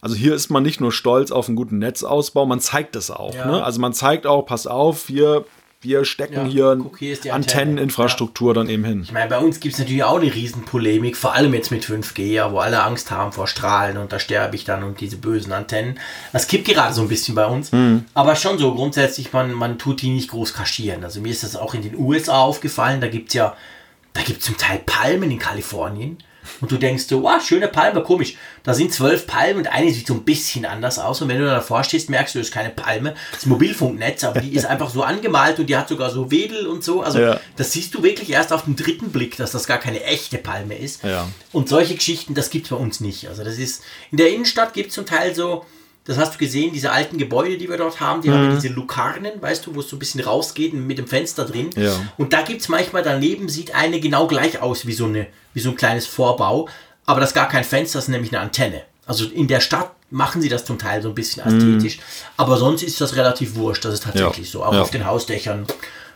Also 0.00 0.16
hier 0.16 0.34
ist 0.34 0.50
man 0.50 0.62
nicht 0.62 0.80
nur 0.82 0.92
stolz 0.92 1.30
auf 1.30 1.48
einen 1.48 1.56
guten 1.56 1.78
Netzausbau, 1.78 2.44
man 2.46 2.60
zeigt 2.60 2.94
es 2.94 3.10
auch. 3.10 3.34
Ja. 3.34 3.46
Ne? 3.46 3.64
Also 3.64 3.80
man 3.80 3.94
zeigt 3.94 4.26
auch, 4.26 4.42
pass 4.44 4.66
auf, 4.66 5.08
wir, 5.08 5.44
wir 5.84 6.04
stecken 6.04 6.46
Ja, 6.46 6.52
hier 6.52 6.78
guck, 6.80 6.98
hier 6.98 7.12
ist 7.12 7.24
die 7.24 7.30
Antenne. 7.30 7.62
Antenneninfrastruktur 7.62 8.54
dann 8.54 8.68
eben 8.68 8.84
hin. 8.84 9.02
Ich 9.04 9.12
meine, 9.12 9.28
bei 9.28 9.38
uns 9.38 9.60
gibt 9.60 9.74
es 9.74 9.80
natürlich 9.80 10.02
auch 10.02 10.18
eine 10.20 10.34
Riesenpolemik, 10.34 11.16
vor 11.16 11.34
allem 11.34 11.54
jetzt 11.54 11.70
mit 11.70 11.84
5G, 11.84 12.22
ja, 12.32 12.52
wo 12.52 12.58
alle 12.58 12.82
Angst 12.82 13.10
haben 13.10 13.32
vor 13.32 13.46
Strahlen 13.46 13.96
und 13.96 14.12
da 14.12 14.18
sterbe 14.18 14.56
ich 14.56 14.64
dann 14.64 14.82
und 14.82 15.00
diese 15.00 15.16
bösen 15.16 15.52
Antennen. 15.52 15.98
Das 16.32 16.48
kippt 16.48 16.66
gerade 16.66 16.94
so 16.94 17.02
ein 17.02 17.08
bisschen 17.08 17.34
bei 17.34 17.46
uns. 17.46 17.72
Mhm. 17.72 18.06
Aber 18.14 18.34
schon 18.36 18.58
so 18.58 18.74
grundsätzlich, 18.74 19.32
man, 19.32 19.52
man 19.52 19.78
tut 19.78 20.02
die 20.02 20.10
nicht 20.10 20.30
groß 20.30 20.54
kaschieren. 20.54 21.04
Also 21.04 21.20
mir 21.20 21.30
ist 21.30 21.42
das 21.42 21.56
auch 21.56 21.74
in 21.74 21.82
den 21.82 21.96
USA 21.96 22.40
aufgefallen, 22.40 23.00
da 23.00 23.08
gibt 23.08 23.28
es 23.28 23.34
ja, 23.34 23.56
da 24.12 24.22
gibt 24.22 24.40
es 24.40 24.46
zum 24.46 24.56
Teil 24.56 24.80
Palmen 24.84 25.30
in 25.30 25.38
Kalifornien. 25.38 26.18
Und 26.60 26.70
du 26.70 26.76
denkst 26.76 27.04
so, 27.04 27.22
wow, 27.22 27.42
schöne 27.42 27.68
Palme, 27.68 28.02
komisch. 28.02 28.36
Da 28.62 28.74
sind 28.74 28.92
zwölf 28.92 29.26
Palmen 29.26 29.58
und 29.58 29.66
eine 29.66 29.90
sieht 29.92 30.06
so 30.06 30.14
ein 30.14 30.24
bisschen 30.24 30.64
anders 30.64 30.98
aus. 30.98 31.20
Und 31.22 31.28
wenn 31.28 31.38
du 31.38 31.46
davor 31.46 31.84
stehst, 31.84 32.10
merkst 32.10 32.34
du, 32.34 32.38
das 32.38 32.48
ist 32.48 32.54
keine 32.54 32.70
Palme. 32.70 33.14
Das 33.32 33.40
ist 33.40 33.46
Mobilfunknetz, 33.46 34.24
aber 34.24 34.40
die 34.40 34.54
ist 34.54 34.66
einfach 34.66 34.90
so 34.90 35.02
angemalt 35.02 35.58
und 35.58 35.66
die 35.66 35.76
hat 35.76 35.88
sogar 35.88 36.10
so 36.10 36.30
Wedel 36.30 36.66
und 36.66 36.84
so. 36.84 37.02
Also 37.02 37.18
Ja. 37.18 37.40
das 37.56 37.72
siehst 37.72 37.94
du 37.94 38.02
wirklich 38.02 38.30
erst 38.30 38.52
auf 38.52 38.64
den 38.64 38.76
dritten 38.76 39.10
Blick, 39.10 39.36
dass 39.36 39.52
das 39.52 39.66
gar 39.66 39.78
keine 39.78 40.02
echte 40.04 40.38
Palme 40.38 40.76
ist. 40.76 41.02
Ja. 41.04 41.28
Und 41.52 41.68
solche 41.68 41.94
Geschichten, 41.94 42.34
das 42.34 42.50
gibt 42.50 42.66
es 42.66 42.70
bei 42.70 42.76
uns 42.76 43.00
nicht. 43.00 43.28
Also 43.28 43.44
das 43.44 43.58
ist, 43.58 43.82
in 44.10 44.18
der 44.18 44.30
Innenstadt 44.30 44.74
gibt 44.74 44.88
es 44.90 44.94
zum 44.94 45.06
Teil 45.06 45.34
so, 45.34 45.64
das 46.06 46.18
hast 46.18 46.34
du 46.34 46.38
gesehen, 46.38 46.72
diese 46.72 46.92
alten 46.92 47.16
Gebäude, 47.18 47.56
die 47.56 47.68
wir 47.68 47.76
dort 47.78 48.00
haben, 48.00 48.20
die 48.22 48.28
Mhm. 48.28 48.34
haben 48.34 48.48
ja 48.50 48.54
diese 48.56 48.68
Lukarnen, 48.74 49.40
weißt 49.40 49.66
du, 49.66 49.74
wo 49.74 49.80
es 49.80 49.88
so 49.88 49.96
ein 49.96 49.98
bisschen 49.98 50.20
rausgeht 50.20 50.74
mit 50.74 50.98
dem 50.98 51.06
Fenster 51.06 51.44
drin. 51.44 51.70
Ja. 51.76 51.92
Und 52.18 52.32
da 52.32 52.42
gibt 52.42 52.60
es 52.60 52.68
manchmal 52.68 53.02
daneben, 53.02 53.48
sieht 53.48 53.74
eine 53.74 54.00
genau 54.00 54.26
gleich 54.26 54.60
aus 54.60 54.86
wie 54.86 54.92
so, 54.92 55.06
eine, 55.06 55.26
wie 55.54 55.60
so 55.60 55.70
ein 55.70 55.76
kleines 55.76 56.06
Vorbau, 56.06 56.68
aber 57.06 57.20
das 57.20 57.30
ist 57.30 57.34
gar 57.34 57.48
kein 57.48 57.64
Fenster, 57.64 57.98
das 57.98 58.04
ist 58.04 58.08
nämlich 58.10 58.32
eine 58.32 58.40
Antenne. 58.42 58.82
Also 59.06 59.24
in 59.26 59.48
der 59.48 59.60
Stadt 59.60 59.90
machen 60.10 60.40
sie 60.42 60.48
das 60.48 60.64
zum 60.64 60.78
Teil 60.78 61.02
so 61.02 61.08
ein 61.08 61.14
bisschen 61.14 61.42
ästhetisch, 61.44 61.98
aber 62.36 62.56
sonst 62.56 62.82
ist 62.82 63.00
das 63.00 63.16
relativ 63.16 63.54
wurscht, 63.56 63.84
das 63.84 63.94
ist 63.94 64.04
tatsächlich 64.04 64.46
Ja. 64.46 64.52
so. 64.52 64.64
Auch 64.64 64.72
Ja. 64.74 64.82
auf 64.82 64.90
den 64.90 65.04
Hausdächern, 65.06 65.66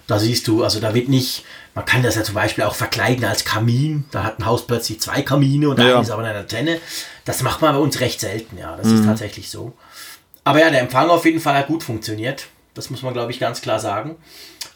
da 0.09 0.19
siehst 0.19 0.49
du, 0.49 0.65
also 0.65 0.81
da 0.81 0.95
wird 0.95 1.09
nicht, 1.09 1.45
man 1.75 1.85
kann 1.85 2.03
das 2.03 2.17
ja 2.17 2.25
zum 2.25 2.35
Beispiel 2.35 2.65
auch 2.65 2.75
verkleiden 2.75 3.25
als 3.25 3.45
Kamin, 3.45 4.07
da 4.11 4.25
hat 4.25 4.41
ein 4.41 4.47
Haus 4.47 4.67
plötzlich 4.67 5.01
zwei 5.01 5.23
Kamine 5.23 5.69
und 5.69 5.79
Ja. 5.79 5.93
eine 5.95 6.03
ist 6.03 6.11
aber 6.11 6.25
eine 6.25 6.37
Antenne. 6.41 6.81
Das 7.25 7.43
macht 7.43 7.61
man 7.63 7.75
bei 7.75 7.81
uns 7.81 8.01
recht 8.01 8.19
selten, 8.19 8.59
ja, 8.59 8.77
das 8.77 8.89
ist 8.89 9.05
tatsächlich 9.05 9.49
so. 9.51 9.75
Aber 10.43 10.61
ja, 10.61 10.71
der 10.71 10.81
Empfang 10.81 11.11
auf 11.11 11.25
jeden 11.27 11.41
Fall 11.41 11.55
hat 11.55 11.67
gut 11.69 11.83
funktioniert. 11.85 12.47
Das 12.73 12.91
muss 12.91 13.03
man, 13.03 13.13
glaube 13.13 13.33
ich, 13.33 13.39
ganz 13.41 13.61
klar 13.61 13.81
sagen. 13.81 14.17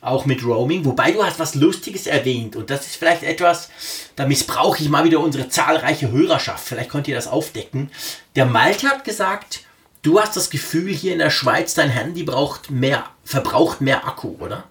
Auch 0.02 0.26
mit 0.26 0.44
Roaming. 0.44 0.84
Wobei 0.84 1.12
du 1.12 1.24
hast 1.24 1.38
was 1.38 1.54
Lustiges 1.54 2.06
erwähnt. 2.08 2.56
Und 2.56 2.68
das 2.68 2.86
ist 2.86 2.96
vielleicht 2.96 3.22
etwas, 3.22 3.70
da 4.16 4.26
missbrauche 4.26 4.82
ich 4.82 4.88
mal 4.90 5.04
wieder 5.04 5.20
unsere 5.20 5.48
zahlreiche 5.48 6.10
Hörerschaft. 6.10 6.66
Vielleicht 6.66 6.90
könnt 6.90 7.06
ihr 7.08 7.14
das 7.14 7.28
aufdecken. 7.28 7.90
Der 8.34 8.44
Malte 8.44 8.88
hat 8.88 9.04
gesagt, 9.04 9.60
du 10.02 10.20
hast 10.20 10.36
das 10.36 10.50
Gefühl, 10.50 10.92
hier 10.92 11.12
in 11.12 11.20
der 11.20 11.30
Schweiz, 11.30 11.74
dein 11.74 11.90
Handy 11.90 12.24
braucht 12.24 12.70
mehr, 12.70 13.04
verbraucht 13.24 13.80
mehr 13.80 14.06
Akku, 14.06 14.34
oder? 14.40 14.64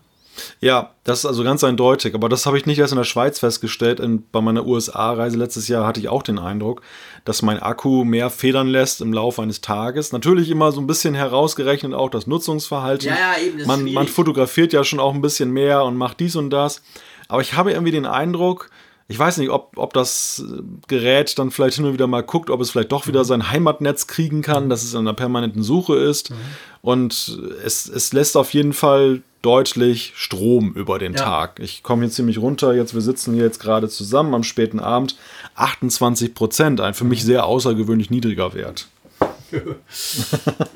Ja, 0.60 0.92
das 1.04 1.20
ist 1.20 1.26
also 1.26 1.44
ganz 1.44 1.64
eindeutig. 1.64 2.14
Aber 2.16 2.30
das 2.30 2.46
habe 2.46 2.58
ich 2.58 2.66
nicht 2.66 2.80
erst 2.80 2.94
in 2.94 2.98
der 2.98 3.04
Schweiz 3.06 3.39
festgestellt. 3.39 4.00
In, 4.00 4.24
bei 4.32 4.42
meiner 4.42 4.66
USA-Reise 4.66 5.38
letztes 5.38 5.68
Jahr 5.68 5.86
hatte 5.86 6.00
ich 6.00 6.10
auch 6.10 6.24
den 6.24 6.39
Eindruck, 6.39 6.82
dass 7.26 7.42
mein 7.42 7.60
Akku 7.60 8.04
mehr 8.04 8.30
federn 8.30 8.68
lässt 8.68 9.02
im 9.02 9.14
Laufe 9.14 9.42
eines 9.42 9.62
Tages. 9.62 10.12
Natürlich 10.12 10.50
immer 10.50 10.72
so 10.72 10.82
ein 10.82 10.88
bisschen 10.88 11.16
herausgerechnet 11.16 11.94
auch 11.94 12.10
das 12.10 12.28
Nutzungsverhalten. 12.28 13.08
Ja, 13.10 13.16
ja, 13.16 13.44
eben, 13.46 13.66
man, 13.66 13.92
man 13.94 14.08
fotografiert 14.08 14.74
ja 14.74 14.84
schon 14.84 15.00
auch 15.00 15.14
ein 15.14 15.22
bisschen 15.22 15.52
mehr 15.52 15.84
und 15.84 15.96
macht 15.98 16.20
dies 16.20 16.36
und 16.36 16.50
das. 16.50 16.82
Aber 17.28 17.42
ich 17.42 17.54
habe 17.54 17.72
irgendwie 17.72 17.92
den 17.92 18.06
Eindruck, 18.06 18.70
ich 19.08 19.20
weiß 19.20 19.38
nicht, 19.38 19.50
ob, 19.50 19.74
ob 19.78 19.94
das 19.94 20.44
Gerät 20.88 21.38
dann 21.38 21.52
vielleicht 21.52 21.76
hin 21.76 21.86
und 21.86 21.92
wieder 21.94 22.08
mal 22.08 22.24
guckt, 22.24 22.50
ob 22.50 22.62
es 22.62 22.72
vielleicht 22.72 22.92
doch 22.94 23.06
Mhm. 23.06 23.10
wieder 23.10 23.26
sein 23.26 23.52
Heimatnetz 23.52 24.08
kriegen 24.08 24.42
kann, 24.42 24.70
dass 24.70 24.84
es 24.84 24.94
in 24.94 25.00
einer 25.00 25.14
permanenten 25.14 25.64
Suche 25.64 25.96
ist. 25.96 26.30
Mhm. 26.30 26.36
Und 26.82 27.39
es, 27.66 27.89
es 27.89 28.14
lässt 28.14 28.38
auf 28.38 28.54
jeden 28.54 28.74
Fall 28.74 29.22
deutlich 29.42 30.14
Strom 30.16 30.74
über 30.74 31.00
den 31.00 31.14
Ja. 31.14 31.24
Tag. 31.24 31.60
Ich 31.60 31.84
komme 31.84 32.04
hier 32.04 32.12
ziemlich 32.12 32.38
runter. 32.38 32.74
Jetzt, 32.74 32.94
wir 32.94 33.02
sitzen 33.02 33.34
hier 33.34 33.44
jetzt 33.44 33.60
gerade 33.60 33.89
zusammen 33.89 34.34
am 34.34 34.44
späten 34.44 34.80
Abend. 34.80 35.16
28 35.56 36.34
Prozent, 36.34 36.80
ein 36.82 36.94
für 36.94 37.06
mich 37.06 37.24
sehr 37.24 37.46
außergewöhnlich 37.46 38.10
niedriger 38.10 38.54
Wert. 38.54 38.88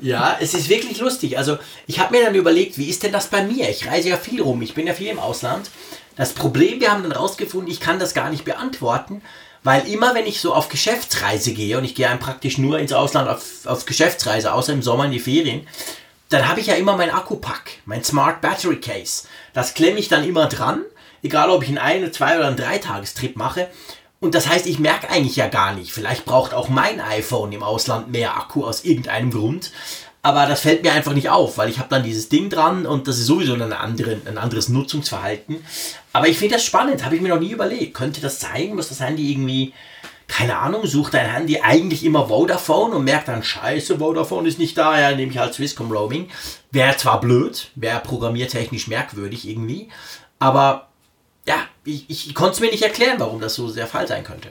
Ja, 0.02 0.36
es 0.40 0.52
ist 0.52 0.68
wirklich 0.68 1.00
lustig. 1.00 1.38
Also 1.38 1.56
ich 1.86 1.98
habe 1.98 2.14
mir 2.14 2.24
dann 2.24 2.34
überlegt, 2.34 2.76
wie 2.76 2.90
ist 2.90 3.02
denn 3.02 3.12
das 3.12 3.28
bei 3.28 3.42
mir? 3.42 3.70
Ich 3.70 3.86
reise 3.86 4.10
ja 4.10 4.16
viel 4.18 4.42
rum, 4.42 4.60
ich 4.60 4.74
bin 4.74 4.86
ja 4.86 4.92
viel 4.92 5.08
im 5.08 5.18
Ausland. 5.18 5.70
Das 6.16 6.34
Problem, 6.34 6.80
wir 6.80 6.90
haben 6.90 7.02
dann 7.02 7.12
rausgefunden, 7.12 7.70
ich 7.70 7.80
kann 7.80 7.98
das 7.98 8.12
gar 8.14 8.30
nicht 8.30 8.44
beantworten, 8.44 9.22
Weil 9.66 9.88
immer, 9.88 10.14
wenn 10.14 10.26
ich 10.26 10.40
so 10.40 10.54
auf 10.54 10.68
Geschäftsreise 10.68 11.52
gehe, 11.52 11.76
und 11.76 11.84
ich 11.84 11.96
gehe 11.96 12.08
einem 12.08 12.20
praktisch 12.20 12.56
nur 12.56 12.78
ins 12.78 12.92
Ausland 12.92 13.28
auf, 13.28 13.66
auf 13.66 13.84
Geschäftsreise, 13.84 14.52
außer 14.52 14.72
im 14.72 14.80
Sommer 14.80 15.06
in 15.06 15.10
die 15.10 15.18
Ferien, 15.18 15.66
dann 16.28 16.48
habe 16.48 16.60
ich 16.60 16.66
ja 16.66 16.74
immer 16.74 16.96
mein 16.96 17.10
Akkupack, 17.10 17.70
mein 17.84 18.02
Smart 18.02 18.40
Battery 18.40 18.80
Case. 18.80 19.28
Das 19.52 19.74
klemme 19.74 19.98
ich 19.98 20.08
dann 20.08 20.24
immer 20.24 20.46
dran, 20.46 20.82
egal 21.22 21.50
ob 21.50 21.62
ich 21.62 21.68
einen 21.68 21.78
ein, 21.78 22.12
zwei 22.12 22.36
oder 22.36 22.48
einen 22.48 22.56
Dreitagestrip 22.56 23.36
mache. 23.36 23.68
Und 24.18 24.34
das 24.34 24.48
heißt, 24.48 24.66
ich 24.66 24.78
merke 24.78 25.10
eigentlich 25.10 25.36
ja 25.36 25.46
gar 25.46 25.74
nicht. 25.74 25.92
Vielleicht 25.92 26.24
braucht 26.24 26.54
auch 26.54 26.68
mein 26.68 27.00
iPhone 27.00 27.52
im 27.52 27.62
Ausland 27.62 28.10
mehr 28.10 28.36
Akku 28.36 28.64
aus 28.64 28.84
irgendeinem 28.84 29.30
Grund. 29.30 29.72
Aber 30.22 30.46
das 30.46 30.62
fällt 30.62 30.82
mir 30.82 30.92
einfach 30.92 31.12
nicht 31.12 31.30
auf, 31.30 31.56
weil 31.56 31.68
ich 31.68 31.78
habe 31.78 31.88
dann 31.88 32.02
dieses 32.02 32.28
Ding 32.28 32.50
dran 32.50 32.84
und 32.84 33.06
das 33.06 33.18
ist 33.18 33.26
sowieso 33.26 33.54
ein, 33.54 33.72
andere, 33.72 34.20
ein 34.24 34.38
anderes 34.38 34.68
Nutzungsverhalten. 34.68 35.64
Aber 36.12 36.26
ich 36.26 36.36
finde 36.36 36.56
das 36.56 36.64
spannend, 36.64 37.04
habe 37.04 37.14
ich 37.14 37.22
mir 37.22 37.28
noch 37.28 37.38
nie 37.38 37.52
überlegt. 37.52 37.94
Könnte 37.94 38.20
das 38.20 38.40
sein? 38.40 38.74
Muss 38.74 38.88
das 38.88 38.98
Handy 38.98 39.30
irgendwie, 39.30 39.72
keine 40.28 40.58
Ahnung, 40.58 40.86
sucht 40.86 41.14
dein 41.14 41.30
Handy 41.30 41.60
eigentlich 41.60 42.04
immer 42.04 42.28
Vodafone 42.28 42.96
und 42.96 43.04
merkt 43.04 43.28
dann, 43.28 43.42
scheiße, 43.42 43.98
Vodafone 43.98 44.48
ist 44.48 44.58
nicht 44.58 44.76
da, 44.76 44.98
ja, 44.98 45.14
nehme 45.14 45.30
ich 45.30 45.38
halt 45.38 45.54
Swisscom 45.54 45.90
Roaming. 45.90 46.28
Wäre 46.70 46.96
zwar 46.96 47.20
blöd, 47.20 47.70
wäre 47.74 48.00
programmiertechnisch 48.00 48.88
merkwürdig 48.88 49.48
irgendwie, 49.48 49.88
aber 50.38 50.88
ja, 51.46 51.56
ich, 51.84 52.10
ich 52.10 52.34
konnte 52.34 52.54
es 52.54 52.60
mir 52.60 52.70
nicht 52.70 52.82
erklären, 52.82 53.18
warum 53.18 53.40
das 53.40 53.54
so 53.54 53.70
der 53.72 53.86
Fall 53.86 54.08
sein 54.08 54.24
könnte. 54.24 54.50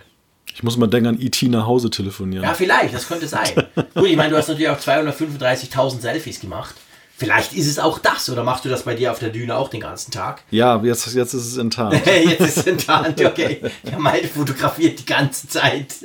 Ich 0.53 0.63
muss 0.63 0.77
mal 0.77 0.87
denken 0.87 1.09
an 1.09 1.19
E.T. 1.19 1.49
nach 1.49 1.65
Hause 1.65 1.89
telefonieren. 1.89 2.45
Ja, 2.45 2.53
vielleicht, 2.53 2.93
das 2.93 3.09
könnte 3.09 3.27
sein. 3.27 3.49
Gut, 3.93 4.07
ich 4.07 4.15
meine, 4.15 4.29
du 4.29 4.37
hast 4.37 4.47
natürlich 4.47 4.69
auch 4.69 4.79
235.000 4.79 5.99
Selfies 5.99 6.39
gemacht. 6.39 6.75
Vielleicht 7.17 7.53
ist 7.53 7.67
es 7.67 7.79
auch 7.79 7.99
das, 7.99 8.29
oder 8.29 8.43
machst 8.43 8.65
du 8.65 8.69
das 8.69 8.83
bei 8.83 8.93
dir 8.93 9.11
auf 9.11 9.19
der 9.19 9.29
Düne 9.29 9.55
auch 9.55 9.69
den 9.69 9.79
ganzen 9.79 10.11
Tag? 10.11 10.43
Ja, 10.51 10.81
jetzt, 10.83 11.13
jetzt 11.13 11.33
ist 11.33 11.45
es 11.45 11.57
enttarnt. 11.57 12.05
jetzt 12.05 12.41
ist 12.41 12.57
es 12.57 12.67
enttarnt, 12.67 13.23
okay. 13.23 13.61
Ja, 13.83 13.97
meine 13.97 14.27
fotografiert 14.27 14.99
die 14.99 15.05
ganze 15.05 15.47
Zeit. 15.47 15.95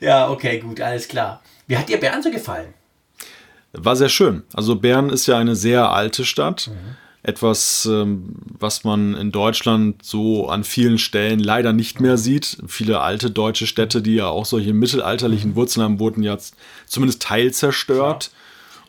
Ja, 0.00 0.28
okay, 0.28 0.58
gut, 0.58 0.80
alles 0.80 1.06
klar. 1.06 1.40
Wie 1.68 1.76
hat 1.76 1.88
dir 1.88 1.98
Bern 1.98 2.22
so 2.22 2.30
gefallen? 2.30 2.74
War 3.72 3.94
sehr 3.94 4.08
schön. 4.08 4.42
Also 4.54 4.74
Bern 4.74 5.10
ist 5.10 5.26
ja 5.26 5.38
eine 5.38 5.54
sehr 5.54 5.90
alte 5.90 6.24
Stadt. 6.24 6.68
Mhm 6.68 6.96
etwas, 7.28 7.86
ähm, 7.90 8.36
was 8.58 8.84
man 8.84 9.14
in 9.14 9.32
Deutschland 9.32 10.02
so 10.02 10.48
an 10.48 10.64
vielen 10.64 10.98
Stellen 10.98 11.40
leider 11.40 11.72
nicht 11.72 12.00
mehr 12.00 12.16
sieht. 12.16 12.58
Viele 12.66 13.00
alte 13.00 13.30
deutsche 13.30 13.66
Städte, 13.66 14.00
die 14.00 14.14
ja 14.14 14.28
auch 14.28 14.46
solche 14.46 14.72
mittelalterlichen 14.72 15.54
Wurzeln 15.54 15.84
haben, 15.84 15.98
wurden 15.98 16.22
jetzt 16.22 16.54
zumindest 16.86 17.22
teilzerstört. 17.22 18.30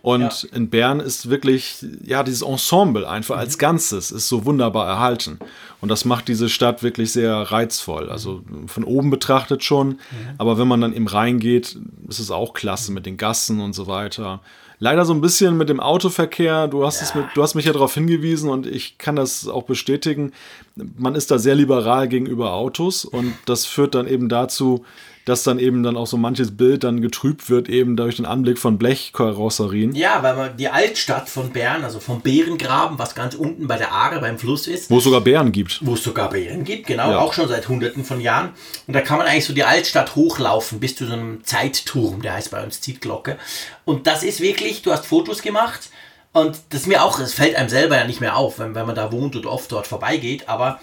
Und 0.02 0.44
ja. 0.44 0.56
in 0.56 0.70
Bern 0.70 1.00
ist 1.00 1.30
wirklich, 1.30 1.86
ja, 2.04 2.24
dieses 2.24 2.42
Ensemble 2.42 3.08
einfach 3.08 3.38
als 3.38 3.56
mhm. 3.56 3.60
Ganzes 3.60 4.12
ist 4.12 4.28
so 4.28 4.46
wunderbar 4.46 4.88
erhalten. 4.88 5.40
Und 5.82 5.90
das 5.90 6.06
macht 6.06 6.28
diese 6.28 6.50
Stadt 6.50 6.84
wirklich 6.84 7.12
sehr 7.12 7.34
reizvoll. 7.34 8.10
Also 8.10 8.42
von 8.68 8.84
oben 8.84 9.10
betrachtet 9.10 9.64
schon, 9.64 9.88
mhm. 9.88 9.98
aber 10.38 10.58
wenn 10.58 10.68
man 10.68 10.82
dann 10.82 10.94
eben 10.94 11.08
reingeht, 11.08 11.78
ist 12.08 12.20
es 12.20 12.32
auch 12.32 12.54
klasse 12.54 12.92
mit 12.92 13.06
den 13.06 13.18
Gassen 13.18 13.60
und 13.60 13.74
so 13.74 13.88
weiter 13.88 14.42
leider 14.80 15.06
so 15.06 15.14
ein 15.14 15.22
bisschen 15.22 15.58
mit 15.58 15.70
dem 15.70 15.80
Autoverkehr. 15.80 16.68
Du 16.68 16.86
hast, 16.86 17.02
ja. 17.02 17.08
es 17.08 17.16
mit, 17.16 17.26
du 17.36 17.44
hast 17.44 17.56
mich 17.56 17.66
ja 17.66 17.74
darauf 17.74 17.94
hingewiesen 17.94 18.50
und 18.50 18.66
ich 18.66 18.98
kann 18.98 19.16
das 19.16 19.48
auch 19.48 19.64
bestätigen. 19.64 20.32
Man 20.76 21.16
ist 21.16 21.32
da 21.32 21.38
sehr 21.38 21.56
liberal 21.56 22.08
gegenüber 22.08 22.54
Autos 22.54 23.06
und 23.06 23.34
das 23.46 23.66
führt 23.66 23.96
dann 23.96 24.08
eben 24.08 24.30
dazu, 24.30 24.86
dass 25.30 25.44
dann 25.44 25.60
eben 25.60 25.84
dann 25.84 25.96
auch 25.96 26.08
so 26.08 26.18
manches 26.18 26.58
Bild 26.58 26.84
dann 26.84 27.02
getrübt 27.02 27.52
wird, 27.52 27.70
eben 27.70 27.96
durch 27.96 28.16
den 28.16 28.26
Anblick 28.26 28.58
von 28.58 28.80
Blechkarosserien. 28.80 29.94
Ja, 29.94 30.24
weil 30.24 30.36
man 30.36 30.58
die 30.58 30.70
Altstadt 30.70 31.30
von 31.30 31.52
Bern, 31.52 31.84
also 31.84 32.00
vom 32.00 32.22
Bärengraben, 32.22 32.98
was 32.98 33.14
ganz 33.14 33.36
unten 33.36 33.68
bei 33.68 33.78
der 33.78 33.92
Aare 33.92 34.22
beim 34.22 34.40
Fluss 34.40 34.66
ist. 34.66 34.90
Wo 34.90 34.98
es 34.98 35.04
sogar 35.04 35.22
Bären 35.22 35.52
gibt. 35.52 35.86
Wo 35.86 35.94
es 35.94 36.04
sogar 36.04 36.32
Bären 36.32 36.64
gibt, 36.64 36.88
genau, 36.88 37.12
ja. 37.12 37.20
auch 37.20 37.34
schon 37.34 37.48
seit 37.48 37.70
hunderten 37.70 38.04
von 38.04 38.20
Jahren. 38.20 38.50
Und 38.88 38.96
da 38.96 39.02
kann 39.02 39.20
man 39.20 39.28
eigentlich 39.28 39.46
so 39.46 39.54
die 39.54 39.64
Altstadt 39.64 40.16
hochlaufen 40.16 40.80
bis 40.80 40.96
zu 40.96 41.06
so 41.06 41.14
einem 41.14 41.44
Zeitturm, 41.44 42.24
der 42.24 42.34
heißt 42.34 42.50
bei 42.50 42.64
uns 42.64 42.82
Zietglocke. 42.82 43.38
Und 43.86 44.08
das 44.08 44.24
ist 44.24 44.42
wirklich, 44.42 44.82
du 44.82 44.92
hast 44.92 45.06
Fotos 45.06 45.44
gemacht. 45.44 45.92
Und 46.32 46.60
das 46.70 46.88
mir 46.88 47.04
auch, 47.04 47.20
das 47.20 47.34
fällt 47.34 47.56
einem 47.56 47.70
selber 47.70 47.98
ja 47.98 48.06
nicht 48.06 48.20
mehr 48.20 48.36
auf, 48.36 48.58
wenn, 48.58 48.74
wenn 48.74 48.88
man 48.88 48.96
da 48.96 49.12
wohnt 49.12 49.36
und 49.36 49.46
oft 49.46 49.72
dort 49.72 49.86
vorbeigeht. 49.86 50.50
Aber 50.50 50.80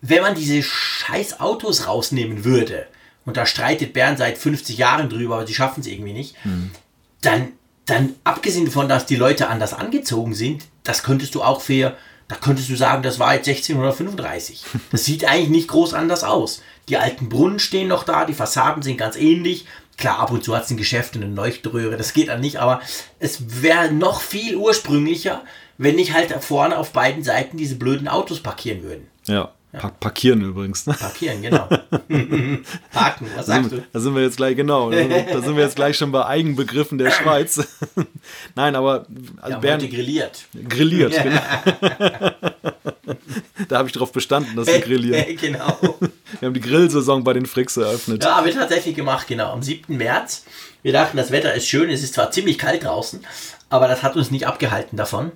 wenn 0.00 0.22
man 0.22 0.34
diese 0.34 0.64
scheiß 0.64 1.38
Autos 1.38 1.86
rausnehmen 1.86 2.44
würde, 2.44 2.88
und 3.28 3.36
da 3.36 3.44
streitet 3.44 3.92
Bern 3.92 4.16
seit 4.16 4.38
50 4.38 4.78
Jahren 4.78 5.10
drüber, 5.10 5.34
aber 5.34 5.46
sie 5.46 5.52
schaffen 5.52 5.80
es 5.80 5.86
irgendwie 5.86 6.14
nicht, 6.14 6.34
mhm. 6.46 6.70
dann, 7.20 7.48
dann 7.84 8.14
abgesehen 8.24 8.64
davon, 8.64 8.88
dass 8.88 9.04
die 9.04 9.16
Leute 9.16 9.48
anders 9.48 9.74
angezogen 9.74 10.34
sind, 10.34 10.64
das 10.82 11.02
könntest 11.02 11.34
du 11.34 11.42
auch 11.42 11.60
für, 11.60 11.94
da 12.26 12.36
könntest 12.36 12.70
du 12.70 12.74
sagen, 12.74 13.02
das 13.02 13.18
war 13.18 13.34
jetzt 13.34 13.46
1635. 13.46 14.64
Das 14.90 15.04
sieht 15.04 15.26
eigentlich 15.26 15.50
nicht 15.50 15.68
groß 15.68 15.92
anders 15.92 16.24
aus. 16.24 16.62
Die 16.88 16.96
alten 16.96 17.28
Brunnen 17.28 17.58
stehen 17.58 17.88
noch 17.88 18.04
da, 18.04 18.24
die 18.24 18.32
Fassaden 18.32 18.82
sind 18.82 18.96
ganz 18.96 19.16
ähnlich. 19.16 19.66
Klar, 19.98 20.20
ab 20.20 20.30
und 20.30 20.42
zu 20.42 20.56
hat 20.56 20.64
es 20.64 20.70
ein 20.70 20.78
Geschäft 20.78 21.14
und 21.14 21.22
eine 21.22 21.34
Leuchtröhre, 21.34 21.98
das 21.98 22.14
geht 22.14 22.28
dann 22.28 22.40
nicht, 22.40 22.56
aber 22.56 22.80
es 23.18 23.62
wäre 23.62 23.92
noch 23.92 24.22
viel 24.22 24.56
ursprünglicher, 24.56 25.42
wenn 25.76 25.96
nicht 25.96 26.14
halt 26.14 26.32
vorne 26.42 26.78
auf 26.78 26.92
beiden 26.92 27.22
Seiten 27.22 27.58
diese 27.58 27.76
blöden 27.76 28.08
Autos 28.08 28.40
parkieren 28.40 28.82
würden. 28.82 29.06
Ja. 29.26 29.52
Ja. 29.72 29.90
parkieren 29.90 30.40
übrigens. 30.40 30.86
Ne? 30.86 30.94
Parkieren, 30.94 31.42
genau. 31.42 31.68
Parken, 32.90 33.26
was 33.36 33.46
sagst 33.46 33.72
du? 33.72 33.84
Da 33.92 34.00
sind 34.00 34.14
wir 34.14 34.22
jetzt 34.22 34.38
gleich, 34.38 34.56
genau, 34.56 34.90
da 34.90 35.42
sind 35.42 35.56
wir 35.56 35.62
jetzt 35.62 35.76
gleich 35.76 35.94
schon 35.98 36.10
bei 36.10 36.24
Eigenbegriffen 36.24 36.96
der 36.96 37.10
Schweiz. 37.10 37.60
Nein, 38.54 38.74
aber 38.74 39.04
also 39.42 39.52
ja, 39.52 39.58
Bernd, 39.58 39.90
grilliert. 39.90 40.46
Grilliert, 40.68 41.22
genau. 41.22 41.40
da 43.68 43.78
habe 43.78 43.88
ich 43.88 43.92
darauf 43.92 44.10
bestanden, 44.10 44.56
dass 44.56 44.68
wir 44.68 44.80
grillieren. 44.80 45.36
genau. 45.36 45.76
Wir 46.40 46.46
haben 46.46 46.54
die 46.54 46.62
Grillsaison 46.62 47.22
bei 47.22 47.34
den 47.34 47.44
Fricks 47.44 47.76
eröffnet. 47.76 48.24
Ja, 48.24 48.36
haben 48.36 48.46
wir 48.46 48.54
tatsächlich 48.54 48.94
gemacht, 48.94 49.26
genau. 49.26 49.52
Am 49.52 49.62
7. 49.62 49.94
März. 49.94 50.46
Wir 50.82 50.94
dachten, 50.94 51.18
das 51.18 51.30
Wetter 51.30 51.52
ist 51.52 51.68
schön, 51.68 51.90
es 51.90 52.02
ist 52.02 52.14
zwar 52.14 52.30
ziemlich 52.30 52.56
kalt 52.56 52.84
draußen, 52.84 53.20
aber 53.68 53.86
das 53.86 54.02
hat 54.02 54.16
uns 54.16 54.30
nicht 54.30 54.46
abgehalten 54.46 54.96
davon. 54.96 55.32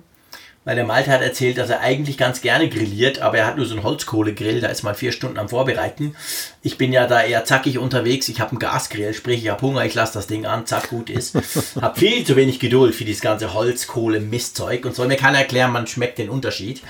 Weil 0.65 0.75
der 0.75 0.85
Malte 0.85 1.11
hat 1.11 1.21
erzählt, 1.21 1.57
dass 1.57 1.69
er 1.69 1.81
eigentlich 1.81 2.17
ganz 2.17 2.41
gerne 2.41 2.69
grilliert, 2.69 3.19
aber 3.19 3.37
er 3.37 3.47
hat 3.47 3.57
nur 3.57 3.65
so 3.65 3.73
einen 3.73 3.83
Holzkohlegrill, 3.83 4.61
da 4.61 4.69
ist 4.69 4.83
mal 4.83 4.95
vier 4.95 5.11
Stunden 5.11 5.37
am 5.37 5.49
Vorbereiten. 5.49 6.15
Ich 6.61 6.77
bin 6.77 6.93
ja 6.93 7.05
da 7.05 7.21
eher 7.21 7.43
zackig 7.43 7.77
unterwegs, 7.77 8.29
ich 8.29 8.39
habe 8.39 8.51
einen 8.51 8.59
Gasgrill, 8.59 9.13
sprich 9.13 9.43
ich 9.43 9.49
habe 9.49 9.61
Hunger, 9.61 9.83
ich 9.85 9.93
lasse 9.93 10.13
das 10.13 10.27
Ding 10.27 10.45
an, 10.45 10.65
zack, 10.65 10.89
gut 10.89 11.09
ist. 11.09 11.35
Hab 11.81 11.99
viel 11.99 12.23
zu 12.25 12.37
wenig 12.37 12.59
Geduld 12.59 12.95
für 12.95 13.03
dieses 13.03 13.21
ganze 13.21 13.53
Holzkohle-Mistzeug 13.53 14.85
und 14.85 14.95
soll 14.95 15.07
mir 15.07 15.17
keiner 15.17 15.39
erklären, 15.39 15.71
man 15.71 15.85
schmeckt 15.85 16.17
den 16.17 16.29
Unterschied. 16.29 16.81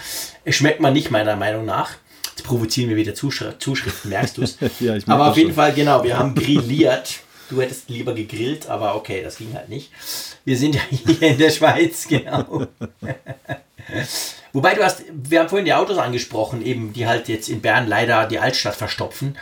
Es 0.46 0.56
schmeckt 0.56 0.80
man 0.80 0.94
nicht 0.94 1.10
meiner 1.10 1.36
Meinung 1.36 1.66
nach. 1.66 1.92
Jetzt 2.36 2.44
provozieren 2.46 2.90
wir 2.90 2.96
wieder 2.96 3.16
Zuschriften, 3.16 3.60
Zuschriften 3.60 4.10
merkst 4.10 4.38
du 4.38 4.44
es? 4.44 4.58
ja, 4.80 4.98
aber 5.08 5.30
auf 5.30 5.38
jeden 5.38 5.50
schon. 5.50 5.56
Fall, 5.56 5.74
genau, 5.74 6.04
wir 6.04 6.18
haben 6.18 6.36
grilliert. 6.36 7.22
Du 7.50 7.62
hättest 7.62 7.90
lieber 7.90 8.14
gegrillt, 8.14 8.68
aber 8.68 8.96
okay, 8.96 9.22
das 9.22 9.38
ging 9.38 9.54
halt 9.54 9.70
nicht. 9.70 9.92
Wir 10.46 10.58
sind 10.58 10.76
ja 10.76 10.82
hier 10.90 11.22
in 11.22 11.38
der 11.38 11.52
Schweiz, 11.52 12.08
genau. 12.08 12.68
Wobei 14.54 14.76
du 14.76 14.84
hast, 14.84 15.04
wir 15.12 15.40
haben 15.40 15.50
vorhin 15.50 15.66
die 15.66 15.74
Autos 15.74 15.98
angesprochen, 15.98 16.66
eben, 16.66 16.94
die 16.94 17.08
halt 17.08 17.28
jetzt 17.28 17.50
in 17.50 17.62
Bern 17.62 17.88
leider 17.88 18.26
die 18.26 18.40
Altstadt 18.40 18.76
verstopfen. 18.76 19.38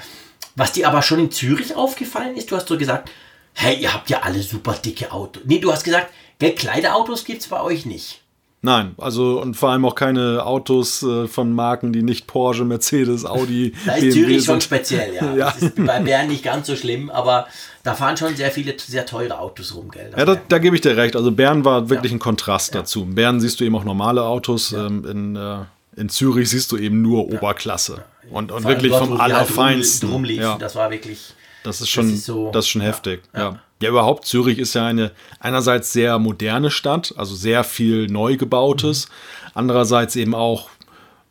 Was 0.56 0.74
dir 0.74 0.88
aber 0.88 1.02
schon 1.02 1.20
in 1.20 1.32
Zürich 1.32 1.76
aufgefallen 1.76 2.36
ist, 2.36 2.52
du 2.52 2.56
hast 2.56 2.68
so 2.68 2.78
gesagt, 2.78 3.10
hey, 3.54 3.76
ihr 3.76 3.94
habt 3.94 4.10
ja 4.10 4.22
alle 4.22 4.42
super 4.42 4.74
dicke 4.74 5.12
Autos. 5.12 5.44
Nee, 5.46 5.60
du 5.60 5.72
hast 5.72 5.84
gesagt, 5.84 6.12
Kleiderautos 6.50 7.24
gibt 7.26 7.42
es 7.42 7.48
bei 7.48 7.62
euch 7.62 7.86
nicht. 7.86 8.21
Nein, 8.64 8.94
also 9.00 9.42
und 9.42 9.56
vor 9.56 9.72
allem 9.72 9.84
auch 9.86 9.96
keine 9.96 10.46
Autos 10.46 11.02
äh, 11.02 11.28
von 11.28 11.52
Marken, 11.52 11.92
die 11.94 12.04
nicht 12.04 12.28
Porsche, 12.28 12.64
Mercedes, 12.64 13.26
Audi. 13.26 13.74
da 13.86 13.94
ist 13.94 14.02
BMW 14.02 14.12
Zürich 14.12 14.46
schon 14.46 14.62
speziell, 14.62 15.16
ja. 15.16 15.36
ja. 15.36 15.46
Das 15.46 15.64
ist 15.64 15.84
bei 15.84 16.00
Bern 16.00 16.28
nicht 16.28 16.44
ganz 16.44 16.68
so 16.68 16.76
schlimm, 16.76 17.10
aber 17.10 17.48
da 17.82 17.96
fahren 17.96 18.18
schon 18.18 18.36
sehr 18.36 18.52
viele 18.52 18.76
sehr 18.78 19.08
teure 19.08 19.40
Autos 19.40 19.74
rum, 19.76 19.90
gell? 19.90 20.12
Ja, 20.16 20.26
da, 20.26 20.36
da 20.36 20.60
gebe 20.60 20.76
ich 20.76 20.82
dir 20.82 20.96
recht. 20.96 21.16
Also 21.16 21.32
Bern 21.32 21.66
war 21.66 21.90
wirklich 21.90 22.12
ja. 22.12 22.18
ein 22.18 22.20
Kontrast 22.20 22.76
ja. 22.76 22.82
dazu. 22.82 23.02
In 23.02 23.16
Bern 23.16 23.40
siehst 23.40 23.60
du 23.60 23.64
eben 23.64 23.76
auch 23.76 23.84
normale 23.84 24.24
Autos. 24.24 24.74
Ähm, 24.74 25.06
in, 25.10 25.36
äh, 25.36 25.66
in 26.00 26.10
Zürich 26.10 26.50
siehst 26.50 26.72
du 26.72 26.78
eben 26.78 27.02
nur 27.02 27.32
Oberklasse. 27.32 28.04
Und, 28.30 28.52
und 28.52 28.64
wirklich 28.64 28.92
dort, 28.92 29.08
vom 29.08 29.20
halt 29.20 29.34
Allerfeinsten. 29.34 30.10
Halt 30.10 30.16
rumliefen, 30.16 30.60
das 30.60 30.76
war 30.76 30.92
wirklich. 30.92 31.34
Das 31.64 31.82
ist 31.82 31.90
schon, 31.90 32.10
das 32.10 32.20
ist, 32.20 32.26
so, 32.26 32.52
das 32.52 32.66
ist 32.66 32.70
schon 32.70 32.82
heftig, 32.82 33.24
ja. 33.36 33.60
Ja, 33.82 33.90
überhaupt, 33.90 34.28
Zürich 34.28 34.60
ist 34.60 34.76
ja 34.76 34.86
eine 34.86 35.12
einerseits 35.40 35.92
sehr 35.92 36.20
moderne 36.20 36.70
Stadt, 36.70 37.14
also 37.18 37.36
sehr 37.36 37.64
viel 37.64 38.08
Neugebautes. 38.08 39.08
Mhm. 39.08 39.52
Andererseits 39.56 40.16
eben 40.16 40.36
auch, 40.36 40.70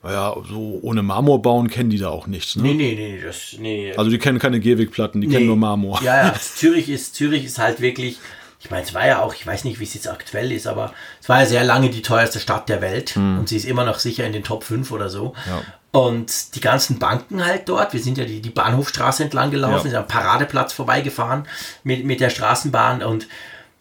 naja, 0.02 0.34
so 0.48 0.80
ohne 0.82 1.02
Marmor 1.02 1.42
bauen 1.42 1.68
kennen 1.68 1.90
die 1.90 1.98
da 1.98 2.08
auch 2.08 2.26
nichts. 2.26 2.56
Ne? 2.56 2.62
Nee, 2.62 2.74
nee, 2.74 2.94
nee, 2.96 3.20
das, 3.24 3.54
nee. 3.58 3.94
Also 3.96 4.10
die 4.10 4.18
kennen 4.18 4.40
keine 4.40 4.58
Gehwegplatten, 4.58 5.20
die 5.20 5.28
nee. 5.28 5.34
kennen 5.34 5.46
nur 5.46 5.56
Marmor. 5.56 6.02
Ja, 6.02 6.26
ja, 6.26 6.34
Zürich 6.40 6.88
ist, 6.88 7.14
Zürich 7.14 7.44
ist 7.44 7.58
halt 7.58 7.80
wirklich, 7.80 8.18
ich 8.58 8.68
meine, 8.68 8.82
es 8.82 8.94
war 8.94 9.06
ja 9.06 9.22
auch, 9.22 9.32
ich 9.32 9.46
weiß 9.46 9.62
nicht, 9.62 9.78
wie 9.78 9.84
es 9.84 9.94
jetzt 9.94 10.08
aktuell 10.08 10.50
ist, 10.50 10.66
aber 10.66 10.92
es 11.20 11.28
war 11.28 11.40
ja 11.40 11.46
sehr 11.46 11.64
lange 11.64 11.88
die 11.88 12.02
teuerste 12.02 12.40
Stadt 12.40 12.68
der 12.68 12.80
Welt 12.80 13.14
mhm. 13.14 13.38
und 13.38 13.48
sie 13.48 13.56
ist 13.56 13.64
immer 13.64 13.84
noch 13.84 14.00
sicher 14.00 14.26
in 14.26 14.32
den 14.32 14.42
Top 14.42 14.64
5 14.64 14.90
oder 14.90 15.08
so. 15.08 15.34
Ja. 15.46 15.62
Und 15.92 16.54
die 16.54 16.60
ganzen 16.60 16.98
Banken 17.00 17.44
halt 17.44 17.68
dort, 17.68 17.92
wir 17.92 18.00
sind 18.00 18.16
ja 18.16 18.24
die, 18.24 18.40
die 18.40 18.50
Bahnhofstraße 18.50 19.24
entlang 19.24 19.50
gelaufen, 19.50 19.74
ja. 19.74 19.82
sind 19.82 19.94
am 19.96 20.06
Paradeplatz 20.06 20.72
vorbeigefahren 20.72 21.48
mit, 21.82 22.04
mit 22.04 22.20
der 22.20 22.30
Straßenbahn 22.30 23.02
und 23.02 23.26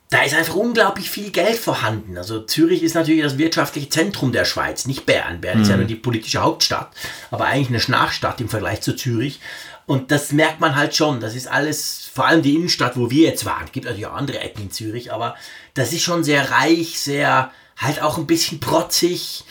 da 0.10 0.24
ist 0.24 0.34
einfach 0.34 0.55
unglaublich 0.55 1.12
viel 1.12 1.30
Geld 1.30 1.57
vorhanden. 1.57 2.18
Also 2.18 2.41
Zürich 2.41 2.82
ist 2.82 2.95
natürlich 2.95 3.22
das 3.22 3.38
wirtschaftliche 3.38 3.89
Zentrum 3.89 4.32
der 4.32 4.43
Schweiz, 4.43 4.88
nicht 4.88 5.05
Bern. 5.05 5.39
Bern 5.39 5.57
mhm. 5.57 5.64
ist 5.64 5.70
ja 5.70 5.78
nur 5.78 5.86
die 5.86 5.95
politische 5.95 6.41
Hauptstadt, 6.41 6.89
aber 7.30 7.45
eigentlich 7.45 7.86
eine 7.86 7.95
Nachstadt 7.95 8.41
im 8.41 8.49
Vergleich 8.49 8.82
zu 8.82 8.95
Zürich. 8.95 9.39
Und 9.86 10.12
das 10.12 10.32
merkt 10.32 10.60
man 10.60 10.76
halt 10.76 10.95
schon. 10.95 11.20
Das 11.20 11.36
ist 11.36 11.47
alles, 11.47 12.10
vor 12.12 12.26
allem 12.26 12.41
die 12.41 12.55
Innenstadt, 12.55 12.97
wo 12.97 13.12
wir 13.12 13.28
jetzt 13.28 13.45
waren. 13.45 13.66
Es 13.66 13.72
gibt 13.72 13.86
natürlich 13.86 14.07
auch 14.07 14.16
andere 14.16 14.39
Ecken 14.39 14.64
in 14.64 14.72
Zürich, 14.72 15.14
aber 15.14 15.36
das 15.76 15.93
ist 15.93 16.01
schon 16.01 16.24
sehr 16.24 16.49
reich, 16.49 16.99
sehr, 16.99 17.51
halt 17.78 18.01
auch 18.01 18.18
ein 18.18 18.28
bisschen 18.28 18.60
protzig. 18.60 19.43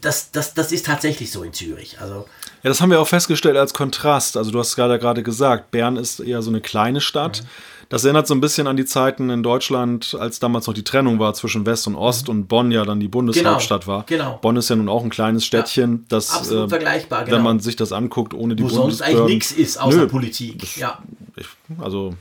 Das, 0.00 0.30
das, 0.30 0.54
das 0.54 0.72
ist 0.72 0.86
tatsächlich 0.86 1.32
so 1.32 1.42
in 1.42 1.52
Zürich. 1.52 2.00
Also 2.00 2.26
ja, 2.62 2.68
das 2.68 2.80
haben 2.80 2.90
wir 2.90 3.00
auch 3.00 3.08
festgestellt 3.08 3.56
als 3.56 3.74
Kontrast. 3.74 4.36
Also 4.36 4.50
du 4.50 4.58
hast 4.58 4.76
gerade 4.76 4.98
gerade 4.98 5.22
gesagt, 5.22 5.70
Bern 5.70 5.96
ist 5.96 6.20
eher 6.20 6.42
so 6.42 6.50
eine 6.50 6.60
kleine 6.60 7.00
Stadt. 7.00 7.42
Mhm. 7.42 7.48
Das 7.90 8.04
erinnert 8.04 8.28
so 8.28 8.34
ein 8.34 8.40
bisschen 8.40 8.68
an 8.68 8.76
die 8.76 8.84
Zeiten 8.84 9.30
in 9.30 9.42
Deutschland, 9.42 10.16
als 10.18 10.38
damals 10.38 10.68
noch 10.68 10.74
die 10.74 10.84
Trennung 10.84 11.18
war 11.18 11.34
zwischen 11.34 11.66
West 11.66 11.88
und 11.88 11.96
Ost 11.96 12.28
mhm. 12.28 12.34
und 12.34 12.46
Bonn 12.46 12.70
ja 12.70 12.84
dann 12.84 13.00
die 13.00 13.08
Bundeshauptstadt 13.08 13.82
genau, 13.82 13.92
war. 13.92 14.06
Genau. 14.06 14.38
Bonn 14.40 14.56
ist 14.56 14.70
ja 14.70 14.76
nun 14.76 14.88
auch 14.88 15.02
ein 15.02 15.10
kleines 15.10 15.44
Städtchen, 15.44 15.92
ja, 15.92 15.98
das 16.08 16.30
absolut 16.30 16.66
äh, 16.66 16.68
vergleichbar, 16.68 17.24
genau. 17.24 17.36
wenn 17.36 17.42
man 17.42 17.58
sich 17.58 17.74
das 17.74 17.90
anguckt, 17.90 18.32
ohne 18.32 18.54
die 18.54 18.62
Wo 18.62 18.68
sonst 18.68 19.02
eigentlich 19.02 19.26
nichts 19.26 19.52
ist 19.52 19.78
außer 19.78 19.98
Nö, 19.98 20.06
Politik. 20.06 20.60
Das, 20.60 20.76
ja. 20.76 20.98
Ich, 21.34 21.46
also 21.80 22.14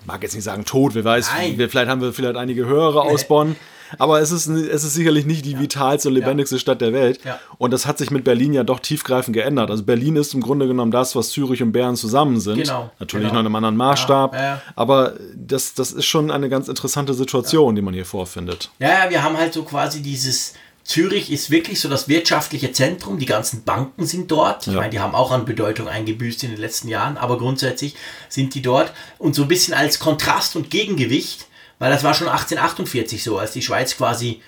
ich 0.00 0.06
mag 0.06 0.22
jetzt 0.24 0.34
nicht 0.34 0.42
sagen 0.42 0.64
tot, 0.64 0.96
wer 0.96 1.04
weiß, 1.04 1.30
wir, 1.54 1.70
vielleicht 1.70 1.88
haben 1.88 2.00
wir 2.00 2.12
vielleicht 2.12 2.36
einige 2.36 2.66
Hörer 2.66 3.02
aus 3.04 3.28
Bonn. 3.28 3.54
Aber 3.98 4.20
es 4.20 4.30
ist, 4.30 4.48
es 4.48 4.84
ist 4.84 4.94
sicherlich 4.94 5.26
nicht 5.26 5.44
die 5.44 5.52
ja. 5.52 5.60
vitalste 5.60 6.08
und 6.08 6.14
lebendigste 6.14 6.56
ja. 6.56 6.60
Stadt 6.60 6.80
der 6.80 6.92
Welt. 6.92 7.20
Ja. 7.24 7.38
Und 7.58 7.72
das 7.72 7.86
hat 7.86 7.98
sich 7.98 8.10
mit 8.10 8.24
Berlin 8.24 8.52
ja 8.52 8.64
doch 8.64 8.80
tiefgreifend 8.80 9.34
geändert. 9.34 9.70
Also 9.70 9.84
Berlin 9.84 10.16
ist 10.16 10.34
im 10.34 10.40
Grunde 10.40 10.66
genommen 10.66 10.90
das, 10.90 11.16
was 11.16 11.30
Zürich 11.30 11.62
und 11.62 11.72
Bern 11.72 11.96
zusammen 11.96 12.40
sind. 12.40 12.62
Genau. 12.62 12.90
Natürlich 12.98 13.28
genau. 13.28 13.34
noch 13.34 13.40
in 13.40 13.46
einem 13.46 13.56
anderen 13.56 13.76
Maßstab. 13.76 14.36
Aber 14.76 15.14
das, 15.34 15.74
das 15.74 15.92
ist 15.92 16.06
schon 16.06 16.30
eine 16.30 16.48
ganz 16.48 16.68
interessante 16.68 17.14
Situation, 17.14 17.74
die 17.74 17.82
man 17.82 17.94
hier 17.94 18.06
vorfindet. 18.06 18.70
Ja, 18.78 19.08
wir 19.08 19.22
haben 19.22 19.36
halt 19.36 19.52
so 19.52 19.62
quasi 19.64 20.02
dieses. 20.02 20.54
Zürich 20.82 21.30
ist 21.30 21.50
wirklich 21.50 21.78
so 21.78 21.88
das 21.88 22.08
wirtschaftliche 22.08 22.72
Zentrum. 22.72 23.18
Die 23.18 23.26
ganzen 23.26 23.62
Banken 23.62 24.06
sind 24.06 24.30
dort. 24.30 24.66
Ich 24.66 24.74
meine, 24.74 24.90
die 24.90 24.98
haben 24.98 25.14
auch 25.14 25.30
an 25.30 25.44
Bedeutung 25.44 25.86
eingebüßt 25.86 26.42
in 26.42 26.50
den 26.50 26.58
letzten 26.58 26.88
Jahren, 26.88 27.16
aber 27.16 27.38
grundsätzlich 27.38 27.94
sind 28.28 28.54
die 28.54 28.62
dort. 28.62 28.92
Und 29.18 29.36
so 29.36 29.42
ein 29.42 29.48
bisschen 29.48 29.74
als 29.74 30.00
Kontrast 30.00 30.56
und 30.56 30.70
Gegengewicht 30.70 31.46
weil 31.80 31.90
das 31.90 32.04
war 32.04 32.14
schon 32.14 32.28
1848 32.28 33.24
so, 33.24 33.38
als 33.38 33.50
die 33.50 33.62
Schweiz 33.62 33.96
quasi 33.96 34.40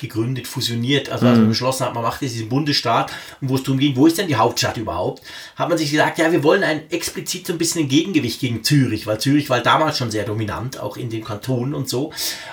gegründet, 0.00 0.46
fusioniert, 0.46 1.10
also, 1.10 1.26
also 1.26 1.44
beschlossen 1.44 1.84
hat, 1.84 1.94
man 1.94 2.04
macht 2.04 2.22
jetzt 2.22 2.34
diesen 2.34 2.48
Bundesstaat 2.48 3.12
und 3.40 3.48
wo 3.48 3.56
es 3.56 3.62
darum 3.62 3.78
ging, 3.78 3.96
wo 3.96 4.06
ist 4.06 4.16
denn 4.16 4.28
die 4.28 4.36
Hauptstadt 4.36 4.76
überhaupt, 4.76 5.22
hat 5.56 5.68
man 5.68 5.76
sich 5.76 5.90
gesagt, 5.90 6.18
ja, 6.18 6.30
wir 6.30 6.44
wollen 6.44 6.62
ein 6.62 6.88
explizit 6.90 7.46
so 7.46 7.52
ein 7.52 7.58
bisschen 7.58 7.82
ein 7.82 7.88
Gegengewicht 7.88 8.40
gegen 8.40 8.62
Zürich, 8.62 9.06
weil 9.06 9.18
Zürich 9.18 9.50
war 9.50 9.60
damals 9.60 9.98
schon 9.98 10.10
sehr 10.10 10.24
dominant, 10.24 10.78
auch 10.78 10.96
in 10.96 11.10
den 11.10 11.24
Kantonen 11.24 11.74
und 11.74 11.88
so. 11.88 12.12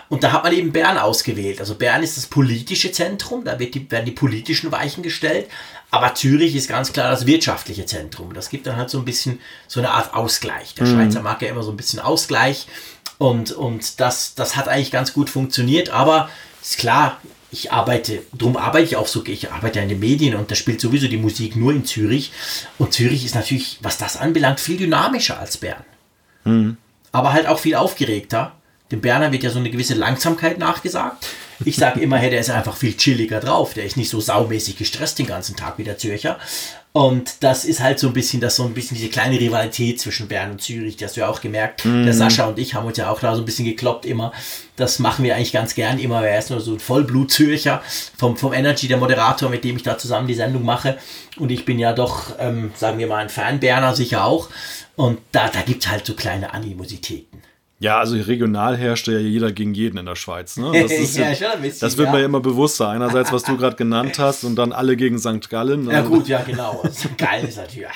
Und 0.09 0.23
da 0.23 0.31
hat 0.31 0.43
man 0.43 0.53
eben 0.53 0.71
Bern 0.71 0.97
ausgewählt. 0.97 1.59
Also 1.59 1.75
Bern 1.75 2.01
ist 2.01 2.17
das 2.17 2.25
politische 2.25 2.91
Zentrum, 2.91 3.43
da 3.43 3.59
wird 3.59 3.75
die, 3.75 3.89
werden 3.91 4.05
die 4.05 4.11
politischen 4.11 4.71
Weichen 4.71 5.03
gestellt, 5.03 5.47
aber 5.91 6.15
Zürich 6.15 6.55
ist 6.55 6.67
ganz 6.67 6.91
klar 6.91 7.11
das 7.11 7.25
wirtschaftliche 7.25 7.85
Zentrum. 7.85 8.33
Das 8.33 8.49
gibt 8.49 8.67
dann 8.67 8.75
halt 8.75 8.89
so 8.89 8.97
ein 8.97 9.05
bisschen 9.05 9.39
so 9.67 9.79
eine 9.79 9.91
Art 9.91 10.13
Ausgleich. 10.13 10.73
Der 10.75 10.85
mhm. 10.85 10.93
Schweizer 10.93 11.21
mag 11.21 11.41
ja 11.41 11.49
immer 11.49 11.63
so 11.63 11.71
ein 11.71 11.77
bisschen 11.77 11.99
Ausgleich 11.99 12.67
und, 13.17 13.51
und 13.51 13.99
das, 13.99 14.35
das 14.35 14.55
hat 14.55 14.67
eigentlich 14.67 14.91
ganz 14.91 15.13
gut 15.13 15.29
funktioniert, 15.29 15.89
aber 15.89 16.29
ist 16.61 16.77
klar, 16.77 17.19
ich 17.51 17.71
arbeite, 17.71 18.23
darum 18.33 18.57
arbeite 18.57 18.85
ich 18.85 18.95
auch 18.97 19.07
so, 19.07 19.23
ich 19.25 19.51
arbeite 19.51 19.79
ja 19.79 19.83
in 19.83 19.89
den 19.89 19.99
Medien 19.99 20.35
und 20.35 20.51
da 20.51 20.55
spielt 20.55 20.81
sowieso 20.81 21.07
die 21.07 21.17
Musik 21.17 21.55
nur 21.55 21.71
in 21.71 21.85
Zürich. 21.85 22.31
Und 22.77 22.93
Zürich 22.93 23.25
ist 23.25 23.35
natürlich, 23.35 23.79
was 23.81 23.97
das 23.97 24.17
anbelangt, 24.17 24.59
viel 24.59 24.77
dynamischer 24.77 25.39
als 25.39 25.57
Bern. 25.57 25.83
Mhm. 26.43 26.77
Aber 27.11 27.33
halt 27.33 27.47
auch 27.47 27.59
viel 27.59 27.75
aufgeregter. 27.75 28.53
Dem 28.91 29.01
Berner 29.01 29.31
wird 29.31 29.43
ja 29.43 29.49
so 29.49 29.59
eine 29.59 29.71
gewisse 29.71 29.95
Langsamkeit 29.95 30.59
nachgesagt. 30.59 31.27
Ich 31.65 31.77
sage 31.77 31.99
immer, 31.99 32.17
hey, 32.17 32.29
der 32.29 32.39
ist 32.39 32.49
einfach 32.49 32.75
viel 32.75 32.95
chilliger 32.95 33.39
drauf. 33.39 33.73
Der 33.73 33.85
ist 33.85 33.97
nicht 33.97 34.09
so 34.09 34.21
saumäßig 34.21 34.77
gestresst 34.77 35.19
den 35.19 35.25
ganzen 35.25 35.55
Tag 35.55 35.77
wie 35.77 35.83
der 35.83 35.97
Zürcher. 35.97 36.39
Und 36.97 37.43
das 37.43 37.63
ist 37.63 37.79
halt 37.79 37.99
so 37.99 38.07
ein 38.07 38.13
bisschen, 38.13 38.41
das 38.41 38.55
so 38.55 38.63
ein 38.63 38.73
bisschen 38.73 38.97
diese 38.97 39.09
kleine 39.09 39.39
Rivalität 39.39 40.01
zwischen 40.01 40.27
Bern 40.27 40.49
und 40.49 40.63
Zürich, 40.63 40.97
die 40.97 41.05
hast 41.05 41.15
du 41.15 41.21
ja 41.21 41.27
auch 41.27 41.41
gemerkt. 41.41 41.85
Mhm. 41.85 42.05
Der 42.05 42.13
Sascha 42.15 42.47
und 42.47 42.57
ich 42.57 42.73
haben 42.73 42.87
uns 42.87 42.97
ja 42.97 43.11
auch 43.11 43.19
da 43.19 43.35
so 43.35 43.43
ein 43.43 43.45
bisschen 43.45 43.65
gekloppt 43.65 44.03
immer. 44.07 44.31
Das 44.77 44.97
machen 44.97 45.23
wir 45.23 45.35
eigentlich 45.35 45.51
ganz 45.51 45.75
gern 45.75 45.99
immer. 45.99 46.25
Er 46.25 46.39
ist 46.39 46.49
nur 46.49 46.59
so 46.59 46.73
ein 46.73 46.79
Vollblut-Zürcher 46.79 47.83
vom, 48.17 48.35
vom 48.35 48.51
Energy, 48.51 48.87
der 48.87 48.97
Moderator, 48.97 49.51
mit 49.51 49.63
dem 49.63 49.75
ich 49.75 49.83
da 49.83 49.99
zusammen 49.99 50.27
die 50.27 50.33
Sendung 50.33 50.65
mache. 50.65 50.97
Und 51.37 51.51
ich 51.51 51.65
bin 51.65 51.77
ja 51.77 51.93
doch, 51.93 52.31
ähm, 52.39 52.71
sagen 52.75 52.97
wir 52.97 53.05
mal, 53.05 53.17
ein 53.17 53.29
Fan 53.29 53.59
Berner 53.59 53.95
sicher 53.95 54.25
auch. 54.25 54.49
Und 54.95 55.19
da, 55.31 55.49
da 55.49 55.61
gibt 55.61 55.85
es 55.85 55.91
halt 55.91 56.03
so 56.03 56.15
kleine 56.15 56.51
Animositäten. 56.51 57.43
Ja, 57.79 57.99
also 57.99 58.15
regional 58.15 58.75
herrscht 58.75 59.07
ja 59.07 59.19
jeder 59.19 59.51
gegen 59.51 59.73
jeden 59.73 59.97
in 59.97 60.05
der 60.07 60.15
Schweiz. 60.15 60.57
Ne? 60.57 60.71
Das, 60.73 60.91
ist, 60.99 61.15
ja, 61.17 61.29
bisschen, 61.55 61.79
das 61.79 61.97
wird 61.97 62.07
ja. 62.07 62.13
mir 62.13 62.25
immer 62.25 62.39
bewusster. 62.39 62.89
Einerseits, 62.89 63.31
was 63.31 63.43
du 63.43 63.55
gerade 63.55 63.75
genannt 63.75 64.17
hast, 64.17 64.43
und 64.43 64.55
dann 64.55 64.71
alle 64.71 64.97
gegen 64.97 65.19
St. 65.19 65.49
Gallen. 65.49 65.89
Ja, 65.89 65.99
also 65.99 66.09
gut, 66.09 66.27
ja, 66.27 66.41
genau. 66.41 66.83
St. 66.91 67.17
Gallen 67.17 67.47
ist 67.47 67.57
natürlich. 67.57 67.87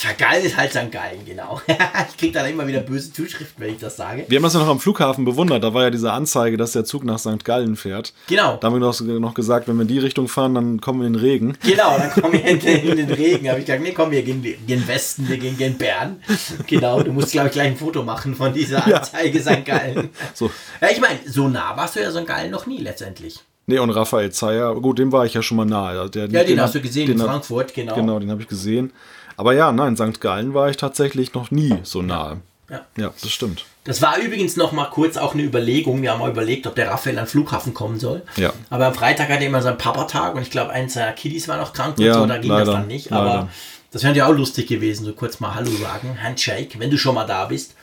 Vergeil 0.00 0.44
ist 0.44 0.56
halt 0.56 0.70
St. 0.70 0.92
Gallen, 0.92 1.24
genau. 1.26 1.60
ich 2.08 2.16
kriege 2.16 2.32
dann 2.32 2.48
immer 2.48 2.68
wieder 2.68 2.78
böse 2.78 3.12
Zuschriften, 3.12 3.64
wenn 3.64 3.74
ich 3.74 3.80
das 3.80 3.96
sage. 3.96 4.26
Wir 4.28 4.36
haben 4.36 4.44
das 4.44 4.54
ja 4.54 4.60
noch 4.60 4.68
am 4.68 4.78
Flughafen 4.78 5.24
bewundert. 5.24 5.64
Da 5.64 5.74
war 5.74 5.82
ja 5.82 5.90
diese 5.90 6.12
Anzeige, 6.12 6.56
dass 6.56 6.70
der 6.70 6.84
Zug 6.84 7.02
nach 7.02 7.18
St. 7.18 7.44
Gallen 7.44 7.74
fährt. 7.74 8.12
Genau. 8.28 8.58
Da 8.58 8.68
haben 8.68 8.74
wir 8.74 8.78
noch, 8.78 9.00
noch 9.00 9.34
gesagt, 9.34 9.66
wenn 9.66 9.74
wir 9.74 9.82
in 9.82 9.88
die 9.88 9.98
Richtung 9.98 10.28
fahren, 10.28 10.54
dann 10.54 10.80
kommen 10.80 11.00
wir 11.00 11.08
in 11.08 11.14
den 11.14 11.20
Regen. 11.20 11.58
Genau, 11.64 11.98
dann 11.98 12.12
kommen 12.12 12.34
wir 12.34 12.44
in 12.44 12.60
den, 12.60 12.88
in 12.90 12.96
den 12.96 13.10
Regen. 13.10 13.46
Da 13.46 13.50
habe 13.50 13.58
ich 13.58 13.66
gesagt, 13.66 13.82
nee, 13.82 13.90
komm, 13.90 14.12
wir 14.12 14.22
gehen 14.22 14.40
gen 14.68 14.86
Westen, 14.86 15.28
wir 15.28 15.36
gehen 15.36 15.58
gen 15.58 15.76
Bern. 15.76 16.22
Genau, 16.68 17.02
du 17.02 17.12
musst, 17.12 17.32
glaube 17.32 17.48
ich, 17.48 17.54
gleich 17.54 17.66
ein 17.66 17.76
Foto 17.76 18.04
machen 18.04 18.36
von 18.36 18.54
dieser 18.54 18.86
Anzeige 18.86 19.40
ja. 19.40 19.52
St. 19.52 19.64
Gallen. 19.64 20.10
So. 20.32 20.48
Ja, 20.80 20.90
ich 20.92 21.00
meine, 21.00 21.18
so 21.26 21.48
nah 21.48 21.76
warst 21.76 21.96
du 21.96 22.00
ja 22.00 22.12
St. 22.12 22.24
Gallen 22.24 22.52
noch 22.52 22.66
nie 22.66 22.78
letztendlich. 22.78 23.40
Nee, 23.66 23.80
und 23.80 23.90
Raphael 23.90 24.30
Zeyer, 24.30 24.76
gut, 24.76 25.00
dem 25.00 25.10
war 25.10 25.26
ich 25.26 25.34
ja 25.34 25.42
schon 25.42 25.56
mal 25.56 25.66
nahe. 25.66 26.08
Der, 26.08 26.26
ja, 26.26 26.40
den, 26.44 26.46
den 26.46 26.60
hast 26.60 26.76
du 26.76 26.80
gesehen 26.80 27.10
in 27.10 27.18
Frankfurt, 27.18 27.74
genau. 27.74 27.96
Genau, 27.96 28.20
den 28.20 28.30
habe 28.30 28.40
ich 28.40 28.48
gesehen. 28.48 28.92
Aber 29.38 29.54
ja, 29.54 29.70
nein, 29.70 29.96
St. 29.96 30.20
Gallen 30.20 30.52
war 30.52 30.68
ich 30.68 30.76
tatsächlich 30.76 31.32
noch 31.32 31.52
nie 31.52 31.78
so 31.84 32.02
nahe. 32.02 32.40
Ja. 32.68 32.80
ja, 32.98 33.14
das 33.22 33.30
stimmt. 33.30 33.64
Das 33.84 34.02
war 34.02 34.18
übrigens 34.18 34.56
noch 34.56 34.72
mal 34.72 34.86
kurz 34.86 35.16
auch 35.16 35.32
eine 35.32 35.44
Überlegung. 35.44 36.02
Wir 36.02 36.10
haben 36.10 36.18
mal 36.18 36.30
überlegt, 36.30 36.66
ob 36.66 36.74
der 36.74 36.90
Raphael 36.90 37.16
an 37.18 37.24
den 37.24 37.30
Flughafen 37.30 37.72
kommen 37.72 38.00
soll. 38.00 38.22
Ja. 38.36 38.52
Aber 38.68 38.86
am 38.86 38.94
Freitag 38.94 39.28
hatte 39.30 39.44
er 39.44 39.46
immer 39.46 39.62
seinen 39.62 39.78
Papatag 39.78 40.34
und 40.34 40.42
ich 40.42 40.50
glaube, 40.50 40.72
eins 40.72 40.94
seiner 40.94 41.12
Kiddies 41.12 41.46
war 41.46 41.56
noch 41.56 41.72
krank 41.72 41.96
und 41.98 42.04
ja, 42.04 42.14
so, 42.14 42.26
da 42.26 42.36
ging 42.36 42.50
leider, 42.50 42.64
das 42.64 42.74
dann 42.74 42.88
nicht. 42.88 43.12
Aber 43.12 43.24
leider. 43.24 43.48
das 43.92 44.02
wäre 44.02 44.16
ja 44.16 44.26
auch 44.26 44.32
lustig 44.32 44.66
gewesen, 44.66 45.06
so 45.06 45.12
kurz 45.12 45.38
mal 45.38 45.54
Hallo 45.54 45.70
sagen, 45.70 46.18
Handshake, 46.20 46.80
wenn 46.80 46.90
du 46.90 46.98
schon 46.98 47.14
mal 47.14 47.24
da 47.24 47.44
bist. 47.46 47.74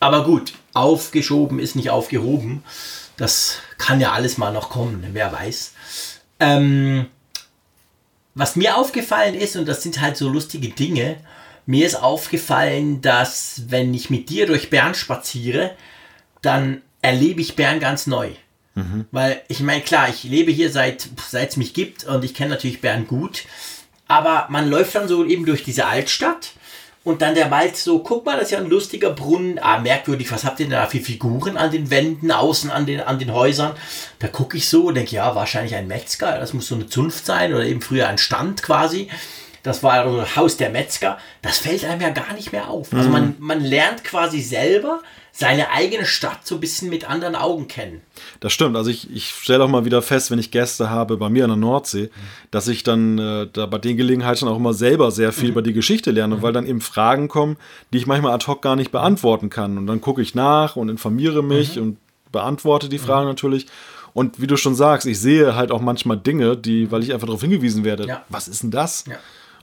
Aber 0.00 0.22
gut, 0.22 0.52
aufgeschoben 0.74 1.58
ist 1.58 1.76
nicht 1.76 1.90
aufgehoben. 1.90 2.62
Das 3.16 3.56
kann 3.78 4.00
ja 4.00 4.12
alles 4.12 4.36
mal 4.36 4.52
noch 4.52 4.68
kommen, 4.68 5.04
wer 5.12 5.32
weiß. 5.32 5.72
Ähm, 6.40 7.06
was 8.40 8.56
mir 8.56 8.76
aufgefallen 8.76 9.34
ist, 9.34 9.56
und 9.56 9.66
das 9.68 9.82
sind 9.82 10.00
halt 10.00 10.16
so 10.16 10.28
lustige 10.28 10.68
Dinge, 10.68 11.16
mir 11.66 11.86
ist 11.86 11.94
aufgefallen, 11.94 13.00
dass 13.00 13.64
wenn 13.68 13.92
ich 13.94 14.10
mit 14.10 14.30
dir 14.30 14.46
durch 14.46 14.70
Bern 14.70 14.94
spaziere, 14.94 15.72
dann 16.42 16.82
erlebe 17.02 17.40
ich 17.40 17.54
Bern 17.54 17.80
ganz 17.80 18.06
neu. 18.06 18.30
Mhm. 18.74 19.04
Weil 19.10 19.42
ich 19.48 19.60
meine, 19.60 19.82
klar, 19.82 20.08
ich 20.08 20.24
lebe 20.24 20.50
hier 20.50 20.70
seit 20.70 21.08
es 21.32 21.56
mich 21.56 21.74
gibt 21.74 22.04
und 22.04 22.24
ich 22.24 22.34
kenne 22.34 22.50
natürlich 22.50 22.80
Bern 22.80 23.06
gut, 23.06 23.44
aber 24.08 24.46
man 24.48 24.68
läuft 24.68 24.94
dann 24.94 25.06
so 25.06 25.24
eben 25.24 25.44
durch 25.46 25.62
diese 25.62 25.86
Altstadt 25.86 26.52
und 27.02 27.22
dann 27.22 27.34
der 27.34 27.50
Wald 27.50 27.76
so, 27.76 28.00
guck 28.00 28.26
mal, 28.26 28.36
das 28.36 28.44
ist 28.44 28.50
ja 28.50 28.58
ein 28.58 28.68
lustiger 28.68 29.10
Brunnen. 29.10 29.58
Ah, 29.58 29.78
merkwürdig, 29.78 30.30
was 30.30 30.44
habt 30.44 30.60
ihr 30.60 30.66
denn 30.66 30.72
da 30.72 30.86
für 30.86 31.00
Figuren 31.00 31.56
an 31.56 31.70
den 31.70 31.90
Wänden, 31.90 32.30
außen 32.30 32.70
an 32.70 32.84
den, 32.84 33.00
an 33.00 33.18
den 33.18 33.32
Häusern? 33.32 33.72
Da 34.18 34.28
gucke 34.28 34.58
ich 34.58 34.68
so 34.68 34.88
und 34.88 34.94
denke, 34.96 35.16
ja, 35.16 35.34
wahrscheinlich 35.34 35.74
ein 35.74 35.86
Metzger. 35.86 36.38
Das 36.38 36.52
muss 36.52 36.66
so 36.66 36.74
eine 36.74 36.88
Zunft 36.88 37.24
sein 37.24 37.54
oder 37.54 37.64
eben 37.64 37.80
früher 37.80 38.06
ein 38.06 38.18
Stand 38.18 38.62
quasi. 38.62 39.08
Das 39.62 39.82
war 39.82 39.92
also 39.92 40.16
das 40.16 40.36
Haus 40.36 40.56
der 40.56 40.70
Metzger. 40.70 41.18
Das 41.42 41.58
fällt 41.58 41.84
einem 41.84 42.00
ja 42.00 42.10
gar 42.10 42.32
nicht 42.34 42.52
mehr 42.52 42.68
auf. 42.68 42.92
Also 42.92 43.08
man, 43.10 43.36
man 43.38 43.60
lernt 43.60 44.04
quasi 44.04 44.40
selber, 44.40 45.00
seine 45.32 45.70
eigene 45.70 46.06
Stadt 46.06 46.46
so 46.46 46.56
ein 46.56 46.60
bisschen 46.60 46.90
mit 46.90 47.08
anderen 47.08 47.34
Augen 47.34 47.68
kennen. 47.68 48.00
Das 48.40 48.52
stimmt. 48.52 48.76
Also 48.76 48.90
ich, 48.90 49.10
ich 49.14 49.30
stelle 49.30 49.64
auch 49.64 49.68
mal 49.68 49.84
wieder 49.84 50.02
fest, 50.02 50.30
wenn 50.30 50.38
ich 50.38 50.50
Gäste 50.50 50.90
habe 50.90 51.16
bei 51.16 51.28
mir 51.28 51.44
an 51.44 51.50
der 51.50 51.56
Nordsee, 51.56 52.04
mhm. 52.04 52.10
dass 52.50 52.68
ich 52.68 52.82
dann 52.82 53.18
äh, 53.18 53.46
da 53.52 53.66
bei 53.66 53.78
den 53.78 53.96
Gelegenheiten 53.96 54.48
auch 54.48 54.56
immer 54.56 54.74
selber 54.74 55.10
sehr 55.10 55.32
viel 55.32 55.44
mhm. 55.44 55.50
über 55.52 55.62
die 55.62 55.72
Geschichte 55.72 56.10
lerne, 56.10 56.36
mhm. 56.36 56.42
weil 56.42 56.52
dann 56.52 56.66
eben 56.66 56.80
Fragen 56.80 57.28
kommen, 57.28 57.56
die 57.92 57.98
ich 57.98 58.06
manchmal 58.06 58.32
ad 58.32 58.46
hoc 58.46 58.62
gar 58.62 58.76
nicht 58.76 58.90
beantworten 58.90 59.50
kann. 59.50 59.78
Und 59.78 59.86
dann 59.86 60.00
gucke 60.00 60.20
ich 60.20 60.34
nach 60.34 60.76
und 60.76 60.88
informiere 60.88 61.42
mich 61.42 61.76
mhm. 61.76 61.82
und 61.82 61.96
beantworte 62.32 62.88
die 62.88 62.98
Fragen 62.98 63.24
mhm. 63.24 63.30
natürlich. 63.30 63.66
Und 64.12 64.40
wie 64.40 64.46
du 64.48 64.56
schon 64.56 64.74
sagst, 64.74 65.06
ich 65.06 65.20
sehe 65.20 65.54
halt 65.54 65.70
auch 65.70 65.80
manchmal 65.80 66.16
Dinge, 66.16 66.56
die, 66.56 66.90
weil 66.90 67.02
ich 67.02 67.12
einfach 67.12 67.28
darauf 67.28 67.42
hingewiesen 67.42 67.84
werde, 67.84 68.06
ja. 68.06 68.24
was 68.28 68.48
ist 68.48 68.62
denn 68.64 68.72
das? 68.72 69.04
Ja. 69.08 69.16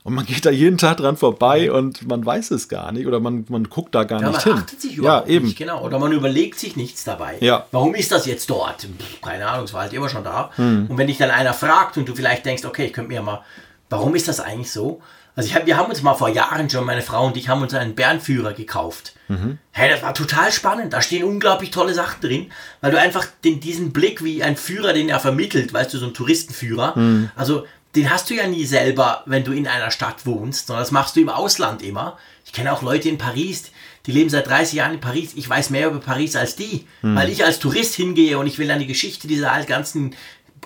Und 0.08 0.14
man 0.14 0.24
geht 0.24 0.46
da 0.46 0.50
jeden 0.50 0.78
Tag 0.78 0.96
dran 0.96 1.18
vorbei 1.18 1.70
und 1.70 2.08
man 2.08 2.24
weiß 2.24 2.50
es 2.52 2.70
gar 2.70 2.92
nicht 2.92 3.06
oder 3.06 3.20
man, 3.20 3.44
man 3.50 3.64
guckt 3.64 3.94
da 3.94 4.04
gar 4.04 4.22
ja, 4.22 4.28
nicht 4.28 4.46
man 4.46 4.54
hin. 4.54 4.64
Achtet 4.64 4.80
sich 4.80 4.96
überhaupt 4.96 5.28
ja, 5.28 5.34
eben. 5.34 5.44
Nicht, 5.44 5.58
genau. 5.58 5.84
Oder 5.84 5.98
man 5.98 6.12
überlegt 6.12 6.58
sich 6.58 6.76
nichts 6.76 7.04
dabei. 7.04 7.36
Ja. 7.40 7.66
Warum 7.72 7.94
ist 7.94 8.10
das 8.10 8.24
jetzt 8.24 8.48
dort? 8.48 8.84
Pff, 8.84 9.20
keine 9.20 9.46
Ahnung, 9.46 9.66
es 9.66 9.74
war 9.74 9.82
halt 9.82 9.92
immer 9.92 10.08
schon 10.08 10.24
da. 10.24 10.50
Hm. 10.56 10.86
Und 10.88 10.96
wenn 10.96 11.08
dich 11.08 11.18
dann 11.18 11.30
einer 11.30 11.52
fragt 11.52 11.98
und 11.98 12.08
du 12.08 12.14
vielleicht 12.14 12.46
denkst, 12.46 12.64
okay, 12.64 12.86
ich 12.86 12.94
könnte 12.94 13.12
mir 13.12 13.20
mal, 13.20 13.42
warum 13.90 14.14
ist 14.14 14.28
das 14.28 14.40
eigentlich 14.40 14.72
so? 14.72 15.02
Also 15.36 15.46
ich 15.46 15.54
hab, 15.54 15.66
wir 15.66 15.76
haben 15.76 15.90
uns 15.90 16.02
mal 16.02 16.14
vor 16.14 16.30
Jahren 16.30 16.70
schon, 16.70 16.86
meine 16.86 17.02
Frau 17.02 17.26
und 17.26 17.36
ich, 17.36 17.50
haben 17.50 17.60
uns 17.60 17.74
einen 17.74 17.94
Bärenführer 17.94 18.54
gekauft. 18.54 19.12
Mhm. 19.28 19.58
Hey, 19.72 19.90
das 19.90 20.02
war 20.02 20.14
total 20.14 20.50
spannend. 20.50 20.94
Da 20.94 21.02
stehen 21.02 21.22
unglaublich 21.22 21.70
tolle 21.70 21.92
Sachen 21.92 22.22
drin, 22.22 22.50
weil 22.80 22.92
du 22.92 22.98
einfach 22.98 23.26
den, 23.44 23.60
diesen 23.60 23.92
Blick 23.92 24.24
wie 24.24 24.42
ein 24.42 24.56
Führer, 24.56 24.94
den 24.94 25.10
er 25.10 25.20
vermittelt, 25.20 25.72
weißt 25.72 25.92
du, 25.92 25.98
so 25.98 26.06
ein 26.06 26.14
Touristenführer. 26.14 26.98
Mhm. 26.98 27.30
Also 27.36 27.66
den 27.94 28.10
hast 28.10 28.30
du 28.30 28.34
ja 28.34 28.46
nie 28.46 28.64
selber, 28.64 29.22
wenn 29.26 29.44
du 29.44 29.52
in 29.52 29.66
einer 29.66 29.90
Stadt 29.90 30.26
wohnst, 30.26 30.66
sondern 30.66 30.82
das 30.82 30.92
machst 30.92 31.16
du 31.16 31.20
im 31.20 31.28
Ausland 31.28 31.82
immer. 31.82 32.18
Ich 32.44 32.52
kenne 32.52 32.72
auch 32.72 32.82
Leute 32.82 33.08
in 33.08 33.18
Paris, 33.18 33.72
die 34.06 34.12
leben 34.12 34.30
seit 34.30 34.46
30 34.46 34.74
Jahren 34.74 34.94
in 34.94 35.00
Paris. 35.00 35.32
Ich 35.34 35.48
weiß 35.48 35.70
mehr 35.70 35.88
über 35.88 36.00
Paris 36.00 36.36
als 36.36 36.56
die, 36.56 36.86
weil 37.02 37.30
ich 37.30 37.44
als 37.44 37.58
Tourist 37.58 37.94
hingehe 37.94 38.38
und 38.38 38.46
ich 38.46 38.58
will 38.58 38.68
dann 38.68 38.78
die 38.78 38.86
Geschichte 38.86 39.28
dieser 39.28 39.62
ganzen 39.64 40.14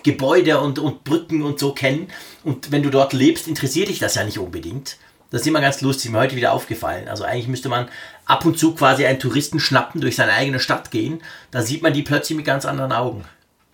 Gebäude 0.03 0.61
und, 0.61 0.79
und 0.79 1.05
Brücken 1.05 1.43
und 1.43 1.59
so 1.59 1.73
kennen. 1.73 2.09
Und 2.45 2.71
wenn 2.71 2.83
du 2.83 2.91
dort 2.91 3.13
lebst, 3.13 3.49
interessiert 3.49 3.89
dich 3.89 3.99
das 3.99 4.15
ja 4.15 4.25
nicht 4.25 4.39
unbedingt. 4.39 4.97
Das 5.31 5.41
ist 5.41 5.47
immer 5.47 5.61
ganz 5.61 5.81
lustig, 5.81 6.11
mir 6.11 6.19
heute 6.19 6.37
wieder 6.37 6.53
aufgefallen. 6.53 7.09
Also 7.09 7.25
eigentlich 7.25 7.49
müsste 7.49 7.69
man 7.69 7.89
ab 8.27 8.45
und 8.45 8.59
zu 8.59 8.75
quasi 8.75 9.07
einen 9.07 9.19
Touristen 9.19 9.61
schnappen, 9.61 10.01
durch 10.01 10.17
seine 10.17 10.33
eigene 10.33 10.61
Stadt 10.61 10.91
gehen. 10.91 11.23
Da 11.51 11.63
sieht 11.63 11.83
man 11.83 11.95
die 11.95 12.03
plötzlich 12.03 12.37
mit 12.37 12.45
ganz 12.45 12.67
anderen 12.67 12.93
Augen. 12.93 13.25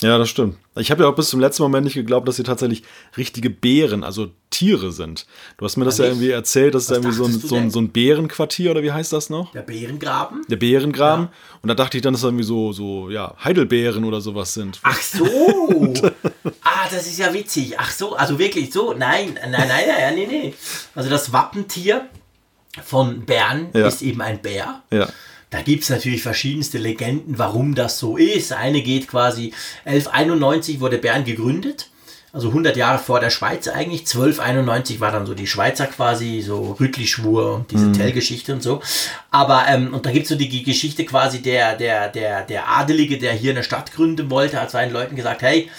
Ja, 0.00 0.16
das 0.16 0.28
stimmt. 0.28 0.56
Ich 0.76 0.92
habe 0.92 1.02
ja 1.02 1.08
auch 1.08 1.16
bis 1.16 1.28
zum 1.28 1.40
letzten 1.40 1.64
Moment 1.64 1.84
nicht 1.84 1.94
geglaubt, 1.94 2.28
dass 2.28 2.36
sie 2.36 2.44
tatsächlich 2.44 2.84
richtige 3.16 3.50
Bären, 3.50 4.04
also 4.04 4.30
Tiere 4.50 4.92
sind. 4.92 5.26
Du 5.56 5.64
hast 5.64 5.76
mir 5.76 5.84
das 5.84 5.98
Ja, 5.98 6.04
ja 6.04 6.10
irgendwie 6.12 6.30
erzählt, 6.30 6.76
dass 6.76 6.82
es 6.82 6.88
da 6.88 6.94
irgendwie 6.94 7.14
so 7.16 7.24
ein, 7.24 7.32
so, 7.32 7.56
ein, 7.56 7.70
so 7.72 7.80
ein 7.80 7.88
Bärenquartier 7.90 8.70
oder 8.70 8.82
wie 8.84 8.92
heißt 8.92 9.12
das 9.12 9.28
noch? 9.28 9.50
Der 9.52 9.62
Bärengraben? 9.62 10.42
Der 10.48 10.56
Bärengraben. 10.56 11.28
Und 11.62 11.68
da 11.68 11.74
dachte 11.74 11.96
ich 11.96 12.02
dann, 12.04 12.12
dass 12.14 12.22
da 12.22 12.28
irgendwie 12.28 12.44
so, 12.44 12.72
so, 12.72 13.10
ja, 13.10 13.34
Heidelbeeren 13.42 14.04
oder 14.04 14.20
sowas 14.20 14.54
sind. 14.54 14.78
Ach 14.84 15.00
so. 15.00 15.24
ah, 16.62 16.86
das 16.92 17.06
ist 17.08 17.18
ja 17.18 17.34
witzig. 17.34 17.74
Ach 17.76 17.90
so, 17.90 18.14
also 18.14 18.38
wirklich 18.38 18.72
so? 18.72 18.92
Nein, 18.92 19.36
nein, 19.50 19.66
nein, 19.66 19.84
nein, 19.88 20.14
nee, 20.14 20.26
nee. 20.26 20.54
Also 20.94 21.10
das 21.10 21.32
Wappentier 21.32 22.06
von 22.84 23.24
Bern 23.26 23.70
Ja. 23.74 23.88
ist 23.88 24.02
eben 24.02 24.20
ein 24.20 24.40
Bär. 24.40 24.82
Ja. 24.92 25.08
Da 25.50 25.62
gibt 25.62 25.82
es 25.82 25.90
natürlich 25.90 26.22
verschiedenste 26.22 26.78
Legenden, 26.78 27.38
warum 27.38 27.74
das 27.74 27.98
so 27.98 28.16
ist. 28.16 28.52
Eine 28.52 28.82
geht 28.82 29.08
quasi 29.08 29.54
1191 29.84 30.80
wurde 30.80 30.98
Bern 30.98 31.24
gegründet. 31.24 31.88
Also 32.30 32.48
100 32.48 32.76
Jahre 32.76 32.98
vor 32.98 33.20
der 33.20 33.30
Schweiz 33.30 33.68
eigentlich. 33.68 34.00
1291 34.00 35.00
war 35.00 35.10
dann 35.10 35.24
so 35.24 35.32
die 35.32 35.46
Schweizer 35.46 35.86
quasi, 35.86 36.42
so 36.42 36.76
Rüttli-Schwur 36.78 37.54
und 37.54 37.70
diese 37.70 37.90
Tell-Geschichte 37.92 38.52
und 38.52 38.62
so. 38.62 38.82
Aber, 39.30 39.64
ähm, 39.68 39.94
und 39.94 40.04
da 40.04 40.10
gibt 40.10 40.24
es 40.24 40.28
so 40.28 40.34
die 40.34 40.62
Geschichte 40.62 41.06
quasi 41.06 41.40
der, 41.40 41.76
der, 41.76 42.08
der, 42.08 42.42
der 42.42 42.68
Adelige, 42.68 43.16
der 43.16 43.32
hier 43.32 43.52
eine 43.52 43.64
Stadt 43.64 43.92
gründen 43.92 44.30
wollte, 44.30 44.60
hat 44.60 44.70
seinen 44.70 44.92
Leuten 44.92 45.16
gesagt, 45.16 45.40
hey, 45.40 45.70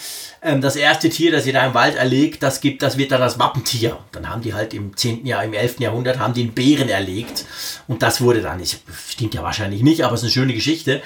ähm, 0.42 0.60
das 0.60 0.76
erste 0.76 1.08
Tier, 1.10 1.32
das 1.32 1.46
ihr 1.46 1.52
da 1.52 1.66
im 1.66 1.74
Wald 1.74 1.96
erlegt, 1.96 2.42
das 2.42 2.60
gibt, 2.60 2.82
das 2.82 2.96
wird 2.96 3.12
dann 3.12 3.20
das 3.20 3.38
Wappentier. 3.38 3.98
Dann 4.12 4.28
haben 4.28 4.42
die 4.42 4.54
halt 4.54 4.72
im 4.72 4.96
10. 4.96 5.26
Jahr, 5.26 5.44
im 5.44 5.52
11. 5.52 5.80
Jahrhundert, 5.80 6.18
haben 6.18 6.34
die 6.34 6.42
einen 6.42 6.52
Bären 6.52 6.88
erlegt. 6.88 7.44
Und 7.88 8.02
das 8.02 8.20
wurde 8.20 8.40
dann, 8.40 8.60
ich, 8.60 8.78
stimmt 9.08 9.34
ja 9.34 9.42
wahrscheinlich 9.42 9.82
nicht, 9.82 10.04
aber 10.04 10.14
es 10.14 10.20
ist 10.20 10.24
eine 10.24 10.32
schöne 10.32 10.54
Geschichte. 10.54 11.02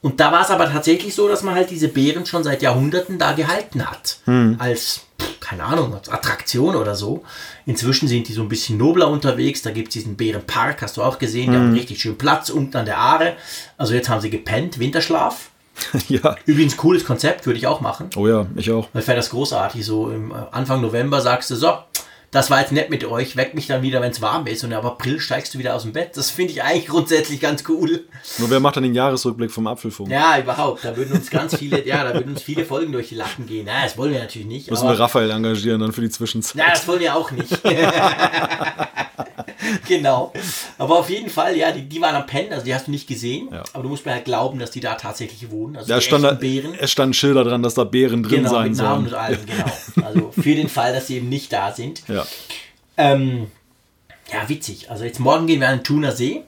Und 0.00 0.20
da 0.20 0.30
war 0.30 0.42
es 0.42 0.50
aber 0.50 0.70
tatsächlich 0.70 1.14
so, 1.14 1.28
dass 1.28 1.42
man 1.42 1.56
halt 1.56 1.70
diese 1.70 1.88
Bären 1.88 2.24
schon 2.24 2.44
seit 2.44 2.62
Jahrhunderten 2.62 3.18
da 3.18 3.32
gehalten 3.32 3.84
hat. 3.90 4.20
Als, 4.60 5.00
pff, 5.20 5.40
keine 5.40 5.64
Ahnung, 5.64 5.92
als 5.92 6.08
Attraktion 6.08 6.76
oder 6.76 6.94
so. 6.94 7.24
Inzwischen 7.66 8.06
sind 8.06 8.28
die 8.28 8.32
so 8.32 8.42
ein 8.42 8.48
bisschen 8.48 8.78
nobler 8.78 9.08
unterwegs. 9.08 9.60
Da 9.62 9.72
gibt 9.72 9.88
es 9.88 9.94
diesen 9.94 10.16
Bärenpark, 10.16 10.82
hast 10.82 10.98
du 10.98 11.02
auch 11.02 11.18
gesehen. 11.18 11.50
Die 11.50 11.56
haben 11.56 11.64
einen 11.66 11.78
richtig 11.78 12.00
schönen 12.00 12.16
Platz 12.16 12.48
unten 12.48 12.76
an 12.76 12.86
der 12.86 12.98
Aare. 12.98 13.34
Also 13.76 13.92
jetzt 13.94 14.08
haben 14.08 14.20
sie 14.20 14.30
gepennt, 14.30 14.78
Winterschlaf. 14.78 15.50
ja. 16.08 16.36
Übrigens 16.46 16.76
cooles 16.76 17.04
Konzept, 17.04 17.46
würde 17.46 17.58
ich 17.58 17.66
auch 17.66 17.80
machen. 17.80 18.10
Oh 18.16 18.26
ja, 18.26 18.46
ich 18.56 18.70
auch. 18.70 18.88
Weil 18.92 19.00
ich 19.00 19.06
fände 19.06 19.20
das 19.20 19.30
großartig. 19.30 19.84
So 19.84 20.10
im 20.10 20.30
äh, 20.30 20.34
Anfang 20.50 20.80
November 20.80 21.20
sagst 21.20 21.50
du, 21.50 21.56
so, 21.56 21.78
das 22.30 22.50
war 22.50 22.60
jetzt 22.60 22.72
nett 22.72 22.90
mit 22.90 23.04
euch, 23.04 23.36
weck 23.36 23.54
mich 23.54 23.68
dann 23.68 23.80
wieder, 23.80 24.02
wenn 24.02 24.10
es 24.10 24.20
warm 24.20 24.46
ist. 24.46 24.62
Und 24.62 24.72
ab 24.74 24.84
April 24.84 25.18
steigst 25.18 25.54
du 25.54 25.58
wieder 25.58 25.74
aus 25.74 25.82
dem 25.82 25.92
Bett. 25.92 26.16
Das 26.16 26.30
finde 26.30 26.52
ich 26.52 26.62
eigentlich 26.62 26.86
grundsätzlich 26.86 27.40
ganz 27.40 27.64
cool. 27.68 28.04
Nur 28.38 28.50
wer 28.50 28.60
macht 28.60 28.76
dann 28.76 28.82
den 28.82 28.94
Jahresrückblick 28.94 29.50
vom 29.50 29.66
Apfelfunk? 29.66 30.10
Ja, 30.10 30.38
überhaupt. 30.38 30.84
Da 30.84 30.94
würden 30.96 31.12
uns 31.16 31.30
ganz 31.30 31.56
viele, 31.56 31.86
ja, 31.86 32.04
da 32.04 32.12
würden 32.14 32.32
uns 32.32 32.42
viele 32.42 32.66
Folgen 32.66 32.92
durch 32.92 33.08
die 33.08 33.14
Lappen 33.14 33.46
gehen. 33.46 33.66
Na, 33.66 33.84
das 33.84 33.96
wollen 33.96 34.12
wir 34.12 34.20
natürlich 34.20 34.46
nicht. 34.46 34.70
Müssen 34.70 34.84
wir 34.84 34.90
Aber, 34.90 34.98
Raphael 34.98 35.30
engagieren 35.30 35.80
dann 35.80 35.92
für 35.92 36.02
die 36.02 36.10
Zwischenzeit. 36.10 36.56
na, 36.56 36.70
das 36.70 36.86
wollen 36.86 37.00
wir 37.00 37.16
auch 37.16 37.30
nicht. 37.30 37.50
genau. 39.88 40.32
Aber 40.78 40.98
auf 40.98 41.10
jeden 41.10 41.30
Fall, 41.30 41.56
ja, 41.56 41.72
die, 41.72 41.82
die 41.82 42.00
waren 42.00 42.14
am 42.14 42.26
Pennen, 42.26 42.52
also 42.52 42.64
die 42.64 42.74
hast 42.74 42.86
du 42.86 42.90
nicht 42.90 43.06
gesehen. 43.08 43.48
Ja. 43.52 43.64
Aber 43.72 43.82
du 43.82 43.88
musst 43.88 44.06
mir 44.06 44.12
halt 44.12 44.24
glauben, 44.24 44.58
dass 44.58 44.70
die 44.70 44.80
da 44.80 44.94
tatsächlich 44.94 45.50
wohnen. 45.50 45.76
Also 45.76 45.92
Ja, 45.92 46.00
stand 46.00 46.24
da, 46.24 46.32
Bären. 46.32 46.74
es 46.78 46.90
standen 46.90 47.14
Schilder 47.14 47.44
dran, 47.44 47.62
dass 47.62 47.74
da 47.74 47.84
Bären 47.84 48.22
drin 48.22 48.38
Genau, 48.44 48.50
sein 48.50 48.70
mit 48.70 48.78
Namen 48.78 49.08
sollen. 49.08 49.14
und 49.14 49.14
allem, 49.14 49.38
genau. 49.94 50.06
Also 50.06 50.32
für 50.32 50.54
den 50.54 50.68
Fall, 50.68 50.92
dass 50.92 51.06
sie 51.08 51.16
eben 51.16 51.28
nicht 51.28 51.52
da 51.52 51.72
sind. 51.72 52.02
Ja. 52.08 52.24
Ähm, 52.96 53.48
ja, 54.32 54.48
witzig. 54.48 54.90
Also 54.90 55.04
jetzt 55.04 55.18
morgen 55.20 55.46
gehen 55.46 55.60
wir 55.60 55.68
an 55.68 55.78
den 55.78 55.84
Thuner 55.84 56.12
See. 56.12 56.42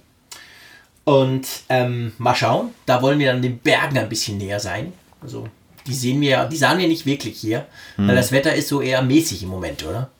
Und 1.05 1.47
ähm, 1.69 2.13
mal 2.19 2.35
schauen. 2.35 2.71
Da 2.87 3.03
wollen 3.03 3.19
wir 3.19 3.33
dann 3.33 3.43
den 3.43 3.59
Bergen 3.59 3.99
ein 3.99 4.09
bisschen 4.09 4.39
näher 4.39 4.61
sein. 4.61 4.93
Also 5.23 5.49
die 5.87 5.95
sehen 5.95 6.21
wir, 6.21 6.45
die 6.45 6.57
sahen 6.57 6.79
wir 6.79 6.87
nicht 6.89 7.07
wirklich 7.07 7.39
hier. 7.39 7.67
Hm. 7.97 8.07
Weil 8.09 8.17
das 8.17 8.33
Wetter 8.33 8.55
ist 8.55 8.69
so 8.69 8.81
eher 8.81 9.03
mäßig 9.03 9.43
im 9.43 9.49
Moment, 9.49 9.83
oder? 9.85 10.11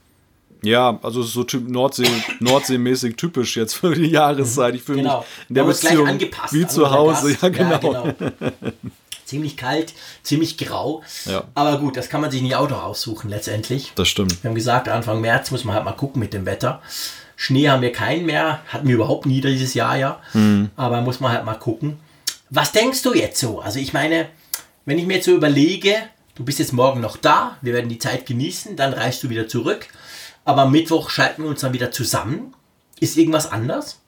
Ja, 0.63 0.99
also 1.03 1.23
so 1.23 1.45
typ 1.45 1.69
Nordsee, 1.69 2.07
Nordseemäßig 2.41 3.17
typisch 3.17 3.57
jetzt 3.57 3.75
für 3.75 3.95
die 3.95 4.07
Jahreszeit. 4.11 4.75
Ich 4.75 4.83
fühle 4.83 5.03
Genau. 5.03 5.19
mich 5.21 5.49
in 5.49 5.55
der 5.55 5.65
Beziehung 5.65 6.07
angepasst 6.09 6.53
wie 6.53 6.67
zu 6.67 6.91
Hause. 6.91 7.35
Gast. 7.35 7.43
Ja, 7.43 7.49
genau. 7.49 8.13
ziemlich 9.25 9.57
kalt, 9.57 9.95
ziemlich 10.23 10.59
grau. 10.59 11.03
Ja. 11.25 11.45
Aber 11.55 11.79
gut, 11.79 11.97
das 11.97 12.09
kann 12.09 12.21
man 12.21 12.31
sich 12.31 12.43
nicht 12.43 12.57
auch 12.57 12.69
noch 12.69 12.83
aussuchen 12.83 13.31
letztendlich. 13.31 13.93
Das 13.95 14.09
stimmt. 14.09 14.43
Wir 14.43 14.49
haben 14.49 14.55
gesagt, 14.55 14.89
Anfang 14.89 15.21
März 15.21 15.51
muss 15.51 15.65
man 15.65 15.75
halt 15.77 15.85
mal 15.85 15.93
gucken 15.93 16.21
mit 16.21 16.33
dem 16.33 16.47
Wetter. 16.47 16.83
Schnee 17.37 17.69
haben 17.71 17.81
wir 17.81 17.93
keinen 17.93 18.27
mehr, 18.27 18.61
hatten 18.69 18.87
wir 18.87 18.97
überhaupt 18.97 19.25
nie 19.27 19.41
dieses 19.41 19.73
Jahr 19.75 19.97
ja. 19.97 20.21
Aber 20.77 21.01
muss 21.01 21.21
man 21.21 21.33
halt 21.33 21.45
mal 21.45 21.55
gucken. 21.55 21.99
Was 22.51 22.73
denkst 22.73 23.03
du 23.03 23.15
jetzt 23.15 23.41
so? 23.41 23.61
Also 23.61 23.79
ich 23.79 23.93
meine, 23.93 24.29
wenn 24.85 24.99
ich 24.99 25.07
mir 25.07 25.15
jetzt 25.15 25.27
so 25.27 25.35
überlege, 25.35 25.95
du 26.35 26.45
bist 26.45 26.59
jetzt 26.59 26.73
morgen 26.73 27.01
noch 27.01 27.17
da, 27.17 27.57
wir 27.63 27.73
werden 27.73 27.89
die 27.89 27.99
Zeit 27.99 28.27
genießen, 28.27 28.77
dann 28.77 28.93
reist 28.93 29.23
du 29.23 29.31
wieder 29.31 29.47
zurück. 29.49 29.87
Aber 30.45 30.63
am 30.63 30.73
Mittwoch 30.73 31.11
schalten 31.11 31.43
wir 31.43 31.51
uns 31.51 31.61
dann 31.61 31.73
wieder 31.73 31.91
zusammen. 31.93 32.55
Ist 32.99 33.17
irgendwas 33.17 33.51
anders? 33.51 34.01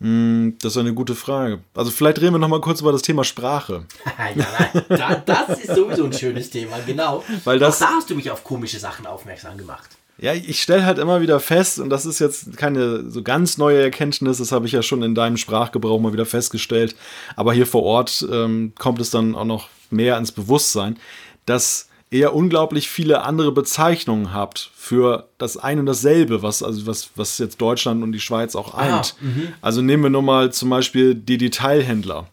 Das 0.00 0.72
ist 0.72 0.76
eine 0.78 0.94
gute 0.94 1.14
Frage. 1.14 1.60
Also 1.74 1.92
vielleicht 1.92 2.20
reden 2.20 2.34
wir 2.34 2.38
noch 2.40 2.48
mal 2.48 2.60
kurz 2.60 2.80
über 2.80 2.90
das 2.90 3.02
Thema 3.02 3.22
Sprache. 3.22 3.84
ja, 4.88 5.14
das 5.24 5.60
ist 5.60 5.76
sowieso 5.76 6.04
ein 6.06 6.12
schönes 6.12 6.50
Thema, 6.50 6.80
genau. 6.84 7.22
Weil 7.44 7.60
das- 7.60 7.80
Auch 7.80 7.86
da 7.86 7.92
hast 7.94 8.10
du 8.10 8.16
mich 8.16 8.28
auf 8.30 8.42
komische 8.42 8.80
Sachen 8.80 9.06
aufmerksam 9.06 9.56
gemacht. 9.56 9.90
Ja, 10.18 10.34
ich 10.34 10.60
stelle 10.60 10.84
halt 10.84 10.98
immer 10.98 11.20
wieder 11.20 11.38
fest, 11.40 11.78
und 11.78 11.88
das 11.88 12.04
ist 12.04 12.18
jetzt 12.18 12.56
keine 12.56 13.08
so 13.10 13.22
ganz 13.22 13.58
neue 13.58 13.80
Erkenntnis, 13.80 14.38
das 14.38 14.52
habe 14.52 14.66
ich 14.66 14.72
ja 14.72 14.82
schon 14.82 15.02
in 15.02 15.14
deinem 15.14 15.36
Sprachgebrauch 15.36 16.00
mal 16.00 16.12
wieder 16.12 16.26
festgestellt, 16.26 16.94
aber 17.34 17.52
hier 17.54 17.66
vor 17.66 17.82
Ort 17.82 18.26
ähm, 18.30 18.72
kommt 18.78 19.00
es 19.00 19.10
dann 19.10 19.34
auch 19.34 19.44
noch 19.46 19.68
mehr 19.90 20.18
ins 20.18 20.30
Bewusstsein, 20.30 20.98
dass 21.46 21.88
ihr 22.12 22.34
unglaublich 22.34 22.88
viele 22.88 23.22
andere 23.22 23.52
Bezeichnungen 23.52 24.32
habt 24.32 24.70
für 24.76 25.28
das 25.38 25.56
eine 25.56 25.80
und 25.80 25.86
dasselbe, 25.86 26.42
was, 26.42 26.62
also 26.62 26.86
was, 26.86 27.10
was 27.16 27.38
jetzt 27.38 27.60
Deutschland 27.60 28.02
und 28.02 28.12
die 28.12 28.20
Schweiz 28.20 28.54
auch 28.54 28.74
eint. 28.74 29.16
Also 29.60 29.82
nehmen 29.82 30.04
wir 30.04 30.10
nur 30.10 30.22
mal 30.22 30.52
zum 30.52 30.70
Beispiel 30.70 31.14
die 31.14 31.38
Detailhändler. 31.38 32.28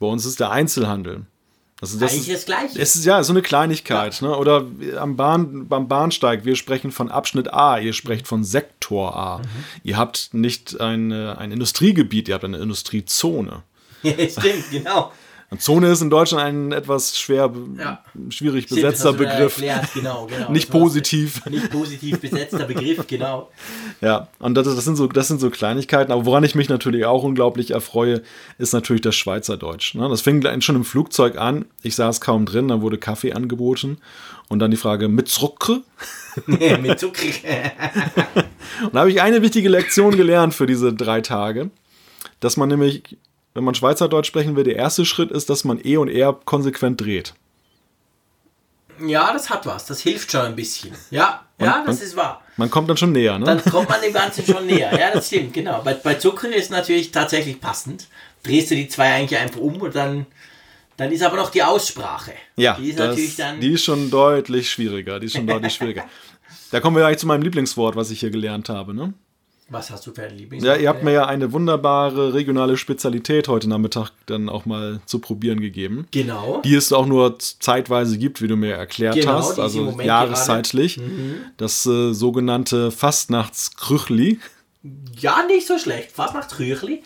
Bei 0.00 0.06
uns 0.06 0.26
ist 0.26 0.40
der 0.40 0.50
Einzelhandel. 0.50 1.22
Also 1.80 1.98
das 1.98 2.12
Eigentlich 2.12 2.28
ist, 2.28 2.36
das 2.36 2.46
Gleiche. 2.46 2.78
Es 2.78 2.94
ist 2.94 3.06
ja 3.06 3.22
so 3.22 3.32
eine 3.32 3.40
Kleinigkeit. 3.40 4.20
Ne? 4.20 4.36
Oder 4.36 4.66
am 4.98 5.16
Bahn, 5.16 5.66
beim 5.66 5.88
Bahnsteig, 5.88 6.44
wir 6.44 6.54
sprechen 6.56 6.92
von 6.92 7.10
Abschnitt 7.10 7.54
A, 7.54 7.78
ihr 7.78 7.94
sprecht 7.94 8.26
von 8.26 8.44
Sektor 8.44 9.16
A. 9.16 9.38
Mhm. 9.38 9.44
Ihr 9.84 9.96
habt 9.96 10.34
nicht 10.34 10.78
ein, 10.78 11.10
äh, 11.10 11.34
ein 11.38 11.52
Industriegebiet, 11.52 12.28
ihr 12.28 12.34
habt 12.34 12.44
eine 12.44 12.58
Industriezone. 12.58 13.62
Stimmt, 14.02 14.70
genau. 14.70 15.12
Und 15.50 15.60
Zone 15.60 15.88
ist 15.90 16.00
in 16.00 16.10
Deutschland 16.10 16.44
ein 16.44 16.72
etwas 16.72 17.18
schwer, 17.18 17.52
Ja. 17.76 18.04
schwierig 18.28 18.66
Stimmt, 18.66 18.82
besetzter 18.82 19.12
Begriff. 19.12 19.60
Erklärt, 19.60 19.92
genau, 19.94 20.26
genau. 20.26 20.52
Nicht 20.52 20.70
positiv. 20.70 21.44
Nicht 21.46 21.70
positiv 21.70 22.20
besetzter 22.20 22.66
Begriff, 22.66 23.04
genau. 23.08 23.50
Ja, 24.00 24.28
und 24.38 24.54
das, 24.54 24.66
das, 24.66 24.84
sind 24.84 24.94
so, 24.94 25.08
das 25.08 25.26
sind 25.26 25.40
so 25.40 25.50
Kleinigkeiten. 25.50 26.12
Aber 26.12 26.24
woran 26.24 26.44
ich 26.44 26.54
mich 26.54 26.68
natürlich 26.68 27.04
auch 27.04 27.24
unglaublich 27.24 27.72
erfreue, 27.72 28.22
ist 28.58 28.72
natürlich 28.72 29.02
das 29.02 29.16
Schweizerdeutsch. 29.16 29.96
Ne? 29.96 30.08
Das 30.08 30.20
fing 30.20 30.44
schon 30.60 30.76
im 30.76 30.84
Flugzeug 30.84 31.36
an. 31.36 31.64
Ich 31.82 31.96
saß 31.96 32.20
kaum 32.20 32.46
drin, 32.46 32.68
dann 32.68 32.80
wurde 32.80 32.98
Kaffee 32.98 33.32
angeboten. 33.32 33.98
Und 34.48 34.58
dann 34.60 34.70
die 34.70 34.76
Frage, 34.76 35.08
mit 35.08 35.28
Zucker? 35.28 35.80
Mit 36.46 36.98
Zucker. 36.98 37.22
Und 38.82 38.94
da 38.94 39.00
habe 39.00 39.10
ich 39.10 39.20
eine 39.20 39.42
wichtige 39.42 39.68
Lektion 39.68 40.16
gelernt 40.16 40.54
für 40.54 40.66
diese 40.66 40.92
drei 40.92 41.20
Tage, 41.20 41.70
dass 42.40 42.56
man 42.56 42.68
nämlich, 42.68 43.16
wenn 43.54 43.64
man 43.64 43.74
Schweizerdeutsch 43.74 44.26
sprechen 44.28 44.56
will, 44.56 44.64
der 44.64 44.76
erste 44.76 45.04
Schritt 45.04 45.30
ist, 45.30 45.50
dass 45.50 45.64
man 45.64 45.80
E 45.84 45.96
und 45.96 46.08
R 46.08 46.32
konsequent 46.44 47.00
dreht. 47.00 47.34
Ja, 49.06 49.32
das 49.32 49.48
hat 49.48 49.64
was. 49.66 49.86
Das 49.86 50.00
hilft 50.00 50.30
schon 50.30 50.42
ein 50.42 50.56
bisschen. 50.56 50.92
Ja, 51.10 51.42
ja, 51.58 51.82
das 51.86 51.96
und- 51.96 52.02
ist 52.04 52.16
wahr. 52.16 52.42
Man 52.56 52.70
kommt 52.70 52.90
dann 52.90 52.98
schon 52.98 53.12
näher, 53.12 53.38
ne? 53.38 53.46
Dann 53.46 53.64
kommt 53.64 53.88
man 53.88 54.00
dem 54.02 54.12
Ganzen 54.12 54.44
schon 54.44 54.66
näher. 54.66 54.92
Ja, 54.98 55.10
das 55.12 55.28
stimmt, 55.28 55.54
genau. 55.54 55.80
Bei, 55.82 55.94
bei 55.94 56.14
Zucker 56.14 56.54
ist 56.54 56.70
natürlich 56.70 57.10
tatsächlich 57.10 57.58
passend. 57.58 58.08
Drehst 58.42 58.70
du 58.70 58.74
die 58.74 58.88
zwei 58.88 59.14
eigentlich 59.14 59.38
einfach 59.40 59.60
um 59.60 59.80
und 59.80 59.94
dann, 59.94 60.26
dann 60.98 61.10
ist 61.10 61.22
aber 61.22 61.36
noch 61.38 61.48
die 61.50 61.62
Aussprache. 61.62 62.32
ja, 62.56 62.74
Die 62.78 62.90
ist 62.90 62.98
das, 62.98 63.08
natürlich 63.08 63.36
dann. 63.36 63.60
die 63.60 63.72
ist 63.72 63.84
schon 63.84 64.10
deutlich 64.10 64.70
schwieriger. 64.70 65.18
Die 65.18 65.26
ist 65.26 65.32
schon 65.36 65.46
deutlich 65.46 65.74
schwieriger. 65.74 66.04
Da 66.72 66.78
kommen 66.78 66.96
wir 66.96 67.04
eigentlich 67.04 67.18
zu 67.18 67.26
meinem 67.26 67.42
Lieblingswort, 67.42 67.96
was 67.96 68.12
ich 68.12 68.20
hier 68.20 68.30
gelernt 68.30 68.68
habe, 68.68 68.94
ne? 68.94 69.12
Was 69.70 69.88
hast 69.90 70.04
du 70.04 70.12
für 70.12 70.24
ein 70.24 70.36
Lieblingswort? 70.36 70.76
Ja, 70.76 70.82
ihr 70.82 70.88
habt 70.88 71.04
mir 71.04 71.12
ja 71.12 71.26
eine 71.26 71.52
wunderbare 71.52 72.34
regionale 72.34 72.76
Spezialität 72.76 73.46
heute 73.46 73.68
Nachmittag 73.68 74.10
dann 74.26 74.48
auch 74.48 74.66
mal 74.66 75.00
zu 75.06 75.20
probieren 75.20 75.60
gegeben. 75.60 76.08
Genau. 76.10 76.60
Die 76.64 76.74
es 76.74 76.92
auch 76.92 77.06
nur 77.06 77.38
zeitweise 77.38 78.18
gibt, 78.18 78.42
wie 78.42 78.48
du 78.48 78.56
mir 78.56 78.74
erklärt 78.74 79.14
Genau, 79.14 79.34
hast, 79.34 79.60
also 79.60 79.96
jahreszeitlich. 80.02 81.00
Das 81.56 81.86
äh, 81.86 82.12
sogenannte 82.12 82.90
Fastnachtskrüchli. 82.90 84.40
Ja, 85.18 85.44
nicht 85.46 85.66
so 85.68 85.78
schlecht. 85.78 86.10
Fast 86.10 86.34
nach 86.34 86.48
Trüchli. 86.48 87.02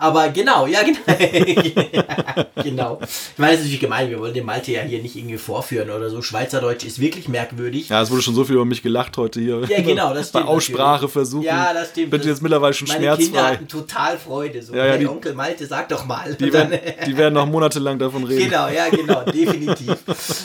Aber 0.00 0.28
genau, 0.28 0.66
ja, 0.66 0.80
genau. 0.82 1.00
genau. 2.62 2.98
Ich 3.02 3.38
meine, 3.38 3.52
das 3.52 3.60
ist 3.60 3.64
natürlich 3.66 3.80
gemein. 3.80 4.08
Wir 4.10 4.20
wollen 4.20 4.32
den 4.34 4.46
Malte 4.46 4.70
ja 4.72 4.82
hier 4.82 5.02
nicht 5.02 5.16
irgendwie 5.16 5.38
vorführen 5.38 5.90
oder 5.90 6.08
so. 6.08 6.22
Schweizerdeutsch 6.22 6.84
ist 6.84 7.00
wirklich 7.00 7.28
merkwürdig. 7.28 7.88
Ja, 7.88 8.00
es 8.02 8.10
wurde 8.10 8.22
schon 8.22 8.34
so 8.34 8.44
viel 8.44 8.54
über 8.54 8.64
mich 8.64 8.82
gelacht 8.82 9.16
heute 9.16 9.40
hier. 9.40 9.60
Ja, 9.68 9.80
genau, 9.82 10.14
das 10.14 10.28
Bei 10.32 10.38
stimmt 10.40 10.50
Ausspracheversuchen. 10.50 11.44
Ja, 11.44 11.72
das 11.74 11.88
stimmt. 11.90 12.10
Bin 12.10 12.20
Das- 12.20 12.28
jetzt 12.28 12.42
mittlerweile 12.42 12.74
schon 12.74 12.86
Meine 12.88 13.00
Kinder 13.00 13.16
schmerzfrei. 13.16 13.52
hatten 13.54 13.68
total 13.68 14.18
Freude. 14.18 14.62
So, 14.62 14.74
Ja, 14.74 14.84
ja, 14.86 14.90
hey, 14.92 14.98
die- 15.00 15.08
Onkel 15.08 15.34
Malte, 15.34 15.66
sag 15.66 15.88
doch 15.88 16.04
mal. 16.06 16.34
Die 16.34 16.52
werden, 16.52 16.78
die 17.06 17.16
werden 17.16 17.34
noch 17.34 17.46
monatelang 17.46 17.98
davon 17.98 18.22
reden. 18.24 18.48
Genau, 18.50 18.68
ja, 18.68 18.88
genau, 18.88 19.24
definitiv. 19.24 19.96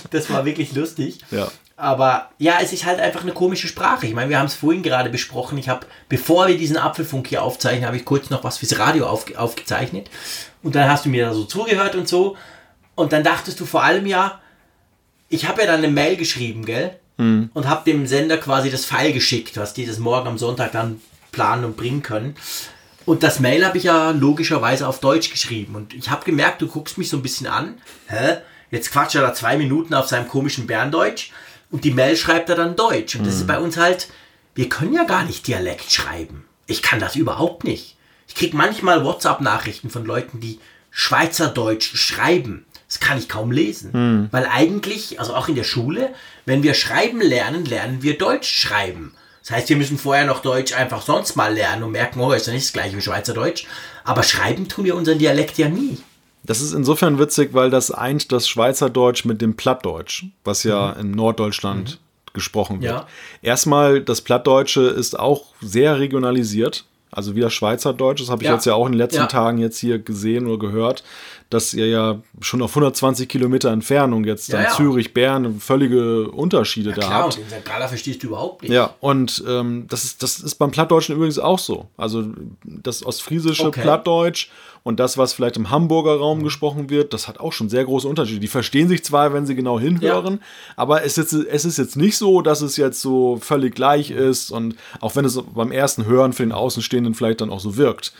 Das 0.09 0.29
war 0.31 0.45
wirklich 0.45 0.73
lustig. 0.73 1.19
Ja. 1.31 1.47
Aber 1.75 2.29
ja, 2.37 2.59
es 2.61 2.71
ist 2.71 2.85
halt 2.85 2.99
einfach 2.99 3.21
eine 3.21 3.33
komische 3.33 3.67
Sprache. 3.67 4.05
Ich 4.05 4.13
meine, 4.13 4.29
wir 4.29 4.37
haben 4.37 4.45
es 4.45 4.53
vorhin 4.53 4.83
gerade 4.83 5.09
besprochen. 5.09 5.57
Ich 5.57 5.69
habe, 5.69 5.87
bevor 6.07 6.47
wir 6.47 6.57
diesen 6.57 6.77
Apfelfunk 6.77 7.27
hier 7.27 7.41
aufzeichnen, 7.41 7.85
habe 7.85 7.97
ich 7.97 8.05
kurz 8.05 8.29
noch 8.29 8.43
was 8.43 8.59
fürs 8.59 8.77
Radio 8.77 9.07
auf, 9.07 9.35
aufgezeichnet. 9.35 10.09
Und 10.61 10.75
dann 10.75 10.89
hast 10.89 11.05
du 11.05 11.09
mir 11.09 11.25
da 11.25 11.33
so 11.33 11.45
zugehört 11.45 11.95
und 11.95 12.07
so. 12.07 12.37
Und 12.95 13.11
dann 13.11 13.23
dachtest 13.23 13.59
du 13.59 13.65
vor 13.65 13.83
allem 13.83 14.05
ja, 14.05 14.39
ich 15.29 15.47
habe 15.47 15.61
ja 15.61 15.67
dann 15.67 15.79
eine 15.79 15.87
Mail 15.87 16.15
geschrieben, 16.15 16.65
gell? 16.65 16.99
Und 17.53 17.67
habe 17.67 17.89
dem 17.89 18.05
Sender 18.05 18.37
quasi 18.37 18.69
das 18.69 18.85
File 18.85 19.13
geschickt, 19.13 19.57
was 19.57 19.73
die 19.73 19.85
das 19.85 19.97
morgen 19.97 20.27
am 20.27 20.37
Sonntag 20.37 20.71
dann 20.73 21.01
planen 21.31 21.65
und 21.65 21.75
bringen 21.75 22.03
können. 22.03 22.35
Und 23.05 23.23
das 23.23 23.39
Mail 23.39 23.65
habe 23.65 23.77
ich 23.77 23.85
ja 23.85 24.11
logischerweise 24.11 24.87
auf 24.87 24.99
Deutsch 24.99 25.31
geschrieben. 25.31 25.75
Und 25.75 25.93
ich 25.93 26.09
habe 26.09 26.23
gemerkt, 26.23 26.61
du 26.61 26.67
guckst 26.67 26.97
mich 26.97 27.09
so 27.09 27.17
ein 27.17 27.23
bisschen 27.23 27.47
an. 27.47 27.81
Hä? 28.07 28.37
Jetzt 28.71 28.91
quatscht 28.91 29.15
er 29.15 29.21
da 29.21 29.33
zwei 29.33 29.57
Minuten 29.57 29.93
auf 29.93 30.07
seinem 30.07 30.27
komischen 30.27 30.67
Berndeutsch. 30.67 31.31
Und 31.73 31.83
die 31.85 31.91
Mail 31.91 32.15
schreibt 32.15 32.49
er 32.49 32.55
dann 32.55 32.75
Deutsch. 32.75 33.15
Und 33.15 33.25
das 33.25 33.33
ist 33.33 33.47
bei 33.47 33.57
uns 33.57 33.77
halt, 33.77 34.07
wir 34.53 34.69
können 34.69 34.93
ja 34.93 35.05
gar 35.05 35.25
nicht 35.25 35.47
Dialekt 35.47 35.91
schreiben. 35.91 36.45
Ich 36.67 36.83
kann 36.83 36.99
das 36.99 37.15
überhaupt 37.15 37.63
nicht. 37.63 37.97
Ich 38.27 38.35
kriege 38.35 38.55
manchmal 38.55 39.03
WhatsApp-Nachrichten 39.03 39.89
von 39.89 40.05
Leuten, 40.05 40.39
die 40.39 40.59
Schweizerdeutsch 40.91 41.95
schreiben. 41.97 42.67
Das 42.87 42.99
kann 42.99 43.17
ich 43.17 43.27
kaum 43.27 43.51
lesen. 43.51 44.29
Weil 44.31 44.45
eigentlich, 44.45 45.19
also 45.19 45.33
auch 45.33 45.49
in 45.49 45.55
der 45.55 45.63
Schule, 45.63 46.13
wenn 46.45 46.61
wir 46.61 46.75
schreiben 46.75 47.19
lernen, 47.21 47.65
lernen 47.65 48.03
wir 48.03 48.19
Deutsch 48.19 48.53
schreiben. 48.53 49.15
Das 49.41 49.49
heißt, 49.49 49.69
wir 49.69 49.75
müssen 49.75 49.97
vorher 49.97 50.27
noch 50.27 50.43
Deutsch 50.43 50.73
einfach 50.73 51.01
sonst 51.01 51.35
mal 51.35 51.55
lernen 51.55 51.81
und 51.81 51.91
merken, 51.91 52.19
oh, 52.19 52.33
ist 52.33 52.45
ja 52.45 52.53
nicht 52.53 52.65
das 52.65 52.73
gleiche 52.73 52.95
wie 52.95 53.01
Schweizerdeutsch. 53.01 53.65
Aber 54.03 54.21
schreiben 54.21 54.67
tun 54.67 54.85
wir 54.85 54.95
unseren 54.95 55.17
Dialekt 55.17 55.57
ja 55.57 55.69
nie. 55.69 55.97
Das 56.45 56.59
ist 56.61 56.73
insofern 56.73 57.19
witzig, 57.19 57.53
weil 57.53 57.69
das 57.69 57.89
eint 57.91 58.31
das 58.31 58.47
Schweizerdeutsch 58.49 59.23
mit 59.25 59.41
dem 59.41 59.55
Plattdeutsch, 59.55 60.25
was 60.43 60.63
ja 60.63 60.91
in 60.91 61.11
Norddeutschland 61.11 61.99
gesprochen 62.33 62.81
wird. 62.81 62.91
Mhm. 62.91 62.97
Ja. 62.97 63.07
Erstmal, 63.41 64.01
das 64.01 64.21
Plattdeutsche 64.21 64.81
ist 64.81 65.17
auch 65.17 65.45
sehr 65.61 65.99
regionalisiert. 65.99 66.85
Also 67.11 67.35
wie 67.35 67.41
das 67.41 67.53
Schweizerdeutsch, 67.53 68.21
das 68.21 68.29
habe 68.29 68.41
ich 68.41 68.47
Ja. 68.47 68.55
jetzt 68.55 68.65
ja 68.65 68.73
auch 68.73 68.87
in 68.87 68.93
den 68.93 68.97
letzten 68.97 69.19
Ja. 69.21 69.27
Tagen 69.27 69.59
jetzt 69.59 69.77
hier 69.77 69.99
gesehen 69.99 70.47
oder 70.47 70.57
gehört, 70.57 71.03
dass 71.49 71.73
ihr 71.73 71.87
ja 71.87 72.21
schon 72.41 72.61
auf 72.61 72.71
120 72.71 73.27
Kilometer 73.29 73.71
Entfernung 73.71 74.23
jetzt 74.25 74.47
Ja, 74.49 74.57
dann 74.57 74.65
ja. 74.65 74.71
Zürich, 74.71 75.13
Bern 75.13 75.59
völlige 75.59 76.29
Unterschiede 76.31 76.89
da 76.91 76.95
Klar, 77.01 77.11
habt. 77.13 77.37
und 77.37 77.49
den 77.51 77.59
St. 77.59 77.65
Galler 77.65 77.87
verstehst 77.87 78.23
du 78.23 78.27
überhaupt 78.27 78.63
nicht. 78.63 78.71
Ja, 78.71 78.95
und 78.99 79.43
ähm, 79.47 79.85
das, 79.89 80.03
ist, 80.03 80.23
das 80.23 80.39
ist 80.39 80.55
beim 80.55 80.71
Plattdeutschen 80.71 81.15
übrigens 81.15 81.39
auch 81.39 81.59
so. 81.59 81.87
Also 81.97 82.23
das 82.63 83.05
ostfriesische 83.05 83.67
Okay. 83.67 83.81
Plattdeutsch 83.81 84.49
und 84.83 84.99
das, 84.99 85.17
was 85.17 85.31
vielleicht 85.33 85.55
im 85.55 85.69
Hamburger 85.69 86.15
Raum 86.17 86.43
gesprochen 86.43 86.89
wird, 86.89 87.13
das 87.13 87.27
hat 87.29 87.39
auch 87.39 87.53
schon 87.53 87.69
sehr 87.69 87.85
große 87.85 88.07
Unterschiede. 88.07 88.39
Die 88.41 88.47
verstehen 88.47 88.89
sich 88.89 89.03
zwar, 89.03 89.31
wenn 89.33 89.45
sie 89.45 89.55
genau 89.55 89.79
hinhören, 89.79 90.41
aber 90.75 91.03
es 91.05 91.17
ist, 91.17 91.31
es 91.33 91.63
ist 91.65 91.77
jetzt 91.77 91.95
nicht 91.95 92.17
so, 92.17 92.41
dass 92.41 92.61
es 92.61 92.75
jetzt 92.77 92.99
so 92.99 93.37
völlig 93.41 93.75
gleich 93.75 94.11
ist 94.11 94.51
und 94.51 94.75
auch 94.99 95.15
wenn 95.15 95.23
es 95.23 95.39
beim 95.53 95.71
ersten 95.71 96.05
Hören 96.05 96.33
für 96.33 96.43
den 96.43 96.51
Außenstehenden 96.51 97.13
vielleicht 97.13 97.39
dann 97.41 97.49
auch 97.49 97.61
so 97.61 97.77
wirkt. 97.77 98.11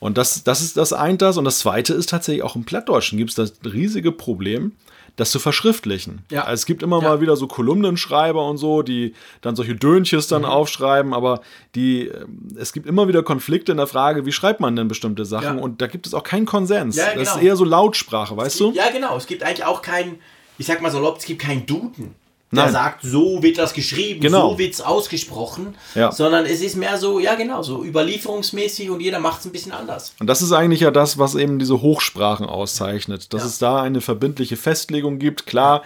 Und 0.00 0.18
das, 0.18 0.44
das 0.44 0.60
ist 0.60 0.76
das 0.76 0.92
eint 0.92 1.22
das. 1.22 1.36
Und 1.36 1.44
das 1.44 1.58
zweite 1.60 1.94
ist 1.94 2.10
tatsächlich 2.10 2.42
auch 2.42 2.56
im 2.56 2.64
Plattdeutschen 2.64 3.16
gibt 3.18 3.30
es 3.30 3.36
das 3.36 3.52
riesige 3.64 4.12
Problem, 4.12 4.72
das 5.16 5.30
zu 5.30 5.38
verschriftlichen. 5.38 6.24
Ja. 6.30 6.42
Also 6.42 6.54
es 6.54 6.66
gibt 6.66 6.82
immer 6.82 7.00
Ja. 7.00 7.08
mal 7.10 7.20
wieder 7.20 7.36
so 7.36 7.46
Kolumnenschreiber 7.46 8.46
und 8.48 8.56
so, 8.58 8.82
die 8.82 9.14
dann 9.42 9.54
solche 9.54 9.76
Dönches 9.76 10.26
Mhm. 10.28 10.34
dann 10.34 10.44
aufschreiben, 10.44 11.14
aber 11.14 11.40
die, 11.76 12.08
äh, 12.08 12.26
es 12.56 12.72
gibt 12.72 12.86
immer 12.86 13.06
wieder 13.08 13.22
Konflikte 13.22 13.70
in 13.72 13.78
der 13.78 13.86
Frage, 13.86 14.26
wie 14.26 14.32
schreibt 14.32 14.58
man 14.60 14.74
denn 14.74 14.88
bestimmte 14.88 15.24
Sachen 15.24 15.58
Ja. 15.58 15.62
und 15.62 15.80
da 15.80 15.86
gibt 15.86 16.06
es 16.08 16.14
auch 16.14 16.24
keinen 16.24 16.46
Konsens. 16.46 16.96
Ja, 16.96 17.12
Das 17.14 17.28
ist 17.28 17.34
genau. 17.34 17.46
eher 17.46 17.56
so 17.56 17.64
Lautsprache, 17.64 18.36
weißt 18.36 18.58
du? 18.60 18.72
Ja, 18.72 18.90
genau. 18.90 19.16
Es 19.16 19.26
gibt 19.26 19.42
eigentlich 19.44 19.64
auch 19.64 19.82
keinen, 19.82 20.18
ich 20.58 20.66
sag 20.66 20.82
mal 20.82 20.90
salopp, 20.90 21.18
es 21.18 21.24
gibt 21.26 21.40
keinen 21.40 21.64
Duden. 21.64 22.14
Der 22.54 22.64
Nein. 22.64 22.72
sagt, 22.72 23.02
so 23.02 23.42
wird 23.42 23.58
das 23.58 23.72
geschrieben, 23.72 24.20
Genau. 24.20 24.50
so 24.52 24.58
wird 24.58 24.74
es 24.74 24.80
ausgesprochen. 24.80 25.74
Ja. 25.94 26.12
Sondern 26.12 26.44
es 26.46 26.60
ist 26.60 26.76
mehr 26.76 26.96
so, 26.98 27.18
ja 27.18 27.34
genau, 27.34 27.62
so 27.62 27.82
überlieferungsmäßig 27.84 28.90
und 28.90 29.00
jeder 29.00 29.18
macht 29.18 29.40
es 29.40 29.46
ein 29.46 29.52
bisschen 29.52 29.72
anders. 29.72 30.14
Und 30.20 30.26
das 30.26 30.42
ist 30.42 30.52
eigentlich 30.52 30.80
ja 30.80 30.90
das, 30.90 31.18
was 31.18 31.34
eben 31.34 31.58
diese 31.58 31.80
Hochsprachen 31.82 32.46
auszeichnet, 32.46 33.32
dass 33.32 33.42
Ja. 33.42 33.46
es 33.48 33.58
da 33.58 33.82
eine 33.82 34.00
verbindliche 34.00 34.56
Festlegung 34.56 35.18
gibt. 35.18 35.46
Klar, 35.46 35.82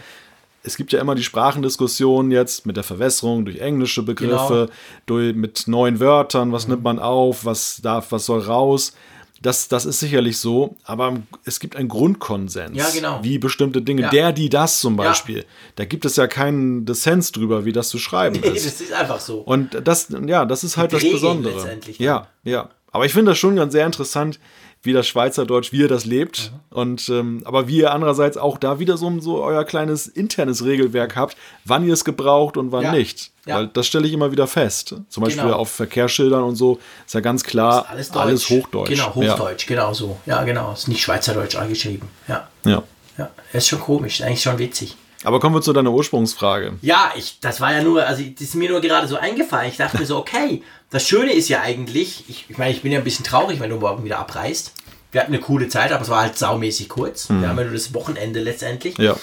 es 0.62 0.76
gibt 0.76 0.92
ja 0.92 1.00
immer 1.00 1.14
die 1.14 1.22
Sprachendiskussion 1.22 2.30
jetzt 2.30 2.66
mit 2.66 2.76
der 2.76 2.84
Verwässerung 2.84 3.44
durch 3.44 3.58
englische 3.58 4.02
Begriffe, 4.02 4.66
Genau. 4.66 4.78
durch, 5.06 5.34
mit 5.34 5.64
neuen 5.66 6.00
Wörtern, 6.00 6.48
Mhm. 6.48 6.52
was 6.52 6.68
nimmt 6.68 6.82
man 6.82 6.98
auf, 6.98 7.44
was 7.44 7.80
darf, 7.82 8.12
was 8.12 8.26
soll 8.26 8.40
raus. 8.40 8.92
Das, 9.40 9.68
das 9.68 9.84
ist 9.86 10.00
sicherlich 10.00 10.38
so, 10.38 10.76
aber 10.84 11.16
es 11.44 11.60
gibt 11.60 11.76
einen 11.76 11.88
Grundkonsens, 11.88 12.76
Ja, 12.76 12.86
genau. 12.92 13.20
wie 13.22 13.38
bestimmte 13.38 13.82
Dinge, 13.82 14.02
Ja. 14.02 14.10
der, 14.10 14.32
die, 14.32 14.48
das 14.48 14.80
zum 14.80 14.96
Ja. 14.98 15.04
Beispiel. 15.08 15.44
Da 15.76 15.84
gibt 15.84 16.04
es 16.04 16.16
ja 16.16 16.26
keinen 16.26 16.84
Dissens 16.84 17.30
drüber, 17.32 17.64
wie 17.64 17.72
das 17.72 17.88
zu 17.88 17.98
schreiben 17.98 18.40
Nee, 18.40 18.48
ist. 18.48 18.66
das 18.66 18.80
ist 18.80 18.92
einfach 18.92 19.20
so. 19.20 19.38
Und 19.40 19.78
das, 19.84 20.08
ja, 20.26 20.44
das 20.44 20.64
ist 20.64 20.76
halt 20.76 20.92
das 20.92 21.02
Besondere. 21.02 21.78
Ja, 21.98 22.26
ja. 22.44 22.68
Aber 22.90 23.04
ich 23.06 23.12
finde 23.12 23.32
das 23.32 23.38
schon 23.38 23.54
ganz 23.56 23.72
sehr 23.74 23.86
interessant, 23.86 24.40
wie 24.82 24.92
das 24.92 25.06
Schweizerdeutsch, 25.08 25.72
wie 25.72 25.78
ihr 25.78 25.88
das 25.88 26.04
lebt. 26.04 26.52
Und 26.70 27.08
ähm, 27.08 27.42
aber 27.44 27.66
wie 27.68 27.78
ihr 27.78 27.92
andererseits 27.92 28.36
auch 28.36 28.58
da 28.58 28.78
wieder 28.78 28.96
so, 28.96 29.20
so 29.20 29.42
euer 29.42 29.64
kleines 29.64 30.06
internes 30.06 30.64
Regelwerk 30.64 31.16
habt, 31.16 31.36
wann 31.64 31.84
ihr 31.86 31.92
es 31.92 32.04
gebraucht 32.04 32.56
und 32.56 32.70
wann 32.72 32.84
Ja. 32.84 32.92
nicht. 32.92 33.30
Ja. 33.46 33.56
Weil 33.56 33.66
das 33.68 33.86
stelle 33.86 34.06
ich 34.06 34.12
immer 34.12 34.30
wieder 34.30 34.46
fest. 34.46 34.94
Zum 35.08 35.22
Beispiel 35.24 35.42
Genau. 35.44 35.56
auf 35.56 35.70
Verkehrsschildern 35.70 36.42
und 36.42 36.56
so 36.56 36.78
ist 37.06 37.14
ja 37.14 37.20
ganz 37.20 37.42
klar 37.44 37.86
Alles 37.88 38.10
alles, 38.12 38.46
Deutsch. 38.46 38.50
Hochdeutsch. 38.50 38.88
Genau, 38.90 39.14
Hochdeutsch, 39.14 39.66
genau 39.66 39.92
so. 39.94 40.16
Ja, 40.26 40.44
genau. 40.44 40.72
Ist 40.72 40.86
nicht 40.88 41.00
Schweizerdeutsch 41.02 41.56
angeschrieben. 41.56 42.08
Ja. 42.28 42.46
Ja. 42.64 42.70
ja. 42.70 42.82
Ja. 43.18 43.30
Das 43.52 43.64
ist 43.64 43.68
schon 43.68 43.80
komisch, 43.80 44.22
eigentlich 44.22 44.42
schon 44.42 44.58
witzig. 44.58 44.96
Aber 45.24 45.40
kommen 45.40 45.54
wir 45.54 45.62
zu 45.62 45.72
deiner 45.72 45.90
Ursprungsfrage. 45.90 46.74
Ja, 46.80 47.12
ich, 47.16 47.40
das 47.40 47.60
war 47.60 47.72
ja 47.72 47.82
nur, 47.82 48.06
also 48.06 48.22
das 48.22 48.40
ist 48.40 48.54
mir 48.54 48.70
nur 48.70 48.80
gerade 48.80 49.08
so 49.08 49.16
eingefallen. 49.16 49.68
Ich 49.68 49.76
dachte 49.76 49.98
mir 49.98 50.06
so, 50.06 50.16
okay, 50.16 50.62
das 50.90 51.06
Schöne 51.06 51.32
ist 51.32 51.48
ja 51.48 51.60
eigentlich, 51.60 52.24
ich, 52.28 52.46
ich 52.48 52.58
meine, 52.58 52.70
ich 52.70 52.82
bin 52.82 52.92
ja 52.92 52.98
ein 52.98 53.04
bisschen 53.04 53.24
traurig, 53.24 53.58
wenn 53.60 53.70
du 53.70 53.76
morgen 53.76 54.04
wieder 54.04 54.18
abreist. 54.18 54.72
Wir 55.10 55.22
hatten 55.22 55.32
eine 55.32 55.42
coole 55.42 55.68
Zeit, 55.68 55.90
aber 55.92 56.02
es 56.02 56.08
war 56.08 56.20
halt 56.20 56.36
saumäßig 56.36 56.88
kurz. 56.88 57.30
Wir 57.30 57.48
haben 57.48 57.56
ja 57.56 57.64
nur 57.64 57.72
das 57.72 57.94
Wochenende 57.94 58.40
letztendlich. 58.40 58.98
Ja. 58.98 59.16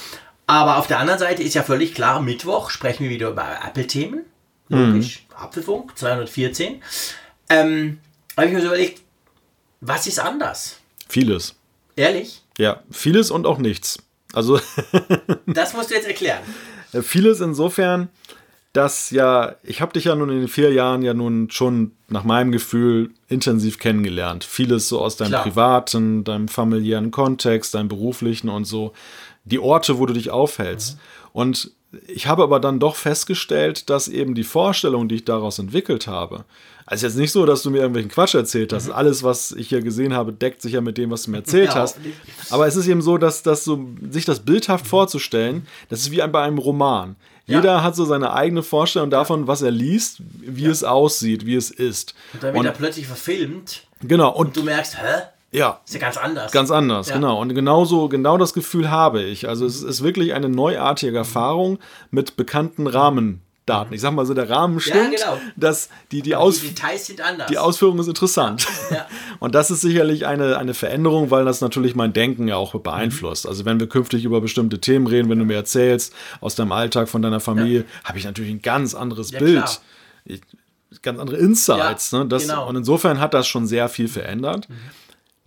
Aber 0.48 0.78
auf 0.78 0.88
der 0.88 1.00
anderen 1.00 1.20
Seite 1.20 1.44
ist 1.44 1.54
ja 1.54 1.64
völlig 1.64 1.94
klar, 1.94 2.22
Mittwoch 2.22 2.70
sprechen 2.72 3.04
wir 3.04 3.10
wieder 3.10 3.30
über 3.30 3.48
Apple-Themen. 3.66 4.26
Logisch. 4.70 5.26
Apfelfunk 5.36 5.98
214. 5.98 6.82
Ähm, 7.50 8.00
habe 8.36 8.48
ich 8.48 8.54
mir 8.54 8.62
so 8.62 8.68
überlegt, 8.68 9.02
was 9.82 10.08
ist 10.08 10.20
anders? 10.20 10.78
Vieles. 11.08 11.56
Ehrlich? 11.96 12.42
Ja, 12.58 12.82
vieles 12.90 13.32
und 13.32 13.46
auch 13.46 13.60
nichts. 13.60 14.00
Also 14.36 14.60
Das 15.48 15.74
musst 15.74 15.90
du 15.90 15.96
jetzt 15.96 16.08
erklären. 16.08 16.40
Äh, 16.92 17.02
Vieles 17.02 17.40
insofern, 17.40 18.10
dass 18.74 19.10
ja, 19.12 19.56
ich 19.64 19.82
habe 19.82 19.94
dich 19.94 20.06
ja 20.06 20.16
nun 20.16 20.30
in 20.30 20.40
den 20.40 20.48
vier 20.48 20.74
Jahren 20.74 21.02
ja 21.02 21.14
nun 21.14 21.50
schon 21.50 21.94
nach 22.10 22.24
meinem 22.24 22.52
Gefühl 22.52 23.12
intensiv 23.28 23.80
kennengelernt. 23.80 24.44
Vieles 24.44 24.90
so 24.90 25.00
aus 25.00 25.16
deinem 25.16 25.30
Klar. 25.30 25.44
privaten, 25.44 26.24
deinem 26.24 26.48
familiären 26.48 27.12
Kontext, 27.12 27.74
deinem 27.74 27.88
beruflichen 27.88 28.50
und 28.50 28.66
so. 28.66 28.94
Die 29.46 29.60
Orte, 29.60 29.98
wo 29.98 30.06
du 30.06 30.14
dich 30.14 30.30
aufhältst. 30.30 30.98
Und 31.32 31.72
ich 32.08 32.28
habe 32.28 32.44
aber 32.44 32.60
dann 32.60 32.80
doch 32.80 32.96
festgestellt, 32.96 33.90
dass 33.90 34.08
eben 34.08 34.36
die 34.36 34.44
Vorstellung, 34.44 35.08
die 35.08 35.16
ich 35.16 35.26
daraus 35.26 35.60
entwickelt 35.60 36.08
habe, 36.08 36.44
also 36.86 37.08
jetzt 37.08 37.16
nicht 37.16 37.32
so, 37.32 37.46
dass 37.46 37.64
du 37.64 37.72
mir 37.72 37.78
irgendwelchen 37.80 38.12
Quatsch 38.12 38.36
erzählt 38.36 38.72
hast. 38.74 38.90
Alles, 38.92 39.24
was 39.24 39.52
ich 39.54 39.70
hier 39.70 39.82
gesehen 39.82 40.14
habe, 40.14 40.32
deckt 40.34 40.62
sich 40.62 40.74
ja 40.74 40.82
mit 40.82 40.98
dem, 40.98 41.10
was 41.12 41.24
du 41.24 41.32
mir 41.32 41.38
erzählt 41.44 41.70
Ja, 41.70 41.76
hast. 41.76 41.98
Aber 42.52 42.68
es 42.68 42.76
ist 42.76 42.88
eben 42.88 43.02
so, 43.02 43.18
dass, 43.18 43.42
dass 43.44 43.64
so, 43.64 43.88
sich 44.12 44.26
das 44.26 44.42
bildhaft 44.42 44.86
vorzustellen, 44.86 45.66
das 45.90 46.02
ist 46.02 46.12
wie 46.12 46.18
bei 46.28 46.42
einem 46.44 46.58
Roman. 46.60 47.16
Ja. 47.48 47.58
Jeder 47.58 47.84
hat 47.84 47.96
so 47.96 48.06
seine 48.06 48.34
eigene 48.34 48.64
Vorstellung 48.64 49.10
davon, 49.10 49.48
was 49.48 49.62
er 49.62 49.72
liest, 49.72 50.18
wie 50.42 50.66
es 50.66 50.84
aussieht, 50.84 51.46
wie 51.46 51.56
es 51.56 51.70
ist. 51.72 52.16
Und 52.34 52.44
dann 52.44 52.54
wird 52.54 52.60
Und, 52.60 52.66
er 52.66 52.72
plötzlich 52.72 53.06
verfilmt 53.08 53.84
genau, 54.02 54.32
und 54.36 54.56
du 54.58 54.64
merkst, 54.64 54.98
hä? 54.98 55.22
ja, 55.52 55.80
Ist 55.86 55.94
ja 55.94 56.00
ganz 56.00 56.18
anders. 56.18 56.52
ganz 56.52 56.72
anders, 56.72 57.10
Ja. 57.10 57.16
genau. 57.16 57.40
Und 57.40 57.54
genauso, 57.54 58.10
genau 58.10 58.38
das 58.40 58.54
Gefühl 58.54 58.90
habe 58.90 59.22
ich. 59.24 59.48
Also 59.48 59.66
es 59.68 59.84
ist 59.84 60.04
wirklich 60.04 60.34
eine 60.34 60.50
neuartige 60.50 61.18
Erfahrung 61.18 61.78
mit 62.12 62.36
bekannten 62.36 62.88
Daten. 63.66 63.94
Ich 63.94 64.02
sag 64.02 64.14
mal 64.14 64.26
so, 64.26 64.34
der 64.34 64.50
Rahmen 64.50 64.80
stimmt, 64.80 65.16
genau. 65.16 65.38
dass 65.56 65.90
die, 66.12 66.18
die, 66.18 66.30
Die 66.30 66.36
Aus 66.36 66.62
Details 66.62 67.08
sind 67.08 67.22
anders. 67.22 67.48
die 67.48 67.58
Ausführung 67.58 67.98
ist 68.00 68.08
interessant. 68.08 68.68
Ja. 68.92 69.08
Und 69.40 69.56
das 69.56 69.72
ist 69.72 69.82
sicherlich 69.82 70.28
eine, 70.28 70.58
eine 70.58 70.74
Veränderung, 70.74 71.32
weil 71.32 71.46
das 71.46 71.62
natürlich 71.62 71.96
mein 71.96 72.14
Denken 72.14 72.48
ja 72.48 72.58
auch 72.58 72.80
beeinflusst. 72.80 73.48
Also 73.48 73.66
wenn 73.66 73.80
wir 73.80 73.88
künftig 73.88 74.24
über 74.24 74.40
bestimmte 74.42 74.80
Themen 74.80 75.08
reden, 75.08 75.30
wenn 75.30 75.40
du 75.40 75.46
mir 75.46 75.56
erzählst 75.56 76.14
aus 76.42 76.56
deinem 76.56 76.72
Alltag, 76.72 77.10
von 77.10 77.22
deiner 77.22 77.40
Familie, 77.40 77.86
habe 78.04 78.20
ich 78.20 78.26
natürlich 78.26 78.52
ein 78.52 78.62
ganz 78.62 78.94
anderes 78.94 79.32
Ja, 79.32 79.40
Bild. 79.40 79.82
Ich, 80.26 80.42
ganz 81.02 81.20
andere 81.20 81.38
Insights. 81.38 82.12
Ja, 82.12 82.20
ne? 82.20 82.26
das, 82.28 82.44
genau. 82.44 82.68
Und 82.70 82.76
insofern 82.76 83.20
hat 83.20 83.34
das 83.34 83.48
schon 83.48 83.68
sehr 83.68 83.90
viel 83.90 84.08
verändert. 84.08 84.68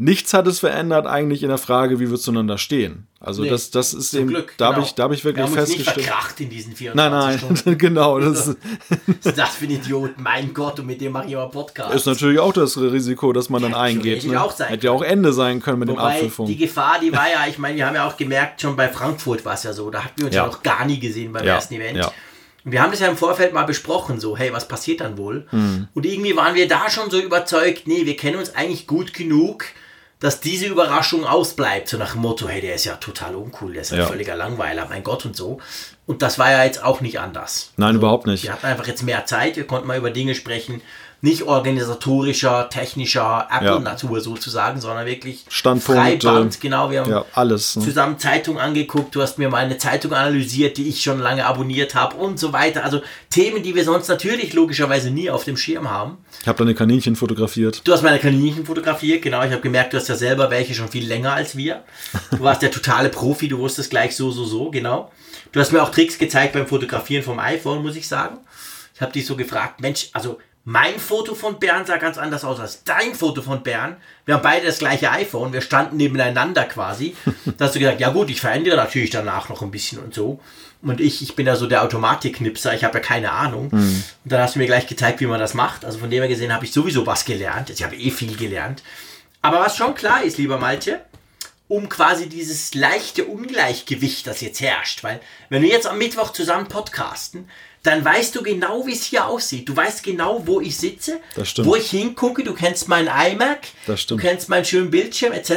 Nichts 0.00 0.32
hat 0.32 0.46
es 0.46 0.60
verändert 0.60 1.06
eigentlich 1.06 1.42
in 1.42 1.48
der 1.48 1.58
Frage, 1.58 1.98
wie 1.98 2.08
wir 2.08 2.18
zueinander 2.18 2.56
stehen. 2.56 3.08
Also 3.18 3.42
Nee, 3.42 3.50
das, 3.50 3.72
das 3.72 3.92
ist 3.94 4.14
eben, 4.14 4.28
Glück. 4.28 4.54
da 4.56 4.66
habe 4.66 4.74
genau. 4.76 4.86
ich, 4.86 4.94
da 4.94 5.02
habe 5.02 5.14
ich 5.14 5.24
wirklich 5.24 5.44
wir 5.44 5.50
haben 5.50 5.58
uns 5.58 5.68
nicht 5.70 5.78
festgestellt. 5.78 6.06
verkracht 6.06 6.40
in 6.40 6.50
diesen 6.50 6.76
24 6.76 6.94
Nein, 7.12 7.38
Stunden. 7.38 7.62
nein, 7.64 7.78
genau. 7.78 8.20
Das 8.20 8.46
ist, 9.24 9.36
das 9.36 9.56
für 9.56 9.64
ein 9.64 9.72
Idiot? 9.72 10.12
Mein 10.18 10.54
Gott, 10.54 10.78
und 10.78 10.86
mit 10.86 11.00
dem 11.00 11.10
mache 11.10 11.26
ich 11.26 11.36
aber 11.36 11.50
Podcast. 11.50 11.92
ist 11.96 12.06
natürlich 12.06 12.38
auch 12.38 12.52
das 12.52 12.78
Risiko, 12.80 13.32
dass 13.32 13.48
man 13.50 13.60
dann 13.60 13.74
eingeht. 13.74 14.20
theoretisch 14.22 14.30
Ne? 14.30 14.40
auch 14.40 14.52
sein 14.52 14.68
Hätte 14.68 14.86
ja 14.86 14.92
auch 14.92 15.02
Ende 15.02 15.32
sein 15.32 15.60
können 15.60 15.80
mit 15.80 15.88
dem 15.88 15.96
Wobei 15.96 16.14
Apfelfunk. 16.14 16.48
die 16.48 16.56
Gefahr, 16.56 17.00
die 17.02 17.10
war 17.10 17.28
ja, 17.28 17.48
ich 17.48 17.58
meine, 17.58 17.74
wir 17.74 17.84
haben 17.84 17.96
ja 17.96 18.06
auch 18.06 18.16
gemerkt, 18.16 18.60
schon 18.60 18.76
bei 18.76 18.88
Frankfurt 18.88 19.44
war 19.44 19.54
es 19.54 19.64
ja 19.64 19.72
so, 19.72 19.90
da 19.90 20.04
hatten 20.04 20.18
wir 20.18 20.26
uns 20.26 20.34
ja, 20.36 20.42
Ja. 20.42 20.46
noch 20.46 20.62
gar 20.62 20.84
nie 20.84 21.00
gesehen 21.00 21.32
beim 21.32 21.44
Ja, 21.44 21.54
ersten 21.56 21.74
Event. 21.74 21.98
ja. 21.98 22.12
Und 22.64 22.70
wir 22.70 22.80
haben 22.82 22.92
das 22.92 23.00
ja 23.00 23.08
im 23.08 23.16
Vorfeld 23.16 23.52
mal 23.52 23.64
besprochen, 23.64 24.20
so, 24.20 24.36
hey, 24.36 24.52
was 24.52 24.68
passiert 24.68 25.00
dann 25.00 25.18
wohl? 25.18 25.48
Mhm. 25.50 25.88
Und 25.92 26.06
irgendwie 26.06 26.36
waren 26.36 26.54
wir 26.54 26.68
da 26.68 26.88
schon 26.88 27.10
so 27.10 27.18
überzeugt, 27.20 27.88
nee, 27.88 28.06
wir 28.06 28.16
kennen 28.16 28.36
uns 28.38 28.54
eigentlich 28.54 28.86
gut 28.86 29.12
genug, 29.12 29.64
dass 30.20 30.40
diese 30.40 30.66
Überraschung 30.66 31.24
ausbleibt. 31.24 31.88
So 31.88 31.96
nach 31.96 32.12
dem 32.12 32.22
Motto, 32.22 32.48
hey, 32.48 32.60
der 32.60 32.74
ist 32.74 32.84
ja 32.84 32.96
total 32.96 33.34
uncool, 33.36 33.72
der 33.72 33.82
ist 33.82 33.92
ein 33.92 34.00
Ja. 34.00 34.06
völliger 34.06 34.34
Langweiler, 34.36 34.86
mein 34.88 35.02
Gott 35.04 35.24
und 35.24 35.36
so. 35.36 35.58
Und 36.06 36.22
das 36.22 36.38
war 36.38 36.50
ja 36.50 36.64
jetzt 36.64 36.82
auch 36.82 37.00
nicht 37.00 37.20
anders. 37.20 37.72
Nein, 37.76 37.96
überhaupt 37.96 38.26
nicht. 38.26 38.42
Wir 38.44 38.52
hatten 38.52 38.66
einfach 38.66 38.86
jetzt 38.86 39.02
mehr 39.02 39.26
Zeit, 39.26 39.56
wir 39.56 39.66
konnten 39.66 39.86
mal 39.86 39.98
über 39.98 40.10
Dinge 40.10 40.34
sprechen, 40.34 40.80
nicht 41.20 41.42
organisatorischer, 41.42 42.68
technischer 42.68 43.48
Apple-Natur 43.50 44.20
sozusagen, 44.20 44.80
sondern 44.80 45.04
wirklich 45.06 45.44
Standpunkte. 45.48 46.26
Freiband, 46.28 46.60
genau. 46.60 46.90
Wir 46.90 47.00
haben 47.00 47.10
Ja, 47.10 47.24
alles. 47.32 47.74
Ne? 47.76 47.84
zusammen 47.84 48.18
Zeitung 48.18 48.58
angeguckt, 48.58 49.14
du 49.14 49.22
hast 49.22 49.38
mir 49.38 49.48
mal 49.48 49.58
eine 49.64 49.78
Zeitung 49.78 50.12
analysiert, 50.12 50.76
die 50.76 50.88
ich 50.88 51.02
schon 51.02 51.18
lange 51.18 51.44
abonniert 51.44 51.94
habe 51.96 52.16
und 52.16 52.38
so 52.38 52.52
weiter. 52.52 52.84
Also 52.84 53.00
Themen, 53.30 53.62
die 53.62 53.74
wir 53.74 53.84
sonst 53.84 54.08
natürlich 54.08 54.52
logischerweise 54.52 55.10
nie 55.10 55.28
auf 55.28 55.42
dem 55.44 55.56
Schirm 55.56 55.90
haben. 55.90 56.18
Ich 56.40 56.46
habe 56.46 56.58
deine 56.58 56.74
Kaninchen 56.74 57.16
fotografiert. 57.16 57.80
Du 57.84 57.92
hast 57.92 58.02
meine 58.02 58.20
Kaninchen 58.20 58.64
fotografiert, 58.64 59.22
genau. 59.22 59.42
Ich 59.42 59.50
habe 59.50 59.60
gemerkt, 59.60 59.92
du 59.92 59.96
hast 59.96 60.08
ja 60.08 60.14
selber 60.14 60.50
welche 60.50 60.74
schon 60.74 60.88
viel 60.88 61.06
länger 61.06 61.32
als 61.32 61.56
wir. 61.56 61.82
Du 62.30 62.40
warst 62.40 62.62
der 62.62 62.70
totale 62.70 63.08
Profi, 63.08 63.48
du 63.48 63.58
wusstest 63.58 63.90
gleich 63.90 64.14
so, 64.14 64.30
so, 64.30 64.44
so, 64.44 64.70
genau. 64.70 65.10
Du 65.50 65.58
hast 65.58 65.72
mir 65.72 65.82
auch 65.82 65.90
Tricks 65.90 66.18
gezeigt 66.18 66.52
beim 66.52 66.66
Fotografieren 66.66 67.24
vom 67.24 67.38
iPhone, 67.40 67.82
muss 67.82 67.96
ich 67.96 68.06
sagen. 68.06 68.38
Ich 68.94 69.00
habe 69.00 69.12
dich 69.12 69.26
so 69.26 69.36
gefragt, 69.36 69.80
Mensch, 69.80 70.10
also 70.12 70.38
mein 70.70 70.98
Foto 70.98 71.34
von 71.34 71.58
Bern 71.58 71.86
sah 71.86 71.96
ganz 71.96 72.18
anders 72.18 72.44
aus 72.44 72.60
als 72.60 72.84
dein 72.84 73.14
Foto 73.14 73.40
von 73.40 73.62
Bern. 73.62 73.96
Wir 74.26 74.34
haben 74.34 74.42
beide 74.42 74.66
das 74.66 74.80
gleiche 74.80 75.10
iPhone, 75.10 75.54
wir 75.54 75.62
standen 75.62 75.96
nebeneinander 75.96 76.64
quasi. 76.66 77.16
Da 77.56 77.64
hast 77.64 77.74
du 77.74 77.78
gesagt, 77.78 78.00
ja 78.00 78.10
gut, 78.10 78.28
ich 78.28 78.42
verändere 78.42 78.76
natürlich 78.76 79.08
danach 79.08 79.48
noch 79.48 79.62
ein 79.62 79.70
bisschen 79.70 79.98
und 79.98 80.12
so. 80.12 80.40
Und 80.82 81.00
ich, 81.00 81.22
ich 81.22 81.34
bin 81.34 81.46
ja 81.46 81.56
so 81.56 81.66
der 81.66 81.82
Automatiknipser, 81.84 82.74
ich 82.74 82.84
habe 82.84 82.98
ja 82.98 83.02
keine 83.02 83.32
Ahnung. 83.32 83.70
Und 83.70 84.04
dann 84.26 84.42
hast 84.42 84.56
du 84.56 84.58
mir 84.58 84.66
gleich 84.66 84.86
gezeigt, 84.86 85.20
wie 85.20 85.26
man 85.26 85.40
das 85.40 85.54
macht. 85.54 85.86
Also 85.86 86.00
von 86.00 86.10
dem 86.10 86.20
her 86.20 86.28
gesehen 86.28 86.52
habe 86.52 86.66
ich 86.66 86.72
sowieso 86.72 87.06
was 87.06 87.24
gelernt. 87.24 87.70
Ich 87.70 87.82
habe 87.82 87.96
eh 87.96 88.10
viel 88.10 88.36
gelernt. 88.36 88.82
Aber 89.40 89.60
was 89.60 89.74
schon 89.74 89.94
klar 89.94 90.22
ist, 90.22 90.36
lieber 90.36 90.58
Malte, 90.58 91.00
um 91.68 91.88
quasi 91.88 92.28
dieses 92.28 92.74
leichte 92.74 93.24
Ungleichgewicht, 93.24 94.26
das 94.26 94.42
jetzt 94.42 94.60
herrscht. 94.60 95.02
Weil 95.02 95.20
wenn 95.48 95.62
wir 95.62 95.70
jetzt 95.70 95.86
am 95.86 95.96
Mittwoch 95.96 96.32
zusammen 96.32 96.68
podcasten, 96.68 97.48
dann 97.82 98.04
weißt 98.04 98.34
du 98.34 98.42
genau, 98.42 98.86
wie 98.86 98.92
es 98.92 99.04
hier 99.04 99.26
aussieht. 99.26 99.68
Du 99.68 99.76
weißt 99.76 100.02
genau, 100.02 100.42
wo 100.46 100.60
ich 100.60 100.76
sitze, 100.76 101.20
Das 101.36 101.50
stimmt. 101.50 101.68
wo 101.68 101.76
ich 101.76 101.90
hingucke. 101.90 102.42
Du 102.44 102.54
kennst 102.54 102.88
meinen 102.88 103.08
iMac, 103.08 103.68
Das 103.86 104.02
stimmt. 104.02 104.20
du 104.22 104.26
kennst 104.26 104.48
meinen 104.48 104.64
schönen 104.64 104.90
Bildschirm 104.90 105.32
etc. 105.32 105.52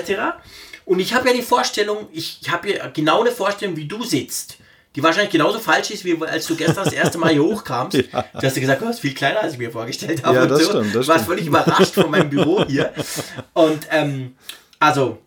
Und 0.85 0.99
ich 0.99 1.13
habe 1.13 1.29
ja 1.29 1.33
die 1.35 1.41
Vorstellung, 1.41 2.07
ich 2.11 2.39
habe 2.49 2.71
ja 2.71 2.87
genau 2.87 3.21
eine 3.21 3.31
Vorstellung, 3.31 3.75
wie 3.75 3.85
du 3.87 4.03
sitzt. 4.03 4.57
Die 4.95 5.01
wahrscheinlich 5.01 5.31
genauso 5.31 5.57
falsch 5.59 5.89
ist, 5.91 6.03
wie 6.03 6.21
als 6.21 6.45
du 6.47 6.55
gestern 6.55 6.83
das 6.83 6.91
erste 6.93 7.17
Mal 7.17 7.31
hier 7.31 7.43
hochkamst. 7.45 7.95
Ja. 7.97 8.25
Du 8.33 8.45
hast 8.45 8.55
ja 8.55 8.61
gesagt, 8.61 8.81
du 8.81 8.87
bist 8.87 8.99
viel 8.99 9.13
kleiner, 9.13 9.39
als 9.41 9.53
ich 9.53 9.59
mir 9.59 9.71
vorgestellt 9.71 10.21
habe. 10.23 10.35
Ja, 10.35 10.43
und 10.43 10.49
das 10.49 10.63
so. 10.65 10.69
stimmt, 10.69 10.93
das 10.93 11.05
Du 11.05 11.11
warst 11.13 11.25
völlig 11.25 11.45
überrascht 11.45 11.93
von 11.93 12.11
meinem 12.11 12.29
Büro 12.29 12.65
hier. 12.65 12.91
Und 13.53 13.87
ähm, 13.89 14.35
also, 14.79 15.19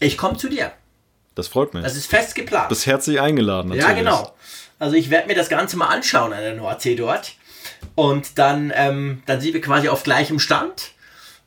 ich 0.00 0.18
komme 0.18 0.36
zu 0.36 0.48
dir. 0.50 0.72
Das 1.34 1.48
freut 1.48 1.72
mich. 1.72 1.82
Das 1.82 1.96
ist 1.96 2.06
fest 2.06 2.34
geplant. 2.34 2.68
Bist 2.68 2.84
herzlich 2.86 3.18
eingeladen. 3.20 3.70
Natürlich. 3.70 3.88
ja, 3.88 3.94
genau. 3.94 4.34
Also 4.78 4.96
ich 4.96 5.10
werde 5.10 5.28
mir 5.28 5.34
das 5.34 5.48
Ganze 5.48 5.76
mal 5.76 5.86
anschauen 5.86 6.32
an 6.32 6.40
der 6.40 6.54
Nordsee 6.54 6.94
dort. 6.96 7.34
Und 7.94 8.38
dann, 8.38 8.72
ähm, 8.74 9.22
dann 9.26 9.40
sind 9.40 9.54
wir 9.54 9.60
quasi 9.60 9.88
auf 9.88 10.02
gleichem 10.02 10.38
Stand. 10.38 10.92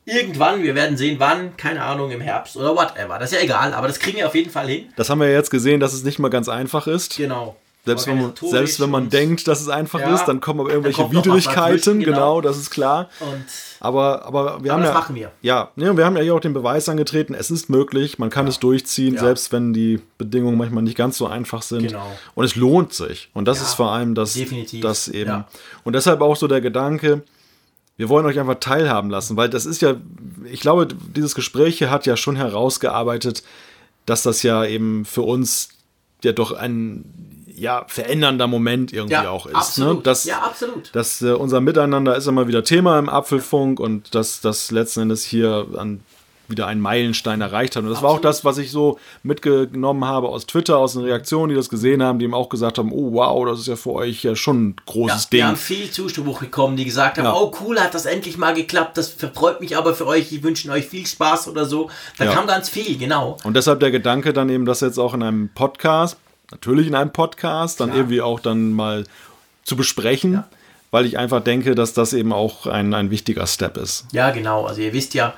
Irgendwann, 0.04 0.62
wir 0.62 0.74
werden 0.74 0.96
sehen, 0.96 1.16
wann, 1.18 1.56
keine 1.56 1.82
Ahnung, 1.82 2.10
im 2.10 2.22
Herbst 2.22 2.56
oder 2.56 2.74
whatever. 2.74 3.18
Das 3.18 3.30
ist 3.30 3.38
ja 3.38 3.44
egal, 3.44 3.74
aber 3.74 3.88
das 3.88 3.98
kriegen 3.98 4.16
wir 4.16 4.26
auf 4.26 4.34
jeden 4.34 4.50
Fall 4.50 4.66
hin. 4.66 4.92
Das 4.96 5.10
haben 5.10 5.20
wir 5.20 5.28
ja 5.28 5.34
jetzt 5.34 5.50
gesehen, 5.50 5.80
dass 5.80 5.92
es 5.92 6.02
nicht 6.02 6.18
mal 6.18 6.30
ganz 6.30 6.48
einfach 6.48 6.86
ist. 6.86 7.16
Genau. 7.16 7.56
Selbst 7.86 8.06
wenn, 8.06 8.20
man, 8.20 8.32
selbst 8.36 8.80
wenn 8.80 8.90
man 8.90 9.08
denkt, 9.08 9.48
dass 9.48 9.62
es 9.62 9.68
einfach 9.68 10.00
Ja. 10.00 10.14
ist, 10.14 10.26
dann 10.26 10.40
kommen 10.40 10.60
aber 10.60 10.68
irgendwelche 10.70 11.10
Widrigkeiten, 11.10 12.00
genau. 12.00 12.12
genau. 12.12 12.40
das 12.42 12.58
ist 12.58 12.68
klar. 12.70 13.08
Und 13.20 13.44
Aber, 13.80 14.26
aber 14.26 14.62
wir 14.62 14.72
haben 14.72 14.80
das 14.82 14.90
ja, 14.90 14.94
machen 14.94 15.14
wir. 15.14 15.30
Ja, 15.40 15.70
ja, 15.76 15.96
wir 15.96 16.04
haben 16.04 16.16
ja 16.16 16.22
hier 16.22 16.34
auch 16.34 16.40
den 16.40 16.52
Beweis 16.52 16.88
angetreten, 16.90 17.32
es 17.32 17.50
ist 17.50 17.70
möglich, 17.70 18.18
man 18.18 18.28
kann 18.28 18.46
es 18.46 18.58
durchziehen, 18.58 19.14
Ja. 19.14 19.20
selbst 19.20 19.52
wenn 19.52 19.72
die 19.72 20.00
Bedingungen 20.18 20.58
manchmal 20.58 20.82
nicht 20.82 20.96
ganz 20.98 21.16
so 21.16 21.26
einfach 21.28 21.62
sind. 21.62 21.86
Genau. 21.86 22.06
Und 22.34 22.44
es 22.44 22.56
lohnt 22.56 22.92
sich. 22.92 23.30
Und 23.32 23.46
das 23.48 23.58
Ja, 23.58 23.64
ist 23.64 23.74
vor 23.74 23.90
allem 23.92 24.14
das, 24.14 24.34
definitiv. 24.34 24.82
das 24.82 25.08
eben. 25.08 25.30
Ja. 25.30 25.48
Und 25.84 25.94
deshalb 25.94 26.20
auch 26.20 26.36
so 26.36 26.46
der 26.46 26.60
Gedanke, 26.60 27.22
wir 27.96 28.08
wollen 28.10 28.26
euch 28.26 28.38
einfach 28.38 28.56
teilhaben 28.60 29.08
lassen, 29.08 29.36
weil 29.36 29.48
das 29.48 29.64
ist 29.64 29.80
ja, 29.80 29.94
ich 30.50 30.60
glaube, 30.60 30.88
dieses 31.16 31.34
Gespräch 31.34 31.78
hier 31.78 31.90
hat 31.90 32.04
ja 32.04 32.16
schon 32.18 32.36
herausgearbeitet, 32.36 33.42
dass 34.04 34.22
das 34.24 34.42
ja 34.42 34.64
eben 34.64 35.04
für 35.04 35.22
uns 35.22 35.70
ja 36.24 36.32
doch 36.32 36.52
ein 36.52 37.04
ja, 37.58 37.84
verändernder 37.88 38.46
Moment 38.46 38.92
irgendwie 38.92 39.12
ja, 39.14 39.30
auch 39.30 39.46
ist. 39.46 39.54
absolut. 39.54 39.96
Ne? 39.98 40.02
Das, 40.04 40.24
ja, 40.24 40.38
absolut. 40.40 40.94
dass 40.94 41.20
äh, 41.22 41.32
unser 41.32 41.60
Miteinander 41.60 42.16
ist 42.16 42.26
immer 42.26 42.46
wieder 42.48 42.64
Thema 42.64 42.98
im 42.98 43.08
Apfelfunk 43.08 43.80
und 43.80 44.14
dass 44.14 44.40
das 44.40 44.70
letzten 44.70 45.00
Endes 45.02 45.24
hier 45.24 45.66
an 45.76 46.00
wieder 46.50 46.66
einen 46.66 46.80
Meilenstein 46.80 47.42
erreicht 47.42 47.76
hat. 47.76 47.82
Und 47.82 47.90
das 47.90 48.00
war 48.00 48.08
auch 48.08 48.14
Absolut. 48.16 48.24
das, 48.24 48.42
was 48.42 48.56
ich 48.56 48.70
so 48.70 48.98
mitgenommen 49.22 50.06
habe 50.06 50.28
aus 50.30 50.46
Twitter, 50.46 50.78
aus 50.78 50.94
den 50.94 51.02
Reaktionen, 51.02 51.50
die 51.50 51.54
das 51.54 51.68
gesehen 51.68 52.02
haben, 52.02 52.18
die 52.18 52.24
ihm 52.24 52.32
auch 52.32 52.48
gesagt 52.48 52.78
haben, 52.78 52.90
oh 52.90 53.12
wow, 53.12 53.44
das 53.44 53.60
ist 53.60 53.66
ja 53.66 53.76
für 53.76 53.92
euch 53.92 54.22
ja 54.24 54.34
schon 54.34 54.68
ein 54.68 54.76
Ja, 54.78 54.82
großes 54.92 55.28
wir 55.30 55.38
Ding. 55.40 55.46
haben 55.46 55.56
viel 55.56 55.90
Zuspruch 55.90 56.40
bekommen, 56.40 56.78
die 56.78 56.86
gesagt 56.86 57.18
haben, 57.18 57.26
Ja. 57.26 57.34
oh 57.34 57.52
cool, 57.60 57.78
hat 57.78 57.92
das 57.92 58.06
endlich 58.06 58.38
mal 58.38 58.54
geklappt, 58.54 58.96
das 58.96 59.10
freut 59.34 59.60
mich 59.60 59.76
aber 59.76 59.94
für 59.94 60.06
euch, 60.06 60.32
ich 60.32 60.42
wünsche 60.42 60.70
euch 60.70 60.86
viel 60.86 61.06
Spaß 61.06 61.48
oder 61.48 61.66
so. 61.66 61.90
Da 62.16 62.24
Ja. 62.24 62.32
kam 62.32 62.46
ganz 62.46 62.70
viel, 62.70 62.96
genau. 62.96 63.36
Und 63.44 63.54
deshalb 63.54 63.80
der 63.80 63.90
Gedanke 63.90 64.32
dann 64.32 64.48
eben, 64.48 64.64
das 64.64 64.80
jetzt 64.80 64.96
auch 64.98 65.12
in 65.12 65.22
einem 65.22 65.50
Podcast, 65.54 66.16
natürlich 66.50 66.86
in 66.86 66.94
einem 66.94 67.12
Podcast, 67.12 67.80
dann 67.80 67.88
Klar. 67.88 67.98
irgendwie 67.98 68.20
auch 68.20 68.40
dann 68.40 68.72
mal 68.72 69.04
zu 69.64 69.76
besprechen, 69.76 70.44
weil 70.90 71.04
ich 71.04 71.18
einfach 71.18 71.42
denke, 71.42 71.74
dass 71.74 71.92
das 71.92 72.12
eben 72.12 72.32
auch 72.32 72.66
ein, 72.66 72.94
ein 72.94 73.10
wichtiger 73.10 73.46
Step 73.46 73.76
ist. 73.76 74.06
Ja, 74.12 74.30
genau. 74.30 74.64
Also 74.64 74.80
ihr 74.80 74.92
wisst 74.92 75.14
ja, 75.14 75.34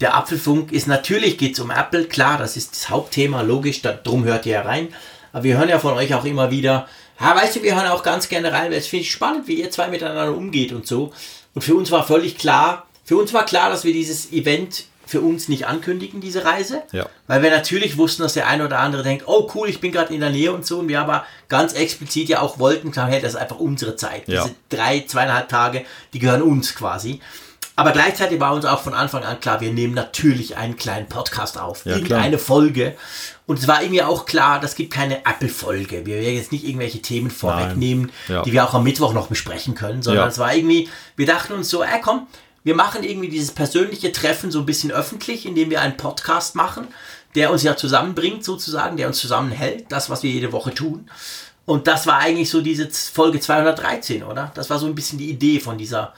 der 0.00 0.14
Apfelfunk 0.14 0.72
ist 0.72 0.86
natürlich 0.86 1.36
geht 1.38 1.54
es 1.54 1.60
um 1.60 1.70
Apple, 1.70 2.04
klar, 2.04 2.38
das 2.38 2.56
ist 2.56 2.72
das 2.72 2.90
Hauptthema, 2.90 3.42
logisch, 3.42 3.82
darum 3.82 4.24
hört 4.24 4.46
ihr 4.46 4.52
ja 4.52 4.62
rein. 4.62 4.88
Aber 5.32 5.44
wir 5.44 5.58
hören 5.58 5.68
ja 5.68 5.78
von 5.78 5.94
euch 5.94 6.14
auch 6.14 6.24
immer 6.24 6.50
wieder, 6.50 6.88
ja, 7.20 7.36
weißt 7.36 7.56
du, 7.56 7.62
wir 7.62 7.76
hören 7.76 7.88
auch 7.88 8.02
ganz 8.02 8.28
gerne 8.28 8.52
rein, 8.52 8.70
weil 8.70 8.78
es 8.78 8.86
finde 8.86 9.02
ich 9.02 9.12
spannend, 9.12 9.46
wie 9.46 9.60
ihr 9.60 9.70
zwei 9.70 9.88
miteinander 9.88 10.34
umgeht 10.34 10.72
und 10.72 10.86
so. 10.86 11.12
Und 11.54 11.62
für 11.62 11.74
uns 11.74 11.90
war 11.90 12.06
völlig 12.06 12.38
klar, 12.38 12.86
für 13.04 13.16
uns 13.16 13.32
war 13.34 13.44
klar, 13.44 13.70
dass 13.70 13.84
wir 13.84 13.92
dieses 13.92 14.32
Event 14.32 14.84
für 15.10 15.20
uns 15.20 15.48
nicht 15.48 15.66
ankündigen, 15.66 16.20
diese 16.20 16.44
Reise. 16.44 16.82
Ja. 16.92 17.06
Weil 17.26 17.42
wir 17.42 17.50
natürlich 17.50 17.98
wussten, 17.98 18.22
dass 18.22 18.34
der 18.34 18.46
eine 18.46 18.64
oder 18.64 18.78
andere 18.78 19.02
denkt, 19.02 19.24
oh 19.26 19.50
cool, 19.56 19.68
ich 19.68 19.80
bin 19.80 19.90
gerade 19.90 20.14
in 20.14 20.20
der 20.20 20.30
Nähe 20.30 20.52
und 20.52 20.64
so. 20.64 20.78
Und 20.78 20.88
wir 20.88 21.00
aber 21.00 21.24
ganz 21.48 21.72
explizit 21.72 22.28
ja 22.28 22.40
auch 22.40 22.60
wollten, 22.60 22.92
klar, 22.92 23.08
hey, 23.08 23.20
das 23.20 23.32
ist 23.34 23.40
einfach 23.40 23.58
unsere 23.58 23.96
Zeit. 23.96 24.28
Ja. 24.28 24.44
Diese 24.44 24.54
drei, 24.68 25.00
zweieinhalb 25.00 25.48
Tage, 25.48 25.84
die 26.12 26.20
gehören 26.20 26.42
uns 26.42 26.76
quasi. 26.76 27.18
Aber 27.74 27.90
gleichzeitig 27.92 28.38
war 28.38 28.54
uns 28.54 28.66
auch 28.66 28.80
von 28.82 28.94
Anfang 28.94 29.24
an 29.24 29.40
klar, 29.40 29.60
wir 29.60 29.72
nehmen 29.72 29.94
natürlich 29.94 30.56
einen 30.56 30.76
kleinen 30.76 31.08
Podcast 31.08 31.58
auf. 31.58 31.84
Ja, 31.86 31.94
irgendeine 31.96 32.38
Folge. 32.38 32.94
Und 33.46 33.58
es 33.58 33.66
war 33.66 33.82
irgendwie 33.82 34.02
auch 34.02 34.26
klar, 34.26 34.60
das 34.60 34.76
gibt 34.76 34.92
keine 34.92 35.24
Apple-Folge. 35.24 36.06
Wir 36.06 36.20
werden 36.20 36.36
jetzt 36.36 36.52
nicht 36.52 36.64
irgendwelche 36.64 37.00
Themen 37.02 37.30
vorwegnehmen, 37.32 38.12
Ja. 38.28 38.42
die 38.42 38.52
wir 38.52 38.64
auch 38.64 38.74
am 38.74 38.84
Mittwoch 38.84 39.12
noch 39.12 39.26
besprechen 39.28 39.74
können, 39.74 40.02
sondern 40.02 40.26
Ja. 40.26 40.28
es 40.28 40.38
war 40.38 40.54
irgendwie, 40.54 40.88
wir 41.16 41.26
dachten 41.26 41.54
uns 41.54 41.68
so, 41.68 41.82
ey 41.82 42.00
komm, 42.00 42.26
wir 42.64 42.74
machen 42.74 43.02
irgendwie 43.02 43.28
dieses 43.28 43.52
persönliche 43.52 44.12
Treffen 44.12 44.50
so 44.50 44.60
ein 44.60 44.66
bisschen 44.66 44.90
öffentlich, 44.92 45.46
indem 45.46 45.70
wir 45.70 45.80
einen 45.80 45.96
Podcast 45.96 46.54
machen, 46.54 46.88
der 47.34 47.50
uns 47.50 47.62
ja 47.62 47.76
zusammenbringt 47.76 48.44
sozusagen, 48.44 48.96
der 48.96 49.06
uns 49.06 49.18
zusammenhält, 49.18 49.86
das, 49.90 50.10
was 50.10 50.22
wir 50.22 50.30
jede 50.30 50.52
Woche 50.52 50.74
tun. 50.74 51.08
Und 51.64 51.86
das 51.86 52.06
war 52.06 52.18
eigentlich 52.18 52.50
so 52.50 52.60
diese 52.60 52.90
Folge 52.90 53.40
213, 53.40 54.24
oder? 54.24 54.50
Das 54.54 54.70
war 54.70 54.78
so 54.78 54.86
ein 54.86 54.94
bisschen 54.94 55.18
die 55.18 55.30
Idee 55.30 55.60
von 55.60 55.78
dieser 55.78 56.14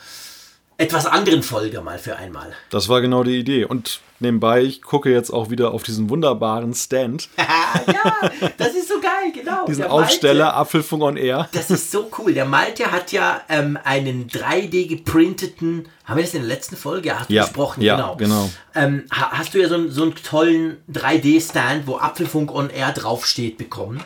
etwas 0.83 1.07
anderen 1.07 1.43
Folge 1.43 1.81
mal 1.81 1.99
für 1.99 2.17
einmal. 2.17 2.53
Das 2.71 2.89
war 2.89 3.01
genau 3.01 3.23
die 3.25 3.39
Idee. 3.39 3.65
Und 3.65 4.01
nebenbei, 4.21 4.63
ich 4.63 4.83
gucke 4.83 5.11
jetzt 5.11 5.31
auch 5.31 5.51
wieder 5.51 5.73
auf 5.73 5.83
diesen 5.83 6.11
wunderbaren 6.11 6.75
Stand. 6.75 7.29
ja, 7.39 8.31
das 8.59 8.75
ist 8.75 8.89
so 8.89 9.01
geil, 9.01 9.33
genau. 9.35 9.65
Diesen 9.67 9.83
der 9.83 9.91
Malte. 9.91 10.05
Aufsteller 10.05 10.55
Apfelfunk 10.57 11.03
on 11.03 11.17
Air. 11.17 11.49
Das 11.53 11.71
ist 11.71 11.91
so 11.91 12.11
cool. 12.19 12.35
Der 12.35 12.45
Malte 12.45 12.91
hat 12.93 13.13
ja 13.13 13.41
ähm, 13.49 13.79
einen 13.85 14.29
3D 14.29 14.89
geprinteten, 14.89 15.89
haben 16.05 16.17
wir 16.17 16.25
das 16.25 16.35
in 16.35 16.41
der 16.43 16.49
letzten 16.49 16.77
Folge 16.77 17.09
ja, 17.09 17.21
hast 17.21 17.31
Ja, 17.31 17.45
besprochen, 17.45 17.83
ja, 17.83 17.97
genau. 17.97 18.17
genau. 18.17 18.51
Ähm, 18.75 19.05
ha- 19.13 19.31
hast 19.33 19.55
du 19.55 19.59
ja 19.63 19.69
so, 19.69 19.75
einen- 19.77 19.91
so 19.91 20.03
einen 20.03 20.15
tollen 20.17 20.77
3D-Stand, 20.93 21.87
wo 21.87 21.97
Apfelfunk 21.97 22.53
on 22.53 22.71
Air 22.71 22.93
draufsteht, 22.93 23.57
bekommen. 23.59 24.03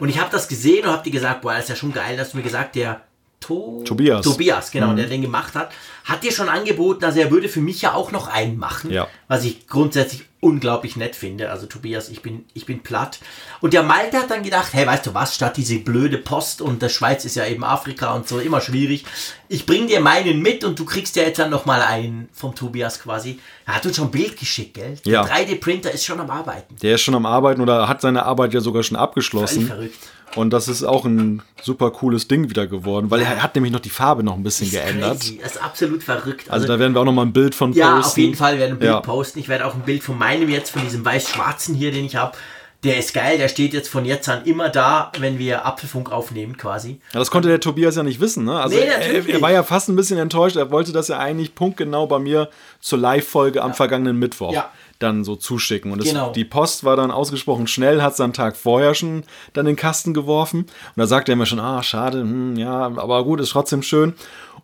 Und 0.00 0.08
ich 0.08 0.18
habe 0.18 0.30
das 0.30 0.48
gesehen 0.48 0.84
und 0.86 0.92
habe 0.92 1.02
dir 1.04 1.10
gesagt, 1.12 1.42
boah, 1.42 1.52
das 1.54 1.64
ist 1.64 1.68
ja 1.70 1.76
schon 1.76 1.92
geil, 1.92 2.16
dass 2.16 2.32
du 2.32 2.36
mir 2.38 2.42
gesagt, 2.42 2.74
der 2.76 3.02
to 3.46 3.82
Tobias. 3.84 4.24
Tobias, 4.24 4.70
genau, 4.70 4.88
Mhm. 4.88 4.96
der 4.96 5.06
den 5.06 5.22
gemacht 5.22 5.54
hat, 5.54 5.70
hat 6.04 6.22
dir 6.22 6.32
schon 6.32 6.48
angeboten, 6.48 7.04
also 7.04 7.18
er 7.20 7.30
würde 7.30 7.48
für 7.48 7.60
mich 7.60 7.82
ja 7.82 7.94
auch 7.94 8.12
noch 8.12 8.26
einen 8.28 8.58
machen, 8.58 8.90
Ja. 8.90 9.08
was 9.28 9.44
ich 9.44 9.66
grundsätzlich 9.66 10.22
unglaublich 10.40 10.96
nett 10.96 11.16
finde. 11.16 11.50
Also 11.50 11.64
Tobias, 11.64 12.10
ich 12.10 12.20
bin, 12.20 12.44
ich 12.52 12.66
bin 12.66 12.80
platt. 12.80 13.18
Und 13.62 13.72
der 13.72 13.82
Malte 13.82 14.18
hat 14.18 14.30
dann 14.30 14.42
gedacht, 14.42 14.74
hey, 14.74 14.86
weißt 14.86 15.06
du 15.06 15.14
was, 15.14 15.34
statt 15.34 15.56
diese 15.56 15.78
blöde 15.78 16.18
Post 16.18 16.60
und 16.60 16.82
der 16.82 16.90
Schweiz 16.90 17.24
ist 17.24 17.36
ja 17.36 17.46
eben 17.46 17.64
Afrika 17.64 18.12
und 18.12 18.28
so 18.28 18.38
immer 18.40 18.60
schwierig, 18.60 19.06
ich 19.48 19.64
bring 19.64 19.86
dir 19.86 20.00
meinen 20.00 20.42
mit 20.42 20.62
und 20.62 20.78
du 20.78 20.84
kriegst 20.84 21.16
ja 21.16 21.22
jetzt 21.22 21.38
dann 21.38 21.48
nochmal 21.48 21.80
einen 21.80 22.28
vom 22.34 22.54
Tobias 22.54 23.00
quasi. 23.00 23.38
Er 23.64 23.76
hat 23.76 23.86
uns 23.86 23.96
schon 23.96 24.08
ein 24.08 24.10
Bild 24.10 24.38
geschickt, 24.38 24.74
gell? 24.74 24.96
Der 25.06 25.12
Ja. 25.12 25.22
3D-Printer 25.24 25.90
ist 25.92 26.04
schon 26.04 26.20
am 26.20 26.28
Arbeiten. 26.30 26.76
Der 26.82 26.96
ist 26.96 27.00
schon 27.02 27.14
am 27.14 27.24
Arbeiten 27.24 27.62
oder 27.62 27.88
hat 27.88 28.02
seine 28.02 28.26
Arbeit 28.26 28.52
ja 28.52 28.60
sogar 28.60 28.82
schon 28.82 28.96
Völlig 28.96 29.02
abgeschlossen. 29.08 29.66
verrückt. 29.66 29.96
Und 30.36 30.50
das 30.50 30.66
ist 30.66 30.82
auch 30.82 31.04
ein 31.04 31.42
super 31.62 31.90
cooles 31.92 32.26
Ding 32.26 32.50
wieder 32.50 32.66
geworden, 32.66 33.10
weil 33.10 33.20
er 33.20 33.42
hat 33.42 33.54
nämlich 33.54 33.72
noch 33.72 33.80
die 33.80 33.90
Farbe 33.90 34.24
noch 34.24 34.34
ein 34.34 34.42
bisschen 34.42 34.66
Ist 34.66 34.72
geändert. 34.72 35.20
crazy. 35.20 35.38
Das 35.42 35.52
ist 35.56 35.62
absolut 35.62 36.02
verrückt. 36.02 36.50
Also 36.50 36.66
da 36.66 36.78
werden 36.78 36.92
wir 36.94 37.00
auch 37.00 37.04
noch 37.04 37.12
mal 37.12 37.22
ein 37.22 37.32
Bild 37.32 37.54
von 37.54 37.72
Ja, 37.72 37.96
posten. 37.96 38.10
auf 38.10 38.18
jeden 38.18 38.34
Fall 38.34 38.58
werde 38.58 38.66
ich 38.66 38.72
ein 38.72 38.78
Bild 38.80 38.90
Ja. 38.92 39.00
posten. 39.00 39.38
Ich 39.38 39.48
werde 39.48 39.64
auch 39.66 39.74
ein 39.74 39.82
Bild 39.82 40.02
von 40.02 40.18
meinem 40.18 40.48
jetzt, 40.48 40.70
von 40.70 40.82
diesem 40.82 41.04
weiß-schwarzen 41.04 41.74
hier, 41.74 41.92
den 41.92 42.04
ich 42.04 42.16
habe. 42.16 42.36
Der 42.82 42.98
ist 42.98 43.14
geil, 43.14 43.38
der 43.38 43.48
steht 43.48 43.72
jetzt 43.72 43.88
von 43.88 44.04
jetzt 44.04 44.28
an 44.28 44.44
immer 44.44 44.68
da, 44.68 45.10
wenn 45.18 45.38
wir 45.38 45.64
Apfelfunk 45.64 46.12
aufnehmen 46.12 46.58
quasi. 46.58 47.00
Ja, 47.14 47.18
das 47.20 47.30
konnte 47.30 47.48
der 47.48 47.58
Tobias 47.60 47.96
ja 47.96 48.02
nicht 48.02 48.20
wissen. 48.20 48.44
Ne? 48.44 48.60
Also 48.60 48.76
Nee, 48.76 48.82
er, 48.84 49.26
er 49.26 49.40
war 49.40 49.50
ja 49.52 49.62
fast 49.62 49.88
ein 49.88 49.96
bisschen 49.96 50.18
enttäuscht. 50.18 50.56
Er 50.56 50.70
wollte 50.70 50.92
das 50.92 51.08
ja 51.08 51.18
eigentlich 51.18 51.54
punktgenau 51.54 52.06
bei 52.06 52.18
mir 52.18 52.50
zur 52.80 52.98
Live-Folge 52.98 53.62
am 53.62 53.72
vergangenen 53.72 54.18
Mittwoch 54.18 54.52
Ja. 54.52 54.70
Dann 55.04 55.22
so 55.22 55.36
zuschicken. 55.36 55.92
Und 55.92 56.00
es, 56.02 56.08
Genau. 56.08 56.32
die 56.32 56.44
Post 56.44 56.82
war 56.84 56.96
dann 56.96 57.10
ausgesprochen 57.12 57.66
schnell, 57.68 58.02
hat 58.02 58.12
es 58.12 58.16
dann 58.16 58.24
einen 58.24 58.32
Tag 58.32 58.56
vorher 58.56 58.94
schon 58.94 59.22
dann 59.52 59.66
in 59.66 59.74
den 59.74 59.76
Kasten 59.76 60.12
geworfen. 60.14 60.60
Und 60.62 60.70
da 60.96 61.06
sagte 61.06 61.32
er 61.32 61.36
mir 61.36 61.46
schon, 61.46 61.60
ah, 61.60 61.82
schade, 61.82 62.20
hm, 62.20 62.56
ja, 62.56 62.86
aber 62.96 63.22
gut, 63.24 63.40
ist 63.40 63.50
trotzdem 63.50 63.82
schön. 63.82 64.14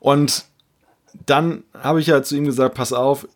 Und 0.01 0.45
dann 1.27 1.63
habe 1.81 2.01
ich 2.01 2.07
ja 2.09 2.23
zu 2.23 2.37
ihm 2.37 2.45
gesagt, 2.45 2.75
pass 2.75 2.93
auf, 2.93 3.27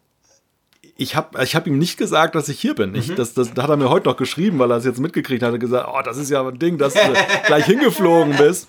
ich 0.97 1.17
habe 1.17 1.43
ich 1.43 1.57
hab 1.57 1.67
ihm 1.67 1.79
nicht 1.79 1.97
gesagt, 1.97 2.37
dass 2.37 2.49
ich 2.49 2.61
hier 2.61 2.75
bin. 2.75 2.91
Mhm. 2.91 2.97
Ich, 2.97 3.15
das, 3.15 3.35
das 3.35 3.51
hat 3.51 3.69
er 3.69 3.77
mir 3.77 3.91
heute 3.91 4.09
noch 4.09 4.17
geschrieben, 4.17 4.59
weil 4.61 4.71
er 4.71 4.77
es 4.77 4.85
jetzt 4.85 5.01
mitgekriegt 5.01 5.43
hat. 5.43 5.51
Er 5.51 5.55
hat 5.55 5.61
gesagt, 5.61 5.89
oh, 5.93 6.01
das 6.05 6.17
ist 6.19 6.31
ja 6.31 6.47
ein 6.47 6.59
Ding, 6.59 6.79
dass 6.79 6.95
du 6.95 7.01
gleich 7.47 7.65
hingeflogen 7.67 8.37
bist. 8.37 8.69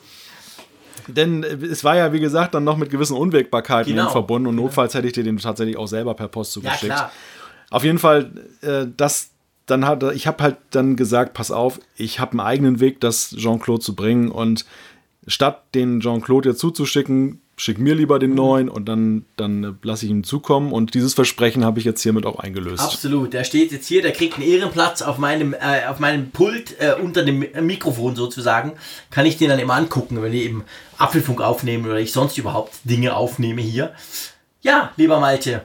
Denn 1.07 1.43
äh, 1.43 1.53
es 1.65 1.83
war 1.83 1.95
ja, 1.95 2.13
wie 2.13 2.19
gesagt, 2.19 2.55
dann 2.55 2.63
noch 2.63 2.77
mit 2.77 2.89
gewissen 2.89 3.15
Unwägbarkeiten 3.15 3.93
Genau. 3.95 4.09
verbunden 4.09 4.47
und 4.47 4.55
notfalls 4.55 4.95
hätte 4.95 5.05
ich 5.05 5.13
dir 5.13 5.23
den 5.23 5.37
tatsächlich 5.37 5.77
auch 5.77 5.85
selber 5.87 6.15
per 6.15 6.27
Post 6.27 6.55
Ja, 6.55 6.61
zugeschickt. 6.63 6.85
klar. 6.93 7.11
Auf 7.75 7.83
jeden 7.83 7.99
Fall, 7.99 8.31
äh, 8.61 8.85
das, 8.95 9.31
dann 9.65 9.85
hat 9.85 10.01
ich 10.13 10.27
habe 10.27 10.41
halt 10.43 10.57
dann 10.71 10.95
gesagt, 10.95 11.33
pass 11.33 11.51
auf, 11.51 11.79
ich 11.97 12.19
habe 12.21 12.31
einen 12.31 12.39
eigenen 12.39 12.79
Weg, 12.79 13.01
das 13.01 13.35
Jean-Claude 13.35 13.81
zu 13.81 13.95
bringen 13.95 14.31
und 14.31 14.65
statt 15.27 15.63
den 15.73 15.99
Jean-Claude 15.99 16.49
jetzt 16.49 16.59
zuzuschicken, 16.59 17.41
schick 17.57 17.77
mir 17.79 17.95
lieber 17.95 18.15
Mhm. 18.15 18.19
den 18.19 18.33
neuen 18.35 18.69
und 18.69 18.85
dann, 18.87 19.25
dann 19.37 19.63
äh, 19.63 19.71
lasse 19.81 20.05
ich 20.05 20.11
ihn 20.11 20.23
zukommen 20.23 20.71
und 20.71 20.93
dieses 20.93 21.13
Versprechen 21.13 21.65
habe 21.65 21.79
ich 21.79 21.85
jetzt 21.85 22.01
hiermit 22.01 22.25
auch 22.25 22.39
eingelöst. 22.39 22.81
Absolut. 22.83 23.33
Der 23.33 23.43
steht 23.43 23.71
jetzt 23.71 23.87
hier, 23.87 24.01
der 24.01 24.11
kriegt 24.11 24.35
einen 24.35 24.43
Ehrenplatz 24.47 25.01
auf 25.01 25.17
meinem, 25.17 25.53
äh, 25.53 25.85
auf 25.89 25.99
meinem 25.99 26.29
Pult 26.31 26.79
äh, 26.79 26.93
unter 27.01 27.23
dem 27.23 27.39
Mi- 27.43 27.61
Mikrofon 27.61 28.15
sozusagen. 28.15 28.73
Kann 29.09 29.25
ich 29.25 29.37
den 29.37 29.49
dann 29.49 29.59
immer 29.59 29.73
angucken, 29.75 30.21
wenn 30.21 30.31
wir 30.31 30.41
eben 30.41 30.63
Apfelfunk 30.97 31.41
aufnehmen 31.41 31.85
oder 31.85 31.99
ich 31.99 32.11
sonst 32.13 32.37
überhaupt 32.37 32.73
Dinge 32.85 33.15
aufnehme 33.15 33.61
hier. 33.61 33.93
Ja, 34.61 34.91
lieber 34.97 35.19
Malte, 35.19 35.61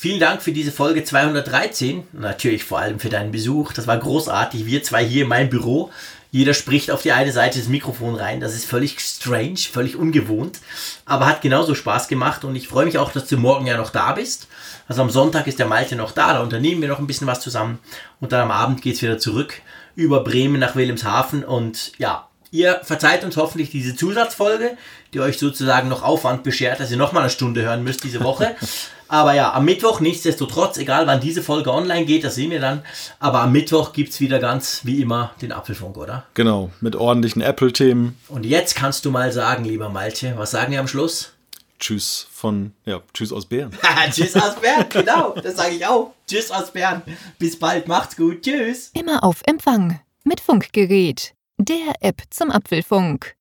vielen 0.00 0.18
Dank 0.18 0.40
für 0.40 0.52
diese 0.52 0.72
Folge 0.72 1.04
213. 1.04 2.04
Natürlich 2.14 2.64
vor 2.64 2.78
allem 2.78 2.98
für 2.98 3.10
deinen 3.10 3.32
Besuch. 3.32 3.74
Das 3.74 3.86
war 3.86 3.98
großartig. 3.98 4.64
Wir 4.64 4.82
zwei 4.82 5.04
hier 5.04 5.24
in 5.24 5.28
meinem 5.28 5.50
Büro. 5.50 5.90
Jeder 6.30 6.54
spricht 6.54 6.90
auf 6.90 7.02
die 7.02 7.12
eine 7.12 7.32
Seite 7.32 7.58
des 7.58 7.68
Mikrofons 7.68 8.18
rein. 8.18 8.40
Das 8.40 8.54
ist 8.54 8.64
völlig 8.64 8.98
strange, 9.00 9.58
völlig 9.58 9.96
ungewohnt. 9.96 10.60
Aber 11.04 11.26
hat 11.26 11.42
genauso 11.42 11.74
Spaß 11.74 12.08
gemacht 12.08 12.44
und 12.44 12.56
ich 12.56 12.66
freue 12.66 12.86
mich 12.86 12.96
auch, 12.96 13.12
dass 13.12 13.26
du 13.26 13.36
morgen 13.36 13.66
ja 13.66 13.76
noch 13.76 13.90
da 13.90 14.12
bist. 14.12 14.48
Also 14.88 15.02
am 15.02 15.10
Sonntag 15.10 15.46
ist 15.46 15.58
der 15.58 15.66
Malte 15.66 15.96
noch 15.96 16.12
da, 16.12 16.32
da 16.32 16.40
unternehmen 16.40 16.80
wir 16.80 16.88
noch 16.88 16.98
ein 16.98 17.06
bisschen 17.06 17.26
was 17.26 17.40
zusammen. 17.40 17.78
Und 18.20 18.32
dann 18.32 18.40
am 18.40 18.50
Abend 18.50 18.80
geht 18.80 18.94
es 18.94 19.02
wieder 19.02 19.18
zurück 19.18 19.60
über 19.96 20.24
Bremen 20.24 20.60
nach 20.60 20.76
Wilhelmshaven. 20.76 21.44
Und 21.44 21.92
ja, 21.98 22.26
ihr 22.50 22.80
verzeiht 22.84 23.22
uns 23.22 23.36
hoffentlich 23.36 23.70
diese 23.70 23.94
Zusatzfolge, 23.94 24.78
die 25.12 25.20
euch 25.20 25.38
sozusagen 25.38 25.90
noch 25.90 26.02
Aufwand 26.02 26.42
beschert, 26.42 26.80
dass 26.80 26.90
ihr 26.90 26.96
nochmal 26.96 27.24
eine 27.24 27.30
Stunde 27.30 27.60
hören 27.60 27.84
müsst 27.84 28.02
diese 28.02 28.24
Woche. 28.24 28.56
Aber 29.10 29.34
ja, 29.34 29.52
am 29.52 29.64
Mittwoch 29.64 29.98
nichtsdestotrotz, 29.98 30.78
egal 30.78 31.08
wann 31.08 31.20
diese 31.20 31.42
Folge 31.42 31.72
online 31.72 32.04
geht, 32.04 32.22
das 32.22 32.36
sehen 32.36 32.52
wir 32.52 32.60
dann. 32.60 32.84
Aber 33.18 33.40
am 33.40 33.50
Mittwoch 33.50 33.92
gibt 33.92 34.10
es 34.10 34.20
wieder 34.20 34.38
ganz 34.38 34.82
wie 34.84 35.02
immer 35.02 35.32
den 35.42 35.50
Apfelfunk, 35.50 35.96
oder? 35.96 36.26
Genau, 36.34 36.70
mit 36.80 36.94
ordentlichen 36.94 37.42
Apple-Themen. 37.42 38.16
Und 38.28 38.46
jetzt 38.46 38.76
kannst 38.76 39.04
du 39.04 39.10
mal 39.10 39.32
sagen, 39.32 39.64
lieber 39.64 39.88
Malte, 39.88 40.34
was 40.36 40.52
sagen 40.52 40.70
wir 40.70 40.78
am 40.78 40.86
Schluss? 40.86 41.32
Tschüss 41.80 42.28
von, 42.30 42.72
ja, 42.84 43.00
tschüss 43.12 43.32
aus 43.32 43.46
Bern. 43.46 43.72
Tschüss 44.12 44.36
aus 44.36 44.54
Bern, 44.60 44.86
genau, 44.88 45.34
das 45.42 45.56
sage 45.56 45.74
ich 45.74 45.84
auch. 45.84 46.14
Tschüss 46.28 46.52
aus 46.52 46.70
Bern. 46.70 47.02
Bis 47.36 47.58
bald, 47.58 47.88
macht's 47.88 48.16
gut. 48.16 48.42
Tschüss. 48.42 48.92
Immer 48.94 49.24
auf 49.24 49.42
Empfang 49.44 49.98
mit 50.22 50.40
Funkgerät, 50.40 51.34
der 51.58 51.94
App 52.00 52.22
zum 52.30 52.52
Apfelfunk. 52.52 53.34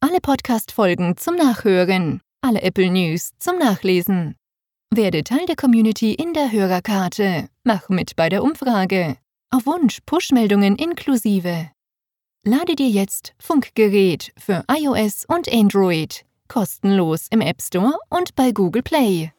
Alle 0.00 0.18
Podcast-Folgen 0.20 1.16
zum 1.18 1.36
Nachhören, 1.36 2.20
alle 2.40 2.62
Apple 2.62 2.90
News 2.90 3.30
zum 3.38 3.58
Nachlesen. 3.58 4.34
Werde 4.90 5.24
Teil 5.24 5.46
der 5.46 5.56
Community 5.56 6.14
in 6.14 6.34
der 6.34 6.52
Hörerkarte. 6.52 7.48
Mach 7.64 7.88
mit 7.88 8.16
bei 8.16 8.28
der 8.28 8.42
Umfrage. 8.42 9.16
Auf 9.50 9.66
Wunsch 9.66 9.98
Push-Meldungen 10.06 10.76
inklusive. 10.76 11.70
Lade 12.44 12.76
dir 12.76 12.88
jetzt 12.88 13.34
Funkgerät 13.38 14.32
für 14.36 14.64
iOS 14.68 15.24
und 15.26 15.52
Android 15.52 16.24
kostenlos 16.48 17.26
im 17.30 17.40
App 17.40 17.60
Store 17.60 17.98
und 18.10 18.34
bei 18.36 18.52
Google 18.52 18.82
Play. 18.82 19.32